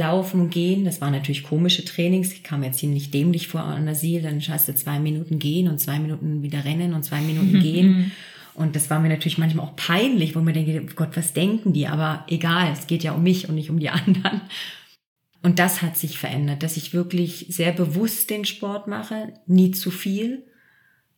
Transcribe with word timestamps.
Laufen, 0.00 0.50
Gehen, 0.50 0.84
das 0.84 1.00
waren 1.00 1.12
natürlich 1.12 1.42
komische 1.42 1.84
Trainings. 1.84 2.32
Ich 2.32 2.42
kam 2.42 2.60
mir 2.60 2.72
ziemlich 2.72 3.10
dämlich 3.10 3.48
vor 3.48 3.60
an 3.60 3.84
der 3.84 3.94
Ziel. 3.94 4.22
Dann 4.22 4.40
hast 4.40 4.68
du 4.68 4.74
zwei 4.74 4.98
Minuten 4.98 5.38
gehen 5.38 5.68
und 5.68 5.78
zwei 5.78 5.98
Minuten 5.98 6.42
wieder 6.42 6.64
rennen 6.64 6.94
und 6.94 7.04
zwei 7.04 7.20
Minuten 7.20 7.60
gehen. 7.62 8.12
Und 8.54 8.76
das 8.76 8.90
war 8.90 8.98
mir 8.98 9.10
natürlich 9.10 9.38
manchmal 9.38 9.66
auch 9.66 9.76
peinlich, 9.76 10.34
wo 10.34 10.40
mir 10.40 10.52
denke, 10.52 10.86
Gott, 10.94 11.16
was 11.16 11.34
denken 11.34 11.72
die? 11.72 11.86
Aber 11.86 12.24
egal, 12.28 12.72
es 12.72 12.86
geht 12.86 13.04
ja 13.04 13.12
um 13.12 13.22
mich 13.22 13.48
und 13.48 13.54
nicht 13.54 13.70
um 13.70 13.78
die 13.78 13.90
anderen. 13.90 14.40
Und 15.42 15.58
das 15.58 15.82
hat 15.82 15.96
sich 15.96 16.18
verändert, 16.18 16.62
dass 16.62 16.76
ich 16.76 16.92
wirklich 16.92 17.46
sehr 17.48 17.72
bewusst 17.72 18.30
den 18.30 18.44
Sport 18.44 18.88
mache, 18.88 19.34
nie 19.46 19.70
zu 19.70 19.90
viel, 19.90 20.44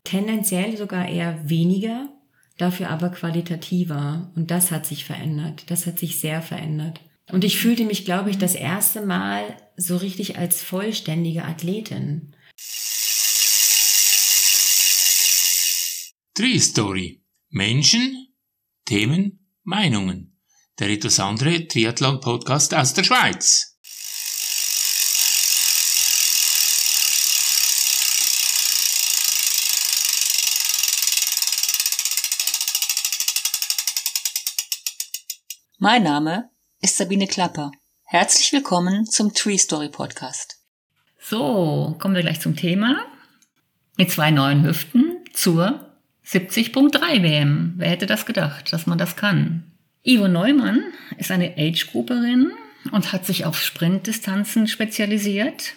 tendenziell 0.05 0.77
sogar 0.77 1.09
eher 1.09 1.49
weniger, 1.49 2.09
dafür 2.59 2.91
aber 2.91 3.10
qualitativer. 3.10 4.30
Und 4.35 4.51
das 4.51 4.71
hat 4.71 4.87
sich 4.87 5.05
verändert. 5.05 5.71
Das 5.71 5.87
hat 5.87 5.99
sich 5.99 6.21
sehr 6.21 6.43
verändert. 6.43 7.01
Und 7.31 7.45
ich 7.45 7.59
fühlte 7.59 7.85
mich, 7.85 8.05
glaube 8.05 8.31
ich, 8.31 8.39
das 8.39 8.55
erste 8.55 9.01
Mal 9.03 9.57
so 9.77 9.97
richtig 9.97 10.39
als 10.39 10.63
vollständige 10.63 11.45
Athletin. 11.45 12.35
Tree 16.35 16.59
Story. 16.59 17.23
Menschen, 17.51 18.29
Themen, 18.87 19.47
Meinungen. 19.63 20.39
Der 20.79 20.89
etwas 20.89 21.21
andere 21.21 21.69
Triathlon-Podcast 21.69 22.75
aus 22.75 22.95
der 22.95 23.05
Schweiz. 23.05 23.79
Mein 35.79 36.05
Name 36.05 36.52
ist 36.85 36.97
Sabine 36.97 37.29
Klapper. 37.29 37.71
Herzlich 38.02 38.52
willkommen 38.52 39.07
zum 39.07 39.33
Tree 39.33 39.57
Story 39.57 39.88
Podcast. 39.88 40.57
So, 41.21 41.95
kommen 42.01 42.16
wir 42.16 42.23
gleich 42.23 42.41
zum 42.41 42.57
Thema. 42.57 43.07
Mit 43.97 44.11
zwei 44.11 44.33
neuen 44.33 44.65
Hüften 44.65 45.19
zur 45.33 45.87
70.3 46.27 47.23
WM. 47.23 47.74
Wer 47.77 47.89
hätte 47.89 48.07
das 48.07 48.27
gedacht, 48.27 48.73
dass 48.73 48.89
man 48.89 48.99
das 48.99 49.15
kann? 49.15 49.63
Ivo 50.02 50.27
Neumann 50.27 50.83
ist 51.19 51.30
eine 51.30 51.55
Age-Grouperin 51.57 52.51
und 52.91 53.13
hat 53.13 53.27
sich 53.27 53.45
auf 53.45 53.63
Sprintdistanzen 53.63 54.67
spezialisiert, 54.67 55.74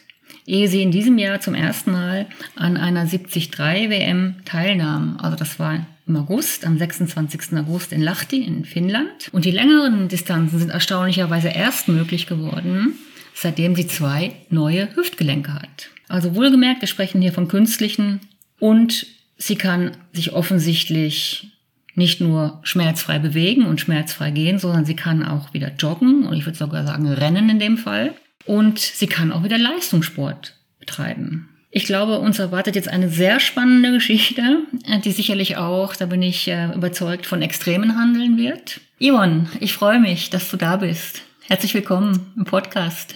ehe 0.48 0.68
sie 0.68 0.82
in 0.82 0.90
diesem 0.90 1.20
Jahr 1.20 1.40
zum 1.40 1.54
ersten 1.54 1.92
Mal 1.92 2.26
an 2.56 2.78
einer 2.78 3.06
73 3.06 3.60
WM 3.60 4.42
teilnahm. 4.44 5.20
Also 5.22 5.38
das 5.38 5.60
war 5.60 5.86
im 6.08 6.18
August, 6.18 6.66
am 6.66 6.78
26. 6.78 7.58
August 7.58 7.92
in 7.92 8.02
Lahti 8.02 8.44
in 8.44 8.66
Finnland. 8.66 9.30
Und 9.32 9.46
die 9.46 9.52
längeren 9.52 10.08
Distanzen 10.08 10.60
sind 10.60 10.70
erstaunlicherweise 10.70 11.50
erst 11.50 11.88
möglich 11.88 12.28
geworden, 12.28 12.94
seitdem 13.34 13.76
sie 13.76 13.88
zwei 13.88 14.34
neue 14.50 14.96
Hüftgelenke 14.96 15.54
hat. 15.54 15.90
Also 16.08 16.36
wohlgemerkt, 16.36 16.82
wir 16.82 16.88
sprechen 16.88 17.22
hier 17.22 17.34
von 17.34 17.48
künstlichen 17.48 18.22
und 18.60 19.08
sie 19.38 19.56
kann 19.56 19.98
sich 20.14 20.34
offensichtlich 20.34 21.52
nicht 21.96 22.22
nur 22.22 22.60
schmerzfrei 22.64 23.20
bewegen 23.20 23.66
und 23.66 23.82
schmerzfrei 23.82 24.30
gehen, 24.32 24.60
sondern 24.60 24.86
sie 24.86 24.96
kann 24.96 25.24
auch 25.24 25.54
wieder 25.54 25.72
joggen 25.80 26.26
und 26.28 26.38
ich 26.38 26.46
würde 26.46 26.58
sogar 26.58 26.86
sagen 26.86 27.08
rennen 27.08 27.50
in 27.50 27.60
dem 27.60 27.78
Fall. 27.78 28.14
Und 28.46 28.78
sie 28.78 29.08
kann 29.08 29.32
auch 29.32 29.44
wieder 29.44 29.58
Leistungssport 29.58 30.56
betreiben. 30.80 31.50
Ich 31.78 31.84
glaube, 31.84 32.20
uns 32.20 32.40
erwartet 32.40 32.78
jetzt 32.78 32.88
eine 32.88 33.10
sehr 33.10 33.42
spannende 33.42 33.92
Geschichte, 33.92 34.60
die 35.04 35.12
sicherlich 35.12 35.58
auch, 35.58 35.94
da 35.94 36.06
bin 36.06 36.22
ich 36.22 36.48
äh, 36.48 36.74
überzeugt, 36.74 37.26
von 37.26 37.42
Extremen 37.42 37.98
handeln 37.98 38.38
wird. 38.38 38.80
Ivan, 38.98 39.50
ich 39.60 39.74
freue 39.74 40.00
mich, 40.00 40.30
dass 40.30 40.50
du 40.50 40.56
da 40.56 40.78
bist. 40.78 41.24
Herzlich 41.50 41.74
willkommen 41.74 42.32
im 42.38 42.46
Podcast. 42.46 43.16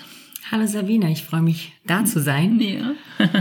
Hallo 0.52 0.68
Sabine, 0.68 1.10
ich 1.10 1.24
freue 1.24 1.42
mich, 1.42 1.72
da 1.88 2.04
zu 2.04 2.20
sein 2.20 2.60
Ja. 2.60 2.96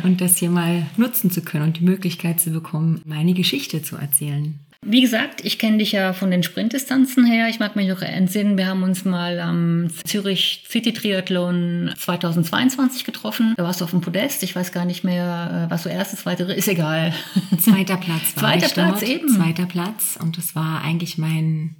und 0.05 0.21
das 0.21 0.37
hier 0.37 0.51
mal 0.51 0.87
nutzen 0.97 1.33
zu 1.33 1.43
können 1.43 1.65
und 1.65 1.79
die 1.81 1.85
Möglichkeit 1.85 2.39
zu 2.41 2.51
bekommen, 2.51 3.03
meine 3.05 3.35
Geschichte 3.35 3.83
zu 3.83 3.97
erzählen. 3.97 4.61
Wie 4.91 5.03
gesagt, 5.03 5.45
ich 5.45 5.59
kenne 5.59 5.77
dich 5.79 5.93
ja 5.93 6.15
von 6.15 6.31
den 6.31 6.43
Sprintdistanzen 6.43 7.27
her. 7.27 7.49
Ich 7.51 7.61
mag 7.61 7.77
mich 7.77 7.89
noch 7.89 8.01
entsinnen, 8.01 8.57
wir 8.57 8.67
haben 8.67 8.83
uns 8.83 9.05
mal 9.05 9.39
am 9.39 9.89
Zürich 10.05 10.65
City 10.67 10.95
Triathlon 10.95 11.93
2022 11.95 13.05
getroffen. 13.05 13.53
Da 13.59 13.65
warst 13.65 13.83
du 13.83 13.85
auf 13.85 13.91
dem 13.91 14.01
Podest. 14.01 14.43
Ich 14.43 14.57
weiß 14.57 14.73
gar 14.73 14.87
nicht 14.87 15.05
mehr, 15.05 15.67
äh, 15.67 15.71
was 15.71 15.83
du 15.83 15.91
erstes, 15.91 16.21
zweite, 16.21 16.45
ist 16.45 16.69
egal. 16.69 17.13
Zweiter 17.59 17.99
Platz 17.99 18.35
war 18.37 18.45
Zweiter 18.45 18.69
Platz 18.69 19.01
dort. 19.01 19.11
eben. 19.11 19.29
Zweiter 19.29 19.67
Platz 19.67 20.19
und 20.19 20.39
das 20.39 20.55
war 20.55 20.83
eigentlich 20.83 21.19
mein 21.19 21.77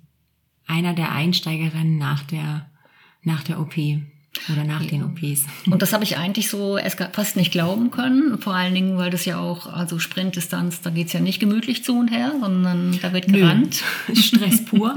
einer 0.67 0.93
der 0.93 1.13
Einsteigerinnen 1.13 1.97
nach 1.97 2.23
der 2.25 2.71
nach 3.23 3.43
der 3.43 3.59
OP 3.59 3.75
oder 4.53 4.65
nach 4.65 4.85
den 4.85 5.05
OPs. 5.05 5.45
Und 5.71 5.83
das 5.83 5.93
habe 5.93 6.05
ich 6.05 6.17
eigentlich 6.17 6.49
so 6.51 6.79
fast 7.13 7.37
nicht 7.37 7.53
glauben 7.53 7.91
können. 7.91 8.39
Vor 8.39 8.55
allen 8.55 8.75
Dingen, 8.75 8.99
weil 8.99 9.11
das 9.11 9.25
ja 9.25 9.39
auch, 9.39 9.67
also 9.73 9.99
Sprintdistanz, 9.99 10.81
da 10.81 10.91
geht's 10.91 11.13
ja 11.13 11.21
nicht 11.21 11.41
gemütlich 11.41 11.85
zu 11.85 11.99
und 11.99 12.09
her, 12.09 12.33
sondern 12.41 12.99
da 13.01 13.13
wird 13.13 13.27
gerannt. 13.29 13.83
Stress 14.15 14.65
pur. 14.65 14.97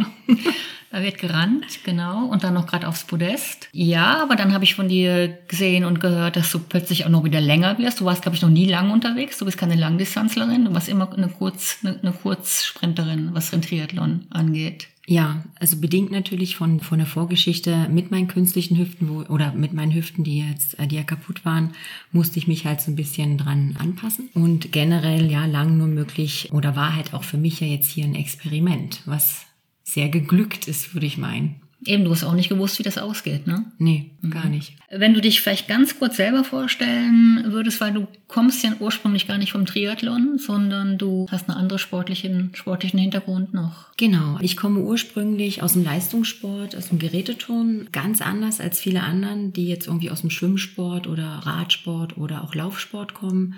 Da 0.92 1.02
wird 1.02 1.20
gerannt, 1.20 1.86
genau. 1.86 2.26
Und 2.26 2.44
dann 2.44 2.54
noch 2.54 2.68
gerade 2.68 2.86
aufs 2.86 3.06
Podest. 3.06 3.70
Ja, 3.72 4.22
aber 4.22 4.36
dann 4.36 4.54
habe 4.54 4.66
ich 4.66 4.76
von 4.76 4.90
dir 4.90 5.30
gesehen 5.48 5.86
und 5.86 6.02
gehört, 6.02 6.36
dass 6.36 6.52
du 6.52 6.60
plötzlich 6.60 7.06
auch 7.06 7.10
noch 7.10 7.24
wieder 7.24 7.40
länger 7.40 7.78
wirst. 7.78 8.02
Du 8.02 8.06
warst, 8.06 8.24
glaube 8.24 8.36
ich, 8.36 8.42
noch 8.42 8.50
nie 8.50 8.66
lang 8.66 8.92
unterwegs. 8.92 9.38
Du 9.38 9.46
bist 9.46 9.58
keine 9.58 9.76
Langdistanzlerin. 9.76 10.66
Du 10.66 10.74
warst 10.74 10.90
immer 10.90 11.12
eine, 11.14 11.30
Kurz, 11.30 11.78
eine, 11.82 11.98
eine 12.02 12.12
Kurzsprinterin, 12.12 13.30
was 13.32 13.52
den 13.52 13.62
Triathlon 13.62 14.26
angeht. 14.32 14.88
Ja, 15.12 15.44
also 15.60 15.76
bedingt 15.76 16.10
natürlich 16.10 16.56
von, 16.56 16.80
von 16.80 16.98
der 16.98 17.06
Vorgeschichte 17.06 17.90
mit 17.90 18.12
meinen 18.12 18.30
künstlichen 18.30 18.78
Hüften 18.78 19.10
wo, 19.10 19.24
oder 19.24 19.52
mit 19.52 19.74
meinen 19.74 19.94
Hüften, 19.94 20.24
die 20.24 20.40
jetzt, 20.40 20.80
äh, 20.80 20.88
die 20.88 20.96
ja 20.96 21.04
kaputt 21.04 21.44
waren, 21.44 21.74
musste 22.14 22.40
ich 22.40 22.48
mich 22.48 22.66
halt 22.66 22.80
so 22.80 22.90
ein 22.90 22.96
bisschen 22.96 23.38
dran 23.38 23.76
anpassen. 23.78 24.30
Und 24.36 24.72
generell, 24.72 25.30
ja, 25.30 25.46
lang 25.48 25.78
nur 25.78 25.88
möglich 25.88 26.48
oder 26.54 26.78
war 26.78 26.96
halt 26.96 27.14
auch 27.14 27.26
für 27.26 27.36
mich 27.36 27.60
ja 27.60 27.68
jetzt 27.68 27.92
hier 27.92 28.06
ein 28.06 28.16
Experiment, 28.16 29.02
was 29.04 29.48
sehr 29.84 30.08
geglückt 30.08 30.70
ist, 30.70 30.94
würde 30.94 31.08
ich 31.08 31.18
meinen. 31.18 31.61
Eben, 31.84 32.04
du 32.04 32.12
hast 32.12 32.24
auch 32.24 32.36
nicht 32.36 32.50
gewusst, 32.50 32.78
wie 32.78 32.84
das 32.84 33.00
ausgeht, 33.00 33.48
ne? 33.48 33.66
Nee, 33.80 34.12
gar 34.30 34.46
nicht. 34.46 34.74
Wenn 34.92 35.16
du 35.16 35.22
dich 35.22 35.42
vielleicht 35.42 35.68
ganz 35.68 35.98
kurz 35.98 36.18
selber 36.18 36.44
vorstellen 36.44 37.44
würdest, 37.48 37.82
weil 37.82 37.92
du 37.92 38.08
kommst 38.28 38.64
ja 38.64 38.74
ursprünglich 38.80 39.28
gar 39.28 39.40
nicht 39.40 39.54
vom 39.54 39.66
Triathlon, 39.66 40.38
sondern 40.38 41.00
du 41.00 41.26
hast 41.32 41.50
einen 41.50 41.58
anderen 41.58 41.80
sportlichen, 41.80 42.52
sportlichen 42.54 43.00
Hintergrund 43.00 43.56
noch. 43.56 43.88
Genau. 43.98 44.38
Ich 44.42 44.58
komme 44.58 44.82
ursprünglich 44.82 45.64
aus 45.64 45.74
dem 45.74 45.84
Leistungssport, 45.84 46.76
aus 46.76 46.90
dem 46.90 47.00
Geräteturnen, 47.00 47.90
ganz 47.92 48.22
anders 48.22 48.60
als 48.60 48.80
viele 48.80 49.02
anderen, 49.02 49.52
die 49.52 49.68
jetzt 49.68 49.88
irgendwie 49.88 50.12
aus 50.12 50.22
dem 50.22 50.30
Schwimmsport 50.30 51.08
oder 51.08 51.26
Radsport 51.26 52.16
oder 52.16 52.44
auch 52.44 52.54
Laufsport 52.54 53.16
kommen. 53.16 53.56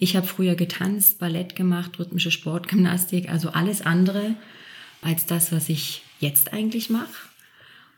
Ich 0.00 0.16
habe 0.16 0.26
früher 0.26 0.56
getanzt, 0.56 1.20
Ballett 1.20 1.54
gemacht, 1.54 2.00
rhythmische 2.00 2.32
Sportgymnastik, 2.32 3.30
also 3.30 3.50
alles 3.50 3.80
andere 3.82 4.34
als 5.02 5.26
das, 5.26 5.52
was 5.52 5.68
ich 5.68 6.02
jetzt 6.18 6.52
eigentlich 6.52 6.90
mache. 6.90 7.29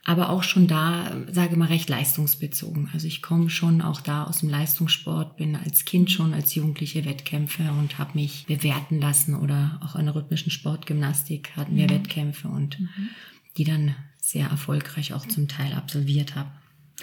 Aber 0.04 0.30
auch 0.30 0.42
schon 0.42 0.66
da, 0.66 1.12
sage 1.30 1.56
mal, 1.56 1.68
recht 1.68 1.88
leistungsbezogen. 1.88 2.90
Also 2.92 3.06
ich 3.06 3.22
komme 3.22 3.50
schon 3.50 3.80
auch 3.80 4.00
da 4.00 4.24
aus 4.24 4.40
dem 4.40 4.48
Leistungssport, 4.48 5.36
bin 5.36 5.54
als 5.54 5.84
Kind 5.84 6.10
schon 6.10 6.34
als 6.34 6.56
Jugendliche 6.56 7.04
Wettkämpfe 7.04 7.62
und 7.78 7.98
habe 7.98 8.18
mich 8.18 8.44
bewerten 8.46 9.00
lassen 9.00 9.36
oder 9.36 9.78
auch 9.80 9.94
in 9.94 10.06
der 10.06 10.16
rhythmischen 10.16 10.50
Sportgymnastik 10.50 11.56
hatten 11.56 11.76
wir 11.76 11.88
Wettkämpfe 11.88 12.48
und 12.48 12.78
die 13.56 13.64
dann 13.64 13.94
sehr 14.20 14.48
erfolgreich 14.48 15.12
auch 15.12 15.26
zum 15.26 15.46
Teil 15.46 15.72
absolviert 15.72 16.34
habe. 16.34 16.50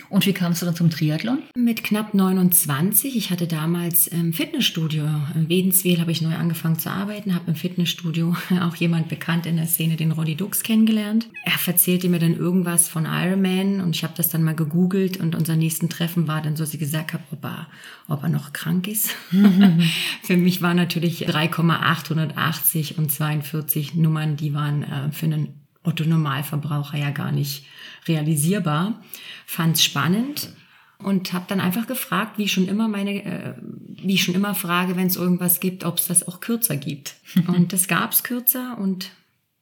Und 0.10 0.25
wie 0.25 0.34
kamst 0.34 0.62
du 0.62 0.66
dann 0.66 0.75
zum 0.75 0.90
Triathlon? 0.90 1.40
Mit 1.56 1.84
knapp 1.84 2.13
29, 2.13 3.16
ich 3.16 3.31
hatte 3.31 3.48
damals 3.48 4.07
im 4.07 4.34
Fitnessstudio, 4.34 5.06
in 5.36 5.50
Wedenswil 5.50 6.00
habe 6.00 6.12
ich 6.12 6.22
neu 6.22 6.36
angefangen 6.36 6.80
zu 6.80 6.90
arbeiten, 6.90 7.36
habe 7.36 7.51
im 7.51 7.56
Fitnessstudio 7.56 8.36
auch 8.62 8.75
jemand 8.75 9.10
bekannt 9.10 9.46
in 9.46 9.57
der 9.57 9.68
Szene, 9.68 9.96
den 9.96 10.12
Roddy 10.12 10.36
Dux, 10.36 10.63
kennengelernt. 10.63 11.28
Er 11.44 11.54
erzählte 11.66 12.10
mir 12.10 12.19
dann 12.19 12.36
irgendwas 12.36 12.90
von 12.90 13.06
Ironman 13.06 13.81
und 13.81 13.96
ich 13.96 14.04
habe 14.04 14.13
das 14.16 14.30
dann 14.30 14.44
mal 14.44 14.56
gegoogelt 14.56 15.18
und 15.18 15.36
unser 15.36 15.56
nächsten 15.56 15.90
Treffen 15.90 16.28
war 16.28 16.42
dann 16.42 16.56
so, 16.56 16.63
dass 16.63 16.74
ich 16.74 16.80
gesagt 16.80 17.13
habe, 17.13 17.24
ob 17.31 17.44
er, 17.46 17.68
ob 18.07 18.24
er 18.24 18.30
noch 18.30 18.54
krank 18.54 18.88
ist. 18.88 19.10
für 20.24 20.38
mich 20.38 20.62
war 20.62 20.74
natürlich 20.74 21.25
3,880 21.25 22.98
und 22.98 23.12
42 23.12 23.96
Nummern, 23.96 24.36
die 24.36 24.54
waren 24.54 24.84
äh, 24.84 25.12
für 25.12 25.25
einen 25.25 25.60
Otto 25.83 26.03
Normalverbraucher 26.03 26.97
ja 26.97 27.11
gar 27.11 27.31
nicht 27.31 27.65
realisierbar. 28.07 29.01
Fand's 29.45 29.83
spannend 29.83 30.49
und 30.97 31.31
habe 31.31 31.45
dann 31.47 31.61
einfach 31.61 31.87
gefragt, 31.87 32.37
wie 32.37 32.43
ich 32.43 32.51
schon 32.51 32.67
immer 32.67 32.87
meine, 32.87 33.23
äh, 33.23 33.53
wie 33.61 34.15
ich 34.15 34.23
schon 34.23 34.35
immer 34.35 34.53
frage, 34.53 34.95
wenn 34.95 35.07
es 35.07 35.15
irgendwas 35.15 35.59
gibt, 35.59 35.85
ob 35.85 35.97
es 35.97 36.07
das 36.07 36.27
auch 36.27 36.41
kürzer 36.41 36.75
gibt. 36.75 37.15
und 37.47 37.73
das 37.73 37.87
gab's 37.87 38.23
kürzer 38.23 38.77
und 38.77 39.11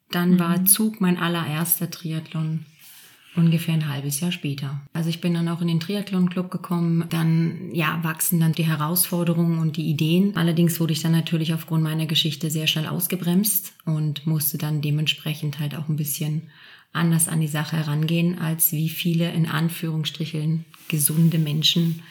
dann 0.09 0.39
war 0.39 0.65
Zug 0.65 1.01
mein 1.01 1.17
allererster 1.17 1.91
Triathlon 1.91 2.65
ungefähr 3.37 3.73
ein 3.73 3.89
halbes 3.89 4.19
Jahr 4.19 4.31
später. 4.31 4.81
Also 4.93 5.09
ich 5.09 5.21
bin 5.21 5.33
dann 5.33 5.47
auch 5.47 5.61
in 5.61 5.67
den 5.67 5.79
Triathlon-Club 5.79 6.51
gekommen. 6.51 7.05
Dann, 7.09 7.73
ja, 7.73 7.99
wachsen 8.03 8.39
dann 8.39 8.53
die 8.53 8.65
Herausforderungen 8.65 9.59
und 9.59 9.77
die 9.77 9.87
Ideen. 9.87 10.35
Allerdings 10.35 10.79
wurde 10.79 10.93
ich 10.93 11.01
dann 11.01 11.11
natürlich 11.11 11.53
aufgrund 11.53 11.83
meiner 11.83 12.05
Geschichte 12.05 12.49
sehr 12.49 12.67
schnell 12.67 12.87
ausgebremst 12.87 13.73
und 13.85 14.25
musste 14.25 14.57
dann 14.57 14.81
dementsprechend 14.81 15.59
halt 15.59 15.75
auch 15.75 15.87
ein 15.87 15.95
bisschen 15.95 16.43
anders 16.93 17.27
an 17.27 17.41
die 17.41 17.47
Sache 17.47 17.77
herangehen, 17.77 18.39
als 18.39 18.71
wie 18.71 18.89
viele 18.89 19.31
in 19.31 19.45
Anführungsstrichen 19.45 20.65
gesunde 20.87 21.37
Menschen 21.37 22.01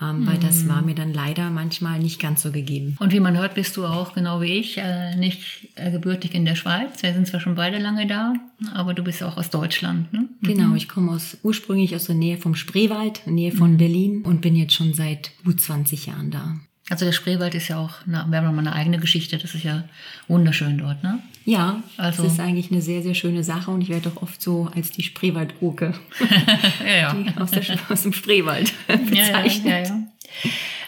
ähm, 0.00 0.26
weil 0.26 0.38
das 0.38 0.68
war 0.68 0.82
mir 0.82 0.94
dann 0.94 1.14
leider 1.14 1.50
manchmal 1.50 1.98
nicht 1.98 2.20
ganz 2.20 2.42
so 2.42 2.52
gegeben. 2.52 2.96
Und 3.00 3.12
wie 3.12 3.20
man 3.20 3.36
hört, 3.36 3.54
bist 3.54 3.76
du 3.76 3.86
auch 3.86 4.12
genau 4.12 4.40
wie 4.40 4.58
ich 4.58 4.76
äh, 4.78 5.16
nicht 5.16 5.68
äh, 5.76 5.90
gebürtig 5.90 6.34
in 6.34 6.44
der 6.44 6.54
Schweiz. 6.54 7.02
Wir 7.02 7.14
sind 7.14 7.26
zwar 7.26 7.40
schon 7.40 7.54
beide 7.54 7.78
lange 7.78 8.06
da, 8.06 8.34
aber 8.74 8.92
du 8.92 9.02
bist 9.02 9.22
auch 9.22 9.36
aus 9.36 9.48
Deutschland. 9.50 10.12
Ne? 10.12 10.28
Genau, 10.42 10.74
ich 10.74 10.88
komme 10.88 11.12
aus, 11.12 11.38
ursprünglich 11.42 11.94
aus 11.94 12.06
der 12.06 12.14
Nähe 12.14 12.36
vom 12.36 12.54
Spreewald, 12.54 13.26
Nähe 13.26 13.52
von 13.52 13.78
Berlin 13.78 14.22
und 14.22 14.42
bin 14.42 14.54
jetzt 14.54 14.74
schon 14.74 14.92
seit 14.92 15.32
gut 15.44 15.60
20 15.60 16.06
Jahren 16.06 16.30
da. 16.30 16.56
Also 16.88 17.04
der 17.04 17.12
Spreewald 17.12 17.54
ist 17.56 17.66
ja 17.68 17.78
auch, 17.78 17.94
na, 18.06 18.26
wir 18.28 18.38
haben 18.38 18.44
nochmal 18.46 18.66
eine 18.66 18.76
eigene 18.76 18.98
Geschichte, 18.98 19.38
das 19.38 19.54
ist 19.56 19.64
ja 19.64 19.82
wunderschön 20.28 20.78
dort, 20.78 21.02
ne? 21.02 21.18
Ja, 21.44 21.82
Also- 21.96 22.22
das 22.24 22.32
ist 22.34 22.40
eigentlich 22.40 22.70
eine 22.70 22.80
sehr, 22.80 23.02
sehr 23.02 23.14
schöne 23.14 23.42
Sache 23.42 23.70
und 23.72 23.80
ich 23.80 23.88
werde 23.88 24.08
doch 24.10 24.22
oft 24.22 24.40
so 24.40 24.70
als 24.74 24.92
die 24.92 25.02
Spreewaldgurke 25.02 25.94
ja, 26.86 26.96
ja. 26.96 27.14
die 27.14 27.36
aus, 27.40 27.50
der, 27.50 27.64
aus 27.88 28.02
dem 28.02 28.12
Spreewald 28.12 28.72
Ja, 28.88 28.94
ja, 28.94 29.00
bezeichnet. 29.00 29.66
ja, 29.66 29.78
ja. 29.94 30.00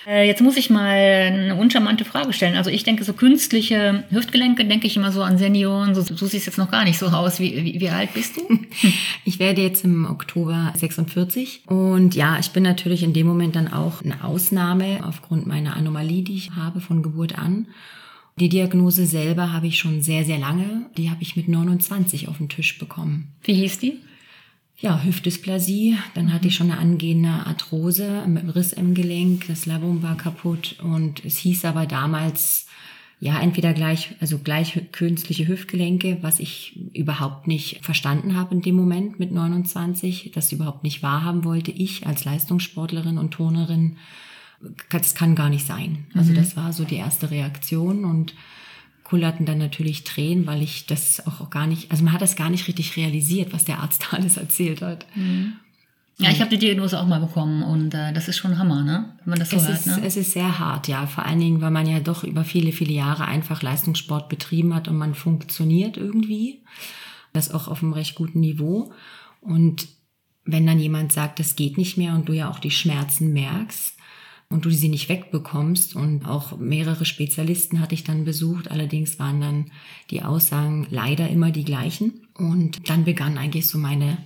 Äh, 0.07 0.27
Jetzt 0.27 0.41
muss 0.41 0.57
ich 0.57 0.71
mal 0.71 0.89
eine 0.89 1.55
uncharmante 1.55 2.05
Frage 2.05 2.33
stellen. 2.33 2.57
Also 2.57 2.71
ich 2.71 2.83
denke, 2.85 3.05
so 3.05 3.13
künstliche 3.13 4.05
Hüftgelenke, 4.11 4.65
denke 4.65 4.87
ich 4.87 4.97
immer 4.97 5.13
so 5.13 5.23
an 5.23 5.39
Senioren. 5.39 5.95
So, 5.95 6.03
du 6.03 6.27
siehst 6.27 6.47
jetzt 6.47 6.59
noch 6.59 6.71
gar 6.71 6.85
nicht 6.85 6.99
so 6.99 7.07
aus. 7.07 7.41
Wie, 7.41 7.65
wie, 7.65 7.81
wie 7.81 7.91
alt 7.91 8.15
bist 8.15 8.37
du? 8.37 8.43
Ich 9.25 9.39
werde 9.39 9.61
jetzt 9.61 9.85
im 9.85 10.07
Oktober 10.07 10.73
46 10.75 11.63
und 11.67 12.15
ja, 12.15 12.39
ich 12.39 12.51
bin 12.51 12.63
natürlich 12.63 13.03
in 13.03 13.13
dem 13.13 13.27
Moment 13.27 13.57
dann 13.57 13.71
auch 13.71 14.03
eine 14.03 14.25
Ausnahme 14.25 15.01
aufgrund 15.07 15.47
meiner 15.47 15.77
Anomalie, 15.77 16.23
die 16.23 16.37
ich 16.37 16.53
habe 16.53 16.81
von 16.81 17.03
Geburt 17.03 17.39
an. 17.39 17.67
Die 18.41 18.49
Diagnose 18.49 19.05
selber 19.05 19.53
habe 19.53 19.67
ich 19.67 19.79
schon 19.79 20.01
sehr, 20.01 20.25
sehr 20.25 20.39
lange. 20.39 20.87
Die 20.97 21.11
habe 21.11 21.23
ich 21.23 21.37
mit 21.37 21.49
29 21.49 22.29
auf 22.29 22.39
den 22.39 22.49
Tisch 22.49 22.79
bekommen. 22.79 23.33
Wie 23.43 23.55
hieß 23.55 23.81
die? 23.81 23.99
Ja, 24.81 25.03
Hüftdysplasie, 25.03 25.99
dann 26.15 26.33
hatte 26.33 26.47
ich 26.47 26.55
schon 26.55 26.71
eine 26.71 26.79
angehende 26.79 27.31
Arthrose 27.31 28.25
mit 28.29 28.45
einem 28.45 28.51
Riss 28.51 28.73
im 28.73 28.95
Gelenk, 28.95 29.49
das 29.49 29.67
Labrum 29.67 30.05
war 30.05 30.17
kaputt. 30.17 30.77
Und 30.81 31.25
es 31.25 31.37
hieß 31.39 31.65
aber 31.65 31.87
damals, 31.87 32.69
ja, 33.19 33.41
entweder 33.41 33.73
gleich, 33.73 34.15
also 34.21 34.39
gleich 34.39 34.81
künstliche 34.93 35.49
Hüftgelenke, 35.49 36.19
was 36.21 36.39
ich 36.39 36.79
überhaupt 36.93 37.49
nicht 37.49 37.85
verstanden 37.85 38.37
habe 38.37 38.55
in 38.55 38.63
dem 38.63 38.77
Moment 38.77 39.19
mit 39.19 39.33
29, 39.33 40.31
das 40.33 40.53
überhaupt 40.53 40.85
nicht 40.85 41.03
wahrhaben 41.03 41.43
wollte. 41.43 41.73
Ich 41.73 42.07
als 42.07 42.25
Leistungssportlerin 42.25 43.19
und 43.19 43.33
Turnerin, 43.33 43.97
das 44.91 45.17
kann 45.17 45.35
gar 45.35 45.51
nicht 45.51 45.67
sein. 45.67 46.07
Also 46.15 46.33
das 46.33 46.57
war 46.57 46.73
so 46.73 46.85
die 46.85 46.97
erste 46.97 47.33
Reaktion. 47.33 48.05
Und 48.05 48.35
kullerten 49.09 49.47
dann 49.47 49.57
natürlich 49.57 50.05
Tränen, 50.05 50.47
weil 50.47 50.63
ich 50.63 50.85
das 50.85 51.27
auch 51.27 51.49
gar 51.49 51.67
nicht, 51.67 51.91
also 51.91 52.05
man 52.05 52.13
hat 52.13 52.21
das 52.21 52.37
gar 52.37 52.51
nicht 52.51 52.69
richtig 52.69 52.95
realisiert, 52.97 53.55
was 53.55 53.65
der 53.65 53.81
Arzt 53.81 54.07
alles 54.13 54.37
erzählt 54.37 54.83
hat. 54.83 55.07
Ja, 56.19 56.31
ich 56.31 56.41
habe 56.41 56.51
die 56.51 56.59
Diagnose 56.59 57.01
auch 57.01 57.07
mal 57.07 57.21
bekommen 57.21 57.63
und 57.63 57.95
äh, 57.95 58.13
das 58.13 58.29
ist 58.29 58.37
schon 58.37 58.59
Hammer, 58.59 58.83
ne? 58.83 59.15
Wenn 59.21 59.31
man 59.31 59.39
das 59.39 59.51
so 59.51 59.57
Es 59.57 59.69
hört, 59.69 59.79
ist, 59.79 59.87
ne? 59.87 60.01
es 60.05 60.17
ist 60.17 60.33
sehr 60.33 60.59
hart, 60.59 60.89
ja. 60.89 61.07
Vor 61.07 61.25
allen 61.25 61.39
Dingen, 61.39 61.61
weil 61.61 61.71
man 61.71 61.87
ja 61.87 62.01
doch 62.01 62.25
über 62.25 62.45
viele, 62.45 62.73
viele 62.73 62.93
Jahre 62.93 63.25
einfach 63.25 63.63
Leistungssport 63.63 64.29
betrieben 64.29 64.75
hat 64.75 64.89
und 64.89 64.99
man 64.99 65.15
funktioniert 65.15 65.97
irgendwie. 65.97 66.61
Das 67.33 67.53
auch 67.53 67.69
auf 67.69 67.83
einem 67.83 67.93
recht 67.93 68.17
guten 68.17 68.41
Niveau. 68.41 68.93
Und 69.41 69.87
wenn 70.45 70.67
dann 70.67 70.81
jemand 70.81 71.13
sagt, 71.13 71.39
das 71.39 71.57
geht 71.57 71.79
nicht 71.79 71.97
mehr 71.97 72.15
und 72.15 72.29
du 72.29 72.33
ja 72.33 72.51
auch 72.51 72.59
die 72.59 72.73
Schmerzen 72.73 73.33
merkst 73.33 73.98
und 74.51 74.65
du 74.65 74.71
sie 74.71 74.89
nicht 74.89 75.09
wegbekommst 75.09 75.95
und 75.95 76.25
auch 76.25 76.57
mehrere 76.57 77.05
Spezialisten 77.05 77.81
hatte 77.81 77.95
ich 77.95 78.05
dann 78.05 78.25
besucht, 78.25 78.71
allerdings 78.71 79.19
waren 79.19 79.41
dann 79.41 79.71
die 80.11 80.23
Aussagen 80.23 80.87
leider 80.91 81.29
immer 81.29 81.51
die 81.51 81.65
gleichen. 81.65 82.27
Und 82.37 82.89
dann 82.89 83.05
begann 83.05 83.37
eigentlich 83.37 83.67
so 83.67 83.77
meine 83.79 84.17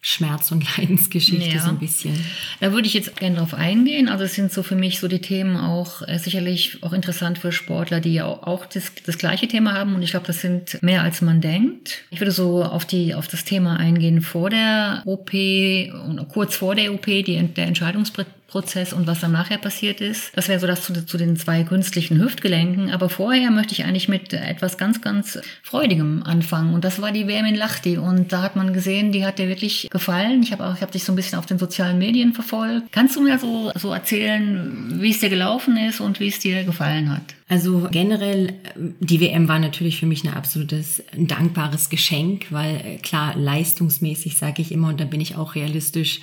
Schmerz- 0.00 0.52
und 0.52 0.64
Leidensgeschichte 0.78 1.56
Ja. 1.56 1.60
so 1.60 1.68
ein 1.70 1.78
bisschen. 1.78 2.14
Da 2.60 2.72
würde 2.72 2.86
ich 2.86 2.94
jetzt 2.94 3.16
gerne 3.16 3.36
drauf 3.36 3.52
eingehen. 3.52 4.08
Also 4.08 4.24
es 4.24 4.34
sind 4.34 4.52
so 4.52 4.62
für 4.62 4.76
mich 4.76 5.00
so 5.00 5.08
die 5.08 5.20
Themen 5.20 5.56
auch 5.56 6.00
äh, 6.06 6.18
sicherlich 6.18 6.82
auch 6.82 6.92
interessant 6.94 7.36
für 7.36 7.52
Sportler, 7.52 8.00
die 8.00 8.14
ja 8.14 8.24
auch, 8.24 8.44
auch 8.44 8.64
das, 8.64 8.92
das 9.04 9.18
gleiche 9.18 9.48
Thema 9.48 9.74
haben. 9.74 9.94
Und 9.94 10.02
ich 10.02 10.12
glaube, 10.12 10.26
das 10.26 10.40
sind 10.40 10.82
mehr 10.82 11.02
als 11.02 11.20
man 11.20 11.40
denkt. 11.42 12.04
Ich 12.10 12.20
würde 12.20 12.30
so 12.30 12.62
auf 12.64 12.86
die 12.86 13.14
auf 13.14 13.28
das 13.28 13.44
Thema 13.44 13.76
eingehen 13.76 14.22
vor 14.22 14.48
der 14.48 15.02
OP 15.04 15.34
und 15.34 16.26
kurz 16.28 16.56
vor 16.56 16.74
der 16.74 16.94
OP, 16.94 17.04
die, 17.04 17.42
der 17.54 17.66
Entscheidungsprozess 17.66 18.32
und 18.50 19.06
was 19.06 19.20
dann 19.20 19.32
nachher 19.32 19.58
passiert 19.58 20.00
ist. 20.00 20.34
Das 20.34 20.48
wäre 20.48 20.58
so 20.58 20.66
das 20.66 20.82
zu, 20.82 21.04
zu 21.04 21.18
den 21.18 21.36
zwei 21.36 21.64
künstlichen 21.64 22.20
Hüftgelenken. 22.20 22.90
Aber 22.90 23.08
vorher 23.08 23.50
möchte 23.50 23.72
ich 23.72 23.84
eigentlich 23.84 24.08
mit 24.08 24.32
etwas 24.32 24.78
ganz, 24.78 25.00
ganz 25.02 25.38
Freudigem 25.62 26.22
anfangen. 26.22 26.72
Und 26.72 26.84
das 26.84 27.00
war 27.02 27.12
die 27.12 27.26
WM 27.26 27.44
in 27.44 27.54
Lahti. 27.54 27.98
Und 27.98 28.32
da 28.32 28.42
hat 28.42 28.56
man 28.56 28.72
gesehen, 28.72 29.12
die 29.12 29.26
hat 29.26 29.38
dir 29.38 29.48
wirklich 29.48 29.88
gefallen. 29.90 30.42
Ich 30.42 30.52
habe 30.52 30.66
auch, 30.66 30.74
ich 30.74 30.80
habe 30.80 30.92
dich 30.92 31.04
so 31.04 31.12
ein 31.12 31.16
bisschen 31.16 31.38
auf 31.38 31.46
den 31.46 31.58
sozialen 31.58 31.98
Medien 31.98 32.32
verfolgt. 32.32 32.90
Kannst 32.90 33.16
du 33.16 33.20
mir 33.20 33.38
so, 33.38 33.70
so 33.74 33.92
erzählen, 33.92 34.98
wie 35.00 35.10
es 35.10 35.20
dir 35.20 35.28
gelaufen 35.28 35.76
ist 35.76 36.00
und 36.00 36.18
wie 36.18 36.28
es 36.28 36.38
dir 36.38 36.64
gefallen 36.64 37.10
hat? 37.10 37.34
Also 37.50 37.88
generell, 37.90 38.52
die 38.76 39.20
WM 39.20 39.48
war 39.48 39.58
natürlich 39.58 39.98
für 39.98 40.06
mich 40.06 40.22
ein 40.22 40.34
absolutes, 40.34 41.02
ein 41.16 41.26
dankbares 41.26 41.88
Geschenk, 41.88 42.46
weil 42.50 42.76
äh, 42.76 42.96
klar, 42.98 43.34
leistungsmäßig 43.36 44.36
sage 44.36 44.60
ich 44.60 44.70
immer, 44.70 44.88
und 44.88 45.00
da 45.00 45.06
bin 45.06 45.22
ich 45.22 45.36
auch 45.36 45.54
realistisch, 45.54 46.20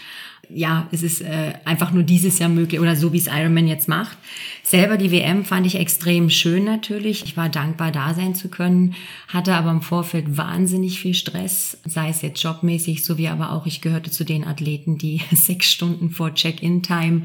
ja, 0.49 0.87
es 0.91 1.03
ist 1.03 1.21
äh, 1.21 1.53
einfach 1.65 1.91
nur 1.91 2.03
dieses 2.03 2.39
Jahr 2.39 2.49
möglich 2.49 2.79
oder 2.79 2.95
so, 2.95 3.13
wie 3.13 3.17
es 3.17 3.27
Ironman 3.27 3.67
jetzt 3.67 3.87
macht. 3.87 4.17
Selber 4.63 4.97
die 4.97 5.11
WM 5.11 5.45
fand 5.45 5.67
ich 5.67 5.75
extrem 5.75 6.29
schön 6.29 6.63
natürlich. 6.65 7.23
Ich 7.23 7.37
war 7.37 7.49
dankbar, 7.49 7.91
da 7.91 8.13
sein 8.13 8.35
zu 8.35 8.49
können, 8.49 8.95
hatte 9.27 9.53
aber 9.55 9.71
im 9.71 9.81
Vorfeld 9.81 10.37
wahnsinnig 10.37 10.99
viel 10.99 11.13
Stress, 11.13 11.77
sei 11.85 12.09
es 12.09 12.21
jetzt 12.21 12.41
jobmäßig, 12.41 13.03
sowie 13.03 13.27
aber 13.27 13.51
auch, 13.51 13.65
ich 13.65 13.81
gehörte 13.81 14.11
zu 14.11 14.23
den 14.23 14.43
Athleten, 14.43 14.97
die 14.97 15.21
sechs 15.31 15.71
Stunden 15.71 16.09
vor 16.09 16.33
Check-in-Time 16.33 17.23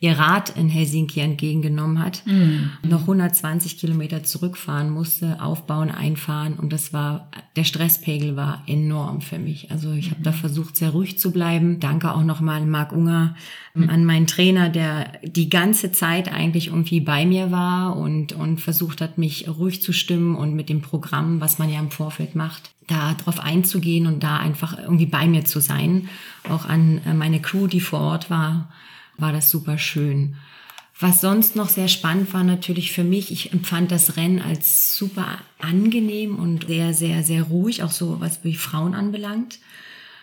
ihr 0.00 0.18
Rad 0.18 0.50
in 0.50 0.68
Helsinki 0.68 1.20
entgegengenommen 1.20 2.02
hat, 2.02 2.22
noch 2.82 3.00
120 3.00 3.78
Kilometer 3.78 4.22
zurückfahren 4.22 4.90
musste, 4.90 5.42
aufbauen, 5.42 5.90
einfahren 5.90 6.54
und 6.54 6.72
das 6.72 6.92
war, 6.92 7.30
der 7.56 7.64
Stresspegel 7.64 8.36
war 8.36 8.62
enorm 8.66 9.20
für 9.20 9.38
mich. 9.38 9.70
Also 9.70 9.92
ich 9.92 10.10
habe 10.10 10.22
da 10.22 10.32
versucht, 10.32 10.76
sehr 10.76 10.90
ruhig 10.90 11.18
zu 11.18 11.32
bleiben. 11.32 11.80
Danke 11.80 12.14
auch 12.14 12.22
nochmal 12.22 12.64
Marc 12.64 12.92
Unger, 12.92 13.34
ähm, 13.74 13.90
an 13.90 14.04
meinen 14.04 14.26
Trainer, 14.26 14.68
der 14.68 15.12
die 15.22 15.48
ganze 15.48 15.92
Zeit 15.92 16.32
eigentlich 16.32 16.68
irgendwie 16.68 17.00
bei 17.00 17.26
mir 17.26 17.50
war 17.50 17.96
und, 17.96 18.32
und 18.32 18.60
versucht 18.60 19.00
hat, 19.00 19.18
mich 19.18 19.48
ruhig 19.48 19.82
zu 19.82 19.92
stimmen 19.92 20.36
und 20.36 20.54
mit 20.54 20.68
dem 20.68 20.82
Programm, 20.82 21.40
was 21.40 21.58
man 21.58 21.70
ja 21.70 21.78
im 21.78 21.90
Vorfeld 21.90 22.34
macht, 22.34 22.70
da 22.86 23.14
drauf 23.14 23.40
einzugehen 23.40 24.06
und 24.06 24.22
da 24.22 24.38
einfach 24.38 24.78
irgendwie 24.78 25.06
bei 25.06 25.26
mir 25.26 25.44
zu 25.44 25.60
sein. 25.60 26.08
Auch 26.48 26.66
an 26.66 27.00
äh, 27.06 27.14
meine 27.14 27.40
Crew, 27.40 27.66
die 27.66 27.80
vor 27.80 28.00
Ort 28.00 28.30
war, 28.30 28.68
war 29.18 29.32
das 29.32 29.50
super 29.50 29.78
schön. 29.78 30.36
Was 31.00 31.20
sonst 31.20 31.54
noch 31.54 31.68
sehr 31.68 31.86
spannend 31.86 32.32
war 32.32 32.42
natürlich 32.42 32.90
für 32.90 33.04
mich, 33.04 33.30
ich 33.30 33.52
empfand 33.52 33.92
das 33.92 34.16
Rennen 34.16 34.40
als 34.40 34.96
super 34.96 35.38
angenehm 35.60 36.36
und 36.36 36.66
sehr, 36.66 36.92
sehr, 36.92 37.22
sehr 37.22 37.44
ruhig, 37.44 37.84
auch 37.84 37.92
so 37.92 38.20
was 38.20 38.42
wie 38.42 38.54
Frauen 38.54 38.94
anbelangt. 38.94 39.60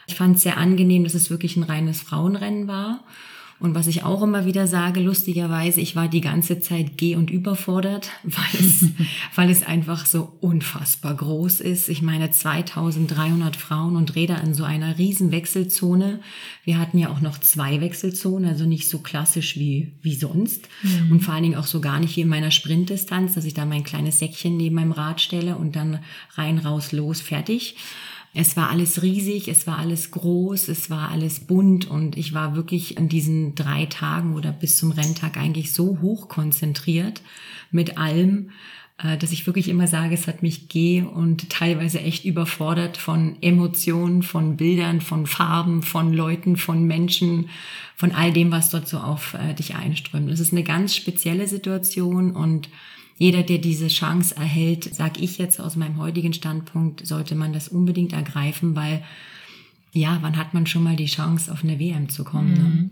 Ich 0.07 0.15
fand 0.15 0.35
es 0.35 0.43
sehr 0.43 0.57
angenehm, 0.57 1.03
dass 1.05 1.13
es 1.13 1.29
wirklich 1.29 1.55
ein 1.55 1.63
reines 1.63 2.01
Frauenrennen 2.01 2.67
war. 2.67 3.03
Und 3.57 3.73
was 3.73 3.87
ich 3.87 4.03
auch 4.03 4.21
immer 4.21 4.45
wieder 4.45 4.67
sage, 4.67 4.99
lustigerweise, 4.99 5.79
ich 5.79 5.95
war 5.95 6.09
die 6.09 6.21
ganze 6.21 6.59
Zeit 6.59 6.97
geh- 6.97 7.15
und 7.15 7.31
überfordert, 7.31 8.09
weil 8.23 8.59
es, 8.59 8.85
weil 9.33 9.49
es 9.49 9.65
einfach 9.65 10.05
so 10.05 10.33
unfassbar 10.41 11.15
groß 11.15 11.61
ist. 11.61 11.87
Ich 11.87 12.01
meine, 12.01 12.29
2300 12.29 13.55
Frauen 13.55 13.95
und 13.95 14.15
Räder 14.15 14.43
in 14.43 14.53
so 14.53 14.65
einer 14.65 14.97
riesen 14.97 15.31
Wechselzone. 15.31 16.19
Wir 16.65 16.77
hatten 16.79 16.97
ja 16.97 17.09
auch 17.09 17.21
noch 17.21 17.37
zwei 17.39 17.79
Wechselzonen, 17.79 18.49
also 18.49 18.65
nicht 18.65 18.89
so 18.89 18.99
klassisch 18.99 19.57
wie, 19.57 19.93
wie 20.01 20.15
sonst. 20.15 20.67
Und 21.09 21.21
vor 21.21 21.33
allen 21.33 21.43
Dingen 21.43 21.55
auch 21.55 21.67
so 21.67 21.79
gar 21.79 21.99
nicht 21.99 22.17
wie 22.17 22.21
in 22.21 22.27
meiner 22.27 22.51
Sprintdistanz, 22.51 23.35
dass 23.35 23.45
ich 23.45 23.53
da 23.53 23.65
mein 23.65 23.83
kleines 23.83 24.19
Säckchen 24.19 24.57
neben 24.57 24.75
meinem 24.75 24.91
Rad 24.91 25.21
stelle 25.21 25.55
und 25.55 25.75
dann 25.75 25.99
rein, 26.35 26.57
raus, 26.57 26.91
los, 26.91 27.21
fertig. 27.21 27.75
Es 28.37 28.57
war 28.57 28.69
alles 28.69 29.01
riesig, 29.01 29.47
es 29.47 29.65
war 29.65 29.79
alles 29.79 30.11
groß, 30.11 30.67
es 30.67 30.89
war 30.89 31.09
alles 31.09 31.39
bunt 31.39 31.89
und 31.89 32.17
ich 32.17 32.33
war 32.33 32.53
wirklich 32.53 32.97
in 32.97 33.07
diesen 33.07 33.55
drei 33.55 33.85
Tagen 33.85 34.35
oder 34.35 34.51
bis 34.51 34.77
zum 34.77 34.91
Renntag 34.91 35.37
eigentlich 35.37 35.71
so 35.71 35.99
hoch 36.01 36.27
konzentriert 36.27 37.21
mit 37.71 37.97
allem, 37.97 38.49
äh, 38.97 39.17
dass 39.17 39.31
ich 39.31 39.47
wirklich 39.47 39.69
immer 39.69 39.87
sage, 39.87 40.13
es 40.13 40.27
hat 40.27 40.43
mich 40.43 40.67
geh 40.67 41.01
und 41.01 41.49
teilweise 41.49 42.01
echt 42.01 42.25
überfordert 42.25 42.97
von 42.97 43.37
Emotionen, 43.39 44.21
von 44.21 44.57
Bildern, 44.57 44.99
von 44.99 45.27
Farben, 45.27 45.81
von 45.81 46.11
Leuten, 46.11 46.57
von 46.57 46.83
Menschen, 46.83 47.47
von 47.95 48.11
all 48.11 48.33
dem, 48.33 48.51
was 48.51 48.69
dort 48.69 48.89
so 48.89 48.97
auf 48.97 49.33
äh, 49.35 49.53
dich 49.53 49.75
einströmt. 49.75 50.29
Es 50.29 50.41
ist 50.41 50.51
eine 50.51 50.63
ganz 50.63 50.93
spezielle 50.93 51.47
Situation 51.47 52.35
und 52.35 52.67
jeder, 53.17 53.43
der 53.43 53.59
diese 53.59 53.87
Chance 53.87 54.35
erhält, 54.35 54.93
sag 54.93 55.21
ich 55.21 55.37
jetzt 55.37 55.59
aus 55.59 55.75
meinem 55.75 55.97
heutigen 55.97 56.33
Standpunkt, 56.33 57.05
sollte 57.05 57.35
man 57.35 57.53
das 57.53 57.69
unbedingt 57.69 58.13
ergreifen, 58.13 58.75
weil 58.75 59.03
ja, 59.93 60.17
wann 60.21 60.35
hat 60.35 60.53
man 60.53 60.67
schon 60.67 60.83
mal 60.83 60.97
die 60.97 61.05
Chance, 61.05 61.51
auf 61.51 61.63
eine 61.63 61.79
WM 61.79 62.09
zu 62.09 62.25
kommen? 62.25 62.53
Ne? 62.53 62.89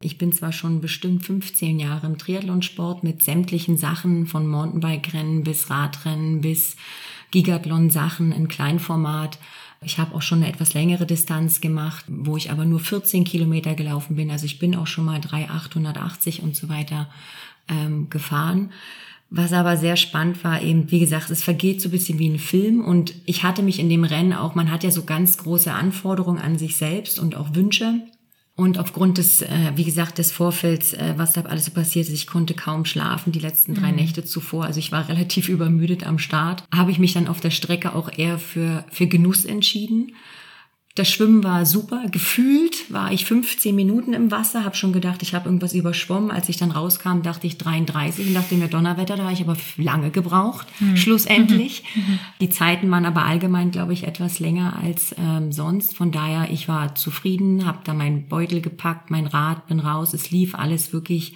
Ich 0.00 0.16
bin 0.16 0.32
zwar 0.32 0.52
schon 0.52 0.80
bestimmt 0.80 1.26
15 1.26 1.78
Jahre 1.78 2.06
im 2.06 2.16
Triathlonsport 2.16 3.04
mit 3.04 3.22
sämtlichen 3.22 3.76
Sachen 3.76 4.26
von 4.26 4.46
Mountainbike-Rennen 4.46 5.42
bis 5.42 5.68
Radrennen 5.68 6.40
bis 6.40 6.76
Gigathlon-Sachen 7.32 8.32
in 8.32 8.48
Kleinformat. 8.48 9.38
Ich 9.82 9.98
habe 9.98 10.14
auch 10.14 10.22
schon 10.22 10.38
eine 10.38 10.48
etwas 10.48 10.72
längere 10.72 11.04
Distanz 11.04 11.60
gemacht, 11.60 12.04
wo 12.08 12.36
ich 12.36 12.50
aber 12.50 12.64
nur 12.64 12.80
14 12.80 13.24
Kilometer 13.24 13.74
gelaufen 13.74 14.16
bin. 14.16 14.30
Also 14.30 14.46
ich 14.46 14.58
bin 14.58 14.74
auch 14.74 14.86
schon 14.86 15.04
mal 15.04 15.20
3,880 15.20 16.42
und 16.42 16.56
so 16.56 16.68
weiter 16.68 17.10
ähm, 17.68 18.08
gefahren. 18.08 18.70
Was 19.30 19.52
aber 19.52 19.76
sehr 19.76 19.96
spannend 19.96 20.42
war, 20.42 20.62
eben, 20.62 20.90
wie 20.90 21.00
gesagt, 21.00 21.30
es 21.30 21.42
vergeht 21.42 21.82
so 21.82 21.88
ein 21.88 21.92
bisschen 21.92 22.18
wie 22.18 22.30
ein 22.30 22.38
Film 22.38 22.82
und 22.82 23.14
ich 23.26 23.42
hatte 23.42 23.62
mich 23.62 23.78
in 23.78 23.90
dem 23.90 24.04
Rennen 24.04 24.32
auch, 24.32 24.54
man 24.54 24.70
hat 24.70 24.84
ja 24.84 24.90
so 24.90 25.04
ganz 25.04 25.36
große 25.36 25.70
Anforderungen 25.70 26.38
an 26.38 26.56
sich 26.56 26.76
selbst 26.76 27.18
und 27.18 27.36
auch 27.36 27.54
Wünsche. 27.54 28.00
Und 28.56 28.78
aufgrund 28.78 29.18
des, 29.18 29.42
äh, 29.42 29.72
wie 29.76 29.84
gesagt, 29.84 30.18
des 30.18 30.32
Vorfelds, 30.32 30.92
äh, 30.92 31.14
was 31.16 31.32
da 31.32 31.42
alles 31.42 31.66
so 31.66 31.70
passiert 31.70 32.08
ist, 32.08 32.14
ich 32.14 32.26
konnte 32.26 32.54
kaum 32.54 32.84
schlafen 32.86 33.30
die 33.30 33.38
letzten 33.38 33.74
drei 33.74 33.90
mhm. 33.90 33.96
Nächte 33.98 34.24
zuvor. 34.24 34.64
Also 34.64 34.80
ich 34.80 34.90
war 34.90 35.08
relativ 35.08 35.48
übermüdet 35.48 36.04
am 36.04 36.18
Start. 36.18 36.64
Habe 36.74 36.90
ich 36.90 36.98
mich 36.98 37.12
dann 37.12 37.28
auf 37.28 37.40
der 37.40 37.50
Strecke 37.50 37.94
auch 37.94 38.10
eher 38.16 38.36
für, 38.38 38.84
für 38.90 39.06
Genuss 39.06 39.44
entschieden 39.44 40.12
das 40.94 41.08
Schwimmen 41.08 41.44
war 41.44 41.64
super. 41.64 42.04
Gefühlt 42.10 42.92
war 42.92 43.12
ich 43.12 43.24
15 43.24 43.74
Minuten 43.74 44.14
im 44.14 44.30
Wasser, 44.30 44.64
habe 44.64 44.74
schon 44.74 44.92
gedacht, 44.92 45.22
ich 45.22 45.34
habe 45.34 45.46
irgendwas 45.46 45.72
überschwommen. 45.72 46.30
Als 46.30 46.48
ich 46.48 46.56
dann 46.56 46.72
rauskam, 46.72 47.22
dachte 47.22 47.46
ich 47.46 47.56
33 47.56 48.26
und 48.26 48.34
dachte 48.34 48.56
mir 48.56 48.68
Donnerwetter, 48.68 49.16
da 49.16 49.24
habe 49.24 49.32
ich 49.32 49.42
aber 49.42 49.56
lange 49.76 50.10
gebraucht, 50.10 50.66
mhm. 50.80 50.96
schlussendlich. 50.96 51.84
Mhm. 51.94 52.02
mhm. 52.02 52.18
Die 52.40 52.50
Zeiten 52.50 52.90
waren 52.90 53.04
aber 53.04 53.24
allgemein, 53.24 53.70
glaube 53.70 53.92
ich, 53.92 54.04
etwas 54.04 54.40
länger 54.40 54.80
als 54.82 55.14
ähm, 55.18 55.52
sonst. 55.52 55.96
Von 55.96 56.10
daher, 56.10 56.50
ich 56.50 56.68
war 56.68 56.96
zufrieden, 56.96 57.64
habe 57.64 57.78
da 57.84 57.94
meinen 57.94 58.28
Beutel 58.28 58.60
gepackt, 58.60 59.10
mein 59.10 59.26
Rad, 59.26 59.68
bin 59.68 59.78
raus. 59.78 60.14
Es 60.14 60.30
lief 60.30 60.56
alles 60.56 60.92
wirklich 60.92 61.34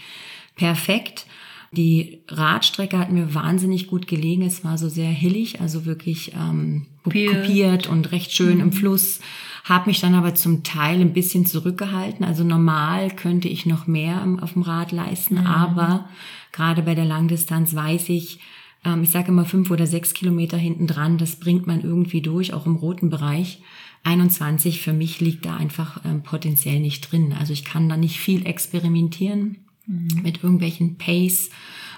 perfekt. 0.57 1.27
Die 1.73 2.23
Radstrecke 2.29 2.99
hat 2.99 3.11
mir 3.11 3.35
wahnsinnig 3.35 3.87
gut 3.87 4.07
gelegen. 4.07 4.43
Es 4.43 4.63
war 4.63 4.77
so 4.77 4.89
sehr 4.89 5.09
hillig, 5.09 5.61
also 5.61 5.87
wirklich 5.87 6.33
ähm, 6.35 6.87
kopiert 7.03 7.89
und 7.89 8.13
recht 8.13 8.33
schön 8.33 8.57
mhm. 8.57 8.61
im 8.61 8.73
Fluss 8.73 9.21
habe 9.65 9.91
mich 9.91 10.01
dann 10.01 10.15
aber 10.15 10.35
zum 10.35 10.65
Teil 10.65 11.01
ein 11.01 11.13
bisschen 11.13 11.47
zurückgehalten. 11.47 12.25
Also 12.25 12.45
normal 12.45 13.11
könnte 13.11 13.49
ich 13.49 13.67
noch 13.67 13.87
mehr 13.87 14.27
auf 14.41 14.55
dem 14.55 14.63
Rad 14.63 14.93
leisten, 14.93 15.37
mhm. 15.37 15.47
aber 15.47 16.09
gerade 16.51 16.83
bei 16.83 16.95
der 16.95 17.05
Langdistanz 17.05 17.75
weiß 17.75 18.09
ich, 18.09 18.41
ähm, 18.85 19.03
ich 19.03 19.11
sage 19.11 19.29
immer 19.29 19.45
fünf 19.45 19.71
oder 19.71 19.87
sechs 19.87 20.15
Kilometer 20.15 20.57
hinten 20.57 20.87
dran, 20.87 21.19
das 21.19 21.37
bringt 21.37 21.67
man 21.67 21.83
irgendwie 21.83 22.23
durch, 22.23 22.53
auch 22.53 22.67
im 22.67 22.77
roten 22.77 23.11
Bereich. 23.11 23.63
21 24.05 24.83
für 24.83 24.93
mich 24.93 25.21
liegt 25.21 25.47
da 25.47 25.57
einfach 25.57 26.05
ähm, 26.05 26.25
potenziell 26.25 26.81
nicht 26.81 27.13
drin. 27.13 27.33
Also 27.39 27.53
ich 27.53 27.65
kann 27.65 27.89
da 27.89 27.97
nicht 27.97 28.19
viel 28.19 28.47
experimentieren 28.47 29.59
mhm. 29.87 30.23
mit 30.23 30.43
irgendwelchen 30.43 30.97
Pace 30.97 31.51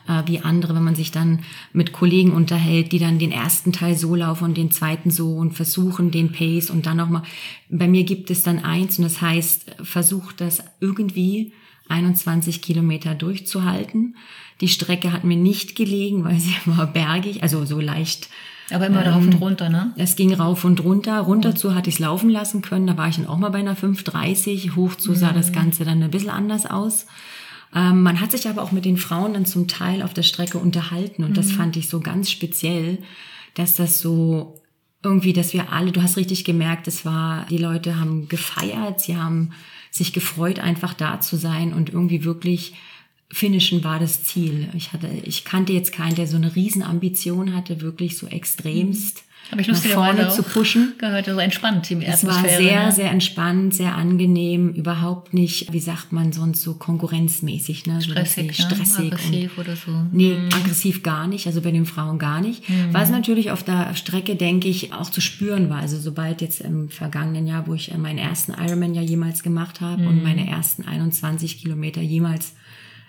äh, 0.08 0.22
wie 0.26 0.40
andere, 0.40 0.74
wenn 0.74 0.84
man 0.84 0.94
sich 0.94 1.10
dann 1.10 1.40
mit 1.72 1.92
Kollegen 1.92 2.32
unterhält, 2.32 2.92
die 2.92 2.98
dann 2.98 3.18
den 3.18 3.32
ersten 3.32 3.72
Teil 3.72 3.96
so 3.96 4.14
laufen 4.14 4.44
und 4.44 4.56
den 4.56 4.70
zweiten 4.70 5.10
so 5.10 5.34
und 5.36 5.52
versuchen 5.52 6.10
den 6.10 6.32
Pace 6.32 6.70
und 6.70 6.86
dann 6.86 6.98
nochmal. 6.98 7.22
Bei 7.70 7.88
mir 7.88 8.04
gibt 8.04 8.30
es 8.30 8.42
dann 8.42 8.58
eins 8.60 8.98
und 8.98 9.04
das 9.04 9.20
heißt, 9.20 9.76
versucht 9.82 10.40
das 10.40 10.62
irgendwie 10.80 11.52
21 11.88 12.62
Kilometer 12.62 13.14
durchzuhalten. 13.14 14.16
Die 14.60 14.68
Strecke 14.68 15.12
hat 15.12 15.24
mir 15.24 15.36
nicht 15.36 15.76
gelegen, 15.76 16.24
weil 16.24 16.38
sie 16.38 16.54
war 16.66 16.86
bergig, 16.86 17.42
also 17.42 17.64
so 17.64 17.80
leicht. 17.80 18.28
Aber 18.70 18.86
immer 18.86 19.04
ähm, 19.04 19.12
rauf 19.12 19.22
und 19.26 19.34
runter, 19.34 19.68
ne? 19.68 19.92
Es 19.96 20.16
ging 20.16 20.32
rauf 20.32 20.64
und 20.64 20.82
runter. 20.82 21.20
Runter 21.20 21.54
zu 21.54 21.74
hatte 21.74 21.90
ich 21.90 21.96
es 21.96 22.00
laufen 22.00 22.30
lassen 22.30 22.62
können. 22.62 22.86
Da 22.86 22.96
war 22.96 23.08
ich 23.08 23.16
dann 23.16 23.26
auch 23.26 23.36
mal 23.36 23.50
bei 23.50 23.58
einer 23.58 23.76
5,30. 23.76 24.74
Hoch 24.74 24.94
zu 24.94 25.14
sah 25.14 25.32
mhm. 25.32 25.34
das 25.34 25.52
Ganze 25.52 25.84
dann 25.84 26.02
ein 26.02 26.10
bisschen 26.10 26.30
anders 26.30 26.64
aus. 26.64 27.06
Ähm, 27.74 28.02
man 28.02 28.20
hat 28.20 28.30
sich 28.30 28.48
aber 28.48 28.62
auch 28.62 28.72
mit 28.72 28.84
den 28.84 28.96
Frauen 28.96 29.34
dann 29.34 29.46
zum 29.46 29.68
Teil 29.68 30.02
auf 30.02 30.14
der 30.14 30.22
Strecke 30.22 30.58
unterhalten 30.58 31.24
und 31.24 31.30
mhm. 31.30 31.34
das 31.34 31.52
fand 31.52 31.76
ich 31.76 31.88
so 31.88 32.00
ganz 32.00 32.30
speziell, 32.30 32.98
dass 33.54 33.76
das 33.76 33.98
so 33.98 34.60
irgendwie, 35.02 35.32
dass 35.32 35.52
wir 35.52 35.72
alle, 35.72 35.92
du 35.92 36.02
hast 36.02 36.16
richtig 36.16 36.44
gemerkt, 36.44 36.88
es 36.88 37.04
war, 37.04 37.46
die 37.50 37.58
Leute 37.58 38.00
haben 38.00 38.28
gefeiert, 38.28 39.00
sie 39.00 39.16
haben 39.16 39.50
sich 39.90 40.12
gefreut, 40.12 40.58
einfach 40.58 40.94
da 40.94 41.20
zu 41.20 41.36
sein 41.36 41.72
und 41.72 41.90
irgendwie 41.90 42.24
wirklich 42.24 42.74
finishen 43.30 43.84
war 43.84 43.98
das 43.98 44.24
Ziel. 44.24 44.68
Ich 44.74 44.92
hatte, 44.92 45.08
ich 45.24 45.44
kannte 45.44 45.72
jetzt 45.72 45.92
keinen, 45.92 46.14
der 46.14 46.26
so 46.26 46.36
eine 46.36 46.54
Riesenambition 46.54 47.54
hatte, 47.54 47.80
wirklich 47.80 48.16
so 48.16 48.26
extremst 48.26 49.23
aber 49.50 49.60
ich 49.60 49.68
nach 49.68 49.76
vorne 49.76 50.28
zu 50.30 50.42
pushen. 50.42 50.94
Gehört 50.98 51.26
so 51.26 51.38
entspannt 51.38 51.88
die 51.88 52.04
Es 52.04 52.26
war 52.26 52.42
sehr, 52.42 52.86
ne? 52.86 52.92
sehr 52.92 53.10
entspannt, 53.10 53.74
sehr 53.74 53.94
angenehm, 53.94 54.70
überhaupt 54.70 55.34
nicht, 55.34 55.72
wie 55.72 55.80
sagt 55.80 56.12
man 56.12 56.32
sonst 56.32 56.62
so 56.62 56.74
konkurrenzmäßig, 56.74 57.86
ne? 57.86 58.00
Stressig, 58.00 58.56
so, 58.56 58.62
ne? 58.64 58.74
stressig 58.74 59.12
aggressiv 59.12 59.58
oder 59.58 59.76
so. 59.76 59.92
Nee, 60.12 60.34
mhm. 60.34 60.48
aggressiv 60.52 61.02
gar 61.02 61.26
nicht, 61.26 61.46
also 61.46 61.60
bei 61.60 61.70
den 61.70 61.86
Frauen 61.86 62.18
gar 62.18 62.40
nicht. 62.40 62.68
Mhm. 62.68 62.92
Was 62.92 63.10
natürlich 63.10 63.50
auf 63.50 63.62
der 63.62 63.94
Strecke, 63.94 64.36
denke 64.36 64.68
ich, 64.68 64.92
auch 64.92 65.10
zu 65.10 65.20
spüren 65.20 65.68
war. 65.70 65.80
Also 65.80 65.98
sobald 65.98 66.40
jetzt 66.40 66.60
im 66.60 66.88
vergangenen 66.88 67.46
Jahr, 67.46 67.66
wo 67.66 67.74
ich 67.74 67.94
meinen 67.96 68.18
ersten 68.18 68.52
Ironman 68.52 68.94
ja 68.94 69.02
jemals 69.02 69.42
gemacht 69.42 69.80
habe 69.80 70.02
mhm. 70.02 70.08
und 70.08 70.22
meine 70.22 70.48
ersten 70.48 70.84
21 70.84 71.58
Kilometer 71.58 72.00
jemals 72.00 72.54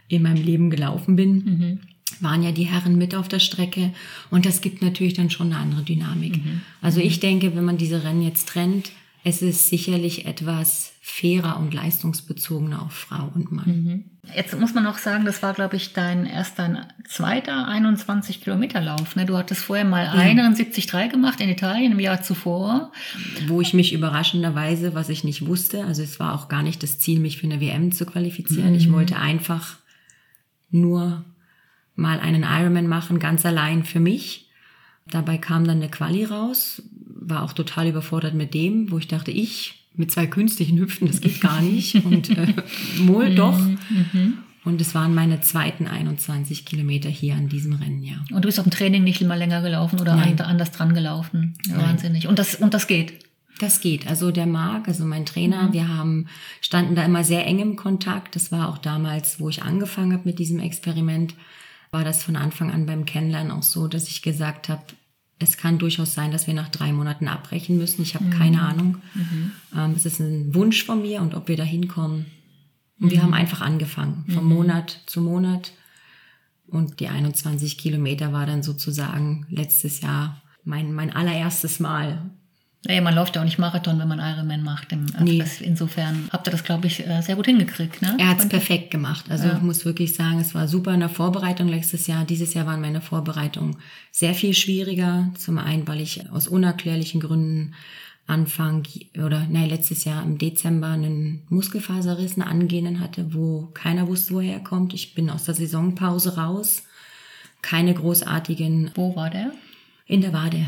in 0.07 0.21
meinem 0.21 0.43
Leben 0.43 0.69
gelaufen 0.69 1.15
bin, 1.15 1.31
mhm 1.33 1.79
waren 2.21 2.43
ja 2.43 2.51
die 2.51 2.63
Herren 2.63 2.97
mit 2.97 3.15
auf 3.15 3.27
der 3.27 3.39
Strecke 3.39 3.93
und 4.29 4.45
das 4.45 4.61
gibt 4.61 4.81
natürlich 4.81 5.13
dann 5.13 5.29
schon 5.29 5.51
eine 5.51 5.61
andere 5.61 5.83
Dynamik. 5.83 6.43
Mhm. 6.43 6.61
Also 6.81 6.99
ich 6.99 7.19
denke, 7.19 7.55
wenn 7.55 7.65
man 7.65 7.77
diese 7.77 8.03
Rennen 8.03 8.21
jetzt 8.21 8.49
trennt, 8.49 8.91
es 9.23 9.41
ist 9.41 9.69
sicherlich 9.69 10.27
etwas 10.27 10.93
fairer 11.01 11.59
und 11.59 11.73
leistungsbezogener 11.73 12.83
auf 12.83 12.93
Frau 12.93 13.31
und 13.33 13.51
Mann. 13.51 13.65
Mhm. 13.65 14.03
Jetzt 14.35 14.59
muss 14.59 14.75
man 14.75 14.83
noch 14.83 14.99
sagen, 14.99 15.25
das 15.25 15.41
war, 15.41 15.53
glaube 15.53 15.75
ich, 15.77 15.93
dein 15.93 16.27
erster, 16.27 16.87
zweiter 17.07 17.67
21 17.67 18.43
Kilometer 18.43 18.81
Lauf. 18.81 19.15
Ne? 19.15 19.25
Du 19.25 19.35
hattest 19.35 19.63
vorher 19.63 19.85
mal 19.85 20.13
mhm. 20.13 20.19
einen 20.19 20.55
70,3 20.55 21.09
gemacht 21.09 21.41
in 21.41 21.49
Italien 21.49 21.93
im 21.93 21.99
Jahr 21.99 22.21
zuvor. 22.21 22.91
Wo 23.47 23.61
ich 23.61 23.73
mich 23.73 23.93
überraschenderweise, 23.93 24.93
was 24.93 25.09
ich 25.09 25.23
nicht 25.23 25.47
wusste, 25.47 25.85
also 25.85 26.03
es 26.03 26.19
war 26.19 26.35
auch 26.35 26.47
gar 26.47 26.61
nicht 26.61 26.83
das 26.83 26.99
Ziel, 26.99 27.19
mich 27.19 27.39
für 27.39 27.47
eine 27.47 27.61
WM 27.61 27.91
zu 27.91 28.05
qualifizieren. 28.05 28.71
Mhm. 28.71 28.77
Ich 28.77 28.91
wollte 28.91 29.17
einfach 29.17 29.77
nur 30.69 31.23
mal 31.95 32.19
einen 32.19 32.43
Ironman 32.43 32.87
machen, 32.87 33.19
ganz 33.19 33.45
allein 33.45 33.83
für 33.83 33.99
mich. 33.99 34.49
Dabei 35.07 35.37
kam 35.37 35.65
dann 35.65 35.77
eine 35.77 35.89
Quali 35.89 36.25
raus, 36.25 36.81
war 37.07 37.43
auch 37.43 37.53
total 37.53 37.87
überfordert 37.87 38.33
mit 38.33 38.53
dem, 38.53 38.91
wo 38.91 38.97
ich 38.97 39.07
dachte, 39.07 39.31
ich 39.31 39.85
mit 39.97 40.11
zwei 40.11 40.27
künstlichen 40.27 40.77
Hüften, 40.77 41.07
das 41.07 41.21
geht 41.21 41.41
gar 41.41 41.61
nicht. 41.61 41.95
Und 42.05 42.29
äh, 42.29 42.53
wohl 42.99 43.29
mhm, 43.29 43.35
doch. 43.35 43.59
Mhm. 43.59 44.39
Und 44.65 44.81
es 44.81 44.95
waren 44.95 45.13
meine 45.13 45.41
zweiten 45.41 45.87
21 45.87 46.65
Kilometer 46.65 47.07
hier 47.07 47.35
an 47.35 47.49
diesem 47.49 47.73
Rennen, 47.73 48.01
ja. 48.01 48.15
Und 48.31 48.43
du 48.43 48.47
bist 48.47 48.59
auf 48.59 48.65
dem 48.65 48.71
Training 48.71 49.03
nicht 49.03 49.21
immer 49.21 49.37
länger 49.37 49.61
gelaufen 49.61 49.99
oder 49.99 50.15
Nein. 50.15 50.39
anders 50.41 50.71
dran 50.71 50.95
gelaufen? 50.95 51.53
Ja, 51.67 51.77
wahnsinnig. 51.77 52.27
Und 52.27 52.39
das, 52.39 52.55
und 52.55 52.73
das 52.73 52.87
geht? 52.87 53.13
Das 53.59 53.79
geht. 53.79 54.07
Also 54.07 54.31
der 54.31 54.47
Marc, 54.47 54.87
also 54.87 55.05
mein 55.05 55.25
Trainer, 55.25 55.67
mhm. 55.67 55.73
wir 55.73 55.87
haben, 55.87 56.27
standen 56.61 56.95
da 56.95 57.05
immer 57.05 57.23
sehr 57.23 57.45
eng 57.45 57.59
im 57.59 57.75
Kontakt. 57.75 58.35
Das 58.35 58.51
war 58.51 58.69
auch 58.69 58.79
damals, 58.79 59.39
wo 59.39 59.49
ich 59.49 59.61
angefangen 59.61 60.13
habe 60.13 60.23
mit 60.25 60.39
diesem 60.39 60.59
Experiment 60.59 61.35
war 61.95 62.03
das 62.03 62.21
von 62.21 62.35
Anfang 62.35 62.71
an 62.71 62.85
beim 62.85 63.05
Kennenlernen 63.05 63.53
auch 63.53 63.63
so, 63.63 63.87
dass 63.87 64.09
ich 64.09 64.21
gesagt 64.21 64.67
habe, 64.67 64.83
es 65.39 65.55
kann 65.55 65.77
durchaus 65.79 66.13
sein, 66.13 66.29
dass 66.33 66.45
wir 66.45 66.53
nach 66.53 66.67
drei 66.67 66.91
Monaten 66.91 67.29
abbrechen 67.29 67.77
müssen. 67.77 68.01
Ich 68.01 68.15
habe 68.15 68.25
mhm. 68.25 68.31
keine 68.31 68.61
Ahnung. 68.61 68.97
Mhm. 69.13 69.51
Ähm, 69.73 69.93
es 69.95 70.05
ist 70.05 70.19
ein 70.19 70.53
Wunsch 70.53 70.83
von 70.83 71.01
mir 71.01 71.21
und 71.21 71.35
ob 71.35 71.47
wir 71.47 71.55
da 71.55 71.63
hinkommen. 71.63 72.25
Und 72.99 73.07
mhm. 73.07 73.11
wir 73.11 73.23
haben 73.23 73.33
einfach 73.33 73.61
angefangen, 73.61 74.25
von 74.27 74.43
mhm. 74.43 74.49
Monat 74.49 75.03
zu 75.05 75.21
Monat. 75.21 75.71
Und 76.67 76.99
die 76.99 77.07
21 77.07 77.77
Kilometer 77.77 78.33
war 78.33 78.45
dann 78.45 78.61
sozusagen 78.61 79.45
letztes 79.49 80.01
Jahr 80.01 80.41
mein, 80.65 80.93
mein 80.93 81.15
allererstes 81.15 81.79
Mal. 81.79 82.29
Naja, 82.87 83.01
man 83.01 83.15
läuft 83.15 83.35
ja 83.35 83.41
auch 83.41 83.45
nicht 83.45 83.57
Marathon, 83.57 83.97
wenn 83.99 84.07
man 84.07 84.19
Ironman 84.19 84.63
macht. 84.63 84.93
Also 84.93 85.23
nee. 85.23 85.43
insofern 85.61 86.29
habt 86.31 86.47
ihr 86.47 86.51
das, 86.51 86.63
glaube 86.63 86.87
ich, 86.87 87.05
äh, 87.05 87.21
sehr 87.21 87.35
gut 87.35 87.47
hingekriegt. 87.47 88.01
Ne? 88.01 88.15
Er 88.19 88.29
hat 88.29 88.39
es 88.39 88.49
perfekt 88.49 88.91
gemacht. 88.91 89.25
Also 89.29 89.47
ja. 89.47 89.55
ich 89.55 89.61
muss 89.61 89.85
wirklich 89.85 90.13
sagen, 90.13 90.39
es 90.39 90.53
war 90.53 90.67
super 90.67 90.93
in 90.93 90.99
der 90.99 91.09
Vorbereitung 91.09 91.67
letztes 91.67 92.05
Jahr. 92.05 92.25
Dieses 92.25 92.53
Jahr 92.53 92.67
waren 92.67 92.81
meine 92.81 93.01
Vorbereitungen 93.01 93.77
sehr 94.11 94.35
viel 94.35 94.53
schwieriger. 94.53 95.31
Zum 95.35 95.57
einen, 95.57 95.87
weil 95.87 95.99
ich 95.99 96.29
aus 96.31 96.47
unerklärlichen 96.47 97.21
Gründen 97.21 97.73
Anfang 98.27 98.87
oder 99.17 99.45
nein, 99.49 99.69
letztes 99.69 100.03
Jahr 100.03 100.23
im 100.23 100.37
Dezember 100.37 100.87
einen 100.87 101.43
Muskelfaserriss, 101.49 102.33
einen 102.33 102.47
angehenden 102.47 102.99
hatte, 102.99 103.33
wo 103.33 103.69
keiner 103.73 104.07
wusste, 104.07 104.33
woher 104.33 104.53
er 104.53 104.63
kommt. 104.63 104.93
Ich 104.93 105.13
bin 105.13 105.29
aus 105.29 105.45
der 105.45 105.53
Saisonpause 105.53 106.37
raus. 106.37 106.83
Keine 107.61 107.93
großartigen. 107.93 108.91
Wo 108.95 109.15
war 109.15 109.29
der? 109.29 109.51
In 110.07 110.21
der 110.21 110.33
Wade 110.33 110.67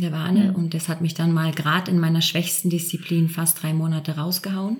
der 0.00 0.12
Wahne. 0.12 0.50
Mhm. 0.50 0.54
Und 0.54 0.74
das 0.74 0.88
hat 0.88 1.00
mich 1.00 1.14
dann 1.14 1.32
mal 1.32 1.52
gerade 1.52 1.90
in 1.90 1.98
meiner 1.98 2.22
schwächsten 2.22 2.70
Disziplin 2.70 3.28
fast 3.28 3.62
drei 3.62 3.72
Monate 3.72 4.16
rausgehauen. 4.16 4.78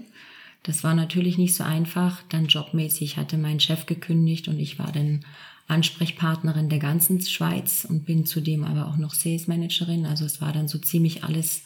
Das 0.63 0.83
war 0.83 0.95
natürlich 0.95 1.39
nicht 1.39 1.55
so 1.55 1.65
einfach. 1.65 2.23
Dann 2.29 2.47
jobmäßig 2.47 3.17
hatte 3.17 3.39
mein 3.39 3.61
Chef 3.61 3.87
gekündigt 3.87 4.49
und 4.49 4.59
ich 4.59 4.79
war 4.79 4.91
dann 4.93 5.25
Ansprechpartnerin 5.69 6.69
der 6.69 6.79
ganzen 6.79 7.21
Schweiz 7.21 7.87
und 7.89 8.05
bin 8.05 8.25
zudem 8.27 8.65
aber 8.65 8.87
auch 8.87 8.97
noch 8.97 9.15
Sales 9.15 9.47
Managerin. 9.47 10.07
Also 10.07 10.25
es 10.25 10.41
war 10.41 10.53
dann 10.53 10.69
so 10.69 10.79
ziemlich 10.79 11.25
alles 11.25 11.63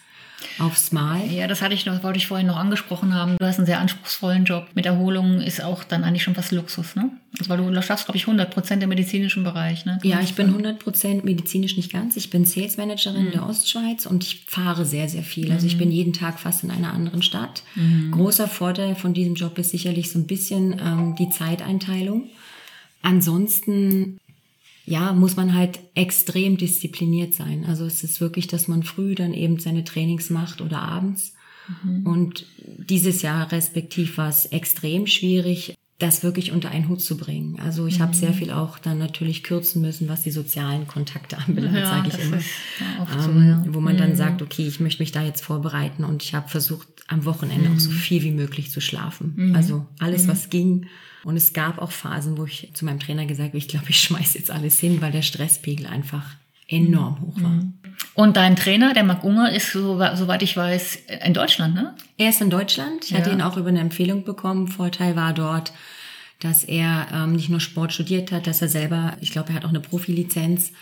aufs 0.59 0.93
Mal. 0.93 1.27
Ja, 1.31 1.47
das 1.47 1.63
hatte 1.63 1.75
ich 1.75 1.87
noch, 1.87 2.03
wollte 2.03 2.19
ich 2.19 2.27
vorhin 2.27 2.47
noch 2.47 2.57
angesprochen 2.57 3.15
haben. 3.15 3.37
Du 3.39 3.47
hast 3.47 3.59
einen 3.59 3.67
sehr 3.67 3.81
anspruchsvollen 3.81 4.45
Job. 4.45 4.67
Mit 4.75 4.87
Erholung 4.87 5.41
ist 5.41 5.63
auch 5.63 5.85
dann 5.85 6.05
eigentlich 6.05 6.23
schon 6.23 6.35
fast 6.35 6.53
Luxus, 6.53 6.97
ne? 6.97 7.11
Also 7.39 7.49
weil 7.49 7.59
du 7.59 7.83
schaffst, 7.83 8.07
glaube 8.07 8.17
ich, 8.17 8.25
100 8.25 8.51
Prozent 8.53 8.83
im 8.83 8.89
medizinischen 8.89 9.45
Bereich, 9.45 9.87
ne? 9.87 9.99
Ja, 10.03 10.21
ich 10.21 10.35
bin 10.35 10.49
100 10.49 10.79
Prozent 10.79 11.25
medizinisch 11.25 11.77
nicht 11.77 11.93
ganz. 11.93 12.17
Ich 12.17 12.31
bin 12.31 12.45
Sales 12.45 12.77
Managerin 12.77 13.27
mhm. 13.27 13.31
der 13.33 13.49
Ostschweiz 13.49 14.07
und 14.07 14.25
ich 14.25 14.45
fahre 14.47 14.85
sehr, 14.85 15.09
sehr 15.09 15.23
viel. 15.23 15.53
Also 15.53 15.67
ich 15.67 15.79
bin 15.79 15.91
jeden 15.91 16.13
Tag 16.13 16.41
fast 16.41 16.65
in 16.65 16.71
einer 16.71 16.93
anderen 16.93 17.23
Stadt. 17.23 17.63
Mhm. 17.75 18.11
Großer 18.13 18.49
Vorteil 18.49 18.95
von 18.95 19.15
diesem 19.15 19.35
Job 19.35 19.59
ist 19.59 19.71
sicherlich 19.71 20.11
so 20.11 20.19
ein 20.19 20.27
bisschen 20.27 20.81
ähm, 20.81 21.15
die 21.17 21.31
Zeiteinteilung. 21.31 22.29
Ansonsten 23.03 24.20
ja, 24.91 25.13
muss 25.13 25.37
man 25.37 25.55
halt 25.55 25.79
extrem 25.95 26.57
diszipliniert 26.57 27.33
sein. 27.33 27.65
Also 27.65 27.85
es 27.85 28.03
ist 28.03 28.21
wirklich, 28.21 28.49
dass 28.49 28.67
man 28.67 28.83
früh 28.83 29.15
dann 29.15 29.33
eben 29.35 29.61
seine 29.61 29.85
Trainings 29.85 30.31
macht 30.31 30.61
oder 30.61 30.83
abends. 30.83 31.35
Mhm. 31.85 32.07
Und 32.07 32.47
dieses 32.77 33.23
Jahr 33.23 33.53
respektiv 33.53 34.19
war 34.19 34.29
es 34.29 34.47
extrem 34.47 35.07
schwierig, 35.07 35.77
das 36.01 36.25
wirklich 36.25 36.51
unter 36.51 36.71
einen 36.71 36.89
Hut 36.89 37.01
zu 37.03 37.17
bringen. 37.17 37.61
Also 37.61 37.87
ich 37.87 37.99
mhm. 37.99 38.03
habe 38.03 38.17
sehr 38.17 38.33
viel 38.33 38.51
auch 38.51 38.81
dann 38.81 38.99
natürlich 38.99 39.45
kürzen 39.45 39.81
müssen, 39.81 40.09
was 40.09 40.23
die 40.23 40.33
sozialen 40.33 40.89
Kontakte 40.89 41.39
anbelangt, 41.39 41.77
ja, 41.77 41.87
sage 41.87 42.09
ich 42.09 42.25
immer. 42.25 42.39
Ja, 42.39 43.07
ähm, 43.15 43.21
so, 43.21 43.41
ja. 43.41 43.65
Wo 43.69 43.81
man 43.81 43.95
mhm. 43.95 43.99
dann 43.99 44.17
sagt, 44.17 44.43
okay, 44.43 44.67
ich 44.67 44.81
möchte 44.81 45.05
mich 45.05 45.13
da 45.13 45.23
jetzt 45.23 45.45
vorbereiten 45.45 46.03
und 46.03 46.25
ich 46.25 46.35
habe 46.35 46.49
versucht, 46.49 46.89
am 47.07 47.25
Wochenende 47.27 47.69
mhm. 47.69 47.77
auch 47.77 47.81
so 47.81 47.91
viel 47.91 48.25
wie 48.25 48.33
möglich 48.33 48.73
zu 48.73 48.81
schlafen. 48.81 49.35
Mhm. 49.37 49.55
Also 49.55 49.87
alles, 50.01 50.25
mhm. 50.25 50.29
was 50.29 50.51
ging. 50.51 50.87
Und 51.25 51.37
es 51.37 51.53
gab 51.53 51.79
auch 51.79 51.91
Phasen, 51.91 52.39
wo 52.39 52.45
ich 52.45 52.71
zu 52.75 52.85
meinem 52.85 53.01
Trainer 53.01 53.27
gesagt 53.27 53.51
habe, 53.51 53.59
ich 53.59 53.69
glaube, 53.69 53.87
ich 53.89 54.01
schmeiß 54.01 54.35
jetzt 54.35 54.51
alles 54.51 54.79
hin, 54.79 55.01
weil 55.01 55.13
der 55.13 55.23
Stresspegel 55.23 55.87
einfach 55.87 56.25
enorm 56.69 57.21
hoch 57.21 57.43
war. 57.43 57.51
Mhm. 57.51 57.75
Und 58.15 58.37
dein 58.37 58.57
Trainer, 58.57 58.95
der 58.95 59.05
Marc 59.05 59.25
Unger, 59.25 59.53
ist, 59.53 59.73
so, 59.73 60.01
soweit 60.15 60.43
ich 60.43 60.57
weiß, 60.57 60.99
in 61.25 61.35
Deutschland, 61.35 61.75
ne? 61.75 61.95
Er 62.17 62.31
ist 62.31 62.41
in 62.41 62.51
Deutschland. 62.51 63.05
Ich 63.05 63.11
ja. 63.11 63.19
hatte 63.19 63.31
ihn 63.31 63.43
auch 63.43 63.57
über 63.57 63.69
eine 63.69 63.81
Empfehlung 63.81 64.25
bekommen. 64.25 64.69
Vorteil 64.69 65.17
war 65.17 65.33
dort, 65.33 65.73
dass 66.39 66.65
er 66.65 67.09
ähm, 67.13 67.33
nicht 67.33 67.51
nur 67.51 67.61
Sport 67.61 67.93
studiert 67.93 68.33
hat, 68.33 68.47
dass 68.47 68.63
er 68.63 68.69
selber, 68.69 69.17
ich 69.21 69.33
glaube, 69.33 69.51
er 69.51 69.57
hat 69.57 69.65
auch 69.65 69.71
eine 69.71 69.81
Profilizenz 69.81 70.73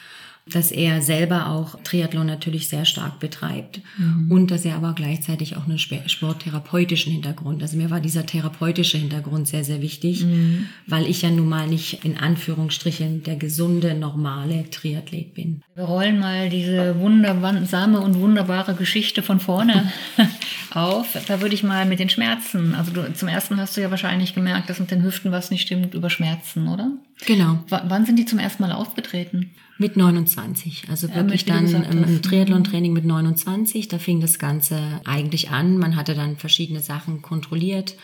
dass 0.53 0.71
er 0.71 1.03
selber 1.03 1.49
auch 1.49 1.79
Triathlon 1.83 2.27
natürlich 2.27 2.69
sehr 2.69 2.85
stark 2.85 3.21
betreibt 3.21 3.81
mhm. 3.97 4.31
und 4.31 4.51
dass 4.51 4.65
er 4.65 4.77
aber 4.77 4.95
gleichzeitig 4.95 5.57
auch 5.57 5.67
einen 5.67 5.79
sporttherapeutischen 5.79 7.13
Hintergrund. 7.13 7.63
Also 7.63 7.77
mir 7.77 7.91
war 7.91 8.01
dieser 8.01 8.27
therapeutische 8.27 8.99
Hintergrund 8.99 9.49
sehr, 9.49 9.65
sehr 9.65 9.83
wichtig, 9.83 10.25
mhm. 10.25 10.67
weil 10.87 11.07
ich 11.07 11.23
ja 11.23 11.31
nun 11.31 11.49
mal 11.49 11.67
nicht 11.67 12.05
in 12.05 12.19
Anführungsstrichen 12.19 13.23
der 13.23 13.37
gesunde, 13.37 13.95
normale 13.95 14.69
Triathlet 14.71 15.35
bin. 15.35 15.63
Wir 15.75 15.85
rollen 15.85 16.19
mal 16.19 16.49
diese 16.49 16.99
wundersame 16.99 18.01
und 18.01 18.19
wunderbare 18.19 18.75
Geschichte 18.75 19.23
von 19.23 19.41
vorne 19.41 19.93
auf. 20.75 21.17
Da 21.27 21.41
würde 21.41 21.55
ich 21.55 21.63
mal 21.63 21.87
mit 21.87 21.99
den 21.99 22.09
Schmerzen, 22.09 22.75
also 22.75 22.93
du, 22.93 23.13
zum 23.13 23.29
ersten 23.29 23.59
hast 23.61 23.77
du 23.77 23.81
ja 23.81 23.91
wahrscheinlich 23.91 24.35
gemerkt, 24.35 24.71
dass 24.71 24.81
mit 24.81 24.91
den 24.91 25.03
Hüften 25.03 25.33
was 25.33 25.51
nicht 25.51 25.63
stimmt 25.63 25.95
über 25.95 26.11
Schmerzen, 26.11 26.69
oder? 26.69 26.91
Genau. 27.27 27.65
W 27.69 27.79
wann 27.85 28.07
sind 28.07 28.19
die 28.19 28.27
zum 28.27 28.39
ersten 28.39 28.63
Mal 28.63 28.73
aufgetreten? 28.73 29.51
Mit 29.79 29.97
29. 29.97 30.85
Also 30.91 31.15
wirklich 31.15 31.47
ja, 31.47 31.55
dann 31.55 31.85
im, 31.85 32.05
im 32.05 32.23
Triathlon-Training 32.23 32.93
mit 32.93 33.05
29. 33.05 33.89
Da 33.89 33.99
fing 33.99 34.21
das 34.21 34.39
Ganze 34.39 35.01
eigentlich 35.05 35.51
an. 35.51 35.79
Man 35.79 35.95
hatte 35.95 36.15
dann 36.15 36.37
verschiedene 36.37 36.81
Sachen 36.81 37.23
kontrolliert. 37.23 37.97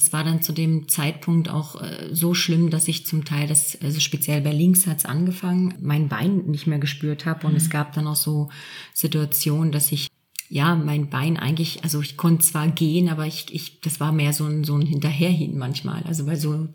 Es 0.00 0.12
war 0.12 0.22
dann 0.22 0.42
zu 0.42 0.52
dem 0.52 0.86
Zeitpunkt 0.86 1.48
auch 1.48 1.82
äh, 1.82 2.08
so 2.12 2.32
schlimm, 2.34 2.70
dass 2.70 2.86
ich 2.86 3.04
zum 3.04 3.24
Teil 3.24 3.48
das, 3.48 3.76
also 3.82 3.98
speziell 3.98 4.40
bei 4.40 4.52
links 4.52 4.86
hat's 4.86 5.04
angefangen, 5.04 5.74
mein 5.80 6.08
Bein 6.08 6.44
nicht 6.46 6.68
mehr 6.68 6.78
gespürt 6.78 7.26
habe. 7.26 7.48
Und 7.48 7.54
mhm. 7.54 7.58
es 7.58 7.68
gab 7.68 7.94
dann 7.94 8.06
auch 8.06 8.16
so 8.16 8.48
Situationen, 8.94 9.72
dass 9.72 9.90
ich 9.90 10.06
ja, 10.48 10.74
mein 10.74 11.10
Bein 11.10 11.36
eigentlich, 11.36 11.84
also 11.84 12.00
ich 12.00 12.16
konnte 12.16 12.44
zwar 12.44 12.68
gehen, 12.68 13.08
aber 13.08 13.26
ich, 13.26 13.46
ich, 13.52 13.80
das 13.80 14.00
war 14.00 14.12
mehr 14.12 14.32
so 14.32 14.46
ein, 14.46 14.64
so 14.64 14.76
ein 14.76 14.86
Hinterherhin 14.86 15.58
manchmal. 15.58 16.02
Also 16.04 16.26
weil 16.26 16.36
so 16.36 16.68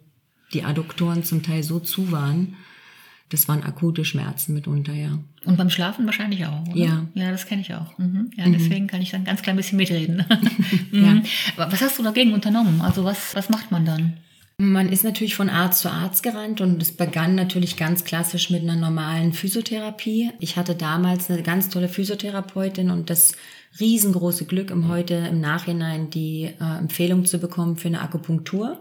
die 0.54 0.64
Adduktoren 0.64 1.24
zum 1.24 1.42
Teil 1.42 1.64
so 1.64 1.80
zu 1.80 2.12
waren, 2.12 2.56
das 3.30 3.48
waren 3.48 3.64
akute 3.64 4.06
Schmerzen 4.06 4.54
mitunter, 4.54 4.94
ja. 4.94 5.18
Und 5.44 5.58
beim 5.58 5.72
Schlafen 5.72 6.06
wahrscheinlich 6.06 6.46
auch, 6.46 6.68
oder? 6.68 6.78
Ja. 6.78 7.08
Ja, 7.16 7.32
das 7.32 7.48
kenne 7.48 7.62
ich 7.62 7.74
auch. 7.74 7.98
Mhm. 7.98 8.30
Ja, 8.38 8.48
mhm. 8.48 8.54
deswegen 8.54 8.86
kann 8.86 9.02
ich 9.02 9.10
dann 9.10 9.24
ganz 9.24 9.42
klein 9.42 9.56
bisschen 9.56 9.78
mitreden. 9.78 10.24
mhm. 10.92 11.04
ja. 11.04 11.68
Was 11.70 11.82
hast 11.82 11.98
du 11.98 12.04
dagegen 12.04 12.34
unternommen? 12.34 12.80
Also 12.82 13.04
was, 13.04 13.34
was 13.34 13.50
macht 13.50 13.72
man 13.72 13.86
dann? 13.86 14.18
Man 14.58 14.90
ist 14.90 15.04
natürlich 15.04 15.36
von 15.36 15.50
Arzt 15.50 15.82
zu 15.82 15.92
Arzt 15.92 16.22
gerannt 16.22 16.62
und 16.62 16.80
es 16.80 16.96
begann 16.96 17.34
natürlich 17.34 17.76
ganz 17.76 18.04
klassisch 18.04 18.52
mit 18.52 18.62
einer 18.62 18.76
normalen 18.76 19.34
Physiotherapie. 19.34 20.30
Ich 20.40 20.56
hatte 20.56 20.76
damals 20.76 21.32
eine 21.32 21.42
ganz 21.42 21.70
tolle 21.70 21.90
Physiotherapeutin 21.90 22.92
und 22.92 23.10
das 23.10 23.36
riesengroße 23.80 24.46
Glück, 24.46 24.72
um 24.72 24.88
heute 24.88 25.16
im 25.16 25.40
Nachhinein 25.42 26.10
die 26.10 26.44
äh, 26.60 26.78
Empfehlung 26.80 27.26
zu 27.26 27.40
bekommen 27.40 27.78
für 27.78 27.88
eine 27.88 28.02
Akupunktur. 28.02 28.80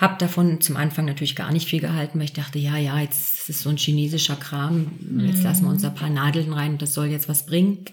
Hab 0.00 0.18
davon 0.20 0.60
zum 0.60 0.76
Anfang 0.76 1.06
natürlich 1.06 1.34
gar 1.34 1.52
nicht 1.52 1.68
viel 1.68 1.80
gehalten, 1.80 2.18
weil 2.18 2.26
ich 2.26 2.32
dachte, 2.32 2.58
ja, 2.58 2.76
ja, 2.76 3.00
jetzt 3.00 3.40
ist 3.40 3.50
es 3.50 3.62
so 3.62 3.68
ein 3.70 3.76
chinesischer 3.76 4.36
Kram, 4.36 4.92
jetzt 5.18 5.38
mhm. 5.38 5.44
lassen 5.44 5.64
wir 5.64 5.70
uns 5.70 5.84
ein 5.84 5.94
paar 5.94 6.08
Nadeln 6.08 6.52
rein, 6.52 6.78
das 6.78 6.94
soll 6.94 7.06
jetzt 7.06 7.28
was 7.28 7.46
bringen. 7.46 7.84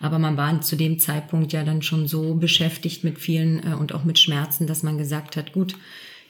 Aber 0.00 0.18
man 0.18 0.36
war 0.36 0.60
zu 0.60 0.76
dem 0.76 0.98
Zeitpunkt 0.98 1.52
ja 1.52 1.64
dann 1.64 1.82
schon 1.82 2.08
so 2.08 2.34
beschäftigt 2.34 3.04
mit 3.04 3.18
vielen 3.18 3.64
äh, 3.64 3.74
und 3.74 3.94
auch 3.94 4.04
mit 4.04 4.18
Schmerzen, 4.18 4.66
dass 4.66 4.82
man 4.82 4.98
gesagt 4.98 5.36
hat, 5.36 5.52
gut, 5.52 5.74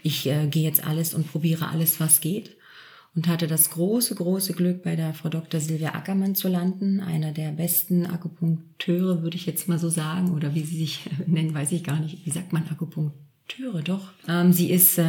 ich 0.03 0.27
äh, 0.27 0.47
gehe 0.47 0.65
jetzt 0.65 0.85
alles 0.87 1.15
und 1.15 1.31
probiere 1.31 1.69
alles, 1.69 2.01
was 2.01 2.21
geht. 2.21 2.58
Und 3.19 3.27
hatte 3.27 3.49
das 3.49 3.71
große, 3.71 4.15
große 4.15 4.53
Glück, 4.53 4.85
bei 4.85 4.95
der 4.95 5.13
Frau 5.13 5.29
Dr. 5.29 5.59
Silvia 5.59 5.97
Ackermann 5.97 6.37
zu 6.37 6.47
landen, 6.47 7.01
einer 7.01 7.33
der 7.33 7.51
besten 7.51 8.07
Akupunkteure, 8.07 9.25
würde 9.25 9.37
ich 9.37 9.45
jetzt 9.45 9.67
mal 9.67 9.81
so 9.81 9.89
sagen, 9.89 10.37
oder 10.37 10.55
wie 10.55 10.63
sie 10.63 10.79
sich 10.79 11.01
nennen, 11.27 11.53
weiß 11.53 11.73
ich 11.73 11.83
gar 11.83 11.99
nicht. 11.99 12.25
Wie 12.25 12.31
sagt 12.31 12.53
man 12.53 12.63
Akupunktur? 12.71 13.13
Türe, 13.49 13.83
doch. 13.83 14.13
Ähm, 14.29 14.53
sie 14.53 14.71
ist, 14.71 14.99
äh, 14.99 15.03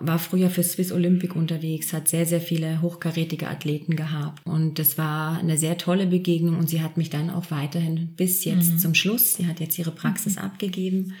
war 0.00 0.18
früher 0.18 0.50
für 0.50 0.62
Swiss 0.62 0.92
Olympic 0.92 1.34
unterwegs, 1.34 1.94
hat 1.94 2.08
sehr, 2.08 2.26
sehr 2.26 2.42
viele 2.42 2.82
hochkarätige 2.82 3.48
Athleten 3.48 3.96
gehabt. 3.96 4.46
Und 4.46 4.78
das 4.78 4.98
war 4.98 5.38
eine 5.38 5.56
sehr 5.56 5.78
tolle 5.78 6.06
Begegnung 6.06 6.58
und 6.58 6.68
sie 6.68 6.82
hat 6.82 6.98
mich 6.98 7.08
dann 7.08 7.30
auch 7.30 7.50
weiterhin 7.50 8.08
bis 8.08 8.44
jetzt 8.44 8.72
mhm. 8.72 8.78
zum 8.78 8.94
Schluss, 8.94 9.36
sie 9.36 9.46
hat 9.46 9.58
jetzt 9.58 9.78
ihre 9.78 9.92
Praxis 9.92 10.36
mhm. 10.36 10.42
abgegeben. 10.42 11.14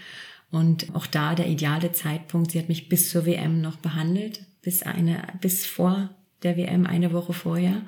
Und 0.50 0.94
auch 0.94 1.06
da 1.06 1.34
der 1.34 1.48
ideale 1.48 1.92
Zeitpunkt, 1.92 2.50
sie 2.50 2.58
hat 2.58 2.68
mich 2.68 2.90
bis 2.90 3.08
zur 3.08 3.24
WM 3.24 3.62
noch 3.62 3.76
behandelt, 3.76 4.42
bis 4.60 4.82
eine, 4.82 5.22
bis 5.40 5.64
vor 5.64 6.10
der 6.42 6.56
WM 6.56 6.86
eine 6.86 7.12
Woche 7.12 7.32
vorher. 7.32 7.82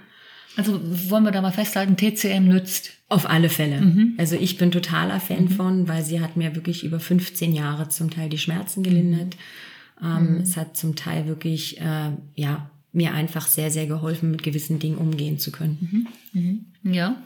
Also 0.56 0.80
wollen 1.10 1.24
wir 1.24 1.30
da 1.30 1.42
mal 1.42 1.52
festhalten, 1.52 1.96
TCM 1.96 2.48
nützt. 2.48 2.92
Auf 3.08 3.28
alle 3.28 3.48
Fälle. 3.48 3.80
Mhm. 3.80 4.14
Also 4.18 4.36
ich 4.36 4.56
bin 4.56 4.70
totaler 4.70 5.20
Fan 5.20 5.44
mhm. 5.44 5.50
von, 5.50 5.88
weil 5.88 6.04
sie 6.04 6.20
hat 6.20 6.36
mir 6.36 6.54
wirklich 6.54 6.84
über 6.84 7.00
15 7.00 7.54
Jahre 7.54 7.88
zum 7.88 8.10
Teil 8.10 8.28
die 8.28 8.38
Schmerzen 8.38 8.82
gelindert. 8.82 9.36
Ähm, 10.02 10.34
mhm. 10.34 10.40
Es 10.40 10.56
hat 10.56 10.76
zum 10.76 10.96
Teil 10.96 11.26
wirklich, 11.26 11.80
äh, 11.80 12.10
ja, 12.34 12.70
mir 12.92 13.14
einfach 13.14 13.46
sehr, 13.46 13.70
sehr 13.70 13.86
geholfen, 13.86 14.30
mit 14.30 14.42
gewissen 14.42 14.78
Dingen 14.80 14.98
umgehen 14.98 15.38
zu 15.38 15.52
können. 15.52 16.06
Mhm. 16.32 16.70
Mhm. 16.82 16.92
Ja. 16.92 17.22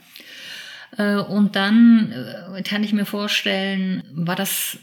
Äh, 0.97 1.17
und 1.17 1.57
dann 1.57 2.13
äh, 2.13 2.63
kann 2.63 2.85
ich 2.85 2.93
mir 2.93 3.07
vorstellen, 3.07 4.03
war 4.13 4.37
das 4.37 4.79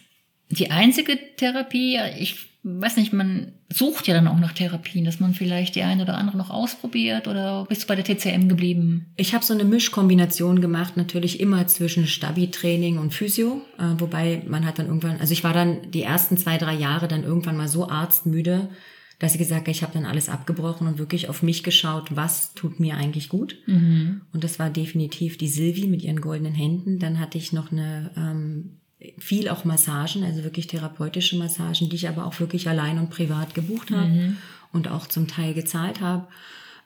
die 0.49 0.71
einzige 0.71 1.17
Therapie? 1.37 1.99
Ich 2.19 2.50
weiß 2.63 2.97
nicht, 2.97 3.11
man 3.11 3.53
sucht 3.69 4.07
ja 4.07 4.13
dann 4.13 4.27
auch 4.27 4.37
nach 4.37 4.53
Therapien, 4.53 5.03
dass 5.03 5.19
man 5.19 5.33
vielleicht 5.33 5.75
die 5.75 5.81
eine 5.81 6.03
oder 6.03 6.17
andere 6.17 6.37
noch 6.37 6.51
ausprobiert 6.51 7.27
oder 7.27 7.65
bist 7.67 7.83
du 7.83 7.87
bei 7.87 7.95
der 7.95 8.05
TCM 8.05 8.47
geblieben? 8.49 9.07
Ich 9.15 9.33
habe 9.33 9.43
so 9.43 9.53
eine 9.53 9.63
Mischkombination 9.63 10.61
gemacht, 10.61 10.95
natürlich 10.95 11.39
immer 11.39 11.65
zwischen 11.67 12.05
Stabi-Training 12.05 12.99
und 12.99 13.13
Physio, 13.13 13.61
äh, 13.79 13.99
wobei 13.99 14.43
man 14.47 14.65
hat 14.65 14.77
dann 14.77 14.87
irgendwann, 14.87 15.19
also 15.19 15.33
ich 15.33 15.43
war 15.43 15.53
dann 15.53 15.89
die 15.91 16.03
ersten 16.03 16.37
zwei, 16.37 16.57
drei 16.57 16.75
Jahre 16.75 17.07
dann 17.07 17.23
irgendwann 17.23 17.57
mal 17.57 17.67
so 17.67 17.89
arztmüde, 17.89 18.69
dass 19.17 19.33
ich 19.33 19.39
gesagt 19.39 19.61
habe, 19.61 19.71
ich 19.71 19.83
habe 19.83 19.93
dann 19.93 20.05
alles 20.05 20.29
abgebrochen 20.29 20.87
und 20.87 20.97
wirklich 20.97 21.29
auf 21.29 21.43
mich 21.43 21.63
geschaut, 21.63 22.15
was 22.15 22.53
tut 22.53 22.79
mir 22.79 22.97
eigentlich 22.97 23.29
gut. 23.29 23.55
Mhm. 23.67 24.21
Und 24.33 24.43
das 24.43 24.57
war 24.57 24.71
definitiv 24.71 25.37
die 25.37 25.47
Silvi 25.47 25.87
mit 25.87 26.01
ihren 26.01 26.21
goldenen 26.21 26.55
Händen. 26.55 26.97
Dann 26.97 27.19
hatte 27.19 27.37
ich 27.37 27.53
noch 27.53 27.71
eine 27.71 28.09
ähm, 28.17 28.80
viel 29.17 29.49
auch 29.49 29.65
Massagen, 29.65 30.23
also 30.23 30.43
wirklich 30.43 30.67
therapeutische 30.67 31.37
Massagen, 31.37 31.89
die 31.89 31.95
ich 31.95 32.07
aber 32.07 32.25
auch 32.25 32.39
wirklich 32.39 32.69
allein 32.69 32.99
und 32.99 33.09
privat 33.09 33.53
gebucht 33.53 33.91
habe 33.91 34.07
mhm. 34.07 34.37
und 34.71 34.89
auch 34.89 35.07
zum 35.07 35.27
Teil 35.27 35.53
gezahlt 35.53 36.01
habe. 36.01 36.27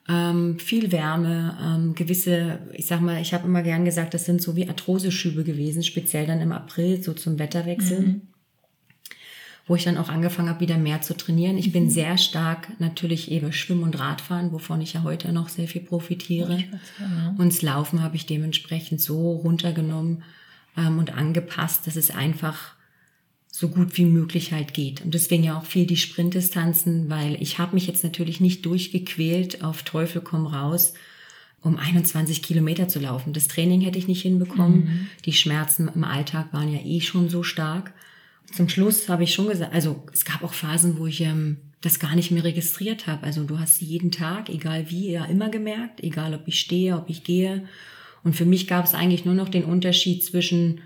Ähm, 0.08 0.60
viel 0.60 0.92
Wärme, 0.92 1.58
ähm, 1.62 1.96
gewisse, 1.96 2.60
ich 2.74 2.86
sag 2.86 3.02
mal, 3.02 3.20
ich 3.22 3.34
habe 3.34 3.48
immer 3.48 3.64
gern 3.64 3.86
gesagt, 3.86 4.14
das 4.14 4.26
sind 4.26 4.42
so 4.42 4.56
wie 4.56 4.70
Arthroseschübe 4.70 5.44
gewesen, 5.44 5.84
speziell 5.84 6.28
dann 6.28 6.42
im 6.42 6.52
April, 6.52 7.02
so 7.02 7.14
zum 7.14 7.40
Wetterwechsel, 7.40 8.00
mhm. 8.02 8.22
wo 9.66 9.76
ich 9.76 9.84
dann 9.84 9.98
auch 9.98 10.10
angefangen 10.10 10.50
habe, 10.50 10.60
wieder 10.60 10.78
mehr 10.78 11.02
zu 11.02 11.18
trainieren. 11.18 11.58
Ich 11.58 11.70
mhm. 11.70 11.74
bin 11.74 11.90
sehr 11.90 12.20
stark 12.20 12.80
natürlich 12.80 13.32
eben 13.32 13.52
Schwimmen 13.52 13.84
und 13.84 14.00
Radfahren, 14.00 14.52
wovon 14.52 14.80
ich 14.80 14.94
ja 14.94 15.02
heute 15.02 15.34
noch 15.34 15.50
sehr 15.50 15.68
viel 15.68 15.82
profitiere. 15.82 16.64
Und 17.40 17.52
das 17.52 17.64
Laufen 17.64 18.04
habe 18.04 18.16
ich 18.16 18.28
dementsprechend 18.28 19.02
so 19.02 19.32
runtergenommen, 19.32 20.24
ähm, 20.78 21.00
und 21.00 21.14
angepasst, 21.14 21.88
dass 21.88 21.96
es 21.96 22.12
einfach 22.12 22.76
so 23.56 23.70
gut 23.70 23.98
wie 23.98 24.06
möglich 24.06 24.52
halt 24.52 24.74
geht. 24.74 25.02
Und 25.02 25.14
deswegen 25.14 25.46
ja 25.46 25.58
auch 25.58 25.66
viel 25.66 25.86
die 25.86 25.96
Sprintdistanzen, 25.96 27.10
weil 27.10 27.42
ich 27.42 27.58
habe 27.58 27.76
mich 27.76 27.88
jetzt 27.88 28.04
natürlich 28.04 28.42
nicht 28.42 28.66
durchgequält 28.66 29.64
auf 29.64 29.84
Teufel 29.84 30.22
komm 30.22 30.46
raus, 30.46 30.94
um 31.62 31.78
21 31.78 32.44
Kilometer 32.44 32.90
zu 32.90 33.00
laufen. 33.00 33.32
Das 33.32 33.48
Training 33.48 33.80
hätte 33.80 33.98
ich 33.98 34.10
nicht 34.10 34.22
hinbekommen. 34.22 34.80
Mhm. 34.80 35.08
Die 35.24 35.32
Schmerzen 35.32 35.90
im 35.94 36.04
Alltag 36.04 36.52
waren 36.52 36.72
ja 36.72 36.82
eh 36.82 37.00
schon 37.00 37.30
so 37.30 37.44
stark. 37.44 37.94
zum 38.54 38.68
Schluss 38.68 39.08
habe 39.08 39.24
ich 39.24 39.34
schon 39.34 39.48
gesagt, 39.48 39.74
also 39.74 40.04
es 40.12 40.26
gab 40.26 40.44
auch 40.44 40.54
Phasen, 40.54 41.00
wo 41.00 41.08
ich 41.08 41.22
ähm, 41.22 41.58
das 41.80 42.00
gar 42.00 42.16
nicht 42.16 42.32
mehr 42.32 42.44
registriert 42.44 43.08
habe. 43.08 43.24
Also 43.24 43.46
du 43.46 43.58
hast 43.58 43.82
jeden 43.82 44.12
Tag, 44.12 44.50
egal 44.50 44.90
wie, 44.90 45.12
ja 45.12 45.24
immer 45.26 45.50
gemerkt, 45.50 46.04
egal 46.04 46.34
ob 46.34 46.48
ich 46.48 46.60
stehe, 46.60 46.98
ob 46.98 47.10
ich 47.10 47.24
gehe. 47.24 47.68
Und 48.26 48.36
für 48.36 48.44
mich 48.46 48.68
gab 48.68 48.84
es 48.84 48.94
eigentlich 48.94 49.24
nur 49.24 49.36
noch 49.36 49.48
den 49.48 49.64
Unterschied 49.64 50.22
zwischen 50.24 50.82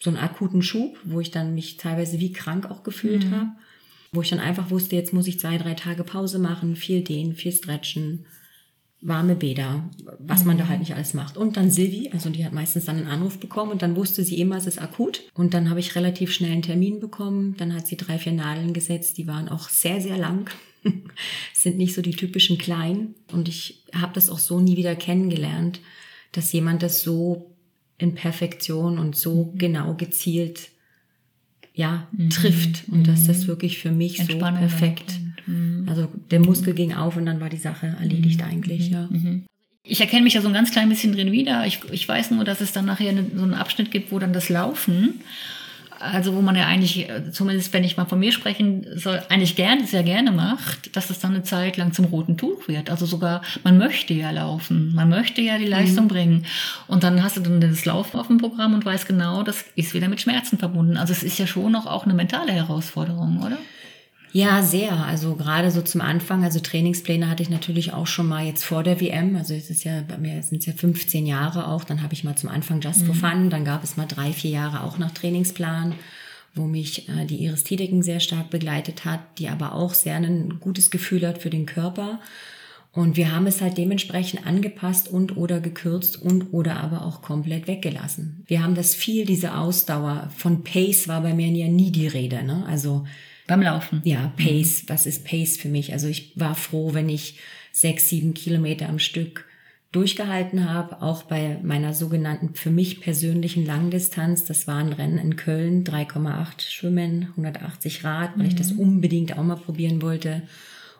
so 0.00 0.08
einem 0.08 0.18
akuten 0.20 0.62
Schub, 0.62 0.96
wo 1.04 1.20
ich 1.20 1.30
dann 1.30 1.54
mich 1.54 1.76
teilweise 1.76 2.20
wie 2.20 2.32
krank 2.32 2.70
auch 2.70 2.82
gefühlt 2.82 3.26
Mhm. 3.26 3.30
habe, 3.32 3.50
wo 4.12 4.22
ich 4.22 4.30
dann 4.30 4.38
einfach 4.40 4.70
wusste, 4.70 4.96
jetzt 4.96 5.12
muss 5.12 5.26
ich 5.26 5.38
zwei, 5.40 5.58
drei 5.58 5.74
Tage 5.74 6.04
Pause 6.04 6.38
machen, 6.38 6.76
viel 6.76 7.02
dehnen, 7.02 7.34
viel 7.34 7.52
stretchen, 7.52 8.24
warme 9.00 9.34
Bäder, 9.34 9.90
was 10.18 10.44
man 10.44 10.56
da 10.56 10.68
halt 10.68 10.80
nicht 10.80 10.94
alles 10.94 11.12
macht. 11.12 11.36
Und 11.36 11.56
dann 11.58 11.70
Silvi, 11.70 12.08
also 12.12 12.30
die 12.30 12.44
hat 12.44 12.52
meistens 12.54 12.86
dann 12.86 12.96
einen 12.96 13.08
Anruf 13.08 13.38
bekommen 13.38 13.72
und 13.72 13.82
dann 13.82 13.96
wusste 13.96 14.24
sie 14.24 14.38
immer, 14.40 14.56
es 14.56 14.66
ist 14.66 14.80
akut. 14.80 15.24
Und 15.34 15.52
dann 15.52 15.68
habe 15.68 15.80
ich 15.80 15.94
relativ 15.94 16.32
schnell 16.32 16.52
einen 16.52 16.62
Termin 16.62 17.00
bekommen. 17.00 17.54
Dann 17.58 17.74
hat 17.74 17.86
sie 17.86 17.96
drei, 17.98 18.18
vier 18.18 18.32
Nadeln 18.32 18.72
gesetzt, 18.72 19.18
die 19.18 19.26
waren 19.26 19.48
auch 19.50 19.68
sehr, 19.68 20.00
sehr 20.00 20.16
lang. 20.16 20.48
Sind 21.52 21.76
nicht 21.76 21.94
so 21.94 22.00
die 22.00 22.12
typischen 22.16 22.56
kleinen. 22.56 23.14
Und 23.32 23.48
ich 23.48 23.82
habe 23.94 24.14
das 24.14 24.30
auch 24.30 24.38
so 24.38 24.60
nie 24.60 24.76
wieder 24.76 24.94
kennengelernt, 24.94 25.80
dass 26.36 26.52
jemand 26.52 26.82
das 26.82 27.02
so 27.02 27.50
in 27.98 28.14
Perfektion 28.14 28.98
und 28.98 29.16
so 29.16 29.52
genau 29.56 29.94
gezielt 29.94 30.70
ja, 31.74 32.06
trifft 32.30 32.84
und 32.88 33.08
dass 33.08 33.26
das 33.26 33.48
wirklich 33.48 33.78
für 33.78 33.90
mich 33.90 34.18
so 34.18 34.38
perfekt. 34.38 35.18
Also 35.86 36.08
der 36.30 36.40
Muskel 36.40 36.72
ging 36.72 36.94
auf 36.94 37.16
und 37.16 37.26
dann 37.26 37.40
war 37.40 37.50
die 37.50 37.56
Sache 37.56 37.96
erledigt 38.00 38.42
eigentlich, 38.42 38.90
ja. 38.90 39.08
Ich 39.82 40.00
erkenne 40.00 40.22
mich 40.22 40.34
da 40.34 40.40
so 40.40 40.48
ein 40.48 40.54
ganz 40.54 40.70
klein 40.70 40.88
bisschen 40.88 41.12
drin 41.12 41.30
wieder. 41.30 41.66
Ich, 41.66 41.80
ich 41.90 42.08
weiß 42.08 42.30
nur, 42.30 42.44
dass 42.44 42.62
es 42.62 42.72
dann 42.72 42.86
nachher 42.86 43.12
so 43.36 43.42
einen 43.42 43.54
Abschnitt 43.54 43.90
gibt, 43.90 44.12
wo 44.12 44.18
dann 44.18 44.32
das 44.32 44.48
Laufen, 44.48 45.20
also 46.12 46.34
wo 46.34 46.42
man 46.42 46.56
ja 46.56 46.66
eigentlich, 46.66 47.08
äh, 47.08 47.30
zumindest 47.30 47.72
wenn 47.72 47.84
ich 47.84 47.96
mal 47.96 48.04
von 48.04 48.18
mir 48.18 48.32
sprechen 48.32 48.86
soll, 48.94 49.22
eigentlich 49.28 49.56
gerne, 49.56 49.86
sehr 49.86 50.02
gerne 50.02 50.32
macht, 50.32 50.94
dass 50.96 51.08
das 51.08 51.18
dann 51.18 51.32
eine 51.32 51.42
Zeit 51.42 51.76
lang 51.76 51.92
zum 51.92 52.06
roten 52.06 52.36
Tuch 52.36 52.68
wird. 52.68 52.90
Also 52.90 53.06
sogar, 53.06 53.42
man 53.62 53.78
möchte 53.78 54.14
ja 54.14 54.30
laufen, 54.30 54.94
man 54.94 55.08
möchte 55.08 55.40
ja 55.40 55.58
die 55.58 55.66
Leistung 55.66 56.08
bringen. 56.08 56.46
Und 56.86 57.02
dann 57.02 57.22
hast 57.22 57.36
du 57.36 57.40
dann 57.40 57.60
das 57.60 57.84
Laufen 57.84 58.18
auf 58.18 58.26
dem 58.26 58.38
Programm 58.38 58.74
und 58.74 58.84
weißt 58.84 59.06
genau, 59.06 59.42
das 59.42 59.64
ist 59.74 59.94
wieder 59.94 60.08
mit 60.08 60.20
Schmerzen 60.20 60.58
verbunden. 60.58 60.96
Also 60.96 61.12
es 61.12 61.22
ist 61.22 61.38
ja 61.38 61.46
schon 61.46 61.72
noch 61.72 61.86
auch 61.86 62.04
eine 62.04 62.14
mentale 62.14 62.52
Herausforderung, 62.52 63.42
oder? 63.42 63.58
Ja, 64.36 64.62
sehr. 64.62 65.06
Also 65.06 65.36
gerade 65.36 65.70
so 65.70 65.80
zum 65.80 66.00
Anfang, 66.00 66.42
also 66.42 66.58
Trainingspläne 66.58 67.30
hatte 67.30 67.44
ich 67.44 67.50
natürlich 67.50 67.92
auch 67.92 68.08
schon 68.08 68.26
mal 68.26 68.44
jetzt 68.44 68.64
vor 68.64 68.82
der 68.82 69.00
WM. 69.00 69.36
Also 69.36 69.54
es 69.54 69.70
ist 69.70 69.84
ja, 69.84 70.02
bei 70.02 70.18
mir 70.18 70.42
sind 70.42 70.58
es 70.58 70.66
ja 70.66 70.72
15 70.72 71.24
Jahre 71.24 71.68
auch. 71.68 71.84
Dann 71.84 72.02
habe 72.02 72.14
ich 72.14 72.24
mal 72.24 72.34
zum 72.34 72.50
Anfang 72.50 72.80
Just 72.80 73.02
for 73.02 73.14
Fun. 73.14 73.48
Dann 73.48 73.64
gab 73.64 73.84
es 73.84 73.96
mal 73.96 74.06
drei, 74.06 74.32
vier 74.32 74.50
Jahre 74.50 74.82
auch 74.82 74.98
nach 74.98 75.12
Trainingsplan, 75.12 75.94
wo 76.52 76.64
mich 76.64 77.08
äh, 77.08 77.26
die 77.26 77.44
Iris 77.44 77.62
Tiedecken 77.62 78.02
sehr 78.02 78.18
stark 78.18 78.50
begleitet 78.50 79.04
hat, 79.04 79.20
die 79.38 79.48
aber 79.48 79.72
auch 79.72 79.94
sehr 79.94 80.16
ein 80.16 80.58
gutes 80.58 80.90
Gefühl 80.90 81.24
hat 81.28 81.38
für 81.38 81.50
den 81.50 81.64
Körper. 81.64 82.18
Und 82.90 83.16
wir 83.16 83.30
haben 83.30 83.46
es 83.46 83.60
halt 83.60 83.78
dementsprechend 83.78 84.48
angepasst 84.48 85.06
und 85.06 85.36
oder 85.36 85.60
gekürzt 85.60 86.20
und 86.20 86.52
oder 86.52 86.80
aber 86.80 87.06
auch 87.06 87.22
komplett 87.22 87.68
weggelassen. 87.68 88.42
Wir 88.48 88.64
haben 88.64 88.74
das 88.74 88.96
viel, 88.96 89.26
diese 89.26 89.56
Ausdauer. 89.56 90.28
Von 90.36 90.64
Pace 90.64 91.06
war 91.06 91.20
bei 91.20 91.34
mir 91.34 91.46
ja 91.50 91.68
nie 91.68 91.92
die 91.92 92.08
Rede. 92.08 92.42
Ne? 92.42 92.64
Also 92.66 93.04
Beim 93.46 93.62
Laufen. 93.62 94.00
ja, 94.04 94.32
Pace, 94.36 94.84
was 94.86 95.06
ist 95.06 95.24
Pace 95.24 95.56
für 95.56 95.68
mich? 95.68 95.92
Also 95.92 96.08
ich 96.08 96.32
war 96.36 96.54
froh, 96.54 96.94
wenn 96.94 97.08
ich 97.08 97.38
sechs, 97.72 98.08
sieben 98.08 98.34
Kilometer 98.34 98.88
am 98.88 98.98
Stück 98.98 99.46
durchgehalten 99.92 100.68
habe, 100.68 101.02
auch 101.02 101.22
bei 101.22 101.58
meiner 101.62 101.94
sogenannten 101.94 102.54
für 102.54 102.70
mich 102.70 103.00
persönlichen 103.00 103.64
Langdistanz. 103.64 104.44
Das 104.44 104.66
war 104.66 104.78
ein 104.78 104.92
Rennen 104.92 105.18
in 105.18 105.36
Köln, 105.36 105.84
3,8 105.84 106.68
Schwimmen, 106.68 107.28
180 107.30 108.02
Rad, 108.02 108.32
weil 108.36 108.48
ich 108.48 108.56
das 108.56 108.72
unbedingt 108.72 109.38
auch 109.38 109.44
mal 109.44 109.56
probieren 109.56 110.02
wollte. 110.02 110.42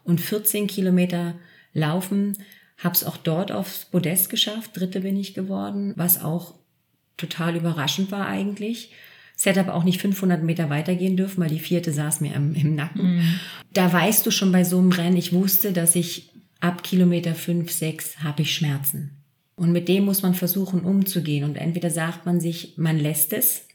Und 0.04 0.20
14 0.20 0.68
Kilometer 0.68 1.34
laufen, 1.72 2.38
habe 2.78 2.94
es 2.94 3.02
auch 3.04 3.16
dort 3.16 3.50
aufs 3.50 3.86
Podest 3.86 4.30
geschafft, 4.30 4.72
dritte 4.74 5.00
bin 5.00 5.16
ich 5.16 5.34
geworden, 5.34 5.92
was 5.96 6.22
auch 6.22 6.54
total 7.16 7.56
überraschend 7.56 8.12
war 8.12 8.28
eigentlich. 8.28 8.92
Aber 9.44 9.74
auch 9.74 9.84
nicht 9.84 10.00
500 10.00 10.42
Meter 10.42 10.70
weitergehen 10.70 11.16
dürfen, 11.16 11.42
weil 11.42 11.50
die 11.50 11.58
vierte 11.58 11.92
saß 11.92 12.20
mir 12.20 12.34
im, 12.34 12.54
im 12.54 12.74
Nacken. 12.74 13.20
Da 13.72 13.92
weißt 13.92 14.24
du 14.24 14.30
schon 14.30 14.52
bei 14.52 14.64
so 14.64 14.78
einem 14.78 14.92
Rennen, 14.92 15.16
ich 15.16 15.32
wusste, 15.32 15.72
dass 15.72 15.96
ich 15.96 16.30
ab 16.60 16.82
Kilometer 16.82 17.34
5, 17.34 17.70
6 17.70 18.18
habe 18.24 18.42
ich 18.42 18.54
Schmerzen. 18.54 19.10
Und 19.56 19.72
mit 19.72 19.88
dem 19.88 20.04
muss 20.04 20.22
man 20.22 20.34
versuchen 20.34 20.80
umzugehen. 20.80 21.44
Und 21.44 21.56
entweder 21.56 21.90
sagt 21.90 22.26
man 22.26 22.40
sich, 22.40 22.74
man 22.76 22.98
lässt 22.98 23.32
es. 23.32 23.66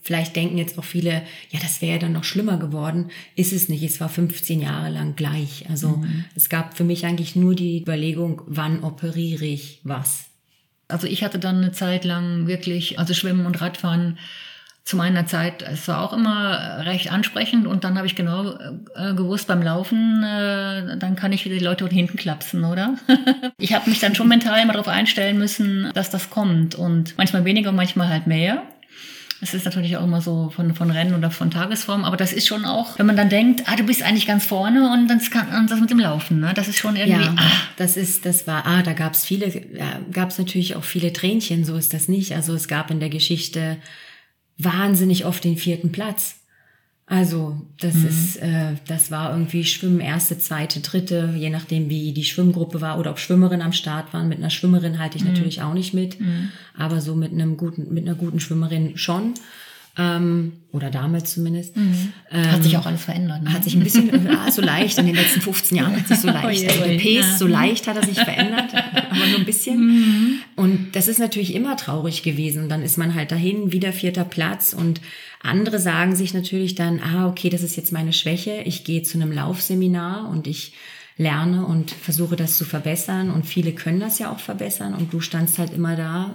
Vielleicht 0.00 0.34
denken 0.34 0.58
jetzt 0.58 0.78
auch 0.78 0.84
viele, 0.84 1.22
ja, 1.50 1.60
das 1.60 1.80
wäre 1.80 1.92
ja 1.92 1.98
dann 1.98 2.12
noch 2.12 2.24
schlimmer 2.24 2.56
geworden. 2.56 3.10
Ist 3.36 3.52
es 3.52 3.68
nicht. 3.68 3.84
Es 3.84 4.00
war 4.00 4.08
15 4.08 4.60
Jahre 4.60 4.90
lang 4.90 5.14
gleich. 5.14 5.66
Also 5.68 6.02
es 6.34 6.48
gab 6.48 6.76
für 6.76 6.82
mich 6.82 7.06
eigentlich 7.06 7.36
nur 7.36 7.54
die 7.54 7.80
Überlegung, 7.80 8.42
wann 8.46 8.82
operiere 8.82 9.44
ich 9.44 9.80
was. 9.84 10.24
Also 10.88 11.06
ich 11.06 11.22
hatte 11.22 11.38
dann 11.38 11.58
eine 11.58 11.72
Zeit 11.72 12.04
lang 12.04 12.48
wirklich, 12.48 12.98
also 12.98 13.14
Schwimmen 13.14 13.46
und 13.46 13.60
Radfahren 13.60 14.18
zu 14.84 14.96
meiner 14.96 15.26
Zeit, 15.26 15.62
es 15.62 15.86
war 15.86 16.02
auch 16.02 16.12
immer 16.12 16.84
recht 16.84 17.12
ansprechend 17.12 17.66
und 17.66 17.84
dann 17.84 17.96
habe 17.96 18.06
ich 18.06 18.16
genau 18.16 18.52
äh, 18.96 19.14
gewusst, 19.14 19.46
beim 19.46 19.62
Laufen, 19.62 20.24
äh, 20.24 20.96
dann 20.98 21.14
kann 21.14 21.32
ich 21.32 21.44
wieder 21.44 21.56
die 21.56 21.64
Leute 21.64 21.86
hinten 21.88 22.16
klapsen, 22.16 22.64
oder? 22.64 22.94
ich 23.58 23.74
habe 23.74 23.88
mich 23.88 24.00
dann 24.00 24.14
schon 24.14 24.28
mental 24.28 24.60
immer 24.60 24.72
darauf 24.72 24.88
einstellen 24.88 25.38
müssen, 25.38 25.90
dass 25.94 26.10
das 26.10 26.30
kommt 26.30 26.74
und 26.74 27.16
manchmal 27.16 27.44
weniger, 27.44 27.70
manchmal 27.70 28.08
halt 28.08 28.26
mehr. 28.26 28.64
Es 29.40 29.54
ist 29.54 29.64
natürlich 29.64 29.96
auch 29.96 30.04
immer 30.04 30.20
so 30.20 30.50
von, 30.54 30.72
von 30.74 30.90
Rennen 30.90 31.14
oder 31.14 31.30
von 31.32 31.50
Tagesform, 31.50 32.04
aber 32.04 32.16
das 32.16 32.32
ist 32.32 32.46
schon 32.46 32.64
auch, 32.64 32.98
wenn 32.98 33.06
man 33.06 33.16
dann 33.16 33.28
denkt, 33.28 33.64
ah, 33.66 33.74
du 33.74 33.82
bist 33.82 34.02
eigentlich 34.02 34.26
ganz 34.26 34.44
vorne 34.44 34.92
und 34.92 35.08
dann 35.08 35.20
kann, 35.30 35.48
und 35.58 35.70
das 35.70 35.80
mit 35.80 35.90
dem 35.90 35.98
Laufen, 35.98 36.38
ne? 36.40 36.52
das 36.54 36.68
ist 36.68 36.78
schon 36.78 36.94
irgendwie, 36.94 37.24
Ja, 37.24 37.34
ah, 37.36 37.50
das 37.76 37.96
ist, 37.96 38.24
das 38.24 38.46
war, 38.46 38.66
ah, 38.66 38.82
da 38.82 38.92
gab 38.92 39.14
es 39.14 39.24
viele, 39.24 39.46
ja, 39.48 40.00
gab 40.12 40.30
es 40.30 40.38
natürlich 40.38 40.76
auch 40.76 40.84
viele 40.84 41.12
Tränchen, 41.12 41.64
so 41.64 41.76
ist 41.76 41.92
das 41.92 42.06
nicht. 42.06 42.34
Also 42.34 42.54
es 42.54 42.68
gab 42.68 42.92
in 42.92 43.00
der 43.00 43.10
Geschichte 43.10 43.78
wahnsinnig 44.58 45.24
oft 45.24 45.44
den 45.44 45.56
vierten 45.56 45.92
Platz. 45.92 46.36
Also 47.06 47.60
das 47.80 47.96
ist, 47.96 48.36
äh, 48.36 48.74
das 48.86 49.10
war 49.10 49.32
irgendwie 49.32 49.64
Schwimmen 49.64 50.00
erste, 50.00 50.38
zweite, 50.38 50.80
dritte, 50.80 51.34
je 51.36 51.50
nachdem 51.50 51.90
wie 51.90 52.12
die 52.12 52.24
Schwimmgruppe 52.24 52.80
war 52.80 52.98
oder 52.98 53.10
ob 53.10 53.18
Schwimmerinnen 53.18 53.66
am 53.66 53.72
Start 53.72 54.14
waren. 54.14 54.28
Mit 54.28 54.38
einer 54.38 54.50
Schwimmerin 54.50 54.98
halte 54.98 55.18
ich 55.18 55.24
natürlich 55.24 55.60
auch 55.60 55.74
nicht 55.74 55.92
mit, 55.92 56.16
aber 56.74 57.00
so 57.00 57.14
mit 57.14 57.32
einem 57.32 57.56
guten, 57.56 57.92
mit 57.92 58.06
einer 58.06 58.16
guten 58.16 58.40
Schwimmerin 58.40 58.96
schon. 58.96 59.34
Ähm, 59.98 60.54
oder 60.72 60.90
damals 60.90 61.34
zumindest. 61.34 61.74
hat 62.30 62.62
sich 62.62 62.78
auch 62.78 62.86
alles 62.86 63.04
verändert. 63.04 63.42
Ne? 63.42 63.52
Hat 63.52 63.62
sich 63.62 63.74
ein 63.74 63.82
bisschen, 63.82 64.26
ah, 64.30 64.50
so 64.50 64.62
leicht, 64.62 64.96
in 64.96 65.04
den 65.04 65.14
letzten 65.14 65.42
15 65.42 65.76
Jahren 65.76 65.94
hat 65.94 66.08
sich 66.08 66.18
so 66.18 66.28
leicht, 66.28 66.62
Oje, 66.62 66.70
also 66.70 66.82
Pace, 66.96 67.30
ja. 67.30 67.36
so 67.36 67.46
leicht 67.46 67.86
hat 67.86 67.96
er 67.96 68.04
sich 68.06 68.18
verändert, 68.18 68.74
aber 68.74 69.26
nur 69.26 69.40
ein 69.40 69.44
bisschen. 69.44 70.40
Und 70.56 70.92
das 70.92 71.08
ist 71.08 71.18
natürlich 71.18 71.54
immer 71.54 71.76
traurig 71.76 72.22
gewesen. 72.22 72.62
Und 72.62 72.68
dann 72.70 72.82
ist 72.82 72.96
man 72.96 73.14
halt 73.14 73.32
dahin, 73.32 73.72
wieder 73.72 73.92
vierter 73.92 74.24
Platz 74.24 74.72
und 74.72 75.02
andere 75.42 75.78
sagen 75.78 76.16
sich 76.16 76.32
natürlich 76.32 76.74
dann, 76.74 77.00
ah, 77.00 77.28
okay, 77.28 77.50
das 77.50 77.62
ist 77.62 77.76
jetzt 77.76 77.92
meine 77.92 78.12
Schwäche, 78.12 78.62
ich 78.64 78.84
gehe 78.84 79.02
zu 79.02 79.18
einem 79.18 79.32
Laufseminar 79.32 80.28
und 80.30 80.46
ich 80.46 80.72
lerne 81.18 81.66
und 81.66 81.90
versuche 81.90 82.36
das 82.36 82.56
zu 82.56 82.64
verbessern 82.64 83.30
und 83.30 83.44
viele 83.44 83.72
können 83.72 84.00
das 84.00 84.18
ja 84.18 84.32
auch 84.32 84.40
verbessern 84.40 84.94
und 84.94 85.12
du 85.12 85.20
standst 85.20 85.58
halt 85.58 85.72
immer 85.72 85.96
da, 85.96 86.34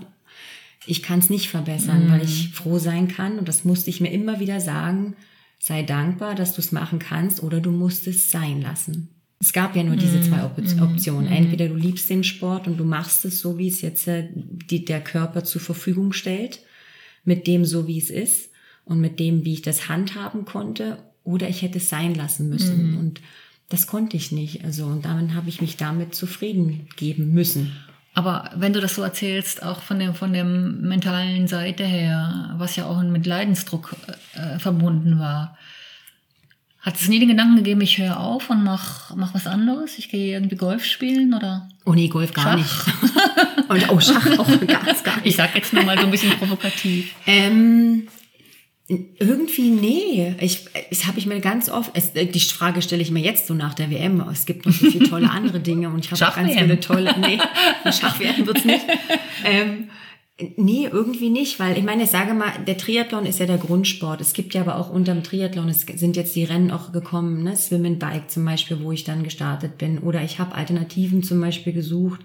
ich 0.87 1.03
kann 1.03 1.19
es 1.19 1.29
nicht 1.29 1.49
verbessern, 1.49 2.09
weil 2.09 2.23
ich 2.23 2.49
froh 2.49 2.79
sein 2.79 3.07
kann. 3.07 3.37
Und 3.37 3.47
das 3.47 3.65
musste 3.65 3.89
ich 3.89 4.01
mir 4.01 4.11
immer 4.11 4.39
wieder 4.39 4.59
sagen. 4.59 5.15
Sei 5.59 5.83
dankbar, 5.83 6.35
dass 6.35 6.53
du 6.53 6.61
es 6.61 6.71
machen 6.71 6.99
kannst 6.99 7.41
oder 7.41 7.59
du 7.59 7.71
musst 7.71 8.07
es 8.07 8.31
sein 8.31 8.61
lassen. 8.61 9.09
Es 9.39 9.53
gab 9.53 9.75
ja 9.75 9.83
nur 9.83 9.95
diese 9.95 10.21
zwei 10.21 10.43
Op 10.43 10.57
Optionen. 10.57 11.27
Entweder 11.27 11.67
du 11.67 11.75
liebst 11.75 12.09
den 12.09 12.23
Sport 12.23 12.67
und 12.67 12.77
du 12.77 12.83
machst 12.83 13.23
es 13.25 13.39
so, 13.39 13.57
wie 13.57 13.67
es 13.67 13.81
jetzt 13.81 14.07
äh, 14.07 14.29
die, 14.33 14.85
der 14.85 15.03
Körper 15.03 15.43
zur 15.43 15.61
Verfügung 15.61 16.13
stellt, 16.13 16.61
mit 17.23 17.45
dem 17.45 17.65
so, 17.65 17.87
wie 17.87 17.99
es 17.99 18.09
ist 18.09 18.49
und 18.85 18.99
mit 18.99 19.19
dem, 19.19 19.45
wie 19.45 19.53
ich 19.53 19.61
das 19.61 19.89
handhaben 19.89 20.45
konnte, 20.45 21.03
oder 21.23 21.49
ich 21.49 21.61
hätte 21.61 21.77
es 21.77 21.89
sein 21.89 22.15
lassen 22.15 22.49
müssen. 22.49 22.97
Und 22.97 23.21
das 23.69 23.85
konnte 23.85 24.15
ich 24.15 24.31
nicht. 24.31 24.63
Also, 24.63 24.85
und 24.85 25.05
damit 25.05 25.33
habe 25.33 25.49
ich 25.49 25.61
mich 25.61 25.75
damit 25.75 26.15
zufrieden 26.15 26.87
geben 26.95 27.33
müssen. 27.33 27.73
Aber 28.17 28.49
wenn 28.55 28.73
du 28.73 28.81
das 28.81 28.95
so 28.95 29.03
erzählst, 29.03 29.61
auch 29.61 29.83
von 29.83 29.99
der, 29.99 30.11
von 30.15 30.33
der 30.33 30.43
mentalen 30.43 31.47
Seite 31.47 31.83
her, 31.83 32.49
was 32.57 32.75
ja 32.75 32.85
auch 32.87 32.99
mit 33.03 33.27
Leidensdruck 33.27 33.95
äh, 34.33 34.57
verbunden 34.57 35.19
war, 35.19 35.55
hat 36.81 36.95
es 36.95 37.07
nie 37.09 37.19
den 37.19 37.27
Gedanken 37.27 37.57
gegeben, 37.57 37.81
ich 37.81 37.99
höre 37.99 38.19
auf 38.19 38.49
und 38.49 38.63
mach, 38.63 39.15
mach 39.15 39.35
was 39.35 39.45
anderes? 39.45 39.99
Ich 39.99 40.09
gehe 40.09 40.33
irgendwie 40.33 40.55
Golf 40.55 40.83
spielen 40.83 41.31
oder? 41.35 41.69
Oh 41.85 41.93
nee, 41.93 42.07
Golf 42.07 42.33
gar 42.33 42.43
Schach. 42.45 42.55
nicht. 42.57 43.69
Und 43.69 43.89
oh, 43.91 43.99
Schach 43.99 44.25
auch 44.39 44.47
ganz 44.65 45.03
gar 45.03 45.17
Ich 45.19 45.23
nicht. 45.25 45.37
sag 45.37 45.53
jetzt 45.53 45.73
nur 45.73 45.83
mal 45.83 45.95
so 45.99 46.05
ein 46.05 46.11
bisschen 46.11 46.31
provokativ. 46.39 47.13
Ähm, 47.27 48.07
irgendwie 48.87 49.69
nee. 49.69 50.35
Ich, 50.39 50.65
das 50.89 51.07
habe 51.07 51.19
ich 51.19 51.25
mir 51.25 51.39
ganz 51.41 51.69
oft. 51.69 51.91
Es, 51.93 52.11
äh, 52.15 52.25
die 52.25 52.39
Frage 52.39 52.81
stelle 52.81 53.01
ich 53.01 53.11
mir 53.11 53.19
jetzt 53.19 53.47
so 53.47 53.53
nach 53.53 53.73
der 53.73 53.91
WM. 53.91 54.23
Es 54.31 54.45
gibt 54.45 54.65
noch 54.65 54.73
so 54.73 54.89
viele 54.89 55.09
tolle 55.09 55.29
andere 55.29 55.59
Dinge 55.59 55.89
und 55.89 56.05
ich 56.05 56.11
habe 56.11 56.31
auch 56.31 56.35
ganz 56.35 56.53
viele 56.53 56.79
tolle. 56.79 57.13
Nee, 57.19 57.39
Schach-WM 57.91 58.47
wird's 58.47 58.65
nicht. 58.65 58.85
Ähm, 59.43 59.89
Nee, 60.55 60.87
irgendwie 60.91 61.31
nicht, 61.31 61.59
weil 61.59 61.79
ich 61.79 61.83
meine, 61.83 62.03
ich 62.03 62.11
sage 62.11 62.35
mal, 62.35 62.51
der 62.67 62.77
Triathlon 62.77 63.25
ist 63.25 63.39
ja 63.39 63.47
der 63.47 63.57
Grundsport. 63.57 64.21
Es 64.21 64.33
gibt 64.33 64.53
ja 64.53 64.61
aber 64.61 64.75
auch 64.75 64.91
unterm 64.91 65.23
Triathlon, 65.23 65.67
es 65.67 65.81
sind 65.81 66.15
jetzt 66.15 66.35
die 66.35 66.43
Rennen 66.43 66.69
auch 66.69 66.91
gekommen, 66.91 67.41
ne? 67.41 67.57
Swim 67.57 67.85
and 67.85 67.97
Bike 67.97 68.29
zum 68.29 68.45
Beispiel, 68.45 68.79
wo 68.83 68.91
ich 68.91 69.03
dann 69.03 69.23
gestartet 69.23 69.79
bin. 69.79 69.97
Oder 69.97 70.21
ich 70.21 70.37
habe 70.37 70.53
Alternativen 70.53 71.23
zum 71.23 71.41
Beispiel 71.41 71.73
gesucht, 71.73 72.21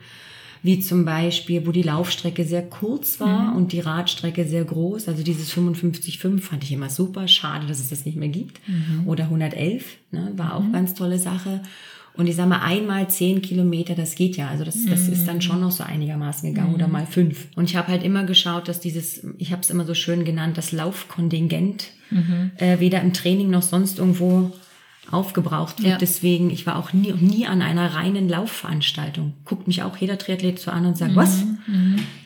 wie 0.63 0.79
zum 0.81 1.05
Beispiel, 1.05 1.67
wo 1.67 1.73
die 1.73 1.83
Laufstrecke 1.83 2.45
sehr 2.45 2.63
kurz 2.63 3.19
war 3.21 3.51
Mhm. 3.51 3.57
und 3.57 3.73
die 3.73 3.81
Radstrecke 3.81 4.47
sehr 4.47 4.65
groß. 4.65 5.09
Also 5.09 5.23
dieses 5.23 5.51
55,5 5.51 6.41
fand 6.41 6.63
ich 6.65 6.73
immer 6.73 6.89
super. 6.91 7.27
Schade, 7.29 7.67
dass 7.67 7.81
es 7.81 7.91
das 7.91 8.05
nicht 8.05 8.17
mehr 8.17 8.29
gibt. 8.29 8.61
Mhm. 8.69 9.07
Oder 9.09 9.25
111, 9.25 9.85
ne? 10.13 10.33
war 10.37 10.55
auch 10.57 10.71
ganz 10.73 10.95
tolle 10.95 11.19
Sache. 11.19 11.63
Und 12.15 12.27
ich 12.27 12.37
sag 12.37 12.47
mal, 12.47 12.61
einmal 12.61 13.09
zehn 13.09 13.41
Kilometer, 13.41 13.95
das 13.95 14.15
geht 14.17 14.37
ja. 14.37 14.49
Also 14.49 14.65
das, 14.65 14.85
das 14.85 15.09
ist 15.09 15.27
dann 15.27 15.41
schon 15.41 15.63
noch 15.63 15.71
so 15.71 15.83
einigermaßen 15.83 16.53
gegangen. 16.53 16.75
Oder 16.75 16.87
mal 16.87 17.07
fünf. 17.07 17.47
Und 17.57 17.71
ich 17.71 17.75
habe 17.77 17.89
halt 17.89 18.03
immer 18.03 18.25
geschaut, 18.25 18.69
dass 18.69 18.81
dieses, 18.81 19.27
ich 19.39 19.51
habe 19.51 19.63
es 19.63 19.71
immer 19.71 19.87
so 19.87 19.95
schön 19.95 20.23
genannt, 20.25 20.59
das 20.59 20.73
Laufkontingent 20.73 21.89
äh, 22.59 22.79
weder 22.79 23.01
im 23.01 23.15
Training 23.15 23.49
noch 23.49 23.63
sonst 23.63 23.99
irgendwo 23.99 24.53
aufgebraucht 25.11 25.79
wird. 25.83 25.89
Ja. 25.91 25.99
Deswegen, 25.99 26.51
ich 26.51 26.67
war 26.67 26.77
auch 26.77 26.93
nie, 26.93 27.13
nie 27.13 27.47
an 27.47 27.61
einer 27.61 27.95
reinen 27.95 28.29
Laufveranstaltung. 28.29 29.35
Guckt 29.45 29.67
mich 29.67 29.83
auch 29.83 29.97
jeder 29.97 30.17
Triathlet 30.17 30.59
so 30.59 30.71
an 30.71 30.87
und 30.87 30.97
sagt, 30.97 31.15
was? 31.17 31.45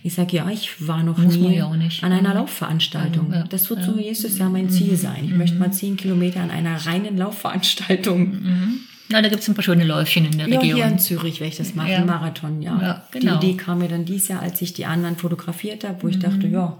Ich 0.03 0.15
sage, 0.15 0.37
ja, 0.37 0.49
ich 0.51 0.87
war 0.87 1.03
noch 1.03 1.17
Mhm, 1.19 1.25
Muss 1.25 1.37
nie 1.37 1.57
ja 1.57 1.67
an 1.69 2.13
einer 2.13 2.31
Mhm. 2.31 2.35
Laufveranstaltung. 2.37 3.33
Ja. 3.33 3.45
Das 3.45 3.69
wird 3.71 3.83
so 3.83 3.93
nächstes 3.93 4.39
Jahr 4.39 4.51
mein 4.51 4.71
Ziel 4.71 4.97
sein. 4.97 5.25
Ich 5.25 5.35
möchte 5.35 5.57
mal 5.59 5.73
zehn 5.73 5.97
Kilometer 5.97 6.41
an 6.41 6.51
einer 6.51 6.77
reinen 6.87 7.17
Laufveranstaltung. 7.17 8.81
Ja, 9.09 9.23
da 9.23 9.29
gibt 9.29 9.43
es 9.43 9.49
ein 9.49 9.55
paar 9.55 9.63
schöne 9.63 9.85
Läufchen 9.85 10.25
in 10.27 10.37
der 10.39 10.49
Ja, 10.49 10.59
Region. 10.59 10.77
hier 10.77 10.87
in 10.87 10.99
Zürich 10.99 11.39
werde 11.41 11.53
ich 11.53 11.57
das 11.59 11.75
machen, 11.77 11.91
Ja. 11.91 12.05
Marathon, 12.05 12.61
ja. 12.61 12.81
Ja, 12.83 13.03
genau. 13.13 13.39
Die 13.39 13.51
Idee 13.51 13.57
kam 13.57 13.79
mir 13.79 13.89
dann 13.89 14.05
dieses 14.05 14.29
Jahr, 14.29 14.43
als 14.43 14.61
ich 14.63 14.73
die 14.75 14.85
anderen 14.85 15.17
fotografiert 15.17 15.85
habe, 15.85 16.03
wo 16.03 16.09
ich 16.09 16.19
dachte, 16.19 16.47
ja, 16.49 16.77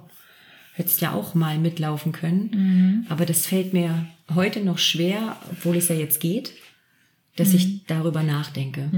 hättest 0.77 1.01
ja 1.01 1.13
auch 1.13 1.35
mal 1.35 1.59
mitlaufen 1.59 2.13
können. 2.13 3.07
Aber 3.09 3.25
das 3.27 3.47
fällt 3.47 3.73
mir 3.73 4.07
heute 4.35 4.61
noch 4.61 4.79
schwer, 4.79 5.37
obwohl 5.51 5.77
es 5.77 5.89
ja 5.89 5.95
jetzt 5.95 6.21
geht, 6.21 6.53
dass 7.37 7.55
ich 7.55 7.87
darüber 7.87 8.23
nachdenke. 8.23 8.91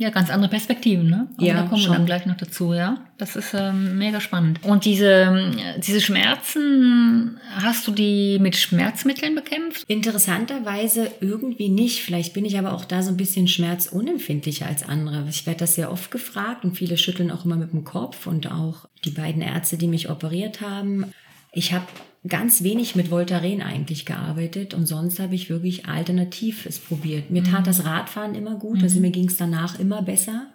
Ja, 0.00 0.08
ganz 0.08 0.30
andere 0.30 0.48
Perspektiven, 0.50 1.10
ne? 1.10 1.28
Aber 1.36 1.46
Ja, 1.46 1.54
da 1.56 1.62
kommen 1.64 1.82
schon. 1.82 1.90
wir 1.92 1.96
dann 1.98 2.06
gleich 2.06 2.24
noch 2.24 2.38
dazu, 2.38 2.72
ja. 2.72 2.96
Das 3.18 3.36
ist 3.36 3.52
ähm, 3.52 3.98
mega 3.98 4.18
spannend. 4.18 4.64
Und 4.64 4.86
diese, 4.86 5.52
diese 5.76 6.00
Schmerzen, 6.00 7.38
hast 7.54 7.86
du 7.86 7.92
die 7.92 8.38
mit 8.40 8.56
Schmerzmitteln 8.56 9.34
bekämpft? 9.34 9.84
Interessanterweise 9.88 11.10
irgendwie 11.20 11.68
nicht. 11.68 12.00
Vielleicht 12.02 12.32
bin 12.32 12.46
ich 12.46 12.58
aber 12.58 12.72
auch 12.72 12.86
da 12.86 13.02
so 13.02 13.10
ein 13.10 13.18
bisschen 13.18 13.46
schmerzunempfindlicher 13.46 14.64
als 14.66 14.88
andere. 14.88 15.26
Ich 15.28 15.44
werde 15.46 15.60
das 15.60 15.74
sehr 15.74 15.92
oft 15.92 16.10
gefragt 16.10 16.64
und 16.64 16.78
viele 16.78 16.96
schütteln 16.96 17.30
auch 17.30 17.44
immer 17.44 17.56
mit 17.56 17.74
dem 17.74 17.84
Kopf 17.84 18.26
und 18.26 18.50
auch 18.50 18.86
die 19.04 19.10
beiden 19.10 19.42
Ärzte, 19.42 19.76
die 19.76 19.86
mich 19.86 20.08
operiert 20.08 20.62
haben. 20.62 21.12
Ich 21.52 21.74
habe 21.74 21.84
ganz 22.28 22.62
wenig 22.62 22.96
mit 22.96 23.10
Voltaren 23.10 23.62
eigentlich 23.62 24.04
gearbeitet 24.04 24.74
und 24.74 24.86
sonst 24.86 25.18
habe 25.18 25.34
ich 25.34 25.48
wirklich 25.48 25.86
alternativ 25.86 26.66
es 26.66 26.78
probiert. 26.78 27.30
Mir 27.30 27.42
tat 27.42 27.66
das 27.66 27.84
Radfahren 27.84 28.34
immer 28.34 28.56
gut, 28.56 28.82
also 28.82 29.00
mir 29.00 29.10
ging 29.10 29.28
es 29.28 29.36
danach 29.36 29.78
immer 29.78 30.02
besser 30.02 30.48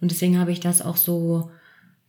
und 0.00 0.10
deswegen 0.10 0.38
habe 0.38 0.52
ich 0.52 0.60
das 0.60 0.82
auch 0.82 0.96
so 0.96 1.50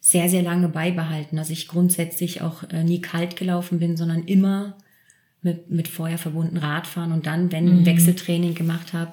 sehr, 0.02 0.30
sehr 0.30 0.44
lange 0.44 0.70
beibehalten, 0.70 1.38
dass 1.38 1.50
ich 1.50 1.68
grundsätzlich 1.68 2.42
auch 2.42 2.64
äh, 2.72 2.84
nie 2.84 3.02
kalt 3.02 3.36
gelaufen 3.36 3.80
bin, 3.80 3.98
sondern 3.98 4.24
immer 4.24 4.78
mit, 5.42 5.70
mit 5.70 5.88
Feuer 5.88 6.18
verbunden 6.18 6.58
Radfahren 6.58 7.12
und 7.12 7.26
dann, 7.26 7.52
wenn 7.52 7.68
ein 7.68 7.86
Wechseltraining 7.86 8.56
gemacht 8.56 8.94
habe. 8.94 9.12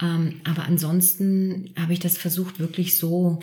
Ähm, 0.00 0.40
aber 0.44 0.64
ansonsten 0.64 1.70
habe 1.78 1.92
ich 1.92 2.00
das 2.00 2.18
versucht, 2.18 2.58
wirklich 2.58 2.98
so 2.98 3.40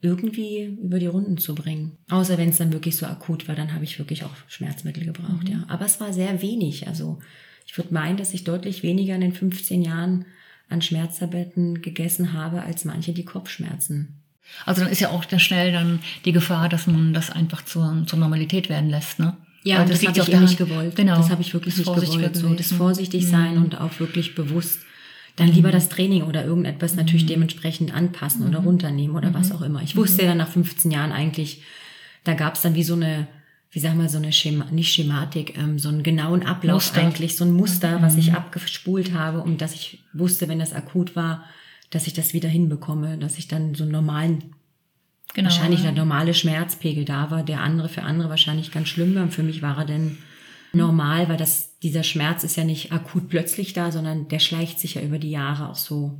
irgendwie 0.00 0.64
über 0.64 0.98
die 0.98 1.06
Runden 1.06 1.38
zu 1.38 1.54
bringen. 1.54 1.98
Außer 2.08 2.38
wenn 2.38 2.50
es 2.50 2.58
dann 2.58 2.72
wirklich 2.72 2.96
so 2.96 3.06
akut 3.06 3.48
war, 3.48 3.56
dann 3.56 3.74
habe 3.74 3.84
ich 3.84 3.98
wirklich 3.98 4.24
auch 4.24 4.34
Schmerzmittel 4.46 5.04
gebraucht, 5.04 5.48
ja. 5.48 5.64
Aber 5.68 5.86
es 5.86 6.00
war 6.00 6.12
sehr 6.12 6.40
wenig. 6.40 6.86
Also 6.86 7.18
ich 7.66 7.76
würde 7.76 7.92
meinen, 7.92 8.16
dass 8.16 8.32
ich 8.32 8.44
deutlich 8.44 8.82
weniger 8.82 9.14
in 9.14 9.20
den 9.20 9.32
15 9.32 9.82
Jahren 9.82 10.24
an 10.68 10.82
Schmerztabletten 10.82 11.82
gegessen 11.82 12.32
habe, 12.32 12.62
als 12.62 12.84
manche, 12.84 13.12
die 13.12 13.24
Kopfschmerzen 13.24 14.20
Also 14.66 14.82
dann 14.82 14.92
ist 14.92 15.00
ja 15.00 15.10
auch 15.10 15.24
dann 15.24 15.40
schnell 15.40 15.72
dann 15.72 16.00
die 16.24 16.32
Gefahr, 16.32 16.68
dass 16.68 16.86
man 16.86 17.12
das 17.12 17.30
einfach 17.30 17.64
zur, 17.64 18.04
zur 18.06 18.18
Normalität 18.18 18.68
werden 18.68 18.90
lässt, 18.90 19.18
ne? 19.18 19.36
Ja, 19.64 19.76
Weil 19.76 19.84
und 19.84 19.90
das, 19.90 20.00
liegt 20.02 20.18
habe 20.18 20.30
ich 20.30 20.34
eh 20.34 20.40
nicht 20.40 20.58
gewollt. 20.58 20.96
Genau. 20.96 21.16
Das 21.16 21.30
habe 21.30 21.42
ich 21.42 21.52
wirklich 21.52 21.74
Das 21.74 21.84
nicht 21.84 21.94
gewollt. 21.94 22.36
So, 22.36 22.54
das 22.54 22.72
vorsichtig 22.72 23.26
sein 23.26 23.58
und 23.58 23.80
auch 23.80 23.98
wirklich 23.98 24.34
bewusst 24.34 24.78
dann 25.38 25.48
lieber 25.48 25.70
das 25.70 25.88
Training 25.88 26.24
oder 26.24 26.44
irgendetwas 26.44 26.96
natürlich 26.96 27.26
dementsprechend 27.26 27.94
anpassen 27.94 28.46
oder 28.46 28.58
runternehmen 28.58 29.16
oder 29.16 29.32
was 29.32 29.52
auch 29.52 29.62
immer. 29.62 29.82
Ich 29.82 29.96
wusste 29.96 30.22
ja 30.22 30.28
dann 30.28 30.38
nach 30.38 30.48
15 30.48 30.90
Jahren 30.90 31.12
eigentlich, 31.12 31.62
da 32.24 32.34
gab 32.34 32.54
es 32.56 32.62
dann 32.62 32.74
wie 32.74 32.82
so 32.82 32.94
eine, 32.94 33.28
wie 33.70 33.78
sagen 33.78 34.00
wir, 34.00 34.08
so 34.08 34.18
eine 34.18 34.32
Schema, 34.32 34.66
nicht 34.70 34.92
Schematik, 34.92 35.56
ähm, 35.56 35.78
so 35.78 35.88
einen 35.88 36.02
genauen 36.02 36.44
Ablauf 36.44 36.86
Muster. 36.86 37.00
eigentlich, 37.00 37.36
so 37.36 37.44
ein 37.44 37.52
Muster, 37.52 38.02
was 38.02 38.16
ich 38.16 38.32
abgespult 38.32 39.14
habe 39.14 39.40
und 39.40 39.60
dass 39.60 39.74
ich 39.74 40.02
wusste, 40.12 40.48
wenn 40.48 40.58
das 40.58 40.72
akut 40.72 41.14
war, 41.14 41.44
dass 41.90 42.06
ich 42.06 42.14
das 42.14 42.34
wieder 42.34 42.48
hinbekomme, 42.48 43.16
dass 43.16 43.38
ich 43.38 43.48
dann 43.48 43.74
so 43.74 43.84
einen 43.84 43.92
normalen 43.92 44.42
Genau. 45.34 45.50
wahrscheinlich 45.50 45.82
der 45.82 45.92
normale 45.92 46.32
Schmerzpegel 46.32 47.04
da 47.04 47.30
war, 47.30 47.42
der 47.42 47.60
andere 47.60 47.90
für 47.90 48.02
andere 48.02 48.30
wahrscheinlich 48.30 48.72
ganz 48.72 48.88
schlimm 48.88 49.14
war. 49.14 49.22
Und 49.22 49.34
für 49.34 49.42
mich 49.42 49.60
war 49.60 49.76
er 49.78 49.84
dann 49.84 50.16
normal, 50.72 51.28
weil 51.28 51.36
das, 51.36 51.78
dieser 51.80 52.02
Schmerz 52.02 52.44
ist 52.44 52.56
ja 52.56 52.64
nicht 52.64 52.92
akut 52.92 53.28
plötzlich 53.28 53.72
da, 53.72 53.90
sondern 53.90 54.28
der 54.28 54.38
schleicht 54.38 54.78
sich 54.80 54.94
ja 54.94 55.02
über 55.02 55.18
die 55.18 55.30
Jahre 55.30 55.68
auch 55.68 55.76
so 55.76 56.18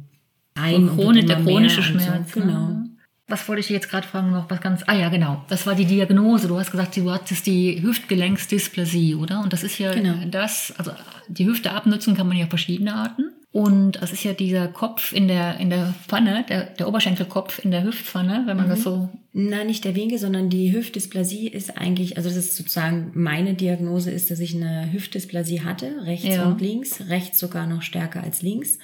ein. 0.55 0.87
wird 0.87 0.97
Chronisch, 0.97 1.27
der 1.27 1.43
chronische 1.43 1.83
Schmerz. 1.83 2.33
So. 2.33 2.41
Genau. 2.41 2.69
Ne? 2.69 2.85
Was 3.31 3.47
wollte 3.47 3.61
ich 3.61 3.69
jetzt 3.69 3.91
gerade 3.91 4.07
fragen 4.07 4.33
noch? 4.33 4.49
Was 4.51 4.61
ganz. 4.63 4.83
Ah 4.87 4.95
ja, 4.95 5.11
genau. 5.11 5.45
Das 5.49 5.67
war 5.67 5.75
die 5.75 5.85
Diagnose. 5.85 6.49
Du 6.49 6.59
hast 6.59 6.71
gesagt, 6.71 6.97
du 6.97 7.11
hattest 7.11 7.47
die 7.47 7.83
Hüftgelenksdysplasie, 7.83 9.15
oder? 9.15 9.41
Und 9.43 9.53
das 9.53 9.63
ist 9.63 9.79
ja 9.79 9.93
Genau. 9.93 10.15
das. 10.31 10.73
Also 10.79 10.93
die 11.29 11.47
Hüfte 11.47 11.73
abnutzen 11.73 12.17
kann 12.17 12.27
man 12.27 12.39
ja 12.39 12.45
auf 12.45 12.51
verschiedene 12.51 12.95
Arten. 12.95 13.31
Und 13.51 13.93
das 14.03 14.13
ist 14.13 14.25
ja 14.25 14.35
dieser 14.35 14.69
Kopf 14.69 15.13
in 15.13 15.27
der 15.27 15.59
in 15.59 15.71
der 15.71 15.95
Pfanne, 16.07 16.45
der, 16.49 16.65
der 16.67 16.87
Oberschenkelkopf 16.87 17.65
in 17.65 17.71
der 17.71 17.83
Hüftpfanne, 17.83 18.43
wenn 18.47 18.57
man 18.59 18.67
Mhm. 18.67 18.71
das 18.71 18.83
so. 18.83 19.09
Nein, 19.33 19.69
nicht 19.69 19.85
der 19.85 19.95
Winkel, 19.95 20.19
sondern 20.19 20.51
die 20.51 20.73
Hüftdysplasie 20.73 21.49
ist 21.49 21.79
eigentlich, 21.79 22.17
also 22.19 22.29
das 22.29 22.37
ist 22.37 22.57
sozusagen 22.57 23.11
meine 23.15 23.55
Diagnose 23.55 24.11
ist, 24.11 24.31
dass 24.31 24.41
ich 24.41 24.55
eine 24.55 24.93
Hüftdysplasie 24.93 25.63
hatte, 25.63 25.93
rechts 26.05 26.27
Ja. 26.27 26.45
und 26.47 26.61
links, 26.61 27.03
rechts 27.09 27.39
sogar 27.39 27.67
noch 27.67 27.83
stärker 27.83 28.23
als 28.23 28.43
links. 28.43 28.79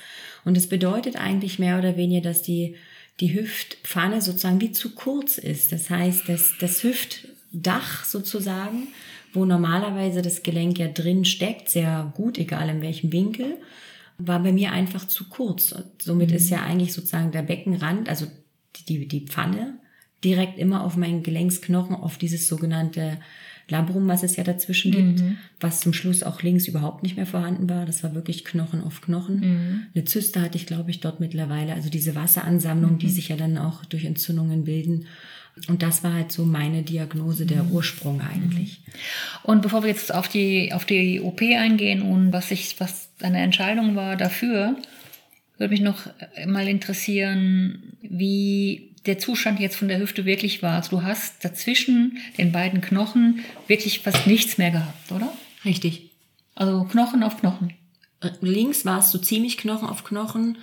Und 0.45 0.57
es 0.57 0.67
bedeutet 0.69 1.17
eigentlich 1.17 1.59
mehr 1.59 1.79
oder 1.79 1.97
weniger, 1.97 2.23
dass 2.23 2.41
die, 2.43 2.77
die 3.21 3.35
Hüftpfanne 3.35 4.23
sozusagen 4.23 4.61
wie 4.63 4.73
zu 4.73 4.95
kurz 4.95 5.37
ist. 5.39 5.73
Das 5.73 5.91
heißt, 5.91 6.29
dass 6.29 6.55
das 6.59 6.83
Hüftdach 6.83 8.05
sozusagen, 8.05 8.89
wo 9.35 9.45
normalerweise 9.45 10.23
das 10.23 10.43
Gelenk 10.43 10.79
ja 10.79 10.89
drin 10.89 11.25
steckt, 11.25 11.69
sehr 11.71 12.13
gut, 12.17 12.39
egal 12.39 12.69
in 12.71 12.81
welchem 12.83 13.13
Winkel, 13.13 13.57
war 14.27 14.43
bei 14.43 14.53
mir 14.53 14.73
einfach 14.73 15.07
zu 15.07 15.29
kurz. 15.29 15.73
Und 15.73 15.85
somit 16.03 16.33
ist 16.33 16.51
ja 16.51 16.63
eigentlich 16.63 16.93
sozusagen 16.93 17.33
der 17.33 17.43
Beckenrand, 17.43 18.09
also 18.09 18.27
die, 18.89 19.07
die 19.07 19.27
Pfanne, 19.27 19.79
direkt 20.23 20.59
immer 20.59 20.85
auf 20.85 20.97
meinen 20.97 21.23
Gelenksknochen, 21.23 21.95
auf 21.95 22.19
dieses 22.19 22.49
sogenannte 22.49 23.19
Labrum, 23.69 24.09
was 24.09 24.23
es 24.23 24.37
ja 24.37 24.45
dazwischen 24.45 24.93
gibt, 24.93 25.23
was 25.61 25.81
zum 25.81 25.93
Schluss 25.93 26.23
auch 26.23 26.43
links 26.43 26.69
überhaupt 26.69 27.03
nicht 27.03 27.17
mehr 27.17 27.27
vorhanden 27.27 27.69
war. 27.69 27.87
Das 27.87 28.03
war 28.03 28.15
wirklich 28.15 28.45
Knochen 28.45 28.83
auf 28.83 29.01
Knochen. 29.01 29.89
Eine 29.95 30.05
Zyste 30.05 30.43
hatte 30.43 30.59
ich, 30.59 30.67
glaube 30.67 30.91
ich, 30.91 31.01
dort 31.01 31.21
mittlerweile. 31.21 31.73
Also 31.73 31.89
diese 31.89 32.15
Wasseransammlung, 32.15 32.99
die 32.99 33.09
sich 33.09 33.29
ja 33.29 33.37
dann 33.37 33.57
auch 33.57 33.85
durch 33.87 34.05
Entzündungen 34.05 34.65
bilden. 34.65 35.07
Und 35.69 35.83
das 35.83 36.03
war 36.03 36.13
halt 36.13 36.33
so 36.33 36.45
meine 36.45 36.83
Diagnose, 36.83 37.47
der 37.47 37.65
Ursprung 37.67 38.21
eigentlich. 38.21 38.81
Und 39.43 39.63
bevor 39.63 39.83
wir 39.83 39.91
jetzt 39.91 40.13
auf 40.13 40.29
die 40.29 40.73
auf 40.73 40.85
die 40.85 41.21
OP 41.21 41.41
eingehen 41.43 42.03
und 42.03 42.33
was 42.33 42.51
ich 42.51 42.81
was 42.81 43.09
deine 43.19 43.39
Entscheidung 43.39 43.95
war 43.95 44.17
dafür, 44.17 44.77
würde 45.57 45.73
mich 45.73 45.81
noch 45.81 46.09
mal 46.47 46.67
interessieren, 46.67 47.95
wie 48.03 48.95
der 49.07 49.19
Zustand 49.19 49.61
jetzt 49.61 49.77
von 49.77 49.89
der 49.89 49.99
Hüfte 49.99 50.25
wirklich 50.25 50.63
war. 50.63 50.77
Also 50.77 50.91
du 50.91 51.03
hast 51.03 51.45
dazwischen 51.45 52.19
den 52.39 52.53
beiden 52.53 52.81
Knochen 52.81 53.41
wirklich 53.67 54.01
fast 54.01 54.27
nichts 54.27 54.59
mehr 54.59 54.71
gehabt, 54.71 55.13
oder? 55.13 55.33
Richtig. 55.65 56.11
Also 56.55 56.85
Knochen 56.85 57.23
auf 57.23 57.39
Knochen. 57.39 57.75
Links 58.41 58.85
war 58.85 59.01
es 59.01 59.11
so 59.11 59.19
ziemlich 59.19 59.59
Knochen 59.59 59.89
auf 59.89 60.05
Knochen. 60.05 60.59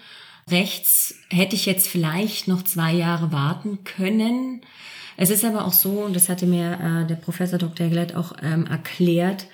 Rechts 0.51 1.15
hätte 1.29 1.55
ich 1.55 1.65
jetzt 1.65 1.87
vielleicht 1.87 2.47
noch 2.47 2.63
zwei 2.63 2.93
Jahre 2.93 3.31
warten 3.31 3.83
können. 3.83 4.61
Es 5.17 5.29
ist 5.29 5.45
aber 5.45 5.65
auch 5.65 5.73
so, 5.73 6.03
und 6.03 6.15
das 6.15 6.29
hatte 6.29 6.45
mir 6.45 6.73
äh, 7.03 7.07
der 7.07 7.15
Professor 7.15 7.57
Dr. 7.57 7.87
Glett 7.89 8.15
auch 8.15 8.33
ähm, 8.41 8.65
erklärt, 8.65 9.47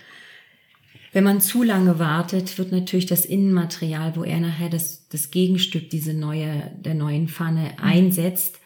wenn 1.13 1.23
man 1.23 1.41
zu 1.41 1.63
lange 1.63 1.99
wartet, 1.99 2.57
wird 2.57 2.71
natürlich 2.71 3.05
das 3.05 3.25
Innenmaterial, 3.25 4.15
wo 4.15 4.23
er 4.23 4.39
nachher 4.39 4.69
das, 4.69 5.07
das 5.09 5.31
Gegenstück 5.31 5.89
diese 5.89 6.13
neue, 6.13 6.71
der 6.77 6.93
neuen 6.93 7.27
Pfanne 7.27 7.71
einsetzt, 7.81 8.59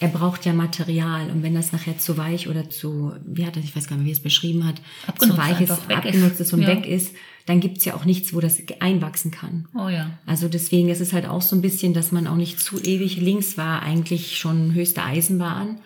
er 0.00 0.08
braucht 0.08 0.44
ja 0.46 0.52
Material 0.52 1.30
und 1.30 1.42
wenn 1.42 1.54
das 1.54 1.72
nachher 1.72 1.98
zu 1.98 2.16
weich 2.16 2.48
oder 2.48 2.70
zu, 2.70 3.12
wie 3.26 3.44
hat 3.44 3.56
er, 3.56 3.62
ich 3.64 3.74
weiß 3.74 3.88
gar 3.88 3.96
nicht, 3.96 4.04
wie 4.06 4.10
er 4.10 4.14
es 4.14 4.20
beschrieben 4.20 4.64
hat, 4.66 4.80
Abgenutzt 5.06 5.36
zu 5.36 5.42
weich 5.42 5.60
ist, 5.60 5.70
ist. 5.70 5.90
abgenutzt 5.90 6.40
ist 6.40 6.52
und 6.52 6.62
Ja. 6.62 6.68
weg 6.68 6.86
ist, 6.86 7.14
dann 7.46 7.60
gibt's 7.60 7.84
ja 7.84 7.94
auch 7.94 8.04
nichts, 8.04 8.32
wo 8.34 8.40
das 8.40 8.62
einwachsen 8.80 9.30
kann. 9.30 9.66
Oh 9.74 9.88
ja. 9.88 10.10
Also 10.26 10.48
deswegen 10.48 10.88
ist 10.88 11.00
es 11.00 11.12
halt 11.12 11.26
auch 11.26 11.42
so 11.42 11.56
ein 11.56 11.62
bisschen, 11.62 11.94
dass 11.94 12.12
man 12.12 12.26
auch 12.26 12.36
nicht 12.36 12.60
zu 12.60 12.78
ewig 12.80 13.16
links 13.16 13.56
war, 13.56 13.82
eigentlich 13.82 14.38
schon 14.38 14.72
höchste 14.74 15.02
Eisenbahn. 15.02 15.80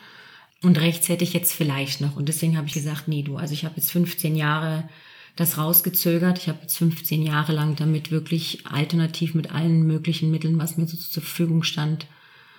Und 0.62 0.78
rechts 0.80 1.08
hätte 1.08 1.24
ich 1.24 1.32
jetzt 1.32 1.52
vielleicht 1.52 2.00
noch. 2.00 2.16
Und 2.16 2.28
deswegen 2.28 2.56
habe 2.56 2.66
ich 2.68 2.74
gesagt, 2.74 3.08
nee, 3.08 3.22
du, 3.22 3.36
also 3.36 3.54
ich 3.54 3.64
habe 3.64 3.74
jetzt 3.76 3.90
15 3.92 4.36
Jahre 4.36 4.88
das 5.36 5.56
rausgezögert. 5.58 6.38
Ich 6.38 6.48
habe 6.48 6.58
jetzt 6.62 6.76
15 6.76 7.22
Jahre 7.22 7.52
lang 7.52 7.74
damit 7.76 8.10
wirklich 8.10 8.64
alternativ 8.66 9.34
mit 9.34 9.50
allen 9.52 9.84
möglichen 9.84 10.30
Mitteln, 10.30 10.58
was 10.58 10.76
mir 10.76 10.86
so 10.86 10.96
zur 10.96 11.22
Verfügung 11.22 11.62
stand, 11.62 12.06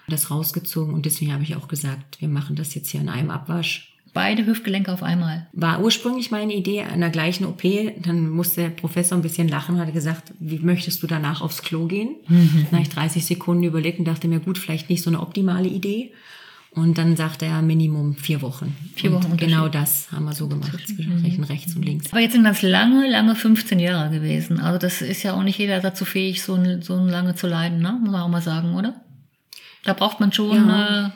das 0.08 0.32
rausgezogen. 0.32 0.94
Und 0.94 1.06
deswegen 1.06 1.34
habe 1.34 1.44
ich 1.44 1.56
auch 1.56 1.68
gesagt, 1.68 2.20
wir 2.20 2.28
machen 2.28 2.56
das 2.56 2.76
jetzt 2.76 2.90
hier 2.90 3.02
in 3.02 3.10
einem 3.10 3.30
Abwasch. 3.30 3.90
Beide 4.14 4.46
Hüftgelenke 4.46 4.94
auf 4.94 5.02
einmal. 5.02 5.48
War 5.54 5.82
ursprünglich 5.82 6.30
meine 6.30 6.54
Idee 6.54 6.84
an 6.84 7.00
der 7.00 7.10
gleichen 7.10 7.46
OP. 7.46 7.64
Dann 8.04 8.30
musste 8.30 8.62
der 8.62 8.70
Professor 8.70 9.18
ein 9.18 9.24
bisschen 9.24 9.48
lachen 9.48 9.76
und 9.76 9.82
hat 9.82 9.92
gesagt, 9.92 10.34
wie 10.40 10.60
möchtest 10.60 11.02
du 11.02 11.08
danach 11.08 11.42
aufs 11.42 11.64
Klo 11.64 11.88
gehen? 11.88 12.16
Mhm. 12.28 12.68
Dann 12.70 12.80
habe 12.80 12.82
ich 12.84 12.90
30 12.90 13.26
Sekunden 13.26 13.64
überlegt 13.64 13.98
und 13.98 14.06
dachte 14.06 14.28
mir, 14.28 14.40
gut, 14.40 14.60
vielleicht 14.60 14.90
nicht 14.90 15.02
so 15.02 15.10
eine 15.10 15.20
optimale 15.20 15.68
Idee. 15.68 16.12
Und 16.76 16.98
dann 16.98 17.16
sagte 17.16 17.46
er 17.46 17.62
Minimum 17.62 18.16
vier 18.16 18.42
Wochen. 18.42 18.76
Vier 18.96 19.12
Wochen. 19.14 19.32
Und 19.32 19.40
genau 19.40 19.68
das 19.68 20.12
haben 20.12 20.26
wir 20.26 20.34
so 20.34 20.48
gemacht, 20.48 20.88
zwischen 20.88 21.22
mhm. 21.22 21.44
rechts 21.44 21.76
und 21.76 21.84
links. 21.84 22.12
Aber 22.12 22.22
jetzt 22.22 22.34
sind 22.34 22.44
das 22.44 22.64
lange, 22.64 23.10
lange 23.10 23.36
15 23.36 23.80
Jahre 23.80 24.10
gewesen. 24.10 24.60
Also 24.60 24.80
das 24.80 25.02
ist 25.02 25.22
ja 25.22 25.34
auch 25.34 25.44
nicht 25.44 25.60
jeder 25.60 25.82
dazu 25.82 26.04
fähig, 26.04 26.42
so, 26.42 26.58
so 26.82 26.96
lange 27.06 27.36
zu 27.36 27.48
leiden, 27.48 27.80
ne? 27.80 28.00
muss 28.02 28.12
man 28.12 28.22
auch 28.22 28.30
mal 28.30 28.42
sagen, 28.42 28.74
oder? 28.74 28.96
Da 29.84 29.94
braucht 29.94 30.20
man 30.20 30.32
schon, 30.32 30.68
ja. 30.68 31.08
äh, 31.08 31.10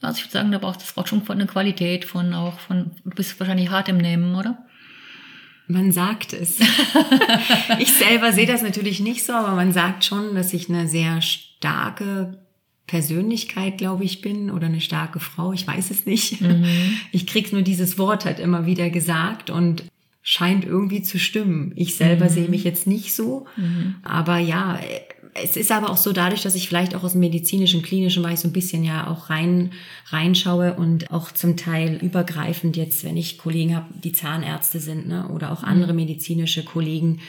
also 0.00 0.18
ich 0.18 0.24
würde 0.24 0.32
sagen, 0.32 0.52
da 0.52 0.58
braucht 0.58 0.82
es 0.82 0.92
braucht 0.92 1.08
schon 1.08 1.22
eine 1.28 1.46
Qualität 1.46 2.04
von 2.04 2.34
auch 2.34 2.58
von, 2.58 2.92
du 3.04 3.10
bist 3.10 3.38
wahrscheinlich 3.38 3.70
hart 3.70 3.88
im 3.88 3.98
Nehmen, 3.98 4.34
oder? 4.34 4.58
Man 5.68 5.92
sagt 5.92 6.32
es. 6.32 6.58
ich 7.78 7.92
selber 7.92 8.32
sehe 8.32 8.46
das 8.46 8.62
natürlich 8.62 9.00
nicht 9.00 9.24
so, 9.24 9.32
aber 9.32 9.54
man 9.54 9.72
sagt 9.72 10.04
schon, 10.04 10.34
dass 10.34 10.52
ich 10.52 10.68
eine 10.68 10.88
sehr 10.88 11.22
starke 11.22 12.38
Persönlichkeit, 12.86 13.78
glaube 13.78 14.04
ich, 14.04 14.20
bin 14.20 14.50
oder 14.50 14.66
eine 14.66 14.80
starke 14.80 15.20
Frau. 15.20 15.52
Ich 15.52 15.66
weiß 15.66 15.90
es 15.90 16.04
nicht. 16.04 16.40
Mhm. 16.40 16.66
Ich 17.12 17.26
krieg's 17.26 17.52
nur 17.52 17.62
dieses 17.62 17.98
Wort 17.98 18.24
halt 18.24 18.40
immer 18.40 18.66
wieder 18.66 18.90
gesagt 18.90 19.50
und 19.50 19.84
scheint 20.22 20.64
irgendwie 20.64 21.02
zu 21.02 21.18
stimmen. 21.18 21.72
Ich 21.76 21.94
selber 21.94 22.26
mhm. 22.26 22.30
sehe 22.30 22.48
mich 22.48 22.64
jetzt 22.64 22.86
nicht 22.86 23.14
so, 23.14 23.46
mhm. 23.56 23.96
aber 24.02 24.38
ja, 24.38 24.78
es 25.34 25.56
ist 25.56 25.72
aber 25.72 25.90
auch 25.90 25.96
so 25.96 26.12
dadurch, 26.12 26.42
dass 26.42 26.54
ich 26.54 26.68
vielleicht 26.68 26.94
auch 26.94 27.04
aus 27.04 27.12
dem 27.12 27.20
medizinischen, 27.20 27.82
klinischen 27.82 28.22
Bereich 28.22 28.40
so 28.40 28.48
ein 28.48 28.52
bisschen 28.52 28.84
ja 28.84 29.06
auch 29.06 29.30
rein 29.30 29.72
reinschaue 30.08 30.74
und 30.74 31.10
auch 31.10 31.32
zum 31.32 31.56
Teil 31.56 31.96
übergreifend 32.02 32.76
jetzt, 32.76 33.04
wenn 33.04 33.16
ich 33.16 33.38
Kollegen 33.38 33.74
habe, 33.74 33.86
die 34.02 34.12
Zahnärzte 34.12 34.78
sind, 34.78 35.08
ne, 35.08 35.28
oder 35.28 35.52
auch 35.52 35.62
andere 35.62 35.92
mhm. 35.92 36.00
medizinische 36.00 36.64
Kollegen, 36.64 37.20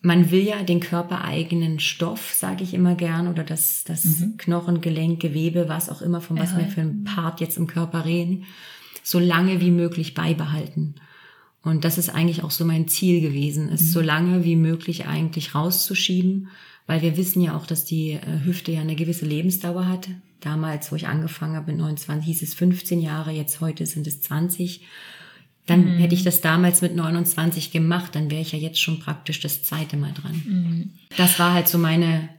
man 0.00 0.30
will 0.30 0.42
ja 0.42 0.62
den 0.62 0.80
körpereigenen 0.80 1.80
Stoff, 1.80 2.32
sage 2.32 2.62
ich 2.64 2.74
immer 2.74 2.94
gern, 2.94 3.28
oder 3.28 3.44
das, 3.44 3.84
das 3.84 4.04
mhm. 4.04 4.36
Knochen, 4.36 4.80
Gelenk, 4.80 5.20
Gewebe, 5.20 5.68
was 5.68 5.90
auch 5.90 6.02
immer, 6.02 6.20
von 6.20 6.38
was 6.38 6.52
ja. 6.52 6.58
wir 6.58 6.66
für 6.66 6.80
einen 6.80 7.04
Part 7.04 7.40
jetzt 7.40 7.56
im 7.56 7.66
Körper 7.66 8.04
reden, 8.04 8.44
so 9.02 9.18
lange 9.18 9.60
wie 9.60 9.70
möglich 9.70 10.14
beibehalten. 10.14 10.96
Und 11.62 11.84
das 11.84 11.98
ist 11.98 12.10
eigentlich 12.10 12.44
auch 12.44 12.52
so 12.52 12.64
mein 12.64 12.88
Ziel 12.88 13.20
gewesen, 13.20 13.68
es 13.72 13.80
mhm. 13.80 13.86
so 13.86 14.00
lange 14.00 14.44
wie 14.44 14.56
möglich 14.56 15.06
eigentlich 15.06 15.54
rauszuschieben, 15.54 16.48
weil 16.88 17.02
wir 17.02 17.16
wissen 17.16 17.42
ja 17.42 17.56
auch, 17.56 17.66
dass 17.66 17.84
die 17.84 18.12
äh, 18.12 18.44
Hüfte 18.44 18.72
ja 18.72 18.80
eine 18.80 18.96
gewisse 18.96 19.26
Lebensdauer 19.26 19.86
hat. 19.86 20.08
Damals, 20.40 20.90
wo 20.90 20.96
ich 20.96 21.06
angefangen 21.06 21.54
habe 21.54 21.70
mit 21.70 21.80
29, 21.80 22.26
hieß 22.26 22.42
es 22.42 22.54
15 22.54 23.00
Jahre, 23.00 23.30
jetzt 23.30 23.60
heute 23.60 23.84
sind 23.84 24.06
es 24.06 24.22
20. 24.22 24.80
Dann 25.66 25.84
mhm. 25.84 25.98
hätte 25.98 26.14
ich 26.14 26.24
das 26.24 26.40
damals 26.40 26.80
mit 26.80 26.96
29 26.96 27.72
gemacht, 27.72 28.14
dann 28.14 28.30
wäre 28.30 28.40
ich 28.40 28.52
ja 28.52 28.58
jetzt 28.58 28.80
schon 28.80 29.00
praktisch 29.00 29.40
das 29.40 29.62
zweite 29.62 29.98
Mal 29.98 30.12
dran. 30.14 30.42
Mhm. 30.46 30.90
Das 31.16 31.38
war 31.38 31.52
halt 31.52 31.68
so 31.68 31.76
meine 31.76 32.30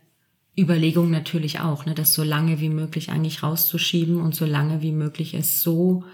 Überlegung 0.57 1.11
natürlich 1.11 1.59
auch, 1.59 1.85
ne, 1.85 1.93
das 1.93 2.15
so 2.15 2.23
lange 2.23 2.59
wie 2.59 2.69
möglich 2.69 3.11
eigentlich 3.11 3.43
rauszuschieben 3.43 4.19
und 4.19 4.33
so 4.33 4.45
lange 4.45 4.81
wie 4.81 4.91
möglich 4.91 5.35
es 5.35 5.61
so 5.61 6.05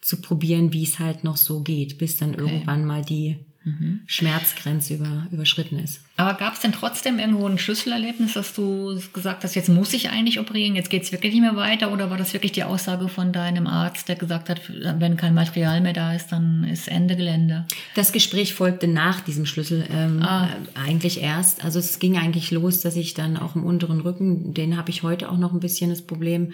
zu 0.00 0.22
probieren, 0.22 0.72
wie 0.72 0.84
es 0.84 0.98
halt 0.98 1.24
noch 1.24 1.36
so 1.36 1.60
geht, 1.60 1.98
bis 1.98 2.16
dann 2.16 2.30
okay. 2.30 2.40
irgendwann 2.40 2.86
mal 2.86 3.04
die 3.04 3.36
mhm. 3.64 4.00
Schmerzgrenze 4.06 4.94
über, 4.94 5.26
überschritten 5.30 5.78
ist. 5.78 6.00
Aber 6.16 6.38
gab 6.38 6.54
es 6.54 6.60
denn 6.60 6.72
trotzdem 6.72 7.18
irgendwo 7.18 7.46
ein 7.46 7.58
Schlüsselerlebnis, 7.58 8.34
dass 8.34 8.54
du 8.54 9.00
gesagt 9.12 9.44
hast, 9.44 9.54
jetzt 9.54 9.68
muss 9.68 9.92
ich 9.92 10.10
eigentlich 10.10 10.38
operieren, 10.38 10.76
jetzt 10.76 10.90
geht 10.90 11.02
es 11.02 11.12
wirklich 11.12 11.32
nicht 11.32 11.42
mehr 11.42 11.56
weiter? 11.56 11.92
Oder 11.92 12.10
war 12.10 12.16
das 12.16 12.32
wirklich 12.32 12.52
die 12.52 12.64
Aussage 12.64 13.08
von 13.08 13.32
deinem 13.32 13.66
Arzt, 13.66 14.08
der 14.08 14.16
gesagt 14.16 14.48
hat, 14.48 14.60
wenn 14.68 15.16
kein 15.16 15.34
Material 15.34 15.80
mehr 15.80 15.92
da 15.94 16.14
ist, 16.14 16.28
dann 16.28 16.64
ist 16.64 16.88
Ende 16.88 17.16
Gelände? 17.16 17.66
Das 17.94 18.12
Gespräch 18.12 18.54
folgte 18.54 18.88
nach 18.88 19.20
diesem 19.20 19.46
Schlüssel 19.46 19.86
ähm, 19.90 20.22
ah. 20.22 20.48
eigentlich 20.74 21.20
erst. 21.20 21.64
Also 21.64 21.78
es 21.78 21.98
ging 21.98 22.18
eigentlich 22.18 22.50
los, 22.50 22.80
dass 22.80 22.96
ich 22.96 23.14
dann 23.14 23.36
auch 23.36 23.56
im 23.56 23.64
unteren 23.64 24.00
Rücken, 24.00 24.54
den 24.54 24.76
habe 24.76 24.90
ich 24.90 25.02
heute 25.02 25.30
auch 25.30 25.38
noch 25.38 25.52
ein 25.52 25.60
bisschen 25.60 25.90
das 25.90 26.02
Problem, 26.02 26.52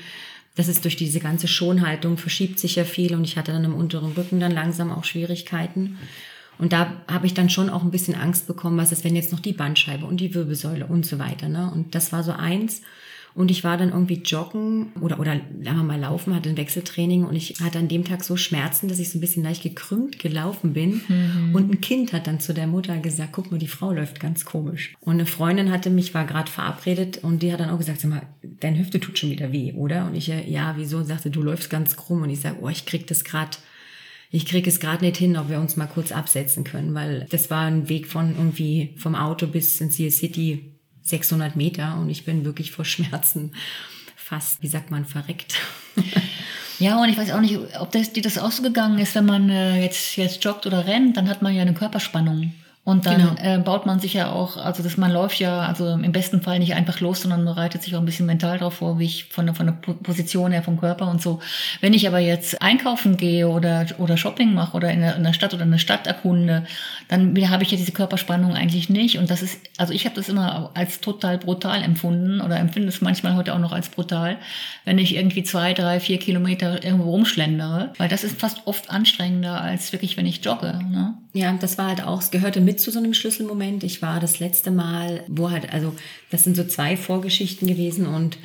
das 0.59 0.67
ist 0.67 0.83
durch 0.83 0.97
diese 0.97 1.21
ganze 1.21 1.47
Schonhaltung 1.47 2.19
verschiebt 2.19 2.59
sich 2.59 2.75
ja 2.75 2.83
viel 2.83 3.15
und 3.15 3.23
ich 3.23 3.37
hatte 3.37 3.53
dann 3.53 3.63
im 3.63 3.77
unteren 3.77 4.11
Rücken 4.13 4.41
dann 4.41 4.51
langsam 4.51 4.91
auch 4.91 5.05
Schwierigkeiten. 5.05 5.99
Und 6.59 6.73
da 6.73 6.93
habe 7.07 7.27
ich 7.27 7.35
dann 7.35 7.51
schon 7.51 7.71
auch 7.71 7.83
ein 7.83 7.91
bisschen 7.91 8.15
Angst 8.15 8.47
bekommen, 8.47 8.77
was 8.77 8.93
ist, 8.93 9.05
wenn 9.05 9.17
jetzt 9.17 9.33
noch 9.33 9.41
die 9.41 9.53
Bandscheibe 9.53 10.07
und 10.07 10.21
die 10.21 10.35
Wirbelsäule 10.35 10.87
und 10.87 11.07
so 11.07 11.19
weiter. 11.19 11.49
Ne? 11.49 11.71
Und 11.73 11.95
das 11.95 12.13
war 12.13 12.23
so 12.23 12.33
eins. 12.33 12.83
Und 13.35 13.53
ich 13.53 13.63
war 13.63 13.77
dann 13.77 13.91
irgendwie 13.91 14.21
joggen 14.25 14.89
oder, 15.01 15.21
oder 15.21 15.35
sagen 15.63 15.77
wir 15.77 15.85
mal 15.85 16.01
laufen, 16.01 16.35
hatte 16.35 16.49
ein 16.49 16.57
Wechseltraining 16.57 17.25
und 17.25 17.37
ich 17.37 17.61
hatte 17.61 17.79
an 17.79 17.87
dem 17.87 18.05
Tag 18.05 18.25
so 18.25 18.37
Schmerzen, 18.37 18.89
dass 18.89 18.99
ich 18.99 19.11
so 19.11 19.19
ein 19.19 19.21
bisschen 19.21 19.45
leicht 19.45 19.63
gekrümmt 19.63 20.19
gelaufen 20.19 20.73
bin. 20.73 21.03
Mhm. 21.07 21.55
Und 21.55 21.71
ein 21.71 21.81
Kind 21.81 22.13
hat 22.13 22.27
dann 22.27 22.41
zu 22.41 22.53
der 22.53 22.67
Mutter 22.67 22.97
gesagt, 22.99 23.31
guck 23.31 23.53
mal, 23.53 23.59
die 23.59 23.69
Frau 23.69 23.93
läuft 23.93 24.19
ganz 24.19 24.45
komisch. 24.45 24.95
Und 24.99 25.15
eine 25.15 25.27
Freundin 25.27 25.71
hatte 25.71 25.89
mich, 25.89 26.15
war 26.15 26.25
gerade 26.25 26.51
verabredet 26.51 27.19
und 27.23 27.43
die 27.45 27.53
hat 27.53 27.61
dann 27.61 27.71
auch 27.71 27.79
gesagt, 27.79 28.01
sag 28.01 28.11
mal, 28.11 28.23
deine 28.43 28.81
Hüfte 28.81 28.99
tut 28.99 29.19
schon 29.19 29.31
wieder 29.31 29.53
weh, 29.53 29.73
oder? 29.73 30.07
Und 30.07 30.17
ich, 30.17 30.27
ja, 30.27 30.75
wieso? 30.77 30.97
Und 30.97 31.07
sagte, 31.07 31.31
du 31.31 31.41
läufst 31.41 31.71
ganz 31.71 31.97
krumm. 31.97 32.23
Und 32.23 32.31
ich 32.31 32.41
sage, 32.41 32.57
oh, 32.61 32.69
ich 32.69 32.87
krieg 32.87 33.07
das 33.07 33.23
gerade 33.23 33.57
ich 34.31 34.47
kriege 34.47 34.69
es 34.69 34.81
gerade 34.81 35.05
nicht 35.05 35.17
hin, 35.17 35.37
ob 35.37 35.49
wir 35.49 35.61
uns 35.61 35.77
mal 35.77 35.87
kurz 35.87 36.13
absetzen 36.13 36.65
können, 36.65 36.95
weil 36.95 37.27
das 37.31 37.51
war 37.51 37.67
ein 37.67 37.89
Weg 37.89 38.07
von 38.07 38.35
irgendwie 38.37 38.95
vom 38.99 39.15
Auto 39.15 39.47
bis 39.47 39.81
in 39.81 39.91
Sea 39.91 40.11
City 40.11 40.75
600 41.03 41.57
Meter 41.57 41.99
und 41.99 42.11
ich 42.11 42.25
bin 42.25 42.45
wirklich 42.45 42.71
vor 42.71 42.85
Schmerzen 42.85 43.53
fast, 44.17 44.63
wie 44.63 44.69
sagt 44.69 44.91
man, 44.91 45.05
verreckt. 45.05 45.55
Ja, 46.81 47.03
und 47.03 47.09
ich 47.09 47.19
weiß 47.19 47.33
auch 47.33 47.41
nicht, 47.41 47.59
ob 47.81 47.91
das, 47.91 48.13
dir 48.13 48.23
das 48.23 48.39
auch 48.39 48.53
so 48.53 48.63
gegangen 48.63 49.01
ist, 49.01 49.17
wenn 49.17 49.27
man 49.27 49.51
äh, 49.51 49.83
jetzt, 49.83 50.17
jetzt 50.17 50.45
joggt 50.45 50.65
oder 50.65 50.87
rennt, 50.87 51.17
dann 51.17 51.29
hat 51.29 51.43
man 51.43 51.53
ja 51.53 51.63
eine 51.63 51.75
Körperspannung. 51.75 52.53
Und 52.89 53.05
dann 53.05 53.37
genau. 53.37 53.57
äh, 53.57 53.59
baut 53.59 53.85
man 53.85 54.01
sich 54.01 54.15
ja 54.15 54.33
auch, 54.33 54.57
also 54.57 54.83
dass 54.83 54.97
man 54.97 55.13
läuft 55.13 55.41
ja, 55.41 55.61
also 55.61 55.91
im 55.91 56.11
besten 56.11 56.41
Fall 56.41 56.59
nicht 56.59 56.73
einfach 56.73 57.01
los, 57.01 57.21
sondern 57.21 57.45
bereitet 57.45 57.83
sich 57.83 57.95
auch 57.95 57.99
ein 57.99 58.07
bisschen 58.07 58.25
mental 58.25 58.57
darauf 58.57 58.77
vor, 58.77 58.99
wie 58.99 59.05
ich 59.05 59.27
von 59.27 59.45
der, 59.45 59.55
von 59.55 59.67
der 59.67 59.75
Position 59.75 60.53
her 60.53 60.63
vom 60.63 60.81
Körper 60.81 61.07
und 61.11 61.21
so. 61.21 61.39
Wenn 61.83 61.93
ich 61.93 62.09
aber 62.09 62.19
jetzt 62.19 62.63
einkaufen 62.63 63.19
gehe 63.19 63.47
oder, 63.47 63.85
oder 63.99 64.17
Shopping 64.17 64.55
mache 64.55 64.75
oder 64.75 64.91
in 64.91 65.01
der, 65.01 65.17
in 65.17 65.23
der 65.23 65.35
Stadt 65.35 65.53
oder 65.53 65.65
eine 65.65 65.79
Stadt 65.79 66.07
erkunde, 66.07 66.65
dann 67.09 67.37
habe 67.51 67.63
ich 67.63 67.71
ja 67.73 67.77
diese 67.77 67.93
Körperspannung 67.93 68.55
eigentlich 68.55 68.89
nicht. 68.89 69.19
Und 69.19 69.29
das 69.29 69.43
ist, 69.43 69.61
also 69.77 69.93
ich 69.93 70.07
habe 70.07 70.17
das 70.17 70.31
immer 70.31 70.71
als 70.73 71.03
total 71.03 71.37
brutal 71.37 71.83
empfunden 71.83 72.41
oder 72.41 72.59
empfinde 72.59 72.89
es 72.89 73.03
manchmal 73.03 73.37
heute 73.37 73.53
auch 73.53 73.59
noch 73.59 73.73
als 73.73 73.91
brutal, 73.91 74.39
wenn 74.87 74.97
ich 74.97 75.15
irgendwie 75.15 75.43
zwei, 75.43 75.75
drei, 75.75 76.01
vier 76.01 76.19
Kilometer 76.19 76.83
irgendwo 76.83 77.11
rumschlendere. 77.11 77.93
Weil 77.99 78.09
das 78.09 78.25
ist 78.25 78.41
fast 78.41 78.67
oft 78.67 78.89
anstrengender 78.89 79.61
als 79.61 79.93
wirklich, 79.93 80.17
wenn 80.17 80.25
ich 80.25 80.43
jogge. 80.43 80.81
Ne? 80.91 81.13
Ja, 81.39 81.53
das 81.53 81.79
war 81.79 81.87
halt 81.87 82.03
auch, 82.03 82.21
es 82.21 82.33
gehörte 82.33 82.61
mit 82.61 82.81
zu 82.81 82.91
so 82.91 82.99
einem 82.99 83.15
Schlüsselmoment. 83.15 83.85
Ich 83.85 84.03
war 84.03 84.19
das 84.19 84.41
letzte 84.41 84.73
Mal, 84.73 85.23
wo 85.29 85.53
halt, 85.53 85.73
also 85.73 85.95
das 86.33 86.43
sind 86.43 86.57
so 86.57 86.65
zwei 86.65 86.97
Vorgeschichten 86.97 87.69
gewesen 87.69 88.09
und 88.09 88.39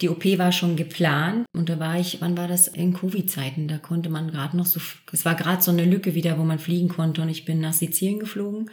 die 0.00 0.08
OP 0.08 0.24
war 0.38 0.52
schon 0.52 0.76
geplant 0.76 1.44
und 1.52 1.68
da 1.68 1.80
war 1.80 1.98
ich, 1.98 2.20
wann 2.20 2.36
war 2.36 2.46
das? 2.46 2.68
In 2.68 2.94
Covid-Zeiten, 2.94 3.66
da 3.66 3.78
konnte 3.78 4.10
man 4.10 4.30
gerade 4.30 4.56
noch 4.56 4.66
so, 4.66 4.80
es 5.10 5.24
war 5.24 5.34
gerade 5.34 5.60
so 5.60 5.72
eine 5.72 5.84
Lücke 5.84 6.14
wieder, 6.14 6.38
wo 6.38 6.44
man 6.44 6.60
fliegen 6.60 6.86
konnte 6.86 7.20
und 7.20 7.30
ich 7.30 7.46
bin 7.46 7.60
nach 7.60 7.72
Sizilien 7.72 8.20
geflogen 8.20 8.70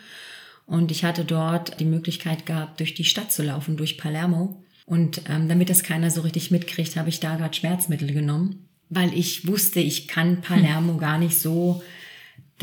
und 0.67 0.91
ich 0.91 1.03
hatte 1.03 1.25
dort 1.25 1.79
die 1.79 1.85
Möglichkeit 1.85 2.45
gehabt, 2.45 2.79
durch 2.79 2.93
die 2.93 3.05
Stadt 3.05 3.31
zu 3.31 3.41
laufen, 3.41 3.75
durch 3.75 3.97
Palermo. 3.97 4.63
Und 4.85 5.23
ähm, 5.29 5.49
damit 5.49 5.71
das 5.71 5.81
keiner 5.81 6.11
so 6.11 6.21
richtig 6.21 6.51
mitkriegt, 6.51 6.95
habe 6.95 7.09
ich 7.09 7.19
da 7.19 7.37
gerade 7.37 7.55
Schmerzmittel 7.55 8.13
genommen, 8.13 8.67
weil 8.89 9.17
ich 9.17 9.47
wusste, 9.47 9.79
ich 9.79 10.07
kann 10.07 10.41
Palermo 10.41 10.93
hm. 10.93 10.99
gar 10.99 11.17
nicht 11.17 11.39
so 11.39 11.81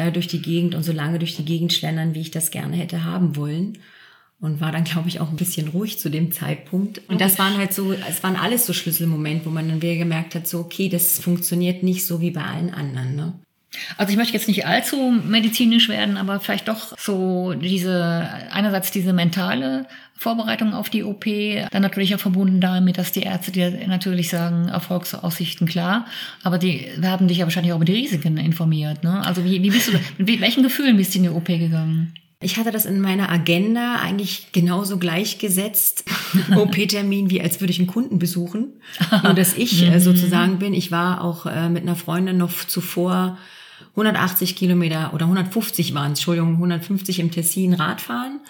da 0.00 0.10
durch 0.10 0.26
die 0.26 0.42
Gegend 0.42 0.74
und 0.74 0.82
so 0.82 0.92
lange 0.92 1.18
durch 1.18 1.36
die 1.36 1.44
Gegend 1.44 1.72
schlendern, 1.72 2.14
wie 2.14 2.20
ich 2.20 2.30
das 2.30 2.50
gerne 2.50 2.76
hätte 2.76 3.04
haben 3.04 3.36
wollen. 3.36 3.78
Und 4.40 4.60
war 4.60 4.72
dann, 4.72 4.84
glaube 4.84 5.08
ich, 5.08 5.20
auch 5.20 5.28
ein 5.28 5.36
bisschen 5.36 5.68
ruhig 5.68 5.98
zu 5.98 6.08
dem 6.08 6.32
Zeitpunkt. 6.32 7.02
Und 7.08 7.20
das 7.20 7.38
waren 7.38 7.58
halt 7.58 7.74
so, 7.74 7.92
es 7.92 8.22
waren 8.22 8.36
alles 8.36 8.64
so 8.64 8.72
Schlüsselmomente, 8.72 9.44
wo 9.44 9.50
man 9.50 9.68
dann 9.68 9.82
wieder 9.82 9.96
gemerkt 9.96 10.34
hat, 10.34 10.48
so, 10.48 10.60
okay, 10.60 10.88
das 10.88 11.18
funktioniert 11.18 11.82
nicht 11.82 12.06
so 12.06 12.22
wie 12.22 12.30
bei 12.30 12.42
allen 12.42 12.70
anderen. 12.70 13.16
Ne? 13.16 13.34
Also 13.96 14.10
ich 14.10 14.16
möchte 14.16 14.34
jetzt 14.34 14.48
nicht 14.48 14.66
allzu 14.66 15.10
medizinisch 15.10 15.88
werden, 15.88 16.16
aber 16.16 16.40
vielleicht 16.40 16.68
doch 16.68 16.96
so 16.98 17.54
diese, 17.54 18.28
einerseits 18.50 18.90
diese 18.90 19.12
mentale 19.12 19.86
Vorbereitung 20.16 20.74
auf 20.74 20.90
die 20.90 21.04
OP, 21.04 21.24
dann 21.70 21.82
natürlich 21.82 22.14
auch 22.14 22.20
verbunden 22.20 22.60
damit, 22.60 22.98
dass 22.98 23.12
die 23.12 23.22
Ärzte 23.22 23.52
dir 23.52 23.70
natürlich 23.86 24.28
sagen, 24.28 24.68
Erfolgsaussichten 24.68 25.66
klar, 25.66 26.06
aber 26.42 26.58
die 26.58 26.88
haben 27.02 27.28
dich 27.28 27.38
ja 27.38 27.46
wahrscheinlich 27.46 27.72
auch 27.72 27.76
über 27.76 27.84
die 27.84 27.94
Risiken 27.94 28.36
informiert. 28.36 29.02
Ne? 29.02 29.24
Also 29.24 29.44
wie, 29.44 29.62
wie 29.62 29.70
bist 29.70 29.88
du, 29.88 29.92
mit 30.18 30.40
welchen 30.40 30.62
Gefühlen 30.62 30.96
bist 30.96 31.14
du 31.14 31.18
in 31.18 31.22
die 31.24 31.30
OP 31.30 31.46
gegangen? 31.46 32.12
Ich 32.42 32.56
hatte 32.56 32.70
das 32.70 32.86
in 32.86 33.00
meiner 33.00 33.30
Agenda 33.30 33.96
eigentlich 33.96 34.50
genauso 34.52 34.98
gleichgesetzt, 34.98 36.04
OP-Termin, 36.56 37.30
wie 37.30 37.42
als 37.42 37.60
würde 37.60 37.70
ich 37.70 37.78
einen 37.78 37.86
Kunden 37.86 38.18
besuchen. 38.18 38.80
Nur, 39.22 39.34
dass 39.34 39.56
ich 39.56 39.86
äh, 39.86 40.00
sozusagen 40.00 40.58
bin. 40.58 40.72
Ich 40.72 40.90
war 40.90 41.22
auch 41.22 41.44
äh, 41.44 41.68
mit 41.68 41.82
einer 41.82 41.96
Freundin 41.96 42.38
noch 42.38 42.52
zuvor 42.66 43.38
180 43.90 44.56
Kilometer 44.56 45.12
oder 45.14 45.24
150 45.26 45.94
waren 45.94 46.12
es, 46.12 46.20
Entschuldigung, 46.20 46.54
150 46.54 47.18
im 47.20 47.30
Tessin 47.30 47.74
Radfahren. 47.74 48.40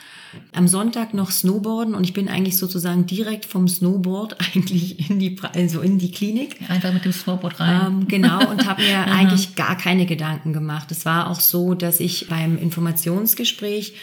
Am 0.52 0.68
Sonntag 0.68 1.12
noch 1.12 1.30
Snowboarden 1.30 1.94
und 1.94 2.04
ich 2.04 2.12
bin 2.12 2.28
eigentlich 2.28 2.56
sozusagen 2.56 3.06
direkt 3.06 3.46
vom 3.46 3.66
Snowboard 3.66 4.36
eigentlich 4.54 5.10
in 5.10 5.18
die, 5.18 5.36
also 5.54 5.80
in 5.80 5.98
die 5.98 6.12
Klinik. 6.12 6.56
Einfach 6.68 6.92
mit 6.92 7.04
dem 7.04 7.12
Snowboard 7.12 7.58
rein. 7.58 7.86
Ähm, 7.86 8.08
genau, 8.08 8.48
und 8.48 8.66
habe 8.68 8.82
mir 8.82 9.06
eigentlich 9.06 9.56
gar 9.56 9.76
keine 9.76 10.06
Gedanken 10.06 10.52
gemacht. 10.52 10.90
Es 10.92 11.04
war 11.04 11.30
auch 11.30 11.40
so, 11.40 11.74
dass 11.74 12.00
ich 12.00 12.28
beim 12.28 12.56
Informationsgespräch 12.58 13.94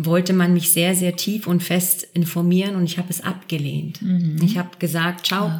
wollte 0.00 0.32
man 0.32 0.54
mich 0.54 0.72
sehr, 0.72 0.94
sehr 0.94 1.16
tief 1.16 1.48
und 1.48 1.60
fest 1.60 2.06
informieren 2.14 2.76
und 2.76 2.84
ich 2.84 2.98
habe 2.98 3.08
es 3.10 3.20
abgelehnt. 3.20 4.00
Ich 4.44 4.56
habe 4.56 4.68
gesagt, 4.78 5.26
ciao, 5.26 5.50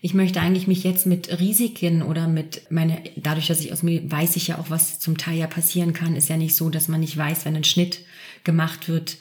ich 0.00 0.14
möchte 0.14 0.40
eigentlich 0.40 0.66
mich 0.66 0.84
jetzt 0.84 1.06
mit 1.06 1.40
Risiken 1.40 2.02
oder 2.02 2.28
mit 2.28 2.70
meine, 2.70 3.02
dadurch, 3.16 3.48
dass 3.48 3.60
ich 3.60 3.72
aus 3.72 3.82
mir 3.82 4.10
weiß 4.10 4.36
ich 4.36 4.48
ja 4.48 4.58
auch, 4.58 4.70
was 4.70 5.00
zum 5.00 5.18
Teil 5.18 5.38
ja 5.38 5.46
passieren 5.46 5.92
kann, 5.92 6.14
ist 6.14 6.28
ja 6.28 6.36
nicht 6.36 6.54
so, 6.54 6.70
dass 6.70 6.88
man 6.88 7.00
nicht 7.00 7.16
weiß, 7.16 7.44
wenn 7.44 7.56
ein 7.56 7.64
Schnitt 7.64 8.00
gemacht 8.44 8.88
wird, 8.88 9.16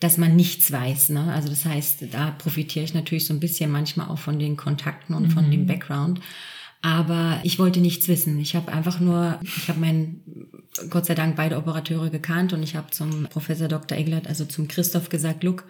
dass 0.00 0.18
man 0.18 0.36
nichts 0.36 0.70
weiß. 0.70 1.10
Ne? 1.10 1.32
Also 1.32 1.48
das 1.48 1.64
heißt, 1.64 2.06
da 2.12 2.32
profitiere 2.32 2.84
ich 2.84 2.92
natürlich 2.92 3.26
so 3.26 3.32
ein 3.32 3.40
bisschen 3.40 3.70
manchmal 3.70 4.08
auch 4.08 4.18
von 4.18 4.38
den 4.38 4.56
Kontakten 4.56 5.14
und 5.14 5.32
von 5.32 5.50
dem 5.50 5.66
Background. 5.66 6.20
Aber 6.82 7.40
ich 7.44 7.60
wollte 7.60 7.78
nichts 7.80 8.08
wissen. 8.08 8.40
Ich 8.40 8.56
habe 8.56 8.72
einfach 8.72 8.98
nur, 8.98 9.38
ich 9.42 9.68
habe 9.68 9.78
meinen, 9.78 10.50
Gott 10.90 11.06
sei 11.06 11.14
Dank, 11.14 11.36
beide 11.36 11.56
Operateure 11.56 12.10
gekannt 12.10 12.52
und 12.52 12.64
ich 12.64 12.74
habe 12.74 12.90
zum 12.90 13.28
Professor 13.28 13.68
Dr. 13.68 13.96
Eglert, 13.96 14.26
also 14.26 14.44
zum 14.44 14.66
Christoph 14.66 15.08
gesagt, 15.08 15.44
look, 15.44 15.64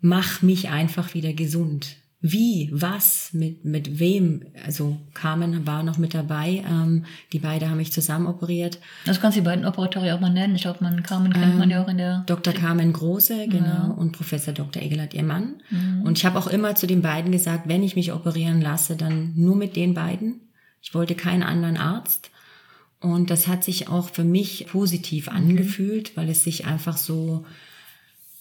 mach 0.00 0.40
mich 0.40 0.70
einfach 0.70 1.12
wieder 1.12 1.34
gesund. 1.34 1.96
Wie, 2.26 2.70
was, 2.72 3.34
mit, 3.34 3.66
mit 3.66 3.98
wem? 3.98 4.46
Also 4.64 4.96
Carmen 5.12 5.66
war 5.66 5.82
noch 5.82 5.98
mit 5.98 6.14
dabei. 6.14 6.64
Ähm, 6.66 7.04
die 7.34 7.38
beide 7.38 7.68
haben 7.68 7.76
mich 7.76 7.92
zusammen 7.92 8.26
operiert. 8.26 8.78
Also 9.06 9.20
kannst 9.20 9.36
du 9.36 9.42
die 9.42 9.44
beiden 9.44 9.66
Operateure 9.66 10.14
auch 10.14 10.20
mal 10.20 10.32
nennen. 10.32 10.54
Ich 10.54 10.62
glaube, 10.62 10.78
man 10.80 11.02
Carmen 11.02 11.34
kennt 11.34 11.58
man 11.58 11.68
ja 11.68 11.84
auch 11.84 11.88
in 11.88 11.98
der. 11.98 12.24
Dr. 12.24 12.54
Carmen 12.54 12.94
Große, 12.94 13.46
genau, 13.48 13.92
und 13.92 14.12
Professor 14.12 14.54
Dr. 14.54 14.82
Egelert, 14.82 15.12
ihr 15.12 15.22
Mann. 15.22 15.56
Und 16.02 16.16
ich 16.16 16.24
habe 16.24 16.38
auch 16.38 16.46
immer 16.46 16.74
zu 16.74 16.86
den 16.86 17.02
beiden 17.02 17.30
gesagt, 17.30 17.68
wenn 17.68 17.82
ich 17.82 17.94
mich 17.94 18.10
operieren 18.10 18.62
lasse, 18.62 18.96
dann 18.96 19.34
nur 19.36 19.54
mit 19.54 19.76
den 19.76 19.92
beiden. 19.92 20.40
Ich 20.80 20.94
wollte 20.94 21.14
keinen 21.14 21.42
anderen 21.42 21.76
Arzt. 21.76 22.30
Und 23.00 23.28
das 23.28 23.48
hat 23.48 23.64
sich 23.64 23.88
auch 23.88 24.08
für 24.08 24.24
mich 24.24 24.68
positiv 24.68 25.28
angefühlt, 25.28 26.16
weil 26.16 26.30
es 26.30 26.42
sich 26.42 26.64
einfach 26.64 26.96
so, 26.96 27.44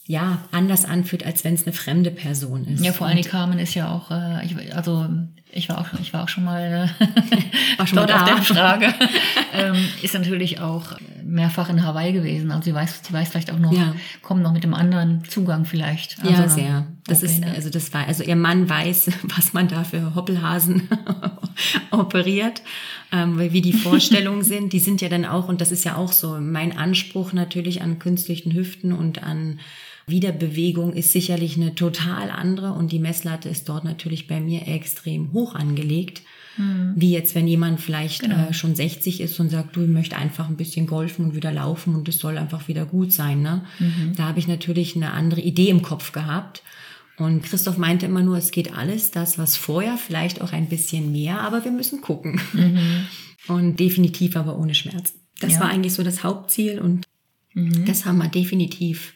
ja, 0.05 0.39
anders 0.51 0.85
anfühlt, 0.85 1.25
als 1.25 1.43
wenn 1.43 1.53
es 1.53 1.63
eine 1.63 1.73
fremde 1.73 2.11
Person 2.11 2.65
ist. 2.65 2.83
Ja, 2.83 2.91
vor 2.91 3.07
allem 3.07 3.17
die 3.17 3.23
Carmen 3.23 3.59
ist 3.59 3.73
ja 3.73 3.89
auch, 3.89 4.11
äh, 4.11 4.45
ich, 4.45 4.75
also 4.75 5.07
ich 5.55 5.69
war 5.69 5.79
auch, 5.79 5.87
ich 6.01 6.13
war 6.13 6.23
auch 6.23 6.29
schon 6.29 6.43
mal, 6.43 6.89
äh, 6.99 7.05
War 7.77 7.87
schon 7.87 7.95
mal 7.97 8.05
dort 8.05 8.21
auf 8.21 8.27
da. 8.27 8.35
der 8.35 8.43
Frage. 8.43 8.93
ähm, 9.53 9.75
ist 10.01 10.13
natürlich 10.13 10.59
auch 10.59 10.97
mehrfach 11.23 11.69
in 11.69 11.83
Hawaii 11.85 12.11
gewesen. 12.11 12.51
Also 12.51 12.65
sie 12.65 12.73
weiß, 12.73 13.01
sie 13.07 13.13
weiß 13.13 13.29
vielleicht 13.29 13.51
auch 13.51 13.59
noch, 13.59 13.71
Ja. 13.71 13.95
kommt 14.21 14.43
noch 14.43 14.53
mit 14.53 14.63
dem 14.63 14.73
anderen 14.73 15.23
Zugang 15.25 15.65
vielleicht. 15.65 16.17
Ja, 16.23 16.41
Also, 16.41 16.55
sehr. 16.55 16.87
Das 17.07 17.23
okay, 17.23 17.31
ist, 17.31 17.39
ne? 17.41 17.51
also 17.55 17.69
das 17.69 17.93
war, 17.93 18.07
also 18.07 18.23
ihr 18.23 18.35
Mann 18.35 18.69
weiß, 18.69 19.09
was 19.35 19.53
man 19.53 19.67
da 19.67 19.83
für 19.83 20.15
Hoppelhasen 20.15 20.89
operiert, 21.91 22.61
ähm, 23.11 23.37
weil 23.37 23.53
wie 23.53 23.61
die 23.61 23.73
Vorstellungen 23.73 24.43
sind, 24.43 24.73
die 24.73 24.79
sind 24.79 25.01
ja 25.01 25.09
dann 25.09 25.25
auch, 25.25 25.47
und 25.47 25.61
das 25.61 25.71
ist 25.71 25.83
ja 25.85 25.95
auch 25.95 26.11
so, 26.11 26.39
mein 26.39 26.77
Anspruch 26.77 27.33
natürlich 27.33 27.81
an 27.81 27.99
künstlichen 27.99 28.53
Hüften 28.53 28.93
und 28.93 29.23
an 29.23 29.59
Wiederbewegung 30.07 30.93
ist 30.93 31.11
sicherlich 31.11 31.55
eine 31.57 31.75
total 31.75 32.29
andere 32.29 32.73
und 32.73 32.91
die 32.91 32.99
Messlatte 32.99 33.49
ist 33.49 33.69
dort 33.69 33.83
natürlich 33.83 34.27
bei 34.27 34.39
mir 34.41 34.67
extrem 34.67 35.31
hoch 35.33 35.55
angelegt. 35.55 36.21
Wie 36.95 37.11
jetzt, 37.11 37.33
wenn 37.33 37.47
jemand 37.47 37.81
vielleicht 37.81 38.21
äh, 38.21 38.53
schon 38.53 38.75
60 38.75 39.21
ist 39.21 39.39
und 39.39 39.49
sagt, 39.49 39.75
du 39.75 39.81
ich 39.81 39.89
möchte 39.89 40.17
einfach 40.17 40.49
ein 40.49 40.55
bisschen 40.55 40.85
golfen 40.85 41.25
und 41.25 41.35
wieder 41.35 41.51
laufen 41.51 41.95
und 41.95 42.07
es 42.07 42.19
soll 42.19 42.37
einfach 42.37 42.67
wieder 42.67 42.85
gut 42.85 43.11
sein. 43.11 43.41
Ne? 43.41 43.63
Da 44.15 44.25
habe 44.27 44.37
ich 44.37 44.47
natürlich 44.47 44.95
eine 44.95 45.13
andere 45.13 45.41
Idee 45.41 45.69
im 45.69 45.81
Kopf 45.81 46.11
gehabt. 46.11 46.61
Und 47.17 47.41
Christoph 47.41 47.77
meinte 47.79 48.05
immer 48.05 48.21
nur, 48.21 48.37
es 48.37 48.51
geht 48.51 48.71
alles, 48.77 49.09
das, 49.09 49.39
was 49.39 49.55
vorher, 49.57 49.97
vielleicht 49.97 50.41
auch 50.41 50.51
ein 50.53 50.69
bisschen 50.69 51.11
mehr, 51.11 51.41
aber 51.41 51.63
wir 51.65 51.71
müssen 51.71 52.01
gucken. 52.01 52.39
Und 53.47 53.79
definitiv 53.79 54.35
aber 54.35 54.57
ohne 54.59 54.75
Schmerzen. 54.75 55.19
Das 55.39 55.53
Ja. 55.53 55.61
war 55.61 55.69
eigentlich 55.69 55.93
so 55.93 56.03
das 56.03 56.23
Hauptziel 56.23 56.77
und 56.79 57.05
das 57.85 58.05
haben 58.05 58.17
wir 58.19 58.27
definitiv 58.29 59.13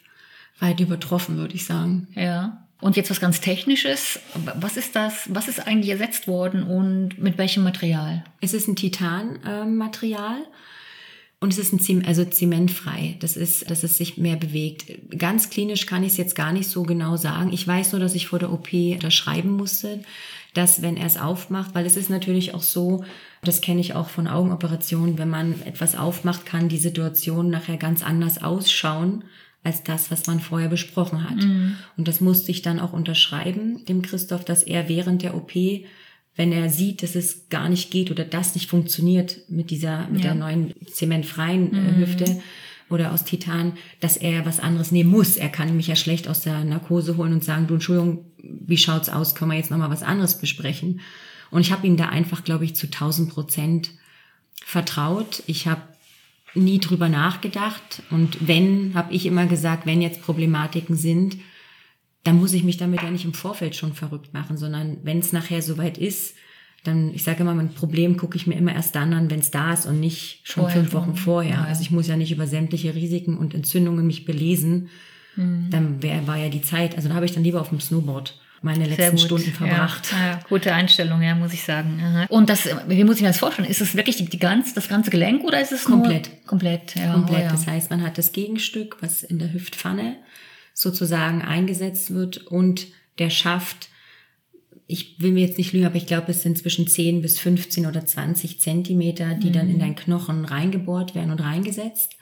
weit 0.59 0.79
übertroffen, 0.79 1.37
würde 1.37 1.55
ich 1.55 1.65
sagen. 1.65 2.07
Ja. 2.15 2.63
Und 2.79 2.95
jetzt 2.95 3.09
was 3.09 3.19
ganz 3.19 3.41
Technisches. 3.41 4.19
Was 4.59 4.77
ist 4.77 4.95
das? 4.95 5.27
Was 5.33 5.47
ist 5.47 5.65
eigentlich 5.65 5.91
ersetzt 5.91 6.27
worden 6.27 6.63
und 6.63 7.17
mit 7.17 7.37
welchem 7.37 7.63
Material? 7.63 8.23
Es 8.39 8.53
ist 8.53 8.67
ein 8.67 8.75
Titanmaterial 8.75 10.37
und 11.39 11.53
es 11.53 11.57
ist 11.57 11.73
ein 11.73 11.79
Zem 11.79 12.03
also 12.05 12.23
zementfrei. 12.23 13.17
Das 13.19 13.35
ist, 13.35 13.69
dass 13.71 13.83
es 13.83 13.97
sich 13.97 14.17
mehr 14.17 14.35
bewegt. 14.35 14.91
Ganz 15.17 15.49
klinisch 15.49 15.87
kann 15.87 16.03
ich 16.03 16.11
es 16.11 16.17
jetzt 16.17 16.35
gar 16.35 16.53
nicht 16.53 16.69
so 16.69 16.83
genau 16.83 17.17
sagen. 17.17 17.51
Ich 17.51 17.67
weiß 17.67 17.93
nur, 17.93 18.01
dass 18.01 18.13
ich 18.13 18.27
vor 18.27 18.39
der 18.39 18.51
OP 18.51 18.71
unterschreiben 18.71 19.51
musste, 19.51 20.01
dass 20.53 20.83
wenn 20.83 20.97
er 20.97 21.07
es 21.07 21.17
aufmacht, 21.17 21.73
weil 21.73 21.85
es 21.85 21.97
ist 21.97 22.11
natürlich 22.11 22.53
auch 22.53 22.63
so, 22.63 23.03
das 23.43 23.61
kenne 23.61 23.81
ich 23.81 23.95
auch 23.95 24.09
von 24.09 24.27
Augenoperationen, 24.27 25.17
wenn 25.17 25.29
man 25.29 25.61
etwas 25.63 25.95
aufmacht, 25.95 26.45
kann 26.45 26.69
die 26.69 26.77
Situation 26.77 27.49
nachher 27.49 27.77
ganz 27.77 28.03
anders 28.03 28.41
ausschauen 28.43 29.23
als 29.63 29.83
das, 29.83 30.11
was 30.11 30.27
man 30.27 30.39
vorher 30.39 30.69
besprochen 30.69 31.29
hat. 31.29 31.43
Und 31.97 32.07
das 32.07 32.21
musste 32.21 32.51
ich 32.51 32.61
dann 32.61 32.79
auch 32.79 32.93
unterschreiben, 32.93 33.83
dem 33.85 34.01
Christoph, 34.01 34.45
dass 34.45 34.63
er 34.63 34.87
während 34.89 35.21
der 35.23 35.35
OP 35.35 35.53
wenn 36.39 36.51
er 36.51 36.69
sieht, 36.69 37.01
dass 37.01 37.15
es 37.15 37.49
gar 37.49 37.67
nicht 37.67 37.89
geht 37.89 38.11
oder 38.11 38.23
das 38.23 38.53
nicht 38.53 38.69
funktioniert 38.69 39.39
mit 39.49 39.71
dieser, 39.71 40.07
mit 40.07 40.21
Ja. 40.23 40.27
der 40.27 40.35
neuen 40.35 40.75
zementfreien 40.85 41.73
äh, 41.73 41.95
Hüfte 41.97 42.43
oder 42.91 43.11
aus 43.11 43.23
Titan, 43.23 43.73
dass 44.01 44.17
er 44.17 44.45
was 44.45 44.59
anderes 44.59 44.91
nehmen 44.91 45.09
muss. 45.09 45.35
Er 45.35 45.49
kann 45.49 45.75
mich 45.75 45.87
ja 45.87 45.95
schlecht 45.95 46.27
aus 46.27 46.41
der 46.41 46.63
Narkose 46.63 47.17
holen 47.17 47.33
und 47.33 47.43
sagen, 47.43 47.65
du 47.65 47.73
Entschuldigung, 47.73 48.25
wie 48.37 48.77
schaut's 48.77 49.09
aus? 49.09 49.33
Können 49.33 49.49
wir 49.49 49.57
jetzt 49.57 49.71
nochmal 49.71 49.89
was 49.89 50.03
anderes 50.03 50.37
besprechen? 50.37 50.99
Und 51.49 51.61
ich 51.61 51.71
habe 51.71 51.87
ihm 51.87 51.97
da 51.97 52.09
einfach, 52.09 52.43
glaube 52.43 52.65
ich, 52.65 52.75
zu 52.75 52.85
1000 52.85 53.31
Prozent 53.33 53.89
vertraut. 54.63 55.41
Ich 55.47 55.65
habe 55.67 55.81
nie 56.57 56.79
drüber 56.79 57.09
nachgedacht. 57.09 58.03
Und 58.11 58.47
wenn, 58.47 58.93
habe 58.93 59.13
ich 59.13 59.25
immer 59.25 59.45
gesagt, 59.45 59.85
wenn 59.85 60.01
jetzt 60.01 60.21
Problematiken 60.21 60.95
sind, 60.95 61.37
dann 62.23 62.39
muss 62.39 62.53
ich 62.53 62.63
mich 62.63 62.77
damit 62.77 63.01
ja 63.01 63.09
nicht 63.09 63.25
im 63.25 63.33
Vorfeld 63.33 63.75
schon 63.75 63.93
verrückt 63.93 64.33
machen, 64.33 64.57
sondern 64.57 64.97
wenn 65.03 65.19
es 65.19 65.31
nachher 65.31 65.61
soweit 65.61 65.97
ist, 65.97 66.35
dann, 66.83 67.13
ich 67.13 67.23
sage 67.23 67.41
immer, 67.41 67.55
mein 67.55 67.73
Problem 67.73 68.17
gucke 68.17 68.37
ich 68.37 68.47
mir 68.47 68.55
immer 68.55 68.73
erst 68.73 68.95
dann 68.95 69.13
an, 69.13 69.29
wenn 69.29 69.39
es 69.39 69.51
da 69.51 69.73
ist 69.73 69.85
und 69.85 69.99
nicht 69.99 70.41
schon 70.43 70.63
Vorher 70.63 70.81
fünf 70.81 70.93
Wochen 70.93 71.15
schon. 71.15 71.23
vorher. 71.23 71.55
Ja. 71.55 71.63
Also 71.63 71.81
ich 71.81 71.91
muss 71.91 72.07
ja 72.07 72.17
nicht 72.17 72.31
über 72.31 72.47
sämtliche 72.47 72.95
Risiken 72.95 73.37
und 73.37 73.53
Entzündungen 73.53 74.05
mich 74.05 74.25
belesen. 74.25 74.89
Mhm. 75.35 75.67
Dann 75.69 76.03
wär, 76.03 76.27
war 76.27 76.37
ja 76.37 76.49
die 76.49 76.61
Zeit, 76.61 76.95
also 76.95 77.09
da 77.09 77.15
habe 77.15 77.25
ich 77.25 77.33
dann 77.33 77.43
lieber 77.43 77.61
auf 77.61 77.69
dem 77.69 77.79
Snowboard 77.79 78.39
meine 78.61 78.85
letzten. 78.85 79.17
Stunden 79.17 79.51
verbracht. 79.51 80.11
Ja, 80.11 80.25
ja, 80.25 80.39
gute 80.49 80.73
Einstellung, 80.73 81.21
ja, 81.21 81.35
muss 81.35 81.53
ich 81.53 81.63
sagen. 81.63 82.01
Aha. 82.01 82.25
Und 82.29 82.49
das, 82.49 82.67
wie 82.87 83.03
muss 83.03 83.17
ich 83.17 83.21
mir 83.21 83.29
das 83.29 83.39
vorstellen? 83.39 83.69
Ist 83.69 83.81
es 83.81 83.95
wirklich 83.95 84.17
die, 84.17 84.25
die 84.25 84.39
ganz, 84.39 84.73
das 84.73 84.87
ganze 84.87 85.11
Gelenk 85.11 85.43
oder 85.43 85.61
ist 85.61 85.71
es 85.71 85.85
Komplett. 85.85 86.29
Nur, 86.29 86.45
komplett, 86.45 86.95
ja. 86.95 87.13
Komplett. 87.13 87.45
Oh. 87.47 87.51
Das 87.51 87.67
heißt, 87.67 87.89
man 87.89 88.01
hat 88.01 88.17
das 88.17 88.31
Gegenstück, 88.31 88.97
was 89.01 89.23
in 89.23 89.39
der 89.39 89.53
Hüftpfanne 89.53 90.15
sozusagen 90.73 91.41
eingesetzt 91.41 92.13
wird 92.13 92.37
und 92.37 92.87
der 93.19 93.29
Schaft, 93.29 93.89
ich 94.85 95.19
will 95.19 95.31
mir 95.31 95.45
jetzt 95.45 95.57
nicht 95.57 95.73
lügen, 95.73 95.85
aber 95.85 95.95
ich 95.95 96.05
glaube, 96.05 96.31
es 96.31 96.43
sind 96.43 96.57
zwischen 96.57 96.87
10 96.87 97.21
bis 97.21 97.39
15 97.39 97.85
oder 97.87 98.05
20 98.05 98.59
Zentimeter, 98.59 99.33
die 99.33 99.51
dann 99.51 99.69
in 99.69 99.79
deinen 99.79 99.95
Knochen 99.95 100.45
reingebohrt 100.45 101.15
werden 101.15 101.31
und 101.31 101.39
reingesetzt. 101.39 102.15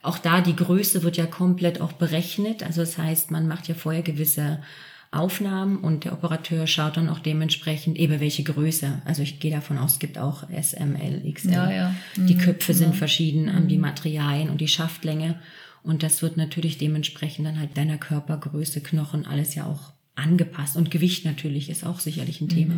Auch 0.00 0.18
da 0.18 0.40
die 0.40 0.54
Größe 0.54 1.02
wird 1.02 1.16
ja 1.16 1.26
komplett 1.26 1.80
auch 1.80 1.92
berechnet. 1.92 2.62
Also 2.62 2.82
das 2.82 2.98
heißt, 2.98 3.30
man 3.30 3.48
macht 3.48 3.66
ja 3.66 3.74
vorher 3.74 4.02
gewisse 4.02 4.62
Aufnahmen 5.10 5.78
und 5.78 6.04
der 6.04 6.12
Operateur 6.12 6.66
schaut 6.66 6.96
dann 6.96 7.08
auch 7.08 7.18
dementsprechend 7.20 7.96
eben 7.98 8.20
welche 8.20 8.42
Größe. 8.42 9.00
Also 9.06 9.22
ich 9.22 9.40
gehe 9.40 9.50
davon 9.50 9.78
aus, 9.78 9.94
es 9.94 9.98
gibt 9.98 10.18
auch 10.18 10.48
S, 10.50 10.74
M, 10.74 10.96
L, 10.96 11.22
XL. 11.32 11.50
Ja, 11.52 11.70
ja. 11.70 11.94
Die 12.16 12.34
Mhm, 12.34 12.38
Köpfe 12.38 12.74
sind 12.74 12.88
genau. 12.88 12.98
verschieden, 12.98 13.48
ähm, 13.48 13.68
die 13.68 13.78
Materialien 13.78 14.50
und 14.50 14.60
die 14.60 14.68
Schaftlänge. 14.68 15.36
Und 15.82 16.02
das 16.02 16.20
wird 16.20 16.36
natürlich 16.36 16.76
dementsprechend 16.76 17.46
dann 17.46 17.58
halt 17.58 17.76
deiner 17.76 17.96
Körpergröße, 17.96 18.80
Knochen, 18.82 19.24
alles 19.26 19.54
ja 19.54 19.64
auch 19.64 19.92
angepasst. 20.14 20.76
Und 20.76 20.90
Gewicht 20.90 21.24
natürlich 21.24 21.70
ist 21.70 21.84
auch 21.86 22.00
sicherlich 22.00 22.40
ein 22.42 22.48
Thema. 22.48 22.74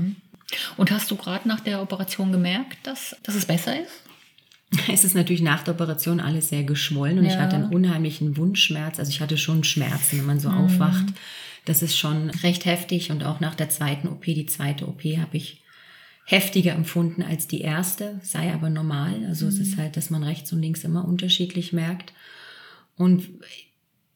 Und 0.77 0.91
hast 0.91 1.11
du 1.11 1.17
gerade 1.17 1.49
nach 1.49 1.61
der 1.61 1.81
Operation 1.83 2.31
gemerkt, 2.33 2.77
dass, 2.85 3.17
dass 3.25 3.35
es 3.35 3.45
besser 3.47 3.81
ist? 3.81 3.91
Es 4.93 5.03
ist 5.03 5.17
natürlich 5.17 5.43
nach 5.43 5.65
der 5.65 5.75
Operation 5.75 6.21
alles 6.21 6.51
sehr 6.51 6.63
geschwollen 6.63 7.19
und 7.19 7.25
ich 7.25 7.33
Ja. 7.33 7.41
hatte 7.41 7.57
einen 7.57 7.71
unheimlichen 7.75 8.37
Wundschmerz. 8.37 9.01
Also 9.01 9.11
ich 9.11 9.21
hatte 9.21 9.37
schon 9.37 9.65
Schmerzen, 9.65 10.19
wenn 10.19 10.27
man 10.27 10.39
so 10.39 10.49
aufwacht. 10.49 11.07
Das 11.65 11.83
ist 11.83 11.97
schon 11.97 12.31
recht 12.31 12.65
heftig 12.65 13.11
und 13.11 13.25
auch 13.25 13.41
nach 13.41 13.55
der 13.55 13.69
zweiten 13.69 14.09
OP, 14.09 14.25
die 14.25 14.47
zweite 14.47 14.89
OP, 14.89 15.03
habe 15.05 15.37
ich 15.37 15.63
heftiger 16.25 16.73
empfunden 16.73 17.23
als 17.23 17.49
die 17.49 17.61
erste, 17.61 18.21
sei 18.23 18.53
aber 18.53 18.71
normal. 18.71 19.25
Also 19.27 19.47
es 19.47 19.59
ist 19.59 19.77
halt, 19.77 19.97
dass 19.97 20.11
man 20.11 20.23
rechts 20.23 20.53
und 20.53 20.63
links 20.63 20.85
immer 20.85 21.07
unterschiedlich 21.07 21.73
merkt. 21.73 22.13
Und 22.97 23.29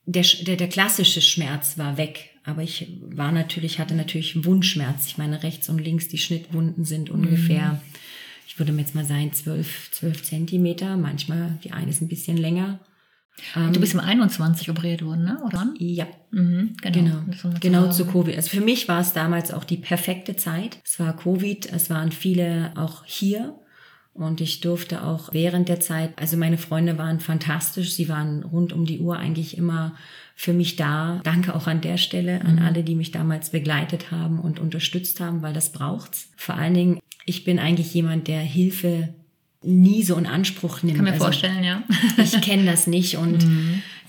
der, 0.07 0.25
der, 0.43 0.57
der 0.57 0.69
klassische 0.69 1.21
Schmerz 1.21 1.79
war 1.79 1.97
weg. 1.97 2.31
Aber 2.45 2.63
ich 2.63 2.89
war 3.01 3.33
natürlich, 3.33 3.79
hatte 3.79 3.95
natürlich 3.95 4.35
einen 4.35 4.45
Wundschmerz. 4.45 5.07
Ich 5.07 5.19
meine, 5.19 5.43
rechts 5.43 5.69
und 5.69 5.79
links 5.79 6.09
die 6.09 6.19
Schnittwunden 6.19 6.85
sind 6.85 7.11
ungefähr, 7.11 7.81
ich 8.47 8.59
würde 8.61 8.73
mir 8.73 8.83
jetzt 8.83 8.95
mal 8.95 9.05
sagen, 9.05 9.33
zwölf, 9.33 9.91
zwölf 9.91 10.23
Zentimeter. 10.23 10.97
Manchmal, 10.97 11.59
die 11.65 11.73
eine 11.73 11.91
ist 11.91 12.03
ein 12.03 12.09
bisschen 12.09 12.37
länger. 12.37 12.79
Du 13.73 13.81
bist 13.81 13.95
im 13.95 14.01
21 14.01 14.71
operiert 14.71 15.05
worden, 15.05 15.25
ne? 15.25 15.39
Oder? 15.45 15.59
wann? 15.59 15.75
Ja, 15.79 16.07
Mhm, 16.31 16.77
genau. 16.83 17.21
Genau, 17.27 17.59
genau 17.61 17.91
zu 17.91 18.07
Covid. 18.07 18.35
Also 18.35 18.51
für 18.51 18.61
mich 18.61 18.89
war 18.89 19.01
es 19.01 19.13
damals 19.13 19.53
auch 19.53 19.65
die 19.65 19.77
perfekte 19.77 20.35
Zeit. 20.35 20.79
Es 20.85 20.99
war 20.99 21.17
Covid, 21.17 21.73
es 21.73 21.91
waren 21.91 22.11
viele 22.11 22.73
auch 22.75 23.05
hier 23.05 23.55
und 24.15 24.41
ich 24.41 24.61
durfte 24.61 25.05
auch 25.05 25.33
während 25.33 25.69
der 25.69 25.81
Zeit, 25.81 26.13
also 26.17 26.37
meine 26.37 26.59
Freunde 26.59 26.99
waren 26.99 27.21
fantastisch, 27.21 27.95
sie 27.95 28.09
waren 28.09 28.43
rund 28.43 28.73
um 28.73 28.85
die 28.85 29.01
Uhr 29.01 29.17
eigentlich 29.17 29.57
immer 29.57 29.95
für 30.35 30.53
mich 30.53 30.77
da. 30.77 31.21
Danke 31.23 31.55
auch 31.55 31.67
an 31.69 31.81
der 31.81 31.99
Stelle 31.99 32.41
an 32.43 32.59
alle, 32.59 32.83
die 32.83 32.95
mich 32.97 33.13
damals 33.13 33.51
begleitet 33.51 34.11
haben 34.11 34.41
und 34.41 34.59
unterstützt 34.59 35.21
haben, 35.21 35.43
weil 35.43 35.53
das 35.53 35.71
braucht's. 35.71 36.31
Vor 36.37 36.57
allen 36.57 36.75
Dingen, 36.75 37.01
ich 37.27 37.45
bin 37.45 37.59
eigentlich 37.59 37.95
jemand, 37.95 38.27
der 38.29 38.41
Hilfe 38.41 39.15
nie 39.65 40.03
so 40.03 40.17
in 40.17 40.27
Anspruch 40.27 40.83
nimmt. 40.83 40.97
Kann 40.97 41.05
mir 41.05 41.13
Also- 41.13 41.25
vorstellen, 41.25 41.65
ja. 41.65 41.83
ich 42.23 42.41
kenne 42.41 42.65
das 42.65 42.87
nicht 42.87 43.17
und 43.17 43.47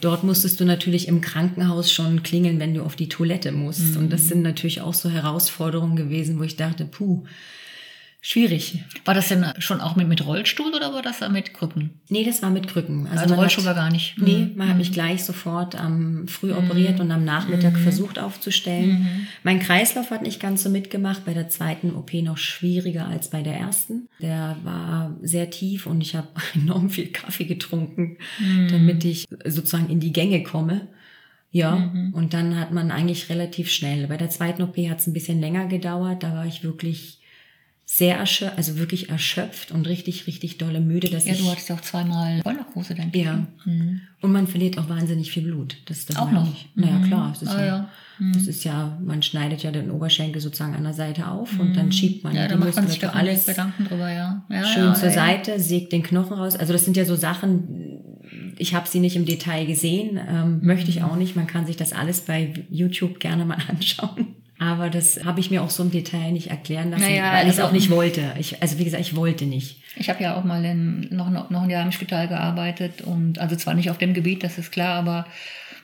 dort 0.01 0.23
musstest 0.23 0.59
du 0.59 0.65
natürlich 0.65 1.07
im 1.07 1.21
Krankenhaus 1.21 1.91
schon 1.91 2.23
klingeln, 2.23 2.59
wenn 2.59 2.73
du 2.73 2.83
auf 2.83 2.95
die 2.95 3.09
Toilette 3.09 3.51
musst. 3.51 3.95
Und 3.97 4.11
das 4.11 4.27
sind 4.27 4.41
natürlich 4.41 4.81
auch 4.81 4.93
so 4.93 5.09
Herausforderungen 5.09 5.95
gewesen, 5.95 6.37
wo 6.39 6.43
ich 6.43 6.55
dachte, 6.57 6.85
puh, 6.85 7.23
schwierig. 8.27 8.79
War 9.05 9.13
das 9.13 9.27
denn 9.27 9.45
schon 9.59 9.81
auch 9.81 9.95
mit, 9.95 10.07
mit 10.07 10.25
Rollstuhl 10.25 10.73
oder 10.75 10.91
war 10.93 11.03
das 11.03 11.19
mit 11.29 11.53
Krücken? 11.53 11.91
Nee, 12.09 12.23
das 12.23 12.41
war 12.41 12.49
mit 12.49 12.67
Krücken. 12.67 13.05
Also, 13.05 13.29
man 13.29 13.37
Rollstuhl 13.39 13.63
hat, 13.65 13.75
war 13.75 13.83
gar 13.83 13.91
nicht. 13.91 14.15
Nee, 14.17 14.45
Mhm. 14.45 14.57
man 14.57 14.69
hat 14.69 14.77
mich 14.77 14.91
gleich 14.91 15.23
sofort 15.23 15.75
am 15.75 16.27
früh 16.27 16.51
operiert 16.51 16.99
und 16.99 17.11
am 17.11 17.23
Nachmittag 17.23 17.77
versucht 17.77 18.17
aufzustellen. 18.17 18.89
Mhm. 19.01 19.27
Mein 19.43 19.59
Kreislauf 19.59 20.09
hat 20.09 20.23
nicht 20.23 20.39
ganz 20.39 20.63
so 20.63 20.69
mitgemacht, 20.71 21.23
bei 21.23 21.35
der 21.35 21.49
zweiten 21.49 21.93
OP 21.95 22.13
noch 22.23 22.39
schwieriger 22.39 23.07
als 23.07 23.29
bei 23.29 23.43
der 23.43 23.55
ersten. 23.57 24.09
Der 24.19 24.57
war 24.63 25.15
sehr 25.21 25.51
tief 25.51 25.85
und 25.85 26.01
ich 26.01 26.15
habe 26.15 26.29
enorm 26.55 26.89
viel 26.89 27.07
Kaffee 27.11 27.45
getrunken, 27.45 28.17
Mhm. 28.39 28.67
damit 28.69 29.05
ich 29.05 29.25
sozusagen 29.45 29.89
in 29.89 29.99
die 29.99 30.13
Gänge 30.13 30.41
komme. 30.41 30.87
Ja, 31.51 31.75
Mhm. 31.75 32.13
und 32.15 32.33
dann 32.33 32.59
hat 32.59 32.71
man 32.73 32.89
eigentlich 32.89 33.29
relativ 33.29 33.71
schnell. 33.71 34.07
Bei 34.07 34.17
der 34.17 34.31
zweiten 34.31 34.63
OP 34.63 34.89
hat 34.89 34.99
es 34.99 35.05
ein 35.07 35.13
bisschen 35.13 35.39
länger 35.39 35.67
gedauert. 35.67 36.23
Da 36.23 36.33
war 36.33 36.45
ich 36.47 36.63
wirklich 36.63 37.19
sehr 37.87 38.17
erschöpft, 38.17 38.57
also 38.57 38.77
wirklich 38.77 39.09
erschöpft 39.09 39.71
und 39.71 39.87
richtig, 39.87 40.25
richtig 40.25 40.57
dolle 40.57 40.79
müde, 40.81 41.07
dass 41.09 41.25
Ja, 41.25 41.33
ich 41.33 41.39
du 41.43 41.51
hattest 41.51 41.69
ja 41.69 41.75
auch 41.75 41.81
zweimal 41.81 42.41
Vollnarkose, 42.41 42.95
denke 42.95 43.17
ich. 43.19 43.23
Ja. 43.25 43.45
Mhm. 43.65 44.01
und 44.21 44.31
man 44.31 44.47
verliert 44.47 44.79
auch 44.79 44.89
wahnsinnig 44.89 45.31
viel 45.31 45.43
Blut. 45.43 45.77
Das, 45.85 46.05
das 46.07 46.15
Auch 46.17 46.31
noch? 46.31 46.51
Ich. 46.51 46.67
Naja, 46.73 46.93
Mhm. 46.97 47.03
klar. 47.07 47.31
Es 47.35 47.43
ist, 47.43 47.49
Ah, 47.49 47.59
ja, 47.59 47.65
ja. 47.67 47.89
Mhm. 48.17 48.31
es 48.35 48.47
ist 48.47 48.63
ja, 48.63 48.97
man 49.05 49.21
schneidet 49.21 49.61
ja 49.61 49.71
den 49.71 49.91
Oberschenkel 49.91 50.41
sozusagen 50.41 50.73
an 50.73 50.83
der 50.83 50.93
Seite 50.93 51.27
auf 51.27 51.59
und 51.59 51.75
dann 51.77 51.91
schiebt 51.91 52.23
man 52.23 52.33
Ja, 52.35 52.45
die 52.47 52.53
da 52.53 52.57
macht 52.57 52.75
man 52.75 52.87
sich 52.87 52.95
Muskulatur 53.01 53.19
alles 53.19 53.45
Gedanken 53.45 53.85
drüber, 53.85 54.11
ja. 54.11 54.43
ja 54.49 54.63
schön 54.65 54.83
ja, 54.85 54.93
zur. 54.95 55.11
Seite, 55.11 55.59
sägt 55.59 55.91
den 55.93 56.01
Knochen 56.01 56.33
raus. 56.33 56.55
Also 56.55 56.73
das 56.73 56.85
sind 56.85 56.97
ja 56.97 57.05
so 57.05 57.15
Sachen, 57.15 58.01
ich 58.57 58.73
habe 58.73 58.87
sie 58.87 58.99
nicht 58.99 59.15
im 59.15 59.25
Detail 59.25 59.65
gesehen, 59.67 60.19
ähm, 60.27 60.59
möchte 60.63 60.85
Mhm. 60.85 60.97
ich 60.97 61.03
auch 61.03 61.17
nicht. 61.17 61.35
Man 61.35 61.45
kann 61.45 61.67
sich 61.67 61.77
das 61.77 61.93
alles 61.93 62.21
bei 62.21 62.65
YouTube 62.71 63.19
gerne 63.19 63.45
mal 63.45 63.57
anschauen. 63.69 64.35
Aber 64.57 64.89
das 64.89 65.25
habe 65.25 65.39
ich 65.41 65.51
mir 65.51 65.61
auch 65.61 65.69
so 65.69 65.83
im 65.83 65.91
Detail 65.91 66.31
nicht 66.31 66.49
erklären 66.49 66.89
lassen, 66.91 67.03
Naja, 67.03 67.33
weil 67.33 67.43
ich 67.45 67.53
es 67.53 67.57
also- 67.59 67.69
auch 67.69 67.73
nicht 67.73 67.89
wollte. 67.89 68.21
Ich, 68.39 68.61
also 68.61 68.77
wie 68.79 68.85
gesagt, 68.85 69.01
ich 69.01 69.15
wollte 69.15 69.45
nicht. 69.45 69.81
Ich 69.97 70.09
habe 70.09 70.23
ja 70.23 70.35
auch 70.35 70.43
mal 70.43 70.63
in, 70.63 71.07
noch, 71.11 71.29
noch, 71.49 71.63
ein 71.63 71.69
Jahr 71.69 71.83
im 71.83 71.91
Spital 71.91 72.27
gearbeitet 72.27 73.01
und 73.01 73.39
also 73.39 73.55
zwar 73.55 73.73
nicht 73.73 73.89
auf 73.89 73.97
dem 73.97 74.13
Gebiet, 74.13 74.43
das 74.43 74.57
ist 74.57 74.71
klar, 74.71 74.95
aber 74.95 75.25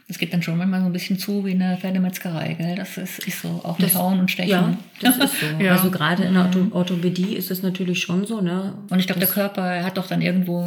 es 0.08 0.18
geht 0.20 0.34
dann 0.34 0.42
schon 0.42 0.58
manchmal 0.58 0.82
so 0.82 0.86
ein 0.88 0.92
bisschen 0.92 1.18
zu 1.18 1.46
wie 1.46 1.52
eine 1.52 1.78
Pferdemetzgerei, 1.78 2.56
gell? 2.58 2.76
Das 2.76 2.98
ist, 2.98 3.20
ist 3.20 3.42
so, 3.42 3.62
auch 3.64 3.78
mit 3.80 3.88
Das- 3.90 3.96
Hauen 3.96 4.20
und 4.20 4.30
Stechen. 4.30 4.50
Ja, 4.50 4.78
das 5.02 5.18
ist 5.18 5.40
so. 5.40 5.64
Ja. 5.64 5.72
Also 5.72 5.90
gerade 5.90 6.24
in 6.24 6.34
der 6.34 6.44
Ortho 6.44 6.68
Orthopädie 6.72 7.36
ist 7.36 7.50
es 7.52 7.64
natürlich 7.64 8.02
schon 8.02 8.26
so, 8.26 8.42
ne? 8.42 8.74
Und 8.90 9.00
ich 9.00 9.06
glaube, 9.06 9.20
der 9.22 9.30
Körper 9.30 9.84
hat 9.84 9.98
doch 9.98 10.08
dann 10.08 10.22
irgendwo, 10.22 10.66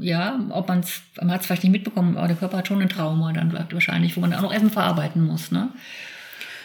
ja, 0.00 0.38
ob 0.50 0.68
man 0.68 0.80
es, 0.80 1.02
man 1.20 1.32
hat 1.32 1.40
es 1.40 1.46
vielleicht 1.46 1.64
nicht 1.64 1.72
mitbekommen, 1.72 2.16
aber 2.16 2.28
der 2.28 2.36
Körper 2.36 2.58
hat 2.58 2.68
schon 2.68 2.80
ein 2.82 2.88
Trauma 2.88 3.32
dann 3.32 3.52
wahrscheinlich, 3.72 4.16
wo 4.16 4.20
man 4.20 4.32
auch 4.34 4.42
noch 4.42 4.52
erstmal 4.52 4.72
verarbeiten 4.72 5.24
muss, 5.24 5.50
ne? 5.50 5.70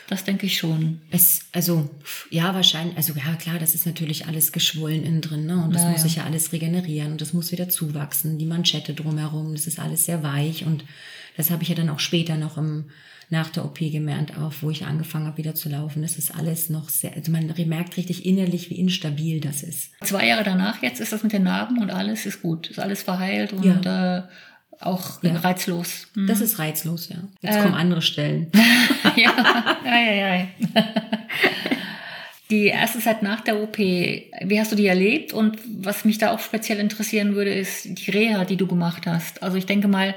Das 0.09 0.23
denke 0.23 0.47
ich 0.47 0.57
schon. 0.57 1.01
Es, 1.11 1.41
also, 1.51 1.87
ja, 2.31 2.55
wahrscheinlich, 2.55 2.97
also 2.97 3.13
ja, 3.13 3.35
klar, 3.35 3.59
das 3.59 3.75
ist 3.75 3.85
natürlich 3.85 4.25
alles 4.25 4.51
geschwollen 4.51 5.03
innen 5.03 5.21
drin, 5.21 5.45
ne? 5.45 5.63
Und 5.63 5.75
das 5.75 5.83
Ja, 5.83 5.89
muss 5.89 5.99
ja. 6.01 6.03
sich 6.03 6.15
ja 6.15 6.23
alles 6.23 6.51
regenerieren 6.51 7.11
und 7.11 7.21
das 7.21 7.31
muss 7.31 7.51
wieder 7.51 7.69
zuwachsen. 7.69 8.39
Die 8.39 8.47
Manschette 8.47 8.95
drumherum, 8.95 9.53
das 9.53 9.67
ist 9.67 9.79
alles 9.79 10.05
sehr 10.05 10.23
weich 10.23 10.65
und 10.65 10.83
das 11.37 11.51
habe 11.51 11.61
ich 11.61 11.69
ja 11.69 11.75
dann 11.75 11.89
auch 11.89 11.99
später 11.99 12.37
noch 12.37 12.57
im, 12.57 12.85
nach 13.29 13.49
der 13.49 13.65
OP 13.65 13.77
gemerkt, 13.77 14.35
auch 14.35 14.51
wo 14.61 14.71
ich 14.71 14.83
angefangen 14.83 15.27
habe, 15.27 15.37
wieder 15.37 15.53
zu 15.53 15.69
laufen. 15.69 16.01
Das 16.01 16.17
ist 16.17 16.33
alles 16.35 16.69
noch 16.71 16.89
sehr, 16.89 17.13
also 17.13 17.31
man 17.31 17.53
merkt 17.67 17.95
richtig 17.95 18.25
innerlich, 18.25 18.71
wie 18.71 18.79
instabil 18.79 19.39
das 19.39 19.61
ist. 19.61 19.91
Zwei 20.03 20.25
Jahre 20.27 20.43
danach, 20.43 20.81
jetzt 20.81 20.99
ist 20.99 21.13
das 21.13 21.21
mit 21.21 21.33
den 21.33 21.43
Narben 21.43 21.77
und 21.77 21.91
alles 21.91 22.25
ist 22.25 22.41
gut. 22.41 22.67
Ist 22.71 22.79
alles 22.79 23.03
verheilt 23.03 23.53
und 23.53 23.85
äh, 23.85 24.23
auch 24.81 25.21
Ja. 25.23 25.35
reizlos. 25.37 26.07
Hm. 26.15 26.27
Das 26.27 26.41
ist 26.41 26.59
reizlos, 26.59 27.09
ja. 27.09 27.17
Jetzt 27.41 27.57
Äh. 27.57 27.61
kommen 27.61 27.73
andere 27.75 28.01
Stellen. 28.01 28.51
ja, 29.15 29.33
ja, 29.85 29.99
ja, 30.11 30.35
ja. 30.35 30.47
Die 32.49 32.65
erste 32.65 32.97
Zeit 32.99 33.21
nach 33.21 33.41
der 33.41 33.61
OP, 33.61 33.77
wie 33.77 34.59
hast 34.59 34.71
du 34.71 34.75
die 34.75 34.87
erlebt? 34.87 35.33
Und 35.33 35.57
was 35.83 36.03
mich 36.03 36.17
da 36.17 36.31
auch 36.33 36.39
speziell 36.39 36.79
interessieren 36.79 37.35
würde, 37.35 37.53
ist 37.53 37.85
die 37.85 38.09
Reha, 38.09 38.43
die 38.43 38.55
du 38.57 38.65
gemacht 38.65 39.05
hast. 39.05 39.43
Also 39.43 39.55
ich 39.57 39.67
denke 39.67 39.87
mal, 39.87 40.15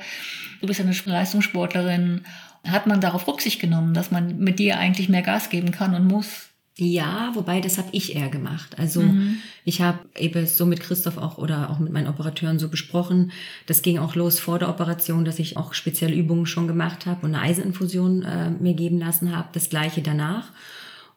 du 0.63 0.67
bist 0.67 0.81
eine 0.81 0.95
Leistungssportlerin. 1.05 2.23
Hat 2.67 2.87
man 2.87 3.03
darauf 3.03 3.29
Rücksicht 3.29 3.61
genommen, 3.61 3.93
dass 3.93 4.11
man 4.11 4.39
mit 4.39 4.59
dir 4.59 4.79
eigentlich 4.79 5.11
mehr 5.11 5.21
Gas 5.21 5.51
geben 5.51 5.73
kann 5.73 5.95
und 5.95 6.07
muss? 6.07 6.49
Ja, 6.79 7.33
wobei 7.35 7.61
das 7.61 7.77
habe 7.77 7.91
ich 7.93 8.17
eher 8.17 8.31
gemacht. 8.31 8.79
Also 8.79 9.03
Mhm. 9.03 9.37
ich 9.65 9.83
habe 9.83 9.99
eben 10.19 10.47
so 10.47 10.65
mit 10.65 10.81
Christoph 10.81 11.19
auch 11.19 11.37
oder 11.37 11.69
auch 11.69 11.79
mit 11.79 11.93
meinen 11.93 12.09
Operateuren 12.09 12.59
so 12.59 12.69
besprochen. 12.69 13.31
Das 13.67 13.83
ging 13.83 13.99
auch 13.99 14.15
los 14.15 14.41
vor 14.41 14.59
der 14.59 14.71
Operation, 14.71 15.27
dass 15.27 15.39
ich 15.39 15.59
auch 15.59 15.75
spezielle 15.75 16.15
Übungen 16.15 16.47
schon 16.47 16.67
gemacht 16.67 17.05
habe 17.05 17.27
und 17.27 17.35
eine 17.35 17.45
Eiseninfusion 17.45 18.23
äh, 18.23 18.51
mir 18.51 18.73
geben 18.73 18.99
lassen 18.99 19.37
habe. 19.37 19.49
Das 19.53 19.69
gleiche 19.69 20.01
danach, 20.01 20.49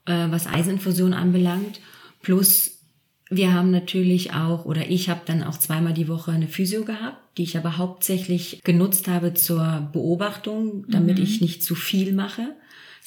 äh, 0.05 0.27
was 0.29 0.45
Eiseninfusion 0.45 1.13
anbelangt. 1.13 1.79
Plus 2.21 2.71
wir 3.29 3.53
haben 3.53 3.71
natürlich 3.71 4.33
auch, 4.33 4.65
oder 4.65 4.89
ich 4.89 5.09
habe 5.09 5.21
dann 5.25 5.41
auch 5.41 5.57
zweimal 5.57 5.93
die 5.93 6.07
Woche 6.07 6.31
eine 6.31 6.47
Physio 6.47 6.83
gehabt, 6.83 7.17
die 7.37 7.43
ich 7.43 7.57
aber 7.57 7.77
hauptsächlich 7.77 8.61
genutzt 8.63 9.07
habe 9.07 9.33
zur 9.33 9.89
Beobachtung, 9.93 10.85
damit 10.89 11.17
ich 11.17 11.41
nicht 11.41 11.63
zu 11.63 11.75
viel 11.75 12.13
mache. 12.13 12.55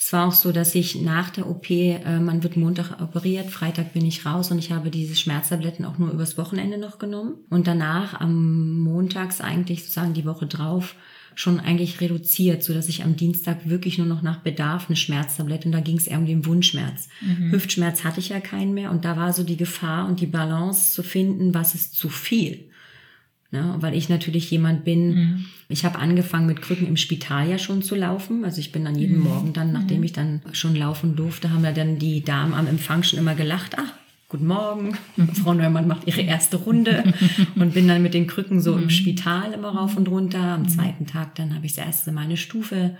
Es 0.00 0.12
war 0.12 0.28
auch 0.28 0.32
so, 0.32 0.52
dass 0.52 0.76
ich 0.76 1.02
nach 1.02 1.30
der 1.30 1.50
OP, 1.50 1.70
äh, 1.70 2.20
man 2.20 2.44
wird 2.44 2.56
Montag 2.56 3.02
operiert, 3.02 3.50
Freitag 3.50 3.92
bin 3.92 4.06
ich 4.06 4.24
raus 4.24 4.52
und 4.52 4.58
ich 4.60 4.70
habe 4.70 4.90
diese 4.90 5.16
Schmerztabletten 5.16 5.84
auch 5.84 5.98
nur 5.98 6.12
übers 6.12 6.38
Wochenende 6.38 6.78
noch 6.78 6.98
genommen. 6.98 7.34
Und 7.50 7.66
danach 7.66 8.20
am 8.20 8.78
Montags 8.78 9.40
eigentlich 9.40 9.80
sozusagen 9.80 10.14
die 10.14 10.24
Woche 10.24 10.46
drauf 10.46 10.94
schon 11.34 11.58
eigentlich 11.58 12.00
reduziert, 12.00 12.62
so 12.62 12.72
dass 12.74 12.88
ich 12.88 13.02
am 13.02 13.16
Dienstag 13.16 13.68
wirklich 13.68 13.98
nur 13.98 14.06
noch 14.06 14.22
nach 14.22 14.38
Bedarf 14.38 14.88
eine 14.88 14.96
Schmerztablette 14.96 15.66
und 15.66 15.72
da 15.72 15.80
ging 15.80 15.96
es 15.96 16.06
eher 16.06 16.18
um 16.18 16.26
den 16.26 16.46
Wundschmerz. 16.46 17.08
Hüftschmerz 17.50 18.04
hatte 18.04 18.20
ich 18.20 18.30
ja 18.30 18.40
keinen 18.40 18.74
mehr 18.74 18.90
und 18.90 19.04
da 19.04 19.16
war 19.16 19.32
so 19.32 19.42
die 19.42 19.56
Gefahr 19.56 20.08
und 20.08 20.20
die 20.20 20.26
Balance 20.26 20.94
zu 20.94 21.02
finden, 21.02 21.54
was 21.54 21.74
ist 21.74 21.94
zu 21.94 22.08
viel. 22.08 22.67
Ne, 23.50 23.76
weil 23.80 23.94
ich 23.94 24.10
natürlich 24.10 24.50
jemand 24.50 24.84
bin, 24.84 25.46
ich 25.70 25.86
habe 25.86 25.98
angefangen 25.98 26.46
mit 26.46 26.60
Krücken 26.60 26.86
im 26.86 26.98
Spital 26.98 27.48
ja 27.48 27.56
schon 27.56 27.82
zu 27.82 27.94
laufen. 27.94 28.44
Also 28.44 28.60
ich 28.60 28.72
bin 28.72 28.84
dann 28.84 28.94
jeden 28.94 29.20
Morgen 29.20 29.54
dann, 29.54 29.72
nachdem 29.72 30.02
ich 30.02 30.12
dann 30.12 30.42
schon 30.52 30.76
laufen 30.76 31.16
durfte, 31.16 31.50
haben 31.50 31.64
ja 31.64 31.72
dann 31.72 31.98
die 31.98 32.22
Damen 32.22 32.52
am 32.52 32.66
Empfang 32.66 33.02
schon 33.02 33.18
immer 33.18 33.34
gelacht, 33.34 33.78
ah, 33.78 33.86
guten 34.28 34.46
Morgen, 34.46 34.98
Frau 35.42 35.54
Neumann 35.54 35.88
macht 35.88 36.06
ihre 36.06 36.20
erste 36.20 36.58
Runde 36.58 37.14
und 37.54 37.72
bin 37.72 37.88
dann 37.88 38.02
mit 38.02 38.12
den 38.12 38.26
Krücken 38.26 38.60
so 38.60 38.76
im 38.76 38.90
Spital 38.90 39.54
immer 39.54 39.70
rauf 39.70 39.96
und 39.96 40.08
runter. 40.08 40.42
Am 40.42 40.68
zweiten 40.68 41.06
Tag 41.06 41.34
dann 41.36 41.54
habe 41.54 41.64
ich 41.64 41.74
das 41.74 41.86
erste 41.86 42.12
Mal 42.12 42.24
eine 42.24 42.36
Stufe, 42.36 42.98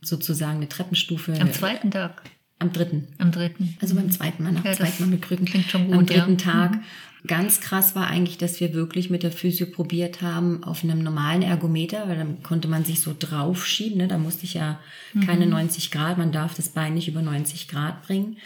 sozusagen 0.00 0.56
eine 0.56 0.68
Treppenstufe. 0.68 1.38
Am 1.38 1.52
zweiten 1.52 1.90
Tag, 1.90 2.22
Am 2.58 2.72
dritten. 2.72 3.08
am 3.18 3.30
dritten. 3.32 3.76
Also 3.80 3.94
beim 3.94 4.10
zweiten 4.10 4.42
Mal, 4.42 4.52
nach 4.52 4.64
Ja, 4.64 4.72
zweiten 4.72 5.02
Mal 5.04 5.10
mit 5.10 5.22
Krücken. 5.22 5.44
klingt 5.44 5.70
schon 5.70 5.92
Am 5.92 5.98
gut, 5.98 6.10
ja. 6.10 6.18
dritten 6.24 6.38
Tag. 6.38 6.78
Ganz 7.26 7.60
krass 7.60 7.94
war 7.94 8.06
eigentlich, 8.06 8.36
dass 8.38 8.60
wir 8.60 8.74
wirklich 8.74 9.08
mit 9.10 9.22
der 9.22 9.32
Physio 9.32 9.66
probiert 9.66 10.20
haben 10.22 10.62
auf 10.62 10.84
einem 10.84 11.02
normalen 11.02 11.42
Ergometer, 11.42 12.06
weil 12.06 12.16
dann 12.18 12.42
konnte 12.42 12.68
man 12.68 12.84
sich 12.84 13.00
so 13.00 13.14
draufschieben. 13.18 13.98
Ne? 13.98 14.08
Da 14.08 14.18
musste 14.18 14.44
ich 14.44 14.54
ja 14.54 14.78
Mhm. 15.14 15.26
keine 15.26 15.46
90 15.46 15.90
Grad, 15.90 16.18
man 16.18 16.32
darf 16.32 16.54
das 16.54 16.68
Bein 16.68 16.94
nicht 16.94 17.08
über 17.08 17.22
90 17.22 17.68
Grad 17.68 18.02
bringen. 18.06 18.36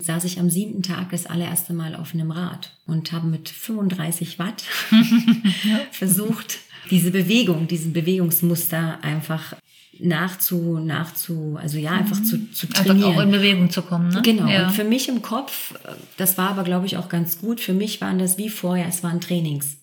Saß 0.00 0.24
ich 0.24 0.40
am 0.40 0.50
siebten 0.50 0.82
Tag 0.82 1.10
das 1.12 1.26
allererste 1.26 1.72
Mal 1.72 1.94
auf 1.94 2.12
einem 2.14 2.32
Rad 2.32 2.72
und 2.86 3.12
habe 3.12 3.28
mit 3.28 3.48
35 3.48 4.38
Watt 4.40 4.64
versucht, 5.92 6.58
diese 6.90 7.10
Bewegung, 7.12 7.66
diesen 7.68 7.92
Bewegungsmuster 7.92 8.98
einfach 9.02 9.54
nachzu, 10.00 10.78
nachzu, 10.78 11.58
also 11.60 11.78
ja, 11.78 11.92
einfach 11.92 12.22
zu, 12.22 12.50
zu 12.52 12.66
Einfach 12.66 12.84
trainieren. 12.84 13.16
auch 13.16 13.20
in 13.20 13.30
Bewegung 13.30 13.70
zu 13.70 13.82
kommen, 13.82 14.08
ne? 14.08 14.22
Genau. 14.22 14.48
Ja. 14.48 14.66
Und 14.66 14.72
für 14.72 14.84
mich 14.84 15.08
im 15.08 15.22
Kopf, 15.22 15.74
äh, 15.84 15.92
das 16.16 16.38
war 16.38 16.50
aber, 16.50 16.64
glaube 16.64 16.86
ich, 16.86 16.96
auch 16.96 17.08
ganz 17.08 17.40
gut. 17.40 17.60
Für 17.60 17.74
mich 17.74 18.00
waren 18.00 18.18
das 18.18 18.38
wie 18.38 18.48
vorher, 18.48 18.86
es 18.88 19.02
waren 19.02 19.20
Trainings. 19.20 19.76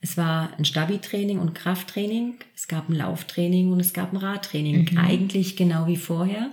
Es 0.00 0.16
war 0.16 0.50
ein 0.58 0.64
Stabi-Training 0.64 1.38
und 1.38 1.54
Krafttraining, 1.54 2.34
es 2.56 2.66
gab 2.66 2.88
ein 2.88 2.94
Lauftraining 2.94 3.70
und 3.70 3.78
es 3.78 3.92
gab 3.92 4.12
ein 4.12 4.16
Radtraining. 4.16 4.98
Eigentlich 4.98 5.54
genau 5.54 5.86
wie 5.86 5.96
vorher. 5.96 6.50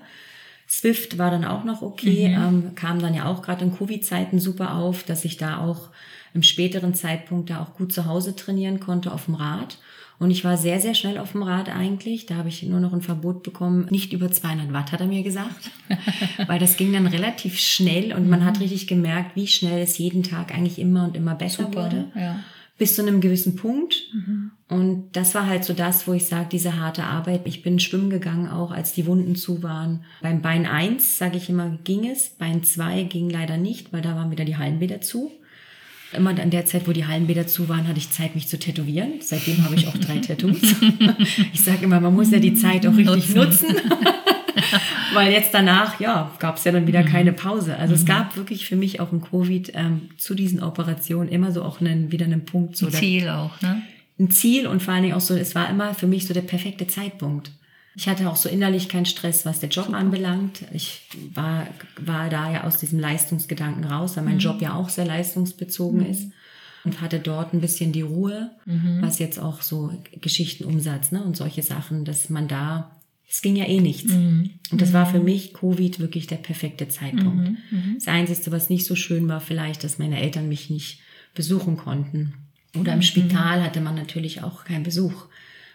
Swift 0.70 1.18
war 1.18 1.32
dann 1.32 1.46
auch 1.46 1.64
noch 1.64 1.82
okay, 1.82 2.26
ähm, 2.26 2.76
kam 2.76 3.02
dann 3.02 3.16
ja 3.16 3.26
auch 3.26 3.42
gerade 3.42 3.66
in 3.66 3.76
Covid-Zeiten 3.76 4.40
super 4.40 4.76
auf, 4.76 5.02
dass 5.02 5.26
ich 5.26 5.38
da 5.38 5.58
auch 5.58 5.90
im 6.36 6.44
späteren 6.44 6.94
Zeitpunkt 6.94 7.50
da 7.50 7.60
auch 7.64 7.74
gut 7.74 7.92
zu 7.92 8.06
Hause 8.06 8.36
trainieren 8.36 8.80
konnte 8.80 9.12
auf 9.12 9.26
dem 9.26 9.34
Rad. 9.34 9.80
Und 10.20 10.32
ich 10.32 10.44
war 10.44 10.58
sehr, 10.58 10.82
sehr 10.82 10.96
schnell 10.96 11.18
auf 11.18 11.32
dem 11.32 11.44
Rad 11.44 11.70
eigentlich. 11.70 12.26
Da 12.26 12.36
habe 12.36 12.50
ich 12.50 12.62
nur 12.64 12.82
noch 12.82 12.92
ein 12.92 13.02
Verbot 13.02 13.42
bekommen. 13.42 13.88
Nicht 13.90 14.12
über 14.12 14.30
200 14.30 14.74
Watt, 14.74 14.92
hat 14.92 15.00
er 15.00 15.08
mir 15.08 15.24
gesagt. 15.24 15.72
Weil 16.48 16.60
das 16.60 16.76
ging 16.76 16.92
dann 16.92 17.08
relativ 17.08 17.58
schnell 17.58 18.14
und 18.14 18.30
man 18.30 18.44
hat 18.44 18.60
richtig 18.60 18.88
gemerkt, 18.88 19.38
wie 19.38 19.48
schnell 19.48 19.82
es 19.82 19.98
jeden 19.98 20.24
Tag 20.24 20.54
eigentlich 20.54 20.78
immer 20.78 21.06
und 21.06 21.16
immer 21.16 21.36
besser 21.36 21.74
wurde. 21.74 22.12
Ja. 22.16 22.40
Bis 22.78 22.96
zu 22.96 23.02
einem 23.02 23.22
gewissen 23.22 23.56
Punkt. 23.56 23.96
Und 24.70 25.10
das 25.14 25.36
war 25.36 25.48
halt 25.48 25.64
so 25.64 25.74
das, 25.74 26.08
wo 26.08 26.14
ich 26.14 26.26
sage, 26.26 26.48
diese 26.52 26.78
harte 26.78 27.04
Arbeit. 27.04 27.42
Ich 27.46 27.62
bin 27.62 27.80
schwimmen 27.80 28.10
gegangen, 28.10 28.48
auch 28.48 28.72
als 28.72 28.94
die 28.94 29.06
Wunden 29.06 29.36
zu 29.36 29.64
waren. 29.64 30.04
Beim 30.22 30.42
Bein 30.42 30.66
1, 30.66 31.18
sage 31.18 31.38
ich 31.38 31.50
immer, 31.50 31.78
ging 31.84 32.08
es. 32.08 32.30
Bein 32.30 32.64
2 32.64 33.04
ging 33.04 33.30
leider 33.30 33.58
nicht, 33.58 33.92
weil 33.92 34.02
da 34.02 34.16
waren 34.16 34.32
wieder 34.32 34.46
die 34.46 34.58
Hallenbäder 34.58 35.02
zu. 35.02 35.32
Immer 36.14 36.32
an 36.40 36.50
der 36.50 36.66
Zeit, 36.66 36.88
wo 36.88 36.92
die 36.92 37.06
Hallenbäder 37.06 37.46
zu 37.46 37.70
waren, 37.70 37.88
hatte 37.88 38.00
ich 38.00 38.10
Zeit, 38.10 38.34
mich 38.36 38.48
zu 38.48 38.58
tätowieren. 38.58 39.14
Seitdem 39.22 39.64
habe 39.64 39.76
ich 39.76 39.88
auch 39.88 39.98
drei 39.98 40.18
Tattoos. 40.28 40.58
Ich 41.54 41.62
sage 41.62 41.84
immer, 41.84 42.00
man 42.00 42.14
muss 42.16 42.32
ja 42.32 42.40
die 42.40 42.54
Zeit 42.54 42.86
auch 42.88 42.96
richtig 42.96 43.36
nutzen. 43.36 43.76
Weil 45.14 45.32
jetzt 45.32 45.54
danach, 45.54 46.00
ja, 46.00 46.32
gab 46.40 46.58
es 46.58 46.64
ja 46.64 46.72
dann 46.72 46.88
wieder 46.88 47.04
keine 47.04 47.34
Pause. 47.34 47.78
Also 47.78 47.94
es 47.94 48.06
gab 48.06 48.36
wirklich 48.36 48.68
für 48.68 48.76
mich 48.76 49.00
auch 49.00 49.12
im 49.12 49.22
Covid 49.22 49.72
ähm, 49.76 50.10
zu 50.18 50.36
diesen 50.36 50.62
Operationen 50.62 51.30
immer 51.30 51.52
so 51.52 51.64
auch 51.64 51.82
einen, 51.82 52.12
wieder 52.12 52.26
einen 52.26 52.46
Punkt. 52.46 52.76
So 52.78 52.88
Ein 52.88 52.94
Ziel 52.94 53.30
auch, 53.30 53.60
ne? 53.62 53.82
ein 54.20 54.32
Ziel 54.32 54.68
und 54.68 54.84
vor 54.84 54.94
allen 54.94 55.04
Dingen 55.04 55.16
auch 55.16 55.22
so, 55.22 55.36
es 55.36 55.56
war 55.56 55.70
immer 55.70 55.94
für 55.94 56.08
mich 56.08 56.28
so 56.28 56.34
der 56.34 56.42
perfekte 56.42 56.88
Zeitpunkt. 56.88 57.52
Ich 58.00 58.08
hatte 58.08 58.30
auch 58.30 58.38
so 58.38 58.48
innerlich 58.48 58.88
keinen 58.88 59.06
Stress, 59.06 59.46
was 59.46 59.60
der 59.60 59.68
Job 59.68 59.90
anbelangt. 59.90 60.64
Ich 60.74 61.02
war, 61.34 61.68
war 62.00 62.30
da 62.30 62.50
ja 62.50 62.64
aus 62.64 62.78
diesem 62.78 62.98
Leistungsgedanken 62.98 63.84
raus, 63.84 64.16
weil 64.16 64.24
mein 64.24 64.40
Job 64.40 64.62
ja 64.62 64.74
auch 64.74 64.88
sehr 64.88 65.04
leistungsbezogen 65.04 66.06
ist. 66.06 66.32
Und 66.86 67.02
hatte 67.02 67.20
dort 67.20 67.54
ein 67.54 67.60
bisschen 67.60 67.92
die 67.92 68.04
Ruhe, 68.04 68.52
was 69.02 69.20
jetzt 69.20 69.38
auch 69.38 69.62
so 69.62 69.92
Geschichtenumsatz 70.22 71.12
ne, 71.12 71.22
und 71.22 71.36
solche 71.36 71.62
Sachen, 71.62 72.06
dass 72.06 72.30
man 72.30 72.48
da, 72.48 72.96
es 73.30 73.42
ging 73.42 73.58
ja 73.58 73.66
eh 73.66 73.82
nichts. 73.82 74.14
Und 74.72 74.82
das 74.82 74.94
war 74.94 75.06
für 75.06 75.20
mich 75.20 75.54
Covid 75.54 76.00
wirklich 76.00 76.26
der 76.26 76.38
perfekte 76.38 76.88
Zeitpunkt. 76.88 77.50
Das 77.96 78.08
Einzige, 78.08 78.50
was 78.54 78.70
nicht 78.70 78.86
so 78.86 78.96
schön 78.96 79.28
war, 79.28 79.42
vielleicht, 79.42 79.84
dass 79.84 80.00
meine 80.00 80.22
Eltern 80.22 80.48
mich 80.48 80.70
nicht 80.70 81.02
besuchen 81.36 81.76
konnten. 81.76 82.34
Oder 82.80 82.94
im 82.94 83.02
Spital 83.02 83.62
hatte 83.62 83.82
man 83.82 83.96
natürlich 83.96 84.42
auch 84.42 84.64
keinen 84.64 84.84
Besuch. 84.84 85.26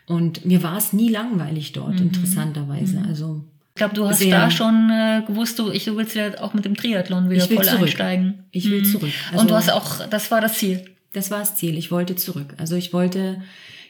Und 0.06 0.44
mir 0.44 0.62
war 0.62 0.76
es 0.76 0.92
nie 0.92 1.08
langweilig 1.08 1.72
dort, 1.72 1.98
interessanterweise. 2.00 3.02
Also 3.08 3.42
Ich 3.70 3.76
glaube, 3.76 3.94
du 3.94 4.06
hast 4.06 4.18
Sehr. 4.18 4.38
da 4.38 4.50
schon 4.50 4.90
äh, 4.90 5.22
gewusst, 5.26 5.58
du, 5.58 5.70
ich, 5.70 5.84
du 5.86 5.96
willst 5.96 6.14
ja 6.14 6.40
auch 6.42 6.52
mit 6.54 6.64
dem 6.64 6.76
Triathlon 6.76 7.30
wieder 7.30 7.46
voll 7.46 7.64
zurück. 7.64 7.82
einsteigen. 7.88 8.44
Ich 8.50 8.70
will 8.70 8.84
zurück. 8.84 9.10
Und 9.32 9.50
du 9.50 9.54
Also- 9.54 9.72
hast 9.74 10.00
auch, 10.02 10.06
das 10.08 10.30
war 10.30 10.40
das 10.40 10.54
Ziel. 10.58 10.84
das 11.12 11.30
war 11.30 11.38
das 11.40 11.56
Ziel. 11.56 11.78
Ich 11.78 11.90
wollte 11.90 12.16
zurück. 12.16 12.54
Also 12.58 12.76
ich 12.76 12.92
wollte 12.92 13.40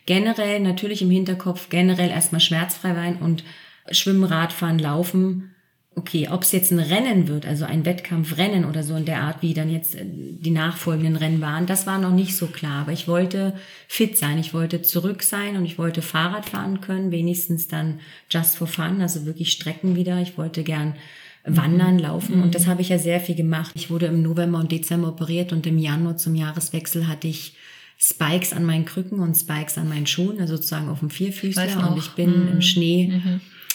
generell 0.07 0.61
natürlich 0.61 1.03
im 1.03 1.11
Hinterkopf 1.11 1.69
generell 1.69 2.11
erstmal 2.11 2.41
schmerzfrei 2.41 2.95
sein 2.95 3.17
und 3.17 3.43
schwimmen, 3.91 4.25
Radfahren, 4.25 4.79
laufen. 4.79 5.54
Okay, 5.97 6.29
ob 6.29 6.43
es 6.43 6.51
jetzt 6.51 6.73
ein 6.73 6.81
Rennen 6.81 7.29
wird, 7.29 7.47
also 7.47 7.65
ein 7.65 7.85
Wettkampfrennen 7.85 8.65
oder 8.65 8.83
so 8.83 8.97
in 8.97 9.05
der 9.05 9.23
Art, 9.23 9.43
wie 9.43 9.55
dann 9.55 9.71
jetzt 9.71 9.95
äh, 9.95 10.05
die 10.05 10.51
nachfolgenden 10.51 11.17
Rennen 11.17 11.41
waren, 11.41 11.67
das 11.67 11.87
war 11.87 11.99
noch 11.99 12.13
nicht 12.13 12.37
so 12.37 12.47
klar. 12.47 12.83
Aber 12.83 12.93
ich 12.93 13.07
wollte 13.07 13.55
fit 13.87 14.19
sein, 14.19 14.39
ich 14.39 14.53
wollte 14.55 14.83
zurück 14.83 15.23
sein 15.23 15.57
und 15.57 15.65
ich 15.65 15.79
wollte 15.79 16.03
Fahrrad 16.03 16.47
fahren 16.47 16.81
können, 16.81 17.13
wenigstens 17.13 17.69
dann 17.69 18.01
just 18.31 18.57
for 18.57 18.67
fun, 18.67 19.01
also 19.01 19.25
wirklich 19.25 19.53
Strecken 19.53 19.95
wieder. 19.95 20.21
Ich 20.21 20.37
wollte 20.37 20.65
gern 20.65 20.95
wandern, 21.47 21.99
laufen 21.99 22.43
und 22.43 22.55
das 22.55 22.67
habe 22.67 22.81
ich 22.81 22.89
ja 22.89 22.99
sehr 22.99 23.21
viel 23.21 23.35
gemacht. 23.35 23.73
Ich 23.75 23.91
wurde 23.91 24.07
im 24.07 24.23
November 24.23 24.59
und 24.59 24.73
Dezember 24.73 25.09
operiert 25.09 25.53
und 25.53 25.67
im 25.67 25.79
Januar 25.79 26.17
zum 26.17 26.35
Jahreswechsel 26.35 27.07
hatte 27.07 27.29
ich 27.29 27.55
Spikes 27.99 28.53
an 28.53 28.65
meinen 28.65 28.87
Krücken 28.87 29.21
und 29.21 29.35
Spikes 29.37 29.79
an 29.79 29.89
meinen 29.89 30.07
Schuhen, 30.07 30.41
also 30.41 30.57
sozusagen 30.57 30.89
auf 30.89 31.01
dem 31.01 31.11
Vierfüßler 31.11 31.91
und 31.91 31.99
ich 31.99 32.09
bin 32.11 32.49
im 32.49 32.63
Schnee 32.63 33.21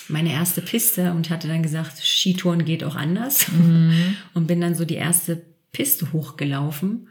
meine 0.10 0.32
erste 0.32 0.62
Piste 0.62 1.12
und 1.12 1.30
hatte 1.30 1.48
dann 1.48 1.64
gesagt, 1.64 2.00
Skitouren 2.04 2.66
geht 2.66 2.84
auch 2.84 2.96
anders 2.96 3.46
und 4.34 4.48
bin 4.48 4.62
dann 4.62 4.76
so 4.76 4.86
die 4.86 4.96
erste 4.96 5.42
Piste 5.72 6.12
hochgelaufen 6.12 7.08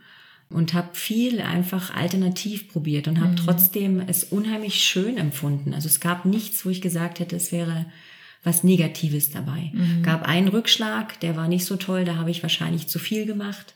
und 0.51 0.75
habe 0.75 0.89
viel 0.93 1.41
einfach 1.41 1.95
alternativ 1.95 2.69
probiert 2.69 3.07
und 3.09 3.21
habe 3.21 3.35
trotzdem 3.35 4.01
es 4.01 4.25
unheimlich 4.25 4.83
schön 4.83 5.19
empfunden. 5.19 5.75
Also 5.75 5.89
es 5.89 6.01
gab 6.01 6.25
nichts, 6.25 6.65
wo 6.65 6.71
ich 6.71 6.81
gesagt 6.81 7.21
hätte, 7.21 7.37
es 7.37 7.53
wäre 7.53 7.87
was 8.45 8.65
Negatives 8.65 9.31
dabei. 9.31 9.73
Gab 10.03 10.23
einen 10.27 10.49
Rückschlag, 10.49 11.21
der 11.21 11.37
war 11.37 11.49
nicht 11.49 11.65
so 11.65 11.77
toll, 11.77 12.05
da 12.05 12.17
habe 12.17 12.31
ich 12.31 12.43
wahrscheinlich 12.43 12.89
zu 12.89 12.99
viel 12.99 13.27
gemacht. 13.27 13.75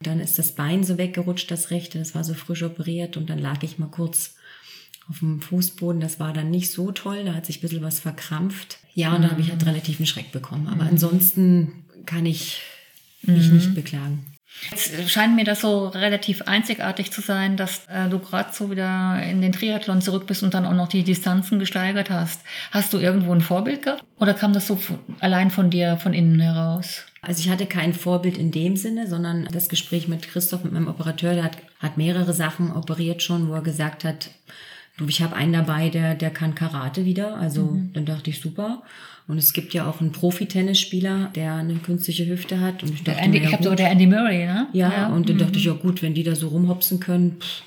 Dann 0.00 0.20
ist 0.20 0.38
das 0.38 0.54
Bein 0.54 0.82
so 0.84 0.98
weggerutscht, 0.98 1.50
das 1.50 1.70
rechte, 1.70 1.98
das 1.98 2.14
war 2.14 2.24
so 2.24 2.34
frisch 2.34 2.62
operiert 2.62 3.16
und 3.16 3.30
dann 3.30 3.38
lag 3.38 3.62
ich 3.62 3.78
mal 3.78 3.90
kurz 3.90 4.34
auf 5.08 5.20
dem 5.20 5.40
Fußboden. 5.40 6.00
Das 6.00 6.20
war 6.20 6.32
dann 6.32 6.50
nicht 6.50 6.70
so 6.70 6.92
toll, 6.92 7.24
da 7.24 7.34
hat 7.34 7.46
sich 7.46 7.58
ein 7.58 7.62
bisschen 7.62 7.82
was 7.82 8.00
verkrampft. 8.00 8.78
Ja, 8.94 9.14
und 9.14 9.22
da 9.22 9.30
habe 9.30 9.40
ich 9.40 9.50
halt 9.50 9.64
relativ 9.64 9.98
einen 9.98 10.06
Schreck 10.06 10.32
bekommen. 10.32 10.68
Aber 10.68 10.84
ansonsten 10.84 11.84
kann 12.06 12.26
ich 12.26 12.60
mich 13.22 13.48
nicht 13.48 13.74
beklagen. 13.74 14.24
Jetzt 14.70 15.10
scheint 15.10 15.36
mir 15.36 15.44
das 15.44 15.60
so 15.60 15.88
relativ 15.88 16.42
einzigartig 16.42 17.12
zu 17.12 17.20
sein, 17.20 17.56
dass 17.56 17.86
äh, 17.86 18.08
du 18.08 18.18
gerade 18.18 18.50
so 18.52 18.70
wieder 18.70 19.22
in 19.22 19.40
den 19.40 19.52
Triathlon 19.52 20.00
zurück 20.00 20.26
bist 20.26 20.42
und 20.42 20.52
dann 20.54 20.66
auch 20.66 20.74
noch 20.74 20.88
die 20.88 21.04
Distanzen 21.04 21.58
gesteigert 21.58 22.10
hast. 22.10 22.40
Hast 22.72 22.92
du 22.92 22.98
irgendwo 22.98 23.32
ein 23.32 23.40
Vorbild 23.40 23.82
gehabt? 23.82 24.04
Oder 24.18 24.34
kam 24.34 24.52
das 24.52 24.66
so 24.66 24.76
von, 24.76 24.98
allein 25.20 25.50
von 25.50 25.70
dir, 25.70 25.96
von 25.96 26.12
innen 26.12 26.40
heraus? 26.40 27.04
Also 27.22 27.40
ich 27.40 27.50
hatte 27.50 27.66
kein 27.66 27.94
Vorbild 27.94 28.36
in 28.36 28.50
dem 28.50 28.76
Sinne, 28.76 29.06
sondern 29.06 29.48
das 29.52 29.68
Gespräch 29.68 30.08
mit 30.08 30.28
Christoph, 30.28 30.64
mit 30.64 30.72
meinem 30.72 30.88
Operateur, 30.88 31.34
der 31.34 31.44
hat, 31.44 31.58
hat 31.78 31.96
mehrere 31.96 32.32
Sachen 32.32 32.72
operiert 32.72 33.22
schon, 33.22 33.48
wo 33.48 33.54
er 33.54 33.62
gesagt 33.62 34.04
hat, 34.04 34.30
ich 35.06 35.22
habe 35.22 35.36
einen 35.36 35.52
dabei, 35.52 35.90
der, 35.90 36.14
der 36.14 36.30
kann 36.30 36.54
Karate 36.54 37.04
wieder. 37.04 37.36
Also 37.36 37.78
dann 37.92 38.04
dachte 38.04 38.30
ich, 38.30 38.40
super. 38.40 38.82
Und 39.28 39.36
es 39.36 39.52
gibt 39.52 39.74
ja 39.74 39.86
auch 39.86 40.00
einen 40.00 40.10
Profi-Tennisspieler, 40.10 41.30
der 41.34 41.56
eine 41.56 41.74
künstliche 41.74 42.26
Hüfte 42.26 42.60
hat. 42.60 42.82
Und 42.82 42.94
ich 42.94 43.04
dachte 43.04 43.20
Andy, 43.20 43.38
mir, 43.38 43.44
ich 43.44 43.50
ja, 43.50 43.58
glaube, 43.58 43.64
so 43.64 43.70
gut. 43.70 43.78
der 43.78 43.90
Andy 43.90 44.06
Murray, 44.06 44.46
ne? 44.46 44.68
Ja, 44.72 45.08
und 45.08 45.28
dann 45.28 45.36
dachte 45.36 45.58
ich, 45.58 45.66
ja 45.66 45.74
gut, 45.74 46.00
wenn 46.00 46.14
die 46.14 46.22
da 46.22 46.34
so 46.34 46.48
rumhopsen 46.48 46.98
können, 46.98 47.36
pff, 47.38 47.62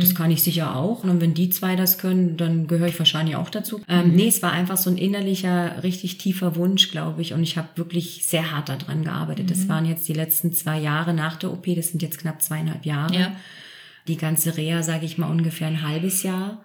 das 0.00 0.14
kann 0.14 0.30
ich 0.30 0.42
sicher 0.42 0.74
auch. 0.74 1.04
Und 1.04 1.20
wenn 1.20 1.34
die 1.34 1.50
zwei 1.50 1.76
das 1.76 1.98
können, 1.98 2.38
dann 2.38 2.66
gehöre 2.66 2.88
ich 2.88 2.98
wahrscheinlich 2.98 3.36
auch 3.36 3.50
dazu. 3.50 3.82
Ähm, 3.88 4.16
nee, 4.16 4.28
es 4.28 4.42
war 4.42 4.52
einfach 4.52 4.78
so 4.78 4.88
ein 4.88 4.96
innerlicher, 4.96 5.82
richtig 5.82 6.16
tiefer 6.16 6.56
Wunsch, 6.56 6.90
glaube 6.90 7.20
ich. 7.20 7.34
Und 7.34 7.42
ich 7.42 7.58
habe 7.58 7.68
wirklich 7.76 8.24
sehr 8.24 8.50
hart 8.50 8.70
daran 8.70 9.04
gearbeitet. 9.04 9.50
Das 9.50 9.68
waren 9.68 9.84
jetzt 9.84 10.08
die 10.08 10.14
letzten 10.14 10.54
zwei 10.54 10.80
Jahre 10.80 11.12
nach 11.12 11.36
der 11.36 11.52
OP, 11.52 11.66
das 11.76 11.88
sind 11.88 12.02
jetzt 12.02 12.20
knapp 12.20 12.40
zweieinhalb 12.40 12.86
Jahre. 12.86 13.14
Ja. 13.14 13.32
Die 14.08 14.16
ganze 14.16 14.56
Reha, 14.56 14.82
sage 14.82 15.04
ich 15.04 15.18
mal, 15.18 15.30
ungefähr 15.30 15.66
ein 15.66 15.86
halbes 15.86 16.22
Jahr. 16.22 16.64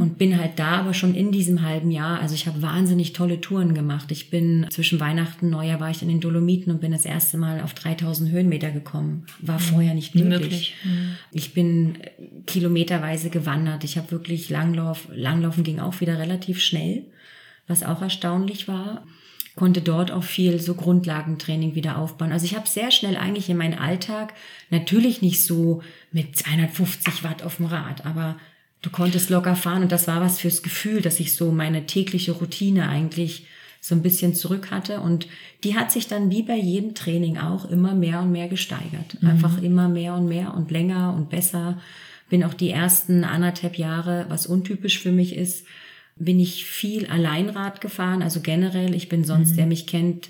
Und 0.00 0.18
bin 0.18 0.38
halt 0.38 0.58
da 0.58 0.80
aber 0.80 0.92
schon 0.92 1.14
in 1.14 1.30
diesem 1.30 1.62
halben 1.62 1.90
Jahr, 1.90 2.20
also 2.20 2.34
ich 2.34 2.46
habe 2.46 2.62
wahnsinnig 2.62 3.12
tolle 3.12 3.40
Touren 3.40 3.74
gemacht. 3.74 4.10
Ich 4.10 4.28
bin 4.30 4.66
zwischen 4.70 4.98
Weihnachten 4.98 5.46
und 5.46 5.50
Neujahr 5.52 5.78
war 5.78 5.90
ich 5.90 6.02
in 6.02 6.08
den 6.08 6.20
Dolomiten 6.20 6.72
und 6.72 6.80
bin 6.80 6.92
das 6.92 7.04
erste 7.04 7.38
Mal 7.38 7.60
auf 7.60 7.74
3000 7.74 8.30
Höhenmeter 8.32 8.70
gekommen. 8.70 9.26
War 9.40 9.60
vorher 9.60 9.94
nicht 9.94 10.14
möglich. 10.14 10.30
möglich. 10.32 10.74
Ich 11.30 11.54
bin 11.54 11.96
äh, 12.00 12.10
kilometerweise 12.46 13.30
gewandert. 13.30 13.84
Ich 13.84 13.96
habe 13.96 14.10
wirklich 14.10 14.50
Langlauf, 14.50 15.08
Langlaufen 15.14 15.62
ging 15.62 15.78
auch 15.78 16.00
wieder 16.00 16.18
relativ 16.18 16.60
schnell, 16.60 17.04
was 17.68 17.84
auch 17.84 18.02
erstaunlich 18.02 18.66
war. 18.66 19.06
Konnte 19.54 19.82
dort 19.82 20.10
auch 20.10 20.24
viel 20.24 20.60
so 20.60 20.74
Grundlagentraining 20.74 21.74
wieder 21.74 21.98
aufbauen. 21.98 22.32
Also 22.32 22.46
ich 22.46 22.56
habe 22.56 22.66
sehr 22.66 22.90
schnell 22.90 23.16
eigentlich 23.16 23.50
in 23.50 23.58
meinen 23.58 23.78
Alltag, 23.78 24.32
natürlich 24.70 25.20
nicht 25.20 25.44
so 25.44 25.82
mit 26.10 26.36
250 26.36 27.22
Watt 27.22 27.42
auf 27.42 27.56
dem 27.56 27.66
Rad, 27.66 28.06
aber 28.06 28.36
du 28.82 28.90
konntest 28.90 29.30
locker 29.30 29.56
fahren 29.56 29.82
und 29.82 29.92
das 29.92 30.08
war 30.08 30.20
was 30.20 30.40
fürs 30.40 30.62
Gefühl, 30.62 31.00
dass 31.00 31.20
ich 31.20 31.34
so 31.34 31.52
meine 31.52 31.86
tägliche 31.86 32.32
Routine 32.32 32.88
eigentlich 32.88 33.46
so 33.80 33.94
ein 33.94 34.02
bisschen 34.02 34.34
zurück 34.34 34.70
hatte 34.70 35.00
und 35.00 35.26
die 35.64 35.76
hat 35.76 35.90
sich 35.90 36.06
dann 36.06 36.30
wie 36.30 36.42
bei 36.42 36.56
jedem 36.56 36.94
Training 36.94 37.38
auch 37.38 37.68
immer 37.68 37.94
mehr 37.94 38.20
und 38.20 38.30
mehr 38.30 38.48
gesteigert. 38.48 39.16
Einfach 39.22 39.60
immer 39.60 39.88
mehr 39.88 40.14
und 40.14 40.28
mehr 40.28 40.54
und 40.54 40.70
länger 40.70 41.14
und 41.16 41.30
besser. 41.30 41.80
Bin 42.28 42.44
auch 42.44 42.54
die 42.54 42.70
ersten 42.70 43.24
anderthalb 43.24 43.78
Jahre, 43.78 44.26
was 44.28 44.46
untypisch 44.46 45.00
für 45.00 45.10
mich 45.10 45.34
ist, 45.34 45.66
bin 46.16 46.38
ich 46.38 46.64
viel 46.64 47.06
Alleinrad 47.06 47.80
gefahren. 47.80 48.22
Also 48.22 48.40
generell, 48.40 48.94
ich 48.94 49.08
bin 49.08 49.24
sonst, 49.24 49.56
der 49.56 49.66
mich 49.66 49.86
kennt, 49.86 50.28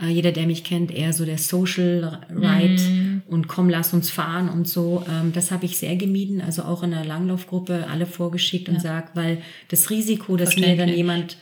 äh, 0.00 0.08
jeder, 0.08 0.32
der 0.32 0.46
mich 0.46 0.64
kennt, 0.64 0.90
eher 0.90 1.12
so 1.12 1.24
der 1.24 1.38
Social 1.38 2.20
Ride 2.30 3.15
und 3.28 3.48
komm, 3.48 3.68
lass 3.68 3.92
uns 3.92 4.10
fahren 4.10 4.48
und 4.48 4.68
so. 4.68 5.04
Ähm, 5.08 5.32
das 5.32 5.50
habe 5.50 5.64
ich 5.64 5.78
sehr 5.78 5.96
gemieden. 5.96 6.40
Also 6.40 6.62
auch 6.62 6.82
in 6.82 6.92
der 6.92 7.04
Langlaufgruppe 7.04 7.86
alle 7.90 8.06
vorgeschickt 8.06 8.68
und 8.68 8.80
sagt, 8.80 9.16
weil 9.16 9.42
das 9.68 9.90
Risiko, 9.90 10.36
dass 10.36 10.56
mir 10.56 10.76
dann 10.76 10.88
jemand 10.88 11.36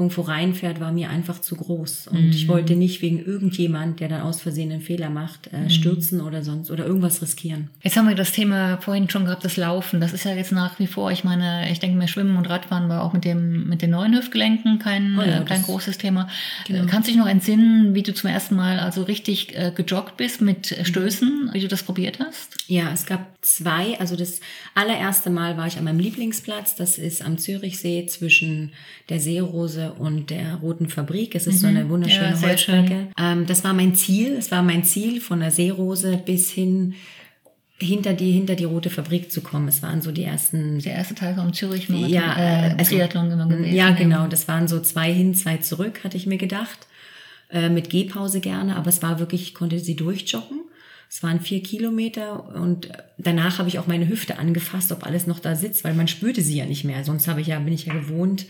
irgendwo 0.00 0.22
reinfährt, 0.22 0.80
war 0.80 0.90
mir 0.92 1.10
einfach 1.10 1.40
zu 1.40 1.54
groß. 1.56 2.08
Und 2.08 2.24
Mhm. 2.26 2.30
ich 2.30 2.48
wollte 2.48 2.74
nicht 2.74 3.02
wegen 3.02 3.24
irgendjemand, 3.24 4.00
der 4.00 4.08
dann 4.08 4.22
aus 4.22 4.40
Versehen 4.40 4.72
einen 4.72 4.80
Fehler 4.80 5.10
macht, 5.10 5.52
Mhm. 5.52 5.66
äh, 5.66 5.70
stürzen 5.70 6.20
oder 6.20 6.42
sonst 6.42 6.70
oder 6.70 6.86
irgendwas 6.86 7.20
riskieren. 7.22 7.68
Jetzt 7.82 7.96
haben 7.96 8.08
wir 8.08 8.14
das 8.14 8.32
Thema 8.32 8.78
vorhin 8.78 9.08
schon 9.10 9.26
gehabt, 9.26 9.44
das 9.44 9.56
Laufen. 9.56 10.00
Das 10.00 10.12
ist 10.12 10.24
ja 10.24 10.34
jetzt 10.34 10.52
nach 10.52 10.78
wie 10.78 10.86
vor, 10.86 11.12
ich 11.12 11.22
meine, 11.24 11.70
ich 11.70 11.78
denke 11.78 11.96
mir, 11.98 12.08
Schwimmen 12.08 12.36
und 12.36 12.48
Radfahren 12.48 12.88
war 12.88 13.02
auch 13.02 13.12
mit 13.12 13.24
dem 13.24 13.68
mit 13.68 13.82
den 13.82 13.90
neuen 13.90 14.14
Hüftgelenken 14.16 14.78
kein, 14.78 15.18
Oh 15.18 15.22
ja, 15.22 15.40
äh, 15.40 15.44
kein 15.44 15.62
großes 15.62 15.98
Thema. 15.98 16.28
Genau. 16.66 16.86
Kannst 16.86 17.08
du 17.08 17.12
dich 17.12 17.20
noch 17.20 17.28
entsinnen, 17.28 17.94
wie 17.94 18.02
du 18.02 18.14
zum 18.14 18.30
ersten 18.30 18.56
Mal 18.56 18.80
also 18.80 19.02
richtig 19.02 19.54
äh, 19.56 19.70
gejoggt 19.74 20.16
bist 20.16 20.40
mit 20.40 20.72
äh, 20.72 20.84
Stößen, 20.84 21.50
wie 21.52 21.60
du 21.60 21.68
das 21.68 21.82
probiert 21.82 22.18
hast? 22.18 22.56
Ja, 22.66 22.90
es 22.92 23.04
gab 23.06 23.26
zwei. 23.42 23.98
Also 24.00 24.16
das 24.16 24.40
allererste 24.74 25.30
Mal 25.30 25.56
war 25.56 25.66
ich 25.66 25.76
an 25.76 25.84
meinem 25.84 25.98
Lieblingsplatz. 25.98 26.74
Das 26.76 26.98
ist 26.98 27.22
am 27.22 27.38
Zürichsee 27.38 28.06
zwischen 28.06 28.72
der 29.08 29.20
Seerose 29.20 29.89
und 29.98 30.30
der 30.30 30.56
Roten 30.56 30.88
Fabrik. 30.88 31.34
Es 31.34 31.46
ist 31.46 31.60
so 31.60 31.66
eine 31.66 31.88
wunderschöne 31.88 32.36
Mhm. 32.36 32.42
Ja, 32.42 32.48
Holzstrecke. 32.48 33.08
Ähm, 33.18 33.46
das 33.46 33.64
war 33.64 33.72
mein 33.72 33.94
Ziel. 33.94 34.34
Es 34.38 34.50
war 34.50 34.62
mein 34.62 34.84
Ziel, 34.84 35.20
von 35.20 35.40
der 35.40 35.50
Seerose 35.50 36.20
bis 36.24 36.50
hin 36.50 36.94
hinter 37.82 38.12
die, 38.12 38.30
hinter 38.32 38.56
die 38.56 38.64
Rote 38.64 38.90
Fabrik 38.90 39.32
zu 39.32 39.40
kommen. 39.40 39.66
Es 39.66 39.82
waren 39.82 40.02
so 40.02 40.12
die 40.12 40.24
ersten 40.24 40.80
Der 40.80 40.94
erste 40.96 41.14
Teil 41.14 41.34
vom 41.34 41.52
Zürich 41.54 41.88
Marathon, 41.88 42.10
Ja, 42.12 42.36
äh, 42.36 42.74
also- 42.78 42.94
Triathlon 42.94 43.30
immer 43.30 43.46
gewesen. 43.48 43.74
Ja, 43.74 43.90
genau. 43.92 44.26
Das 44.26 44.48
waren 44.48 44.68
so 44.68 44.80
zwei 44.80 45.12
hin, 45.12 45.34
zwei 45.34 45.56
zurück, 45.58 46.04
hatte 46.04 46.16
ich 46.18 46.26
mir 46.26 46.36
gedacht. 46.38 46.86
Äh, 47.50 47.68
mit 47.70 47.88
Gehpause 47.90 48.40
gerne, 48.40 48.76
aber 48.76 48.88
es 48.90 49.02
war 49.02 49.18
wirklich, 49.18 49.42
ich 49.42 49.54
konnte 49.54 49.78
sie 49.80 49.96
durchjoggen. 49.96 50.60
Es 51.08 51.22
waren 51.24 51.40
vier 51.40 51.60
Kilometer 51.62 52.54
und 52.54 52.88
danach 53.18 53.58
habe 53.58 53.68
ich 53.68 53.80
auch 53.80 53.88
meine 53.88 54.06
Hüfte 54.08 54.38
angefasst, 54.38 54.92
ob 54.92 55.04
alles 55.04 55.26
noch 55.26 55.40
da 55.40 55.56
sitzt, 55.56 55.82
weil 55.82 55.94
man 55.94 56.06
spürte 56.06 56.42
sie 56.42 56.56
ja 56.58 56.66
nicht 56.66 56.84
mehr. 56.84 57.02
Sonst 57.02 57.26
habe 57.26 57.40
ich 57.40 57.48
ja, 57.48 57.58
bin 57.58 57.72
ich 57.72 57.86
ja 57.86 57.92
gewohnt 57.94 58.46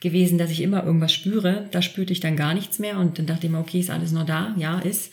gewesen, 0.00 0.38
dass 0.38 0.50
ich 0.50 0.62
immer 0.62 0.84
irgendwas 0.84 1.12
spüre. 1.12 1.68
Da 1.70 1.82
spürte 1.82 2.12
ich 2.12 2.20
dann 2.20 2.36
gar 2.36 2.54
nichts 2.54 2.78
mehr 2.78 2.98
und 2.98 3.18
dann 3.18 3.26
dachte 3.26 3.46
ich 3.46 3.52
mir, 3.52 3.58
okay, 3.58 3.80
ist 3.80 3.90
alles 3.90 4.12
noch 4.12 4.26
da? 4.26 4.54
Ja, 4.58 4.78
ist. 4.78 5.12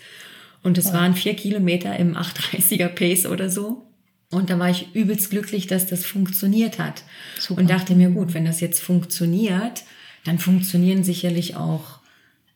Und 0.64 0.78
es 0.78 0.92
waren 0.92 1.14
vier 1.14 1.36
Kilometer 1.36 1.96
im 1.98 2.16
830er 2.16 2.88
Pace 2.90 3.26
oder 3.26 3.50
so. 3.50 3.84
Und 4.32 4.50
da 4.50 4.60
war 4.60 4.70
ich 4.70 4.94
übelst 4.94 5.30
glücklich, 5.30 5.68
dass 5.68 5.88
das 5.88 6.06
funktioniert 6.06 6.80
hat. 6.80 7.04
Super. 7.40 7.62
Und 7.62 7.70
dachte 7.70 7.96
mir, 7.96 8.10
gut, 8.10 8.34
wenn 8.34 8.46
das 8.46 8.60
jetzt 8.60 8.82
funktioniert, 8.82 9.84
dann 10.26 10.40
funktionieren 10.40 11.04
sicherlich 11.04 11.56
auch 11.56 12.00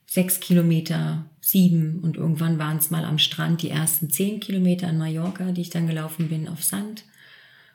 sechs 0.06 0.42
Kilometer, 0.42 1.26
sieben 1.40 2.02
und 2.02 2.18
irgendwann 2.18 2.60
waren 2.60 2.78
es 2.78 2.92
mal 2.92 3.06
am 3.06 3.18
Strand 3.18 3.62
die 3.62 3.70
ersten 3.70 4.10
zehn 4.10 4.42
Kilometer 4.42 4.90
in 4.90 4.98
Mallorca, 4.98 5.54
die 5.54 5.62
ich 5.62 5.70
dann 5.70 5.88
gelaufen 5.88 6.28
bin 6.28 6.50
auf 6.50 6.64
Sand. 6.64 7.06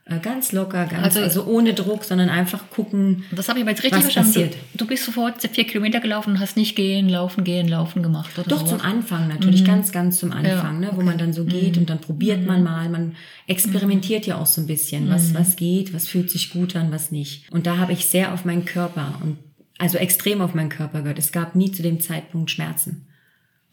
Äh, 0.09 0.21
Ganz 0.21 0.53
locker, 0.53 0.87
ganz, 0.87 1.03
Also- 1.03 1.21
also, 1.21 1.45
ohne 1.47 1.75
Druck, 1.75 2.05
sondern 2.05 2.29
einfach 2.29 2.71
gucken. 2.71 3.25
Das 3.33 3.49
habe 3.49 3.59
ich 3.59 3.65
aber 3.65 3.73
jetzt 3.73 3.83
richtig 3.83 4.03
verstanden. 4.03 4.33
passiert? 4.33 4.55
Du, 4.75 4.79
du 4.79 4.87
bist 4.87 5.05
sofort 5.05 5.43
vier 5.43 5.65
Kilometer 5.65 5.99
gelaufen 5.99 6.31
und 6.35 6.41
hast 6.41 6.57
nicht 6.57 6.77
gehen, 6.77 7.09
laufen, 7.09 7.43
gehen, 7.43 7.67
laufen 7.67 8.05
gemacht. 8.05 8.31
Doch 8.37 8.47
sowas? 8.61 8.71
zum 8.71 8.81
Anfang 8.83 9.27
natürlich, 9.27 9.65
ganz, 9.65 9.91
ganz 9.91 10.19
zum 10.19 10.31
Anfang, 10.31 10.79
ne, 10.79 10.91
wo 10.95 11.03
man 11.03 11.19
dann 11.19 11.33
so 11.33 11.45
geht 11.45 11.77
und 11.77 11.91
dann 11.91 12.01
probiert 12.01 12.47
man 12.47 12.63
mal, 12.63 12.89
man 12.89 13.17
experimentiert 13.49 14.27
ja 14.27 14.37
auch 14.39 14.47
so 14.47 14.61
ein 14.61 14.69
bisschen, 14.69 15.11
was, 15.11 15.35
was 15.35 15.57
geht, 15.57 15.93
was 15.93 16.07
fühlt 16.07 16.31
sich 16.31 16.51
gut 16.51 16.77
an, 16.77 16.93
was 16.93 17.11
nicht. 17.11 17.51
Und 17.53 17.67
da 17.67 17.79
habe 17.79 17.93
ich 17.93 18.07
sehr 18.07 18.33
auf 18.33 18.45
meinen 18.45 18.65
Körper 18.65 19.19
und 19.25 19.39
also 19.79 19.99
extrem 19.99 20.41
auf 20.41 20.55
meinen 20.55 20.69
Körper 20.71 21.03
gehört. 21.03 21.19
Es 21.19 21.33
gab 21.33 21.57
nie 21.57 21.73
zu 21.73 21.83
dem 21.83 22.01
Zeitpunkt 22.01 22.51
Schmerzen. 22.53 23.07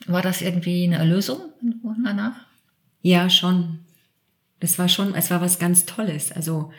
War 0.07 0.23
das 0.23 0.41
irgendwie 0.41 0.83
eine 0.85 0.97
Erlösung 0.97 1.37
danach? 2.03 2.33
Ja, 3.03 3.29
schon. 3.29 3.79
Das 4.63 4.79
war 4.79 4.87
schon, 4.87 5.13
es 5.13 5.29
war 5.29 5.41
was 5.41 5.59
ganz 5.59 5.85
Tolles. 5.85 6.31
Also 6.31 6.71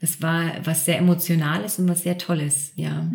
es 0.00 0.20
war 0.20 0.54
was 0.64 0.84
sehr 0.84 0.98
Emotionales 0.98 1.78
und 1.78 1.88
was 1.88 2.02
sehr 2.02 2.18
Tolles, 2.18 2.72
ja. 2.74 3.06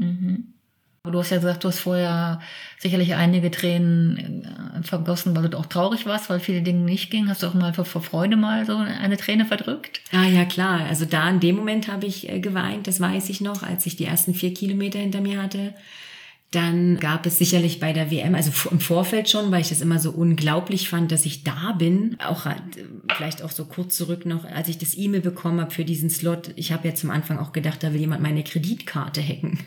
Aber 1.03 1.11
Du 1.11 1.19
hast 1.19 1.31
ja 1.31 1.37
gesagt, 1.37 1.65
du 1.65 1.67
hast 1.67 1.79
vorher 1.79 2.39
sicherlich 2.79 3.15
einige 3.15 3.51
Tränen 3.51 4.45
äh, 4.45 4.81
vergossen, 4.83 5.35
weil 5.35 5.49
du 5.49 5.57
auch 5.57 5.65
traurig 5.65 6.05
warst, 6.05 6.29
weil 6.29 6.39
viele 6.39 6.61
Dinge 6.61 6.85
nicht 6.85 7.11
gingen. 7.11 7.27
Hast 7.27 7.43
du 7.43 7.47
auch 7.47 7.53
mal 7.53 7.73
vor, 7.73 7.83
vor 7.83 8.01
Freude 8.01 8.37
mal 8.37 8.65
so 8.65 8.77
eine 8.77 9.17
Träne 9.17 9.43
verdrückt? 9.45 9.99
Ah 10.13 10.23
ja, 10.23 10.45
klar. 10.45 10.85
Also 10.85 11.03
da 11.03 11.29
in 11.29 11.41
dem 11.41 11.57
Moment 11.57 11.89
habe 11.89 12.05
ich 12.05 12.29
äh, 12.29 12.39
geweint, 12.39 12.87
das 12.87 13.01
weiß 13.01 13.27
ich 13.27 13.41
noch, 13.41 13.61
als 13.61 13.85
ich 13.85 13.97
die 13.97 14.05
ersten 14.05 14.33
vier 14.33 14.53
Kilometer 14.53 14.99
hinter 14.99 15.19
mir 15.19 15.43
hatte. 15.43 15.73
Dann 16.51 16.97
gab 17.01 17.25
es 17.25 17.37
sicherlich 17.39 17.81
bei 17.81 17.91
der 17.91 18.09
WM, 18.09 18.33
also 18.33 18.51
im 18.71 18.79
Vorfeld 18.79 19.29
schon, 19.29 19.51
weil 19.51 19.59
ich 19.59 19.67
das 19.67 19.81
immer 19.81 19.99
so 19.99 20.11
unglaublich 20.11 20.87
fand, 20.87 21.11
dass 21.11 21.25
ich 21.25 21.43
da 21.43 21.73
bin. 21.77 22.15
Auch 22.25 22.45
äh, 22.45 22.55
vielleicht 23.17 23.41
auch 23.41 23.51
so 23.51 23.65
kurz 23.65 23.97
zurück 23.97 24.25
noch, 24.25 24.45
als 24.45 24.69
ich 24.69 24.77
das 24.77 24.97
E-Mail 24.97 25.19
bekommen 25.19 25.59
habe 25.59 25.71
für 25.71 25.83
diesen 25.83 26.09
Slot. 26.09 26.51
Ich 26.55 26.71
habe 26.71 26.87
ja 26.87 26.95
zum 26.95 27.09
Anfang 27.11 27.37
auch 27.37 27.51
gedacht, 27.51 27.83
da 27.83 27.91
will 27.93 27.99
jemand 27.99 28.21
meine 28.23 28.45
Kreditkarte 28.45 29.21
hacken 29.21 29.59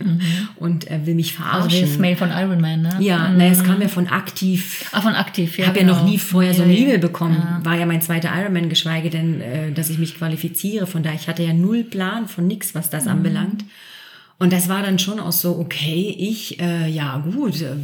und 0.56 0.90
äh, 0.90 1.04
will 1.04 1.14
mich 1.16 1.38
Also 1.38 1.42
verarschen. 1.68 1.80
dieses 1.80 1.98
Mail 1.98 2.16
von 2.16 2.30
Iron 2.30 2.62
Man, 2.62 2.80
ne? 2.80 2.96
ja, 3.00 3.28
Mhm. 3.28 3.36
naja, 3.36 3.52
es 3.52 3.62
kam 3.62 3.82
ja 3.82 3.88
von 3.88 4.06
aktiv 4.08 4.86
Ah, 4.92 5.02
von 5.02 5.12
aktiv, 5.14 5.58
ja. 5.58 5.64
ich 5.64 5.68
habe 5.68 5.80
ja 5.80 5.84
genau. 5.86 5.98
noch 5.98 6.04
nie 6.08 6.16
vorher 6.16 6.54
so 6.54 6.60
Ja, 6.62 6.64
eine 6.68 6.78
ja. 6.78 6.84
E-Mail 6.86 6.98
bekommen. 6.98 7.36
Ja. 7.38 7.60
War 7.62 7.76
ja 7.78 7.84
mein 7.84 8.00
zweiter 8.00 8.30
Ironman, 8.34 8.70
geschweige 8.70 9.10
denn, 9.10 9.42
äh, 9.42 9.70
dass 9.72 9.90
ich 9.90 9.98
mich 9.98 10.16
qualifiziere. 10.16 10.86
Von 10.86 11.02
daher, 11.02 11.18
ich 11.20 11.28
hatte 11.28 11.42
ja 11.42 11.52
null 11.52 11.84
Plan 11.84 12.26
von 12.26 12.46
nix, 12.46 12.74
was 12.74 12.86
Mhm. 12.86 12.90
das 12.92 13.06
anbelangt. 13.06 13.64
Und 14.40 14.52
das 14.54 14.68
war 14.68 14.82
dann 14.82 14.98
schon 14.98 15.20
auch 15.20 15.32
so, 15.32 15.58
okay, 15.58 16.16
ich, 16.18 16.58
äh, 16.60 16.88
ja 16.88 17.18
gut, 17.18 17.60
äh, 17.60 17.76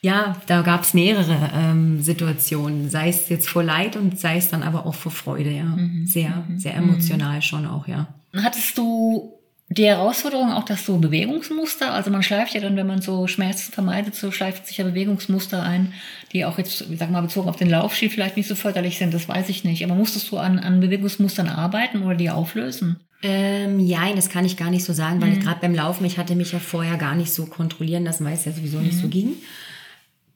ja, 0.00 0.36
da 0.46 0.62
gab 0.62 0.82
es 0.82 0.94
mehrere 0.94 1.50
ähm, 1.54 2.00
Situationen, 2.00 2.88
sei 2.88 3.10
es 3.10 3.28
jetzt 3.28 3.48
vor 3.48 3.62
Leid 3.62 3.94
und 3.94 4.18
sei 4.18 4.38
es 4.38 4.48
dann 4.48 4.62
aber 4.62 4.86
auch 4.86 4.94
vor 4.94 5.12
Freude, 5.12 5.50
ja. 5.50 5.64
Mhm. 5.64 6.06
Sehr, 6.06 6.44
sehr 6.56 6.74
emotional 6.74 7.42
schon 7.42 7.66
auch, 7.66 7.86
ja. 7.86 8.08
Hattest 8.34 8.78
du 8.78 9.34
die 9.68 9.84
Herausforderung 9.84 10.52
auch, 10.52 10.64
dass 10.64 10.86
so 10.86 10.96
Bewegungsmuster, 10.96 11.92
also 11.92 12.10
man 12.10 12.22
schleift 12.22 12.54
ja 12.54 12.62
dann, 12.62 12.76
wenn 12.76 12.86
man 12.86 13.02
so 13.02 13.26
Schmerzen 13.26 13.70
vermeidet, 13.70 14.14
so 14.14 14.32
schleift 14.32 14.66
sich 14.66 14.78
ja 14.78 14.84
Bewegungsmuster 14.84 15.62
ein, 15.62 15.92
die 16.32 16.46
auch 16.46 16.56
jetzt, 16.56 16.86
ich 16.90 16.98
sag 16.98 17.10
mal, 17.10 17.20
bezogen 17.20 17.50
auf 17.50 17.56
den 17.56 17.68
Laufstil 17.68 18.08
vielleicht 18.08 18.38
nicht 18.38 18.48
so 18.48 18.54
förderlich 18.54 18.96
sind, 18.96 19.12
das 19.12 19.28
weiß 19.28 19.50
ich 19.50 19.64
nicht. 19.64 19.84
Aber 19.84 19.94
musstest 19.94 20.30
du 20.30 20.38
an, 20.38 20.58
an 20.58 20.80
Bewegungsmustern 20.80 21.48
arbeiten 21.48 22.02
oder 22.02 22.14
die 22.14 22.30
auflösen? 22.30 23.00
Ähm, 23.22 23.80
ja, 23.80 24.12
das 24.14 24.28
kann 24.28 24.44
ich 24.44 24.56
gar 24.56 24.70
nicht 24.70 24.84
so 24.84 24.92
sagen, 24.92 25.16
Mhm. 25.18 25.22
weil 25.22 25.32
ich 25.32 25.40
gerade 25.40 25.60
beim 25.60 25.74
Laufen, 25.74 26.04
ich 26.04 26.18
hatte 26.18 26.36
mich 26.36 26.52
ja 26.52 26.58
vorher 26.60 26.96
gar 26.96 27.16
nicht 27.16 27.32
so 27.32 27.46
kontrollieren 27.46 28.04
lassen, 28.04 28.24
weil 28.24 28.34
es 28.34 28.44
ja 28.44 28.52
sowieso 28.52 28.78
nicht 28.78 28.94
Mhm. 28.96 29.00
so 29.00 29.08
ging. 29.08 29.28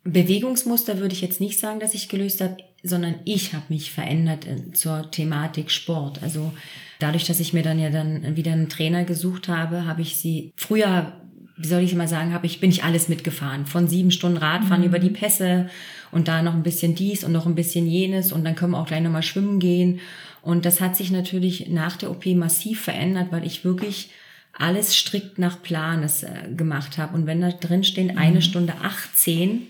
Bewegungsmuster 0.04 0.98
würde 0.98 1.14
ich 1.14 1.20
jetzt 1.20 1.40
nicht 1.40 1.60
sagen, 1.60 1.78
dass 1.78 1.94
ich 1.94 2.08
gelöst 2.08 2.40
habe, 2.40 2.56
sondern 2.82 3.14
ich 3.24 3.54
habe 3.54 3.64
mich 3.68 3.92
verändert 3.92 4.44
in, 4.44 4.74
zur 4.74 5.10
Thematik 5.12 5.70
Sport. 5.70 6.20
Also 6.24 6.52
dadurch, 6.98 7.24
dass 7.26 7.38
ich 7.38 7.52
mir 7.52 7.62
dann 7.62 7.78
ja 7.78 7.90
dann 7.90 8.34
wieder 8.36 8.52
einen 8.52 8.68
Trainer 8.68 9.04
gesucht 9.04 9.46
habe, 9.46 9.86
habe 9.86 10.02
ich 10.02 10.16
sie 10.16 10.52
früher, 10.56 11.12
wie 11.56 11.68
soll 11.68 11.82
ich 11.82 11.94
mal 11.94 12.08
sagen, 12.08 12.32
habe 12.32 12.46
ich 12.46 12.58
bin 12.58 12.70
ich 12.70 12.82
alles 12.82 13.08
mitgefahren, 13.08 13.66
von 13.66 13.86
sieben 13.86 14.10
Stunden 14.10 14.38
Radfahren 14.38 14.82
über 14.82 14.98
die 14.98 15.10
Pässe 15.10 15.68
und 16.10 16.26
da 16.26 16.42
noch 16.42 16.54
ein 16.54 16.64
bisschen 16.64 16.96
dies 16.96 17.22
und 17.22 17.30
noch 17.30 17.46
ein 17.46 17.54
bisschen 17.54 17.86
jenes 17.86 18.32
und 18.32 18.44
dann 18.44 18.56
können 18.56 18.72
wir 18.72 18.80
auch 18.80 18.86
gleich 18.86 19.02
nochmal 19.02 19.22
schwimmen 19.22 19.60
gehen. 19.60 20.00
Und 20.42 20.64
das 20.64 20.80
hat 20.80 20.96
sich 20.96 21.10
natürlich 21.10 21.68
nach 21.68 21.96
der 21.96 22.10
OP 22.10 22.26
massiv 22.26 22.82
verändert, 22.82 23.28
weil 23.30 23.46
ich 23.46 23.64
wirklich 23.64 24.10
alles 24.52 24.94
strikt 24.94 25.38
nach 25.38 25.62
Plan 25.62 26.02
es, 26.02 26.24
äh, 26.24 26.30
gemacht 26.56 26.98
habe. 26.98 27.16
Und 27.16 27.26
wenn 27.26 27.40
da 27.40 27.50
drin 27.50 27.84
stehen 27.84 28.18
eine 28.18 28.42
Stunde 28.42 28.74
18, 28.82 29.68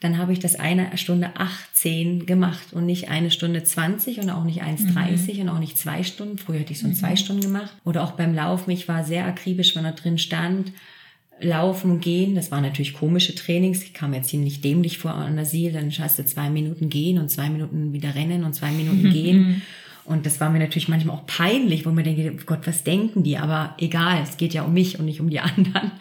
dann 0.00 0.18
habe 0.18 0.32
ich 0.32 0.40
das 0.40 0.56
eine 0.56 0.96
Stunde 0.98 1.30
18 1.36 2.26
gemacht 2.26 2.72
und 2.72 2.86
nicht 2.86 3.08
eine 3.08 3.30
Stunde 3.30 3.62
20 3.62 4.18
und 4.18 4.30
auch 4.30 4.42
nicht 4.42 4.62
1,30 4.62 5.42
und 5.42 5.48
auch 5.48 5.60
nicht 5.60 5.78
zwei 5.78 6.02
Stunden. 6.02 6.38
Früher 6.38 6.58
hätte 6.58 6.72
ich 6.72 6.80
so 6.80 6.88
in 6.88 6.96
zwei 6.96 7.14
Stunden 7.14 7.42
gemacht. 7.42 7.72
Oder 7.84 8.02
auch 8.02 8.12
beim 8.12 8.34
Laufen, 8.34 8.72
ich 8.72 8.88
war 8.88 9.04
sehr 9.04 9.26
akribisch, 9.26 9.76
wenn 9.76 9.84
da 9.84 9.92
drin 9.92 10.18
stand. 10.18 10.72
Laufen, 11.42 12.00
gehen, 12.00 12.34
das 12.34 12.50
waren 12.50 12.62
natürlich 12.62 12.94
komische 12.94 13.34
Trainings. 13.34 13.82
Ich 13.82 13.94
kam 13.94 14.14
jetzt 14.14 14.28
ziemlich 14.28 14.60
dämlich 14.60 14.98
vor 14.98 15.14
an 15.14 15.36
der 15.36 15.44
Ziel. 15.44 15.72
Dann 15.72 15.90
hast 15.90 16.18
du 16.18 16.24
zwei 16.24 16.50
Minuten 16.50 16.88
gehen 16.88 17.18
und 17.18 17.30
zwei 17.30 17.48
Minuten 17.48 17.92
wieder 17.92 18.14
rennen 18.14 18.44
und 18.44 18.54
zwei 18.54 18.70
Minuten 18.70 19.10
gehen. 19.12 19.62
Und 20.04 20.26
das 20.26 20.40
war 20.40 20.50
mir 20.50 20.58
natürlich 20.58 20.88
manchmal 20.88 21.16
auch 21.16 21.26
peinlich, 21.26 21.86
wo 21.86 21.90
man 21.90 22.04
denke, 22.04 22.36
Gott, 22.44 22.66
was 22.66 22.84
denken 22.84 23.22
die? 23.22 23.38
Aber 23.38 23.76
egal, 23.78 24.22
es 24.22 24.36
geht 24.36 24.54
ja 24.54 24.62
um 24.62 24.72
mich 24.72 24.98
und 24.98 25.04
nicht 25.04 25.20
um 25.20 25.30
die 25.30 25.40
anderen. 25.40 25.92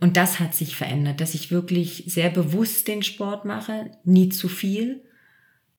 Und 0.00 0.16
das 0.16 0.40
hat 0.40 0.54
sich 0.54 0.76
verändert, 0.76 1.20
dass 1.20 1.34
ich 1.34 1.50
wirklich 1.50 2.04
sehr 2.06 2.30
bewusst 2.30 2.88
den 2.88 3.02
Sport 3.02 3.44
mache, 3.44 3.90
nie 4.04 4.28
zu 4.28 4.48
viel, 4.48 5.02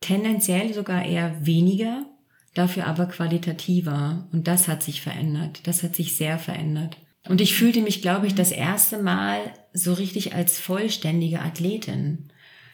tendenziell 0.01 0.73
sogar 0.73 1.05
eher 1.05 1.45
weniger, 1.45 2.05
dafür 2.53 2.87
aber 2.87 3.05
qualitativer. 3.05 4.27
Und 4.31 4.47
das 4.47 4.67
hat 4.67 4.83
sich 4.83 5.01
verändert. 5.01 5.61
Das 5.67 5.83
hat 5.83 5.95
sich 5.95 6.15
sehr 6.17 6.39
verändert. 6.39 6.97
Und 7.27 7.41
ich 7.41 7.55
fühlte 7.55 7.81
mich, 7.81 8.01
glaube 8.01 8.27
ich, 8.27 8.35
das 8.35 8.51
erste 8.51 8.99
Mal 8.99 9.39
so 9.73 9.93
richtig 9.93 10.33
als 10.33 10.59
vollständige 10.59 11.41
Athletin. 11.41 12.29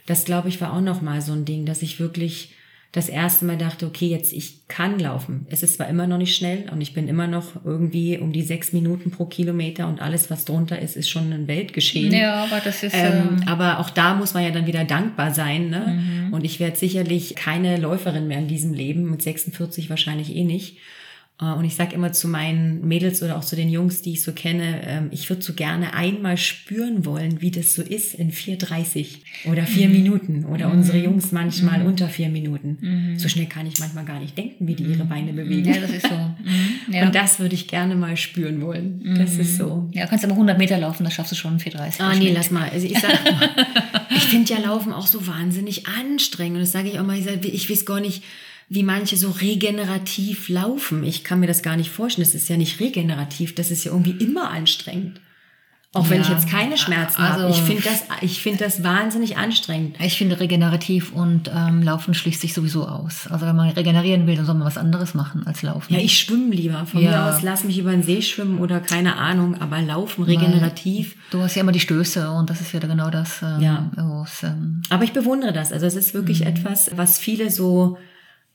Das, 0.06 0.26
glaube 0.26 0.50
ich, 0.50 0.60
war 0.62 0.74
auch 0.74 0.82
noch 0.82 1.02
mal 1.02 1.22
so 1.22 1.34
ein 1.34 1.46
Ding, 1.46 1.66
dass 1.66 1.82
ich 1.82 2.00
wirklich 2.00 2.54
das 2.92 3.08
erste 3.08 3.46
Mal 3.46 3.58
dachte, 3.58 3.86
okay, 3.86 4.08
jetzt 4.08 4.34
ich 4.34 4.68
kann 4.68 5.00
laufen. 5.00 5.48
Es 5.50 5.64
ist 5.64 5.76
zwar 5.76 5.88
immer 5.88 6.08
noch 6.08 6.18
nicht 6.18 6.36
schnell 6.36 6.66
und 6.72 6.82
ich 6.82 6.94
bin 6.94 7.08
immer 7.08 7.26
noch 7.26 7.64
irgendwie 7.64 8.18
um 8.18 8.34
die 8.34 8.42
sechs 8.42 8.74
Minuten 8.74 9.12
pro 9.12 9.26
Kilometer 9.26 9.88
und 9.88 10.02
alles, 10.02 10.30
was 10.30 10.44
drunter 10.44 10.78
ist, 10.78 10.98
ist 10.98 11.10
schon 11.10 11.32
ein 11.32 11.48
Weltgeschehen. 11.48 12.14
Ja, 12.14 12.44
aber 12.44 12.60
das 12.60 12.84
ist. 12.84 12.94
Ähm, 12.94 13.40
ähm, 13.40 13.48
aber 13.48 13.80
auch 13.80 13.90
da 13.90 14.14
muss 14.14 14.34
man 14.34 14.44
ja 14.44 14.52
dann 14.52 14.68
wieder 14.68 14.84
dankbar 14.84 15.34
sein. 15.34 15.70
Ne? 15.70 16.30
Und 16.32 16.44
ich 16.44 16.60
werde 16.60 16.76
sicherlich 16.76 17.36
keine 17.36 17.78
Läuferin 17.78 18.28
mehr 18.28 18.40
in 18.40 18.50
diesem 18.50 18.74
Leben, 18.74 19.10
mit 19.10 19.22
46 19.22 19.90
wahrscheinlich 19.90 20.36
eh 20.36 20.44
nicht. 20.44 20.78
Äh, 21.40 21.46
Und 21.54 21.66
ich 21.66 21.76
sage 21.76 21.96
immer 21.96 22.12
zu 22.14 22.28
meinen 22.28 22.88
Mädels 22.88 23.22
oder 23.24 23.38
auch 23.38 23.44
zu 23.44 23.56
den 23.56 23.70
Jungs, 23.70 24.02
die 24.02 24.14
ich 24.14 24.22
so 24.24 24.32
kenne, 24.32 24.82
ähm, 24.86 25.08
ich 25.12 25.30
würde 25.30 25.42
so 25.42 25.54
gerne 25.54 25.94
einmal 25.94 26.38
spüren 26.38 27.06
wollen, 27.06 27.42
wie 27.42 27.52
das 27.52 27.74
so 27.76 27.82
ist 27.82 28.14
in 28.16 28.32
4,30 28.32 29.08
oder 29.50 29.64
vier 29.66 29.88
Mhm. 29.88 29.94
Minuten 29.94 30.46
oder 30.46 30.72
unsere 30.72 30.98
Jungs 31.00 31.32
manchmal 31.32 31.86
unter 31.86 32.08
vier 32.10 32.30
Minuten. 32.30 33.16
So 33.18 33.28
schnell 33.28 33.48
kann 33.48 33.66
ich 33.66 33.80
manchmal 33.80 34.06
gar 34.06 34.20
nicht 34.20 34.38
denken, 34.38 34.68
wie 34.68 34.76
die 34.76 34.84
ihre 34.84 35.06
Beine 35.06 35.34
bewegen. 35.34 35.68
Mhm. 35.70 35.74
Ja, 35.76 35.82
das 35.82 35.92
ist 35.92 36.08
so. 36.08 36.16
Mhm. 36.16 36.32
Ja. 36.94 37.06
Und 37.06 37.16
das 37.16 37.40
würde 37.40 37.56
ich 37.56 37.68
gerne 37.68 37.96
mal 37.96 38.18
spüren 38.18 38.62
wollen. 38.62 39.16
Das 39.18 39.36
ist 39.38 39.58
so. 39.58 39.90
ja, 39.94 40.06
kannst 40.08 40.26
aber 40.26 40.34
100 40.34 40.58
Meter 40.58 40.78
laufen, 40.78 41.04
das 41.06 41.14
schaffst 41.14 41.32
du 41.32 41.36
schon 41.36 41.54
in 41.54 41.60
4,30. 41.60 42.00
Ah, 42.00 42.16
nee, 42.16 42.32
lass 42.34 42.52
mal. 42.52 42.70
Also 42.70 42.86
ich 42.86 43.00
sag, 43.00 43.12
ich 44.10 44.24
finde 44.26 44.54
ja 44.54 44.60
Laufen 44.60 44.92
auch 44.94 45.08
so 45.08 45.26
wahnsinnig 45.28 45.88
anstrengend. 45.88 46.56
Und 46.58 46.62
das 46.62 46.72
sage 46.72 46.90
ich 46.90 47.00
auch 47.00 47.06
mal, 47.06 47.18
ich, 47.18 47.26
sag, 47.26 47.44
ich 47.46 47.70
weiß 47.70 47.86
gar 47.86 48.00
nicht, 48.02 48.24
wie 48.74 48.84
manche 48.84 49.18
so 49.18 49.32
regenerativ 49.32 50.48
laufen. 50.48 51.04
Ich 51.04 51.26
kann 51.26 51.42
mir 51.42 51.48
das 51.48 51.62
gar 51.62 51.76
nicht 51.76 51.90
vorstellen. 51.92 52.26
Das 52.26 52.36
ist 52.36 52.48
ja 52.48 52.56
nicht 52.56 52.80
regenerativ, 52.80 53.54
das 53.54 53.70
ist 53.70 53.84
ja 53.84 53.92
irgendwie 53.92 54.24
immer 54.24 54.50
anstrengend. 54.50 55.20
Auch 55.94 56.10
wenn 56.10 56.22
Ja, 56.22 56.24
ich 56.24 56.30
jetzt 56.30 56.48
keine 56.50 56.78
Schmerzen 56.78 57.18
habe. 57.22 57.44
also- 57.44 57.50
Ich 57.60 57.62
finde 57.68 57.82
das, 57.84 58.06
ich 58.22 58.42
finde 58.42 58.60
das 58.64 58.82
wahnsinnig 58.82 59.36
anstrengend. 59.36 59.98
Ich 60.00 60.18
finde 60.18 60.40
regenerativ 60.40 61.12
und 61.12 61.52
ähm, 61.54 61.84
Laufen 61.84 62.14
schließt 62.14 62.40
sich 62.40 62.54
sowieso 62.54 62.88
aus. 62.88 63.28
Also 63.30 63.46
wenn 63.46 63.58
man 63.58 63.68
regenerieren 63.72 64.26
will, 64.26 64.38
dann 64.38 64.46
soll 64.46 64.56
man 64.56 64.66
was 64.66 64.78
anderes 64.78 65.16
machen 65.16 65.46
als 65.46 65.64
Laufen. 65.64 65.94
Ja, 65.94 66.00
ich 66.00 66.18
schwimme 66.18 66.56
lieber. 66.56 66.86
Von 66.86 67.02
Ja. 67.02 67.12
mir 67.12 67.36
aus 67.36 67.42
lass 67.42 67.66
mich 67.66 67.78
über 67.78 67.92
den 67.92 68.04
See 68.04 68.22
schwimmen 68.22 68.60
oder 68.60 68.80
keine 68.80 69.18
Ahnung, 69.18 69.60
aber 69.60 69.82
laufen 69.82 70.24
regenerativ. 70.24 71.16
Du 71.30 71.42
hast 71.42 71.56
ja 71.56 71.62
immer 71.62 71.74
die 71.74 71.82
Stöße 71.82 72.32
und 72.32 72.50
das 72.50 72.62
ist 72.62 72.74
wieder 72.74 72.88
genau 72.88 73.10
das. 73.10 73.42
Ähm, 73.42 73.60
Ja. 73.62 73.92
ähm, 74.44 74.82
Aber 74.90 75.04
ich 75.04 75.12
bewundere 75.12 75.52
das. 75.52 75.74
Also 75.74 75.86
es 75.88 75.96
ist 75.98 76.14
wirklich 76.14 76.46
etwas, 76.46 76.92
was 76.96 77.18
viele 77.20 77.52
so 77.52 77.98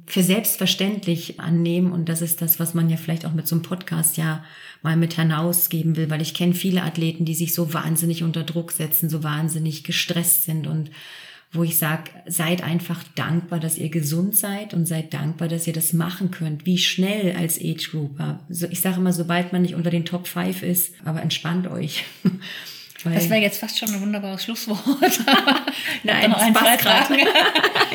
für 0.07 0.23
selbstverständlich 0.23 1.41
annehmen 1.41 1.93
und 1.93 2.09
das 2.09 2.23
ist 2.23 2.41
das, 2.41 2.61
was 2.61 2.75
man 2.75 2.89
ja 2.89 2.97
vielleicht 2.97 3.27
auch 3.27 3.35
mit 3.35 3.49
so 3.49 3.57
einem 3.57 3.63
Podcast 3.63 4.17
ja 4.17 4.45
mal 4.83 4.97
mit 4.97 5.15
hinausgeben 5.15 5.97
will, 5.97 6.11
weil 6.11 6.23
ich 6.23 6.33
kenne 6.33 6.55
viele 6.55 6.83
Athleten, 6.83 7.25
die 7.25 7.35
sich 7.35 7.55
so 7.55 7.75
wahnsinnig 7.75 8.23
unter 8.23 8.45
Druck 8.45 8.71
setzen, 8.71 9.11
so 9.11 9.25
wahnsinnig 9.25 9.83
gestresst 9.83 10.45
sind 10.45 10.67
und 10.67 10.91
wo 11.53 11.63
ich 11.63 11.79
sage, 11.79 12.11
seid 12.27 12.63
einfach 12.63 13.03
dankbar, 13.15 13.61
dass 13.61 13.79
ihr 13.79 13.89
gesund 13.89 14.37
seid 14.37 14.75
und 14.75 14.87
seid 14.87 15.15
dankbar, 15.15 15.49
dass 15.49 15.67
ihr 15.67 15.73
das 15.73 15.93
machen 15.93 16.31
könnt. 16.31 16.67
Wie 16.67 16.79
schnell 16.79 17.35
als 17.37 17.59
Age 17.59 17.91
Grouper. 17.91 18.41
Ich 18.49 18.81
sage 18.81 18.97
immer, 18.97 19.13
sobald 19.13 19.53
man 19.53 19.63
nicht 19.63 19.75
unter 19.75 19.91
den 19.91 20.05
Top 20.05 20.27
5 20.27 20.63
ist, 20.63 20.95
aber 21.05 21.23
entspannt 21.23 21.69
euch. 21.69 22.05
Das 23.05 23.29
wäre 23.31 23.41
jetzt 23.41 23.61
fast 23.61 23.79
schon 23.79 23.91
ein 23.91 24.01
wunderbares 24.01 24.43
Schlusswort. 24.45 24.81
Nein, 26.03 26.31
noch 26.31 26.39
ein. 26.39 26.55
Fragen. 26.55 27.17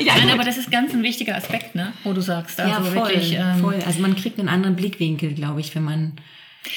Ja, 0.03 0.13
Nein, 0.17 0.29
aber 0.31 0.43
das 0.43 0.57
ist 0.57 0.71
ganz 0.71 0.93
ein 0.93 1.03
wichtiger 1.03 1.35
Aspekt, 1.35 1.75
ne? 1.75 1.93
wo 2.03 2.13
du 2.13 2.21
sagst. 2.21 2.59
Also 2.59 2.71
ja, 2.71 2.81
voll, 2.81 2.93
wirklich. 3.09 3.33
Ähm, 3.37 3.59
voll. 3.59 3.75
Also 3.85 3.99
man 4.01 4.15
kriegt 4.15 4.39
einen 4.39 4.47
anderen 4.49 4.75
Blickwinkel, 4.75 5.33
glaube 5.33 5.59
ich, 5.59 5.75
wenn 5.75 5.83
man 5.83 6.13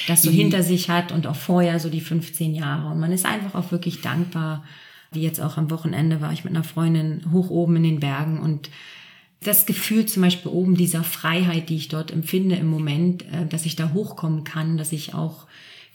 das 0.07 0.21
so 0.23 0.29
Die- 0.31 0.37
hinter 0.37 0.61
sich 0.63 0.89
hat 0.89 1.11
und 1.11 1.25
auch 1.27 1.35
vorher 1.35 1.79
so 1.79 1.89
die 1.89 2.01
15 2.01 2.53
Jahre. 2.53 2.87
Und 2.91 2.99
man 2.99 3.11
ist 3.11 3.25
einfach 3.25 3.55
auch 3.55 3.71
wirklich 3.71 4.01
dankbar. 4.01 4.63
Wie 5.11 5.21
jetzt 5.21 5.39
auch 5.39 5.57
am 5.57 5.71
Wochenende 5.71 6.19
war 6.21 6.33
ich 6.33 6.43
mit 6.43 6.53
einer 6.53 6.63
Freundin 6.63 7.23
hoch 7.31 7.49
oben 7.49 7.77
in 7.77 7.83
den 7.83 7.99
Bergen 7.99 8.39
und 8.39 8.69
das 9.41 9.65
Gefühl 9.65 10.05
zum 10.07 10.23
Beispiel 10.23 10.51
oben 10.51 10.75
dieser 10.75 11.03
Freiheit, 11.03 11.69
die 11.69 11.75
ich 11.77 11.87
dort 11.87 12.11
empfinde 12.11 12.55
im 12.55 12.67
Moment, 12.67 13.21
äh, 13.23 13.45
dass 13.47 13.65
ich 13.65 13.75
da 13.75 13.91
hochkommen 13.93 14.43
kann, 14.43 14.77
dass 14.77 14.91
ich 14.91 15.13
auch 15.13 15.45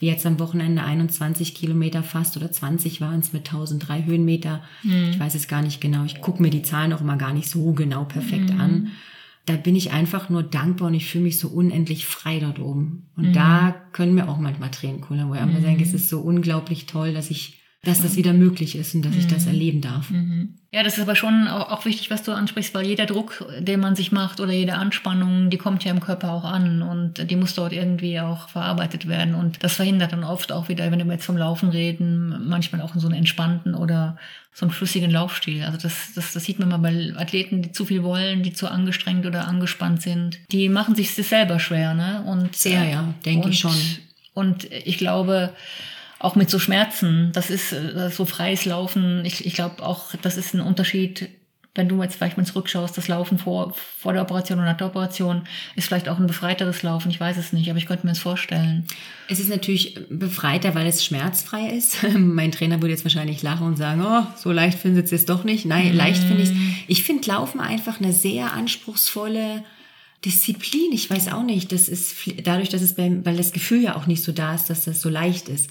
wie 0.00 0.06
jetzt 0.06 0.26
am 0.26 0.40
Wochenende 0.40 0.82
21 0.82 1.54
Kilometer 1.54 2.02
fast 2.02 2.36
oder 2.36 2.50
20 2.50 3.00
waren 3.00 3.20
es 3.20 3.32
mit 3.32 3.46
1003 3.46 4.06
Höhenmeter. 4.06 4.62
Ich 5.12 5.20
weiß 5.20 5.34
es 5.34 5.46
gar 5.46 5.62
nicht 5.62 5.80
genau. 5.80 6.04
Ich 6.04 6.20
gucke 6.20 6.42
mir 6.42 6.50
die 6.50 6.62
Zahlen 6.62 6.92
auch 6.92 7.02
immer 7.02 7.16
gar 7.16 7.34
nicht 7.34 7.48
so 7.48 7.72
genau 7.74 8.04
perfekt 8.04 8.50
an. 8.58 8.88
Da 9.46 9.56
bin 9.56 9.76
ich 9.76 9.92
einfach 9.92 10.30
nur 10.30 10.42
dankbar 10.42 10.88
und 10.88 10.94
ich 10.94 11.06
fühle 11.06 11.24
mich 11.24 11.38
so 11.38 11.48
unendlich 11.48 12.06
frei 12.06 12.40
dort 12.40 12.58
oben. 12.58 13.08
Und 13.16 13.34
da 13.34 13.74
können 13.92 14.14
mir 14.14 14.28
auch 14.28 14.38
manchmal 14.38 14.70
Tränen 14.70 15.02
kullern, 15.02 15.28
wo 15.28 15.34
ich 15.34 15.40
einfach 15.40 15.60
denke, 15.60 15.84
es 15.84 15.92
ist 15.92 16.08
so 16.08 16.20
unglaublich 16.20 16.86
toll, 16.86 17.12
dass 17.12 17.30
ich, 17.30 17.59
dass 17.82 18.02
das 18.02 18.16
wieder 18.16 18.34
möglich 18.34 18.76
ist 18.76 18.94
und 18.94 19.02
dass 19.02 19.16
ich 19.16 19.26
das 19.26 19.46
erleben 19.46 19.80
darf. 19.80 20.10
Ja, 20.70 20.82
das 20.82 20.98
ist 20.98 21.02
aber 21.02 21.16
schon 21.16 21.48
auch, 21.48 21.84
wichtig, 21.86 22.10
was 22.10 22.22
du 22.22 22.32
ansprichst, 22.32 22.74
weil 22.74 22.86
jeder 22.86 23.06
Druck, 23.06 23.44
den 23.58 23.80
man 23.80 23.96
sich 23.96 24.12
macht 24.12 24.38
oder 24.38 24.52
jede 24.52 24.74
Anspannung, 24.74 25.48
die 25.48 25.56
kommt 25.56 25.82
ja 25.82 25.90
im 25.90 26.00
Körper 26.00 26.30
auch 26.32 26.44
an 26.44 26.82
und 26.82 27.30
die 27.30 27.36
muss 27.36 27.54
dort 27.54 27.72
irgendwie 27.72 28.20
auch 28.20 28.50
verarbeitet 28.50 29.08
werden. 29.08 29.34
Und 29.34 29.64
das 29.64 29.76
verhindert 29.76 30.12
dann 30.12 30.24
oft 30.24 30.52
auch 30.52 30.68
wieder, 30.68 30.90
wenn 30.90 31.04
wir 31.04 31.14
jetzt 31.14 31.24
vom 31.24 31.38
Laufen 31.38 31.70
reden, 31.70 32.46
manchmal 32.46 32.82
auch 32.82 32.94
so 32.94 33.08
einen 33.08 33.16
entspannten 33.16 33.74
oder 33.74 34.18
so 34.52 34.66
einen 34.66 34.72
flüssigen 34.72 35.10
Laufstil. 35.10 35.64
Also 35.64 35.78
das, 35.78 36.12
das, 36.14 36.34
das 36.34 36.44
sieht 36.44 36.58
man 36.58 36.68
mal 36.68 36.78
bei 36.78 37.14
Athleten, 37.16 37.62
die 37.62 37.72
zu 37.72 37.86
viel 37.86 38.02
wollen, 38.02 38.42
die 38.42 38.52
zu 38.52 38.68
angestrengt 38.68 39.24
oder 39.24 39.48
angespannt 39.48 40.02
sind. 40.02 40.38
Die 40.52 40.68
machen 40.68 40.94
sich 40.94 41.14
das 41.14 41.30
selber 41.30 41.58
schwer, 41.58 41.94
ne? 41.94 42.22
Und 42.26 42.54
Sehr, 42.54 42.84
ja, 42.84 43.14
denke 43.24 43.48
ich 43.48 43.58
schon. 43.58 43.74
Und 44.34 44.70
ich 44.70 44.98
glaube, 44.98 45.52
auch 46.20 46.36
mit 46.36 46.50
so 46.50 46.58
Schmerzen, 46.58 47.32
das 47.32 47.50
ist 47.50 47.72
äh, 47.72 48.10
so 48.10 48.26
freies 48.26 48.66
Laufen. 48.66 49.24
Ich, 49.24 49.46
ich 49.46 49.54
glaube 49.54 49.82
auch, 49.82 50.14
das 50.20 50.36
ist 50.36 50.54
ein 50.54 50.60
Unterschied, 50.60 51.30
wenn 51.74 51.88
du 51.88 52.02
jetzt 52.02 52.16
vielleicht 52.16 52.36
mal 52.36 52.44
zurückschaust, 52.44 52.98
das 52.98 53.08
Laufen 53.08 53.38
vor, 53.38 53.74
vor 53.74 54.12
der 54.12 54.22
Operation 54.22 54.58
und 54.58 54.66
nach 54.66 54.76
der 54.76 54.88
Operation 54.88 55.44
ist 55.76 55.86
vielleicht 55.86 56.10
auch 56.10 56.18
ein 56.18 56.26
befreiteres 56.26 56.82
Laufen. 56.82 57.10
Ich 57.10 57.18
weiß 57.18 57.38
es 57.38 57.54
nicht, 57.54 57.70
aber 57.70 57.78
ich 57.78 57.86
könnte 57.86 58.06
mir 58.06 58.12
das 58.12 58.18
vorstellen. 58.18 58.86
Es 59.28 59.40
ist 59.40 59.48
natürlich 59.48 59.98
befreiter, 60.10 60.74
weil 60.74 60.86
es 60.86 61.04
schmerzfrei 61.04 61.68
ist. 61.70 61.98
mein 62.18 62.52
Trainer 62.52 62.82
würde 62.82 62.92
jetzt 62.92 63.04
wahrscheinlich 63.04 63.42
lachen 63.42 63.66
und 63.66 63.76
sagen, 63.76 64.04
oh, 64.04 64.26
so 64.36 64.52
leicht 64.52 64.78
findet 64.78 65.06
es 65.06 65.12
jetzt 65.12 65.30
doch 65.30 65.44
nicht. 65.44 65.64
Nein, 65.64 65.94
leicht 65.94 66.22
finde 66.22 66.42
ich 66.42 66.50
Ich 66.86 67.02
finde 67.02 67.28
Laufen 67.28 67.60
einfach 67.60 67.98
eine 67.98 68.12
sehr 68.12 68.52
anspruchsvolle 68.52 69.64
Disziplin. 70.24 70.92
Ich 70.92 71.08
weiß 71.08 71.32
auch 71.32 71.44
nicht. 71.44 71.72
Das 71.72 71.88
ist 71.88 72.14
dadurch, 72.42 72.68
dass 72.68 72.82
es 72.82 72.94
beim, 72.94 73.24
weil 73.24 73.38
das 73.38 73.52
Gefühl 73.52 73.80
ja 73.80 73.96
auch 73.96 74.06
nicht 74.06 74.22
so 74.22 74.32
da 74.32 74.54
ist, 74.54 74.68
dass 74.68 74.84
das 74.84 75.00
so 75.00 75.08
leicht 75.08 75.48
ist. 75.48 75.70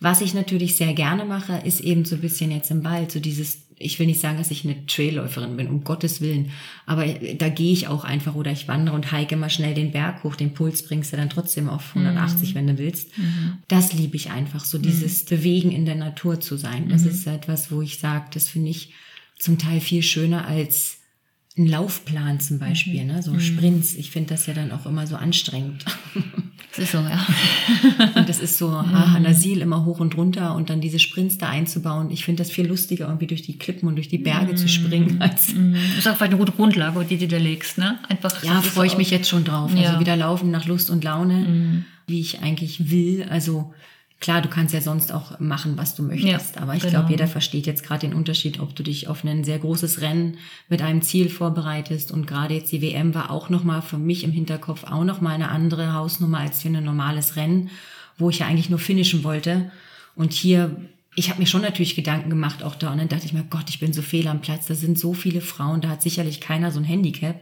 Was 0.00 0.22
ich 0.22 0.32
natürlich 0.32 0.76
sehr 0.76 0.94
gerne 0.94 1.26
mache, 1.26 1.58
ist 1.64 1.80
eben 1.80 2.06
so 2.06 2.14
ein 2.14 2.22
bisschen 2.22 2.50
jetzt 2.50 2.70
im 2.70 2.84
Wald, 2.84 3.12
so 3.12 3.20
dieses, 3.20 3.66
ich 3.76 3.98
will 3.98 4.06
nicht 4.06 4.20
sagen, 4.20 4.38
dass 4.38 4.50
ich 4.50 4.64
eine 4.64 4.86
Trailläuferin 4.86 5.58
bin, 5.58 5.68
um 5.68 5.84
Gottes 5.84 6.22
Willen, 6.22 6.50
aber 6.86 7.06
da 7.06 7.50
gehe 7.50 7.72
ich 7.72 7.86
auch 7.86 8.02
einfach 8.02 8.34
oder 8.34 8.50
ich 8.50 8.66
wandere 8.66 8.94
und 8.94 9.12
hike 9.12 9.36
mal 9.36 9.50
schnell 9.50 9.74
den 9.74 9.92
Berg 9.92 10.24
hoch, 10.24 10.36
den 10.36 10.54
Puls 10.54 10.82
bringst 10.84 11.12
du 11.12 11.18
dann 11.18 11.28
trotzdem 11.28 11.68
auf 11.68 11.94
180, 11.94 12.54
wenn 12.54 12.66
du 12.66 12.78
willst. 12.78 13.10
Das 13.68 13.92
liebe 13.92 14.16
ich 14.16 14.30
einfach, 14.30 14.64
so 14.64 14.78
dieses 14.78 15.26
Bewegen 15.26 15.70
in 15.70 15.84
der 15.84 15.96
Natur 15.96 16.40
zu 16.40 16.56
sein. 16.56 16.88
Das 16.88 17.04
ist 17.04 17.26
etwas, 17.26 17.70
wo 17.70 17.82
ich 17.82 17.98
sage, 17.98 18.24
das 18.32 18.48
finde 18.48 18.70
ich 18.70 18.94
zum 19.38 19.58
Teil 19.58 19.80
viel 19.80 20.02
schöner 20.02 20.46
als 20.46 20.98
ein 21.58 21.66
Laufplan 21.66 22.40
zum 22.40 22.58
Beispiel, 22.58 23.04
ne? 23.04 23.22
so 23.22 23.38
Sprints. 23.38 23.94
Ich 23.94 24.10
finde 24.10 24.30
das 24.30 24.46
ja 24.46 24.54
dann 24.54 24.72
auch 24.72 24.86
immer 24.86 25.06
so 25.06 25.16
anstrengend. 25.16 25.84
Das 26.70 26.78
ist 26.84 26.92
so, 26.92 26.98
ja. 26.98 27.26
Und 28.14 28.28
das 28.28 28.38
ist 28.38 28.58
so, 28.58 28.68
ah, 28.68 29.14
an 29.16 29.34
Siel 29.34 29.60
immer 29.60 29.84
hoch 29.84 29.98
und 29.98 30.16
runter 30.16 30.54
und 30.54 30.70
dann 30.70 30.80
diese 30.80 30.98
Sprints 30.98 31.36
da 31.36 31.48
einzubauen. 31.48 32.10
Ich 32.10 32.24
finde 32.24 32.42
das 32.42 32.52
viel 32.52 32.66
lustiger, 32.66 33.06
irgendwie 33.06 33.26
durch 33.26 33.42
die 33.42 33.58
Klippen 33.58 33.88
und 33.88 33.96
durch 33.96 34.08
die 34.08 34.18
Berge 34.18 34.54
zu 34.54 34.68
springen. 34.68 35.20
Als, 35.20 35.52
Mhm. 35.52 35.74
Ist 35.98 36.06
auch 36.06 36.16
vielleicht 36.16 36.32
eine 36.32 36.36
gute 36.36 36.52
Grundlage, 36.52 37.04
die 37.04 37.18
du 37.18 37.26
dir 37.26 37.40
legst, 37.40 37.78
ne? 37.78 37.98
Einfach. 38.08 38.42
ja, 38.44 38.60
ist 38.60 38.68
freue 38.68 38.86
ich 38.86 38.96
mich 38.96 39.10
jetzt 39.10 39.28
schon 39.28 39.44
drauf. 39.44 39.72
Ja. 39.74 39.88
Also 39.88 40.00
wieder 40.00 40.16
laufen 40.16 40.50
nach 40.50 40.66
Lust 40.66 40.90
und 40.90 41.02
Laune, 41.02 41.84
wie 42.06 42.20
ich 42.20 42.40
eigentlich 42.40 42.90
will. 42.90 43.26
Also 43.28 43.74
klar, 44.20 44.42
du 44.42 44.48
kannst 44.48 44.74
ja 44.74 44.82
sonst 44.82 45.12
auch 45.12 45.40
machen, 45.40 45.76
was 45.76 45.94
du 45.94 46.02
möchtest. 46.02 46.56
Ja, 46.56 46.62
aber 46.62 46.74
ich 46.74 46.82
genau. 46.82 46.98
glaube, 46.98 47.10
jeder 47.10 47.26
versteht 47.26 47.66
jetzt 47.66 47.82
gerade 47.82 48.06
den 48.06 48.14
Unterschied, 48.14 48.60
ob 48.60 48.76
du 48.76 48.82
dich 48.82 49.08
auf 49.08 49.24
ein 49.24 49.44
sehr 49.44 49.58
großes 49.58 50.02
Rennen 50.02 50.36
mit 50.68 50.82
einem 50.82 51.02
Ziel 51.02 51.30
vorbereitest. 51.30 52.12
Und 52.12 52.26
gerade 52.26 52.54
jetzt 52.54 52.70
die 52.70 52.82
WM 52.82 53.14
war 53.14 53.30
auch 53.30 53.48
nochmal 53.48 53.80
für 53.80 53.98
mich 53.98 54.22
im 54.22 54.32
Hinterkopf 54.32 54.84
auch 54.84 55.04
nochmal 55.04 55.34
eine 55.34 55.48
andere 55.48 55.94
Hausnummer 55.94 56.38
als 56.38 56.62
für 56.62 56.68
ein 56.68 56.84
normales 56.84 57.36
Rennen, 57.36 57.70
wo 58.18 58.28
ich 58.28 58.40
ja 58.40 58.46
eigentlich 58.46 58.70
nur 58.70 58.78
finishen 58.78 59.24
wollte. 59.24 59.72
Und 60.14 60.34
hier, 60.34 60.76
ich 61.16 61.30
habe 61.30 61.40
mir 61.40 61.46
schon 61.46 61.62
natürlich 61.62 61.96
Gedanken 61.96 62.28
gemacht, 62.28 62.62
auch 62.62 62.74
da. 62.74 62.92
Und 62.92 62.98
dann 62.98 63.08
dachte 63.08 63.24
ich 63.24 63.32
mir, 63.32 63.44
Gott, 63.44 63.70
ich 63.70 63.80
bin 63.80 63.94
so 63.94 64.02
fehl 64.02 64.28
am 64.28 64.42
Platz. 64.42 64.66
Da 64.66 64.74
sind 64.74 64.98
so 64.98 65.14
viele 65.14 65.40
Frauen, 65.40 65.80
da 65.80 65.88
hat 65.88 66.02
sicherlich 66.02 66.42
keiner 66.42 66.70
so 66.70 66.78
ein 66.78 66.84
Handicap. 66.84 67.40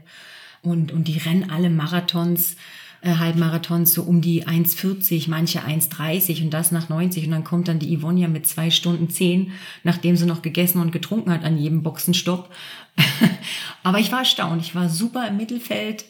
Und, 0.62 0.92
und 0.92 1.08
die 1.08 1.18
rennen 1.18 1.50
alle 1.50 1.70
Marathons, 1.70 2.56
Halbmarathons 3.04 3.92
so 3.92 4.02
um 4.02 4.20
die 4.20 4.46
1,40, 4.46 5.28
manche 5.30 5.60
1,30 5.60 6.42
und 6.42 6.50
das 6.50 6.72
nach 6.72 6.88
90. 6.88 7.26
Und 7.26 7.30
dann 7.30 7.44
kommt 7.44 7.68
dann 7.68 7.78
die 7.78 7.96
Yvonne 7.96 8.28
mit 8.28 8.46
zwei 8.46 8.70
Stunden 8.70 9.10
zehn, 9.10 9.52
nachdem 9.84 10.16
sie 10.16 10.26
noch 10.26 10.42
gegessen 10.42 10.80
und 10.80 10.92
getrunken 10.92 11.30
hat 11.30 11.44
an 11.44 11.58
jedem 11.58 11.82
Boxenstopp. 11.82 12.50
aber 13.82 13.98
ich 13.98 14.10
war 14.10 14.20
erstaunt. 14.20 14.62
Ich 14.62 14.74
war 14.74 14.88
super 14.88 15.28
im 15.28 15.36
Mittelfeld 15.36 16.04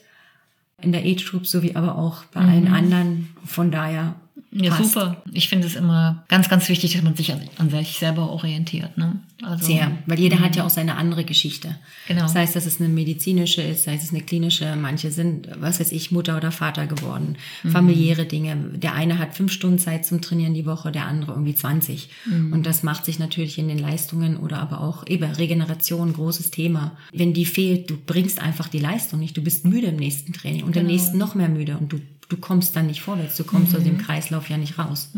in 0.81 0.93
der 0.93 1.05
Age 1.05 1.29
Group 1.29 1.47
sowie 1.47 1.75
aber 1.75 1.97
auch 1.97 2.25
bei 2.27 2.41
allen 2.41 2.69
anderen. 2.69 3.35
Von 3.45 3.71
daher 3.71 4.15
Ja, 4.51 4.71
passt. 4.71 4.93
super. 4.93 5.23
Ich 5.33 5.49
finde 5.49 5.67
es 5.67 5.77
immer 5.77 6.25
ganz, 6.29 6.49
ganz 6.49 6.69
wichtig, 6.69 6.95
dass 6.95 7.03
man 7.03 7.17
sich 7.17 7.33
an, 7.33 7.41
an 7.59 7.71
sich 7.71 7.99
selber 7.99 8.31
orientiert. 8.31 8.97
Ne? 8.97 9.21
Also, 9.43 9.67
Sehr, 9.67 9.93
weil 10.07 10.19
jeder 10.19 10.41
hat 10.41 10.57
ja 10.57 10.65
auch 10.65 10.71
seine 10.71 10.97
andere 10.97 11.25
Geschichte. 11.25 11.77
Genau. 12.09 12.23
Das 12.23 12.35
heißt, 12.35 12.57
dass 12.57 12.67
es 12.67 12.81
eine 12.81 12.89
medizinische 12.89 13.63
ist, 13.63 13.85
sei 13.85 13.95
es 13.95 14.11
eine 14.11 14.23
klinische. 14.23 14.75
Manche 14.75 15.11
sind, 15.11 15.49
was 15.61 15.79
weiß 15.79 15.93
ich, 15.93 16.11
Mutter 16.11 16.37
oder 16.37 16.51
Vater 16.51 16.87
geworden. 16.87 17.37
Familiäre 17.71 18.25
Dinge. 18.25 18.57
Der 18.75 18.95
eine 18.95 19.19
hat 19.19 19.35
fünf 19.35 19.53
Stunden 19.53 19.79
Zeit 19.79 20.05
zum 20.05 20.21
Trainieren 20.21 20.55
die 20.55 20.67
Woche, 20.67 20.91
der 20.91 21.07
andere 21.07 21.33
irgendwie 21.33 21.55
20. 21.55 22.09
Und 22.53 22.67
das 22.67 22.83
macht 22.83 23.05
sich 23.05 23.19
natürlich 23.19 23.59
in 23.59 23.69
den 23.69 23.79
Leistungen 23.79 24.39
oder 24.39 24.59
aber 24.59 24.81
auch 24.81 25.07
eben 25.07 25.31
Regeneration, 25.31 26.13
großes 26.13 26.51
Thema. 26.51 26.97
Wenn 27.13 27.33
die 27.33 27.47
fehlt, 27.47 27.91
du 27.91 27.97
bringst 27.97 28.41
einfach 28.41 28.69
die 28.69 28.81
Leistung 28.81 29.21
nicht. 29.21 29.37
Du 29.37 29.43
bist 29.43 29.65
müde 29.65 29.89
im 29.89 29.97
nächsten 29.97 30.33
Training 30.33 30.65
und 30.65 30.77
im 30.77 30.87
nächsten 30.87 31.19
noch 31.19 31.35
mehr 31.35 31.49
müde 31.49 31.79
und 31.79 31.93
du, 31.93 32.01
du 32.29 32.37
kommst 32.37 32.77
dann 32.77 32.87
nicht 32.87 33.01
vorwärts. 33.01 33.37
Du 33.37 33.45
kommst 33.45 33.75
aus 33.75 33.83
dem 33.83 33.99
Kreislauf 33.99 34.49
ja 34.49 34.57
nicht 34.57 34.79
raus. 34.79 35.11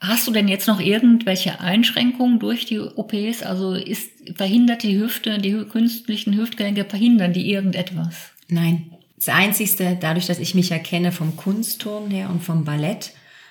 Hast 0.00 0.28
du 0.28 0.30
denn 0.30 0.46
jetzt 0.46 0.68
noch 0.68 0.80
irgendwelche 0.80 1.60
Einschränkungen 1.60 2.38
durch 2.38 2.66
die 2.66 2.78
OPs? 2.78 3.42
Also 3.42 3.74
ist 3.74 4.10
verhindert 4.36 4.84
die 4.84 4.98
Hüfte, 4.98 5.38
die 5.38 5.64
künstlichen 5.64 6.36
Hüftgelenke, 6.36 6.84
verhindern 6.84 7.32
die 7.32 7.50
irgendetwas? 7.50 8.14
Nein. 8.48 8.92
Das 9.16 9.28
Einzigste, 9.28 9.98
dadurch, 10.00 10.26
dass 10.26 10.38
ich 10.38 10.54
mich 10.54 10.68
ja 10.68 10.78
kenne 10.78 11.10
vom 11.10 11.36
Kunstturnen 11.36 12.12
her 12.12 12.30
und 12.30 12.44
vom 12.44 12.64
Ballett, 12.64 13.10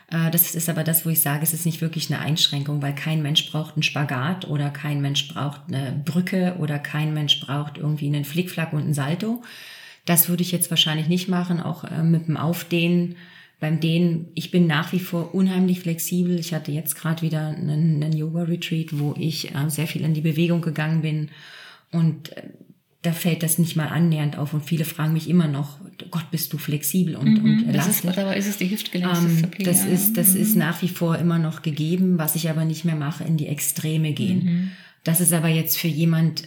äh, 0.09 0.32
das 0.32 0.55
ist 0.55 0.70
aber 0.70 0.86
das, 0.86 1.05
wo 1.05 1.09
ich 1.09 1.22
sage, 1.22 1.43
es 1.43 1.53
ist 1.53 1.65
nicht 1.65 1.82
wirklich 1.82 2.09
eine 2.09 2.22
Einschränkung, 2.22 2.82
weil 2.82 2.95
kein 2.95 3.22
Mensch 3.22 3.51
braucht 3.51 3.76
einen 3.76 3.84
Spagat 3.84 4.47
oder 4.47 4.70
kein 4.70 5.01
Mensch 5.01 5.28
braucht 5.28 5.61
eine 5.68 6.01
Brücke 6.05 6.55
oder 6.59 6.80
kein 6.80 7.13
Mensch 7.13 7.41
braucht 7.41 7.78
irgendwie 7.78 8.07
einen 8.07 8.24
Flickflack 8.24 8.72
und 8.72 8.84
einen 8.84 8.93
Salto. 8.93 9.43
Das 10.08 10.30
würde 10.30 10.41
ich 10.41 10.51
jetzt 10.51 10.72
wahrscheinlich 10.72 11.08
nicht 11.08 11.28
machen, 11.28 11.60
auch 11.60 11.84
äh, 11.84 12.01
mit 12.01 12.28
dem 12.28 12.38
Aufdehnen. 12.38 13.16
Beim 13.60 13.80
Dehnen, 13.80 14.28
ich 14.36 14.51
bin 14.51 14.66
nach 14.68 14.93
wie 14.93 14.99
vor 14.99 15.36
unheimlich 15.36 15.82
flexibel. 15.82 16.39
Ich 16.39 16.53
hatte 16.53 16.72
jetzt 16.72 16.95
gerade 16.95 17.22
wieder 17.22 17.47
einen, 17.49 18.01
einen 18.03 18.16
Yoga-Retreat, 18.16 18.99
wo 18.99 19.14
ich 19.18 19.53
äh, 19.53 19.70
sehr 19.70 19.88
viel 19.88 20.03
in 20.03 20.14
die 20.14 20.22
Bewegung 20.22 20.62
gegangen 20.62 21.01
bin. 21.01 21.30
Und 21.91 22.36
äh, 22.38 22.43
da 23.01 23.12
fällt 23.12 23.43
das 23.43 23.58
nicht 23.58 23.76
mal 23.76 23.88
annähernd 23.88 24.38
auf. 24.38 24.53
Und 24.53 24.64
viele 24.66 24.86
fragen 24.86 25.14
mich 25.14 25.30
immer 25.30 25.47
noch, 25.47 25.80
Gott, 26.10 26.32
bist 26.32 26.53
du 26.53 26.58
flexibel 26.58 27.16
und, 27.16 27.39
und 27.39 27.68
Mhm. 27.68 27.74
Das 27.74 27.88
ist, 27.88 28.05
dabei 28.05 28.38
ist 28.38 28.47
es 28.47 28.58
die 28.58 28.66
Ähm, 28.66 28.72
Hüftgelenksdisziplin. 28.72 29.66
das 29.66 29.86
ja. 29.86 29.91
ist, 29.91 30.18
das 30.18 30.36
ist 30.36 30.55
nach 30.55 30.82
wie 30.82 30.88
vor 30.88 31.18
immer 31.18 31.39
noch 31.39 31.62
gegeben, 31.64 32.18
was 32.18 32.36
ich 32.36 32.49
aber 32.49 32.64
nicht 32.64 32.86
mehr 32.86 32.95
mache, 32.95 33.24
in 33.24 33.38
die 33.38 33.47
Extreme 33.47 34.14
gehen. 34.14 34.43
Mhm. 34.43 34.72
Das 35.03 35.20
ist 35.20 35.34
aber 35.34 35.47
jetzt 35.49 35.78
für 35.78 35.88
jemand, 35.88 36.43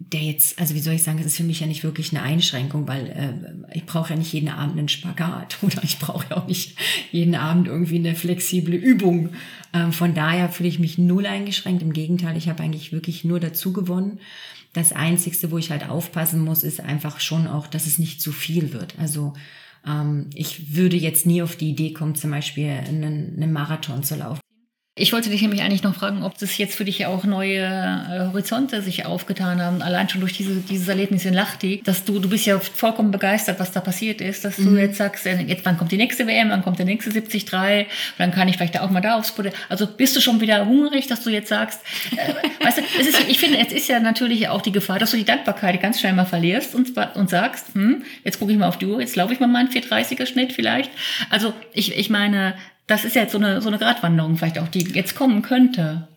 der 0.00 0.20
jetzt, 0.20 0.58
also 0.58 0.74
wie 0.74 0.80
soll 0.80 0.94
ich 0.94 1.02
sagen, 1.02 1.18
das 1.18 1.26
ist 1.26 1.36
für 1.36 1.44
mich 1.44 1.60
ja 1.60 1.66
nicht 1.66 1.82
wirklich 1.82 2.12
eine 2.12 2.22
Einschränkung, 2.22 2.86
weil 2.86 3.06
äh, 3.08 3.76
ich 3.76 3.84
brauche 3.84 4.10
ja 4.10 4.18
nicht 4.18 4.32
jeden 4.32 4.48
Abend 4.48 4.78
einen 4.78 4.88
Spagat 4.88 5.58
oder 5.62 5.82
ich 5.82 5.98
brauche 5.98 6.26
ja 6.30 6.36
auch 6.36 6.46
nicht 6.46 6.78
jeden 7.10 7.34
Abend 7.34 7.66
irgendwie 7.66 7.96
eine 7.96 8.14
flexible 8.14 8.74
Übung. 8.74 9.30
Ähm, 9.74 9.92
von 9.92 10.14
daher 10.14 10.48
fühle 10.48 10.68
ich 10.68 10.78
mich 10.78 10.98
null 10.98 11.26
eingeschränkt. 11.26 11.82
Im 11.82 11.92
Gegenteil, 11.92 12.36
ich 12.36 12.48
habe 12.48 12.62
eigentlich 12.62 12.92
wirklich 12.92 13.24
nur 13.24 13.40
dazu 13.40 13.72
gewonnen. 13.72 14.20
Das 14.72 14.92
Einzigste, 14.92 15.50
wo 15.50 15.58
ich 15.58 15.70
halt 15.70 15.88
aufpassen 15.88 16.40
muss, 16.40 16.62
ist 16.62 16.80
einfach 16.80 17.20
schon 17.20 17.46
auch, 17.46 17.66
dass 17.66 17.86
es 17.86 17.98
nicht 17.98 18.22
zu 18.22 18.30
viel 18.32 18.72
wird. 18.72 18.94
Also 18.98 19.32
ähm, 19.86 20.30
ich 20.34 20.76
würde 20.76 20.96
jetzt 20.96 21.26
nie 21.26 21.42
auf 21.42 21.56
die 21.56 21.70
Idee 21.70 21.92
kommen, 21.92 22.14
zum 22.14 22.30
Beispiel 22.30 22.68
einen, 22.68 23.34
einen 23.36 23.52
Marathon 23.52 24.04
zu 24.04 24.14
laufen. 24.14 24.40
Ich 24.98 25.12
wollte 25.12 25.30
dich 25.30 25.42
nämlich 25.42 25.62
eigentlich 25.62 25.82
noch 25.82 25.94
fragen, 25.94 26.22
ob 26.22 26.36
das 26.38 26.58
jetzt 26.58 26.74
für 26.74 26.84
dich 26.84 27.06
auch 27.06 27.24
neue 27.24 27.58
äh, 27.58 28.26
Horizonte 28.26 28.82
sich 28.82 29.06
aufgetan 29.06 29.62
haben, 29.62 29.80
allein 29.80 30.08
schon 30.08 30.20
durch 30.20 30.32
diese, 30.32 30.56
dieses 30.56 30.88
Erlebnis 30.88 31.24
in 31.24 31.34
Lahti, 31.34 31.80
dass 31.84 32.04
du, 32.04 32.18
du 32.18 32.28
bist 32.28 32.46
ja 32.46 32.58
vollkommen 32.58 33.10
begeistert, 33.10 33.60
was 33.60 33.72
da 33.72 33.80
passiert 33.80 34.20
ist, 34.20 34.44
dass 34.44 34.56
du 34.56 34.76
jetzt 34.76 34.98
sagst, 34.98 35.26
äh, 35.26 35.40
jetzt 35.42 35.64
wann 35.64 35.78
kommt 35.78 35.92
die 35.92 35.96
nächste 35.96 36.26
WM, 36.26 36.50
wann 36.50 36.62
kommt 36.62 36.78
der 36.78 36.86
nächste 36.86 37.10
73, 37.10 37.46
dann 38.18 38.32
kann 38.32 38.48
ich 38.48 38.56
vielleicht 38.56 38.80
auch 38.80 38.90
mal 38.90 39.00
da 39.00 39.16
aufs 39.16 39.32
Podest. 39.32 39.56
Also 39.68 39.86
bist 39.86 40.16
du 40.16 40.20
schon 40.20 40.40
wieder 40.40 40.66
hungrig, 40.66 41.06
dass 41.06 41.22
du 41.22 41.30
jetzt 41.30 41.48
sagst, 41.48 41.80
äh, 42.16 42.64
weißt 42.64 42.78
du, 42.78 42.82
es 43.00 43.08
ist, 43.08 43.28
ich 43.28 43.38
finde, 43.38 43.58
es 43.58 43.72
ist 43.72 43.88
ja 43.88 44.00
natürlich 44.00 44.48
auch 44.48 44.62
die 44.62 44.72
Gefahr, 44.72 44.98
dass 44.98 45.12
du 45.12 45.16
die 45.16 45.24
Dankbarkeit 45.24 45.80
ganz 45.80 46.00
schnell 46.00 46.12
mal 46.12 46.26
verlierst 46.26 46.74
und, 46.74 46.96
und 47.14 47.30
sagst, 47.30 47.74
hm, 47.74 48.02
jetzt 48.24 48.38
gucke 48.38 48.52
ich 48.52 48.58
mal 48.58 48.68
auf 48.68 48.78
die 48.78 48.86
Uhr, 48.86 49.00
jetzt 49.00 49.16
laufe 49.16 49.32
ich 49.32 49.40
mal 49.40 49.46
meinen 49.46 49.68
430er 49.68 50.26
Schnitt 50.26 50.52
vielleicht. 50.52 50.90
Also 51.30 51.52
ich, 51.72 51.96
ich 51.96 52.10
meine, 52.10 52.54
das 52.88 53.04
ist 53.04 53.14
jetzt 53.14 53.32
so 53.32 53.38
eine, 53.38 53.60
so 53.60 53.68
eine 53.68 53.78
Gratwanderung 53.78 54.36
vielleicht 54.36 54.58
auch, 54.58 54.68
die 54.68 54.80
jetzt 54.80 55.14
kommen 55.14 55.42
könnte. 55.42 56.08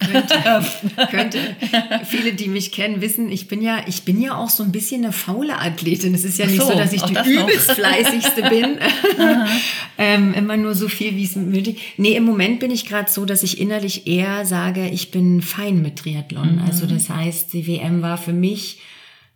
Könnte, 0.00 0.62
könnte. 1.10 1.38
Viele, 2.04 2.32
die 2.32 2.48
mich 2.48 2.72
kennen, 2.72 3.00
wissen, 3.00 3.30
ich 3.30 3.48
bin 3.48 3.60
ja, 3.60 3.80
ich 3.86 4.02
bin 4.02 4.20
ja 4.20 4.36
auch 4.36 4.48
so 4.48 4.62
ein 4.62 4.72
bisschen 4.72 5.04
eine 5.04 5.12
faule 5.12 5.58
Athletin. 5.58 6.14
Es 6.14 6.24
ist 6.24 6.38
ja 6.38 6.46
nicht 6.46 6.60
so, 6.60 6.68
so, 6.68 6.78
dass 6.78 6.92
ich 6.92 7.02
die 7.02 7.14
übelst 7.14 7.72
fleißigste 7.72 8.42
bin. 8.42 8.78
ähm, 9.98 10.34
immer 10.34 10.56
nur 10.56 10.74
so 10.74 10.88
viel, 10.88 11.16
wie 11.16 11.24
es 11.24 11.36
nötig. 11.36 11.94
Nee, 11.98 12.16
im 12.16 12.24
Moment 12.24 12.60
bin 12.60 12.70
ich 12.70 12.86
gerade 12.86 13.10
so, 13.10 13.24
dass 13.26 13.42
ich 13.42 13.60
innerlich 13.60 14.06
eher 14.06 14.46
sage, 14.46 14.88
ich 14.88 15.10
bin 15.10 15.42
fein 15.42 15.82
mit 15.82 15.96
Triathlon. 15.96 16.56
Mhm. 16.56 16.62
Also 16.66 16.86
das 16.86 17.10
heißt, 17.10 17.52
die 17.52 17.66
WM 17.66 18.00
war 18.00 18.16
für 18.16 18.32
mich 18.32 18.78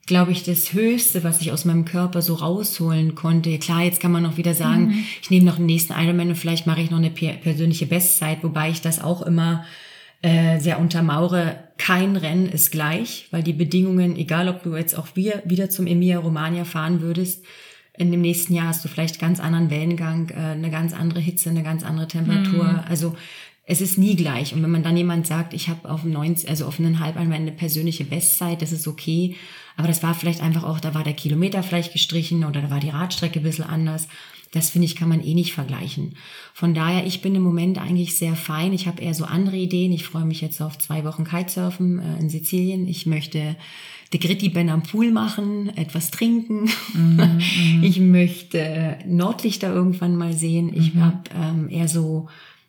glaube 0.07 0.33
ich, 0.33 0.43
das 0.43 0.73
Höchste, 0.73 1.25
was 1.25 1.41
ich 1.41 1.51
aus 1.53 1.65
meinem 1.65 1.85
Körper 1.85 2.21
so 2.23 2.35
rausholen 2.35 3.15
konnte. 3.15 3.59
Klar, 3.59 3.83
jetzt 3.85 4.01
kann 4.01 4.13
man 4.13 4.23
noch 4.23 4.37
wieder 4.37 4.55
sagen, 4.55 4.89
Mhm. 4.89 5.05
ich 5.23 5.31
nehme 5.31 5.47
noch 5.47 5.57
den 5.57 5.67
nächsten 5.67 5.93
Ironman 5.95 6.29
und 6.29 6.35
vielleicht 6.37 6.67
mache 6.67 6.81
ich 6.83 6.91
noch 6.91 6.99
eine 6.99 7.11
per- 7.11 7.35
persönliche 7.35 7.87
Bestzeit, 7.87 8.39
wobei 8.43 8.71
ich 8.71 8.81
das 8.81 9.03
auch 9.03 9.23
immer 9.23 9.65
äh, 10.23 10.59
sehr 10.59 10.79
untermauere. 10.81 11.57
Kein 11.77 12.17
Rennen 12.17 12.49
ist 12.49 12.71
gleich, 12.73 13.27
weil 13.31 13.43
die 13.43 13.53
Bedingungen, 13.53 14.17
egal 14.17 14.49
ob 14.49 14.63
du 14.63 14.75
jetzt 14.75 14.97
auch 14.99 15.09
wieder, 15.17 15.43
wieder 15.45 15.69
zum 15.69 15.87
Emilia 15.87 16.19
Romagna 16.19 16.65
fahren 16.65 17.03
würdest, 17.03 17.45
in 17.99 18.11
dem 18.11 18.23
nächsten 18.23 18.55
Jahr 18.55 18.69
hast 18.69 18.83
du 18.85 18.89
vielleicht 18.89 19.19
ganz 19.21 19.39
anderen 19.39 19.69
Wellengang, 19.71 20.31
äh, 20.31 20.35
eine 20.53 20.71
ganz 20.71 20.95
andere 20.95 21.21
Hitze, 21.21 21.51
eine 21.51 21.63
ganz 21.63 21.85
andere 21.85 22.09
Temperatur. 22.09 22.85
Also 22.89 23.15
es 23.67 23.83
ist 23.83 23.99
nie 23.99 24.17
gleich. 24.17 24.55
Und 24.55 24.63
wenn 24.63 24.71
man 24.71 24.83
dann 24.83 24.97
jemand 24.97 25.27
sagt, 25.27 25.53
ich 25.53 25.69
habe 25.69 25.91
auf 25.91 26.05
90, 26.05 26.49
also 26.49 26.65
auf 26.67 26.79
einen 26.81 27.01
Halbeinmal 27.01 27.37
eine 27.39 27.53
persönliche 27.53 28.05
Bestzeit, 28.05 28.63
das 28.63 28.73
ist 28.73 28.89
okay. 28.89 29.37
Aber 29.77 29.89
das 29.89 30.03
war 30.03 30.15
vielleicht 30.15 30.41
einfach 30.41 30.65
auch, 30.65 30.81
da 30.81 30.95
war 30.95 31.05
der 31.05 31.15
Kilometer 31.15 31.63
vielleicht 31.63 31.93
gestrichen 31.93 32.45
oder 32.45 32.63
da 32.63 32.71
war 32.71 32.81
die 32.81 32.91
Radstrecke 32.91 33.41
ein 33.41 33.45
bisschen 33.45 33.65
anders. 33.65 34.09
Das 34.53 34.71
finde 34.71 34.85
ich, 34.85 34.95
kann 34.95 35.09
man 35.09 35.25
eh 35.25 35.35
nicht 35.35 35.53
vergleichen. 35.53 36.15
Von 36.53 36.75
daher, 36.75 37.07
ich 37.07 37.23
bin 37.23 37.35
im 37.35 37.43
Moment 37.43 37.79
eigentlich 37.79 38.17
sehr 38.17 38.37
fein. 38.37 38.73
Ich 38.73 38.87
habe 38.87 39.03
eher 39.03 39.15
so 39.15 39.25
andere 39.25 39.57
Ideen. 39.57 39.91
Ich 39.91 40.05
freue 40.05 40.25
mich 40.25 40.41
jetzt 40.41 40.61
auf 40.63 40.79
zwei 40.79 41.05
Wochen 41.05 41.25
Kitesurfen 41.25 41.99
äh, 41.99 42.21
in 42.21 42.31
Sizilien. 42.31 42.87
Ich 42.87 43.05
möchte 43.05 43.57
die 44.13 44.21
Gritti 44.21 44.51
Ben 44.51 44.69
am 44.69 44.85
Pool 44.85 45.11
machen, 45.11 45.77
etwas 45.77 46.13
trinken. 46.13 46.71
ich 47.83 47.99
möchte 47.99 48.99
Nordlichter 49.07 49.75
irgendwann 49.75 50.15
mal 50.15 50.33
sehen. 50.33 50.73
Ich 50.73 50.95
habe 50.95 51.23
ähm, 51.35 51.69
eher 51.69 51.89
so 51.89 52.29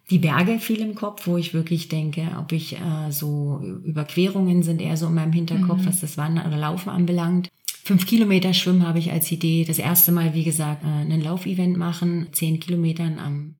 die 0.10 0.20
Berge 0.20 0.60
viel 0.60 0.82
im 0.82 0.96
Kopf, 0.96 1.26
wo 1.26 1.38
ich 1.38 1.54
wirklich 1.54 1.88
denke, 1.88 2.28
ob 2.40 2.52
ich 2.52 2.74
äh, 2.74 3.12
so 3.12 3.62
Überquerungen 3.84 4.62
sind 4.62 4.82
eher 4.82 4.98
so 4.98 5.08
in 5.08 5.16
meinem 5.16 5.34
Hinterkopf, 5.34 5.86
was 5.86 6.02
das 6.02 6.18
Wandern 6.18 6.48
oder 6.48 6.58
Laufen 6.58 6.90
anbelangt. 6.90 7.50
Fünf 7.84 8.06
Kilometer 8.06 8.54
Schwimmen 8.54 8.88
habe 8.88 9.00
ich 9.00 9.12
als 9.12 9.32
Idee. 9.32 9.66
Das 9.66 9.80
erste 9.80 10.12
Mal, 10.12 10.34
wie 10.34 10.44
gesagt, 10.44 10.84
äh, 10.84 10.88
ein 10.88 11.22
Laufevent 11.22 11.78
machen, 11.78 12.28
zehn 12.32 12.60
Kilometern 12.60 13.20
am 13.20 13.56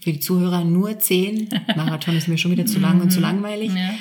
für 0.00 0.12
die 0.12 0.20
Zuhörer 0.20 0.64
nur 0.64 0.98
zehn. 0.98 1.48
Marathon 1.76 2.16
ist 2.16 2.28
mir 2.28 2.38
schon 2.38 2.52
wieder 2.52 2.66
zu 2.66 2.78
lang 2.78 3.00
und 3.00 3.10
zu 3.10 3.20
langweilig. 3.20 3.72
Ja. 3.74 3.94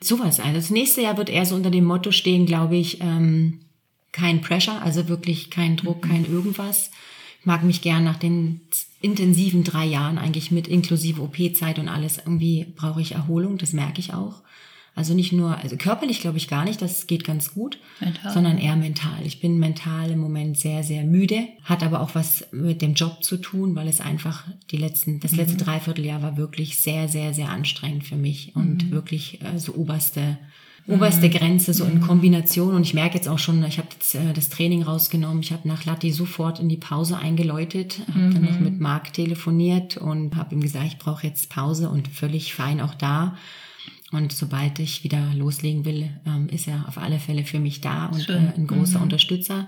Sowas. 0.00 0.40
Also 0.40 0.54
das 0.54 0.70
nächste 0.70 1.02
Jahr 1.02 1.16
wird 1.16 1.30
eher 1.30 1.46
so 1.46 1.54
unter 1.54 1.70
dem 1.70 1.84
Motto 1.84 2.10
stehen, 2.10 2.46
glaube 2.46 2.76
ich, 2.76 3.00
ähm, 3.00 3.60
kein 4.12 4.40
Pressure, 4.40 4.82
also 4.82 5.08
wirklich 5.08 5.50
kein 5.50 5.76
Druck, 5.76 6.02
kein 6.02 6.24
irgendwas. 6.24 6.90
Mag 7.46 7.62
mich 7.62 7.80
gern 7.80 8.02
nach 8.02 8.18
den 8.18 8.60
intensiven 9.00 9.62
drei 9.62 9.84
Jahren 9.84 10.18
eigentlich 10.18 10.50
mit 10.50 10.66
inklusive 10.66 11.22
OP-Zeit 11.22 11.78
und 11.78 11.88
alles. 11.88 12.18
Irgendwie 12.18 12.66
brauche 12.74 13.00
ich 13.00 13.12
Erholung, 13.12 13.56
das 13.56 13.72
merke 13.72 14.00
ich 14.00 14.12
auch. 14.12 14.42
Also 14.96 15.14
nicht 15.14 15.32
nur, 15.32 15.56
also 15.58 15.76
körperlich 15.76 16.20
glaube 16.20 16.38
ich 16.38 16.48
gar 16.48 16.64
nicht, 16.64 16.82
das 16.82 17.06
geht 17.06 17.22
ganz 17.22 17.54
gut, 17.54 17.78
Mental. 18.00 18.32
sondern 18.32 18.58
eher 18.58 18.74
mental. 18.74 19.24
Ich 19.24 19.40
bin 19.40 19.58
mental 19.60 20.10
im 20.10 20.18
Moment 20.18 20.58
sehr, 20.58 20.82
sehr 20.82 21.04
müde, 21.04 21.46
hat 21.62 21.84
aber 21.84 22.00
auch 22.00 22.14
was 22.16 22.48
mit 22.50 22.82
dem 22.82 22.94
Job 22.94 23.22
zu 23.22 23.36
tun, 23.36 23.76
weil 23.76 23.86
es 23.86 24.00
einfach 24.00 24.44
die 24.70 24.78
letzten, 24.78 25.20
das 25.20 25.36
letzte 25.36 25.62
Dreivierteljahr 25.62 26.22
war 26.22 26.36
wirklich 26.36 26.78
sehr, 26.78 27.08
sehr, 27.08 27.32
sehr 27.32 27.50
anstrengend 27.50 28.04
für 28.04 28.16
mich 28.16 28.56
und 28.56 28.90
wirklich 28.90 29.40
äh, 29.42 29.58
so 29.58 29.74
oberste, 29.74 30.38
oberste 30.88 31.28
Grenze 31.30 31.74
so 31.74 31.84
in 31.84 32.00
Kombination. 32.00 32.74
Und 32.74 32.82
ich 32.82 32.94
merke 32.94 33.16
jetzt 33.16 33.28
auch 33.28 33.38
schon, 33.38 33.62
ich 33.64 33.78
habe 33.78 33.88
jetzt 33.92 34.14
äh, 34.14 34.32
das 34.32 34.48
Training 34.48 34.82
rausgenommen, 34.82 35.40
ich 35.40 35.52
habe 35.52 35.66
nach 35.68 35.84
Latti 35.84 36.12
sofort 36.12 36.60
in 36.60 36.68
die 36.68 36.76
Pause 36.76 37.18
eingeläutet, 37.18 38.00
habe 38.08 38.34
dann 38.34 38.44
noch 38.44 38.60
mit 38.60 38.80
Marc 38.80 39.12
telefoniert 39.12 39.96
und 39.96 40.36
habe 40.36 40.54
ihm 40.54 40.60
gesagt, 40.60 40.86
ich 40.86 40.98
brauche 40.98 41.26
jetzt 41.26 41.50
Pause 41.50 41.88
und 41.90 42.08
völlig 42.08 42.54
fein 42.54 42.80
auch 42.80 42.94
da. 42.94 43.36
Und 44.12 44.32
sobald 44.32 44.78
ich 44.78 45.02
wieder 45.02 45.34
loslegen 45.34 45.84
will, 45.84 46.10
ähm, 46.26 46.48
ist 46.48 46.68
er 46.68 46.86
auf 46.86 46.98
alle 46.98 47.18
Fälle 47.18 47.44
für 47.44 47.58
mich 47.58 47.80
da 47.80 48.06
und 48.06 48.22
Schön. 48.22 48.46
äh, 48.46 48.52
ein 48.56 48.66
großer 48.66 49.02
Unterstützer. 49.02 49.66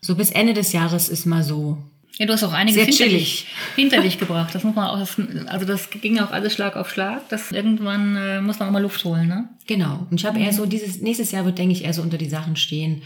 So 0.00 0.16
bis 0.16 0.30
Ende 0.30 0.54
des 0.54 0.72
Jahres 0.72 1.08
ist 1.08 1.26
mal 1.26 1.44
so. 1.44 1.78
Ja, 2.18 2.26
du 2.26 2.34
hast 2.34 2.44
auch 2.44 2.52
einiges 2.52 2.84
hinter 2.84 3.08
dich, 3.08 3.46
hinter 3.74 4.02
dich 4.02 4.18
gebracht. 4.18 4.54
Das 4.54 4.64
muss 4.64 4.74
man 4.74 4.86
auch, 4.86 4.98
das, 4.98 5.16
also 5.46 5.64
das 5.64 5.88
ging 5.90 6.18
auch 6.20 6.30
alles 6.30 6.52
Schlag 6.52 6.76
auf 6.76 6.90
Schlag. 6.90 7.28
Das 7.30 7.52
irgendwann 7.52 8.16
äh, 8.16 8.40
muss 8.40 8.58
man 8.58 8.68
auch 8.68 8.72
mal 8.72 8.82
Luft 8.82 9.02
holen, 9.04 9.28
ne? 9.28 9.48
Genau. 9.66 10.06
Und 10.10 10.20
ich 10.20 10.26
habe 10.26 10.38
eher 10.38 10.52
so 10.52 10.66
dieses, 10.66 11.00
nächstes 11.00 11.30
Jahr 11.30 11.44
wird, 11.46 11.58
denke 11.58 11.72
ich, 11.72 11.84
eher 11.84 11.94
so 11.94 12.02
unter 12.02 12.18
die 12.18 12.28
Sachen 12.28 12.56
stehen. 12.56 13.02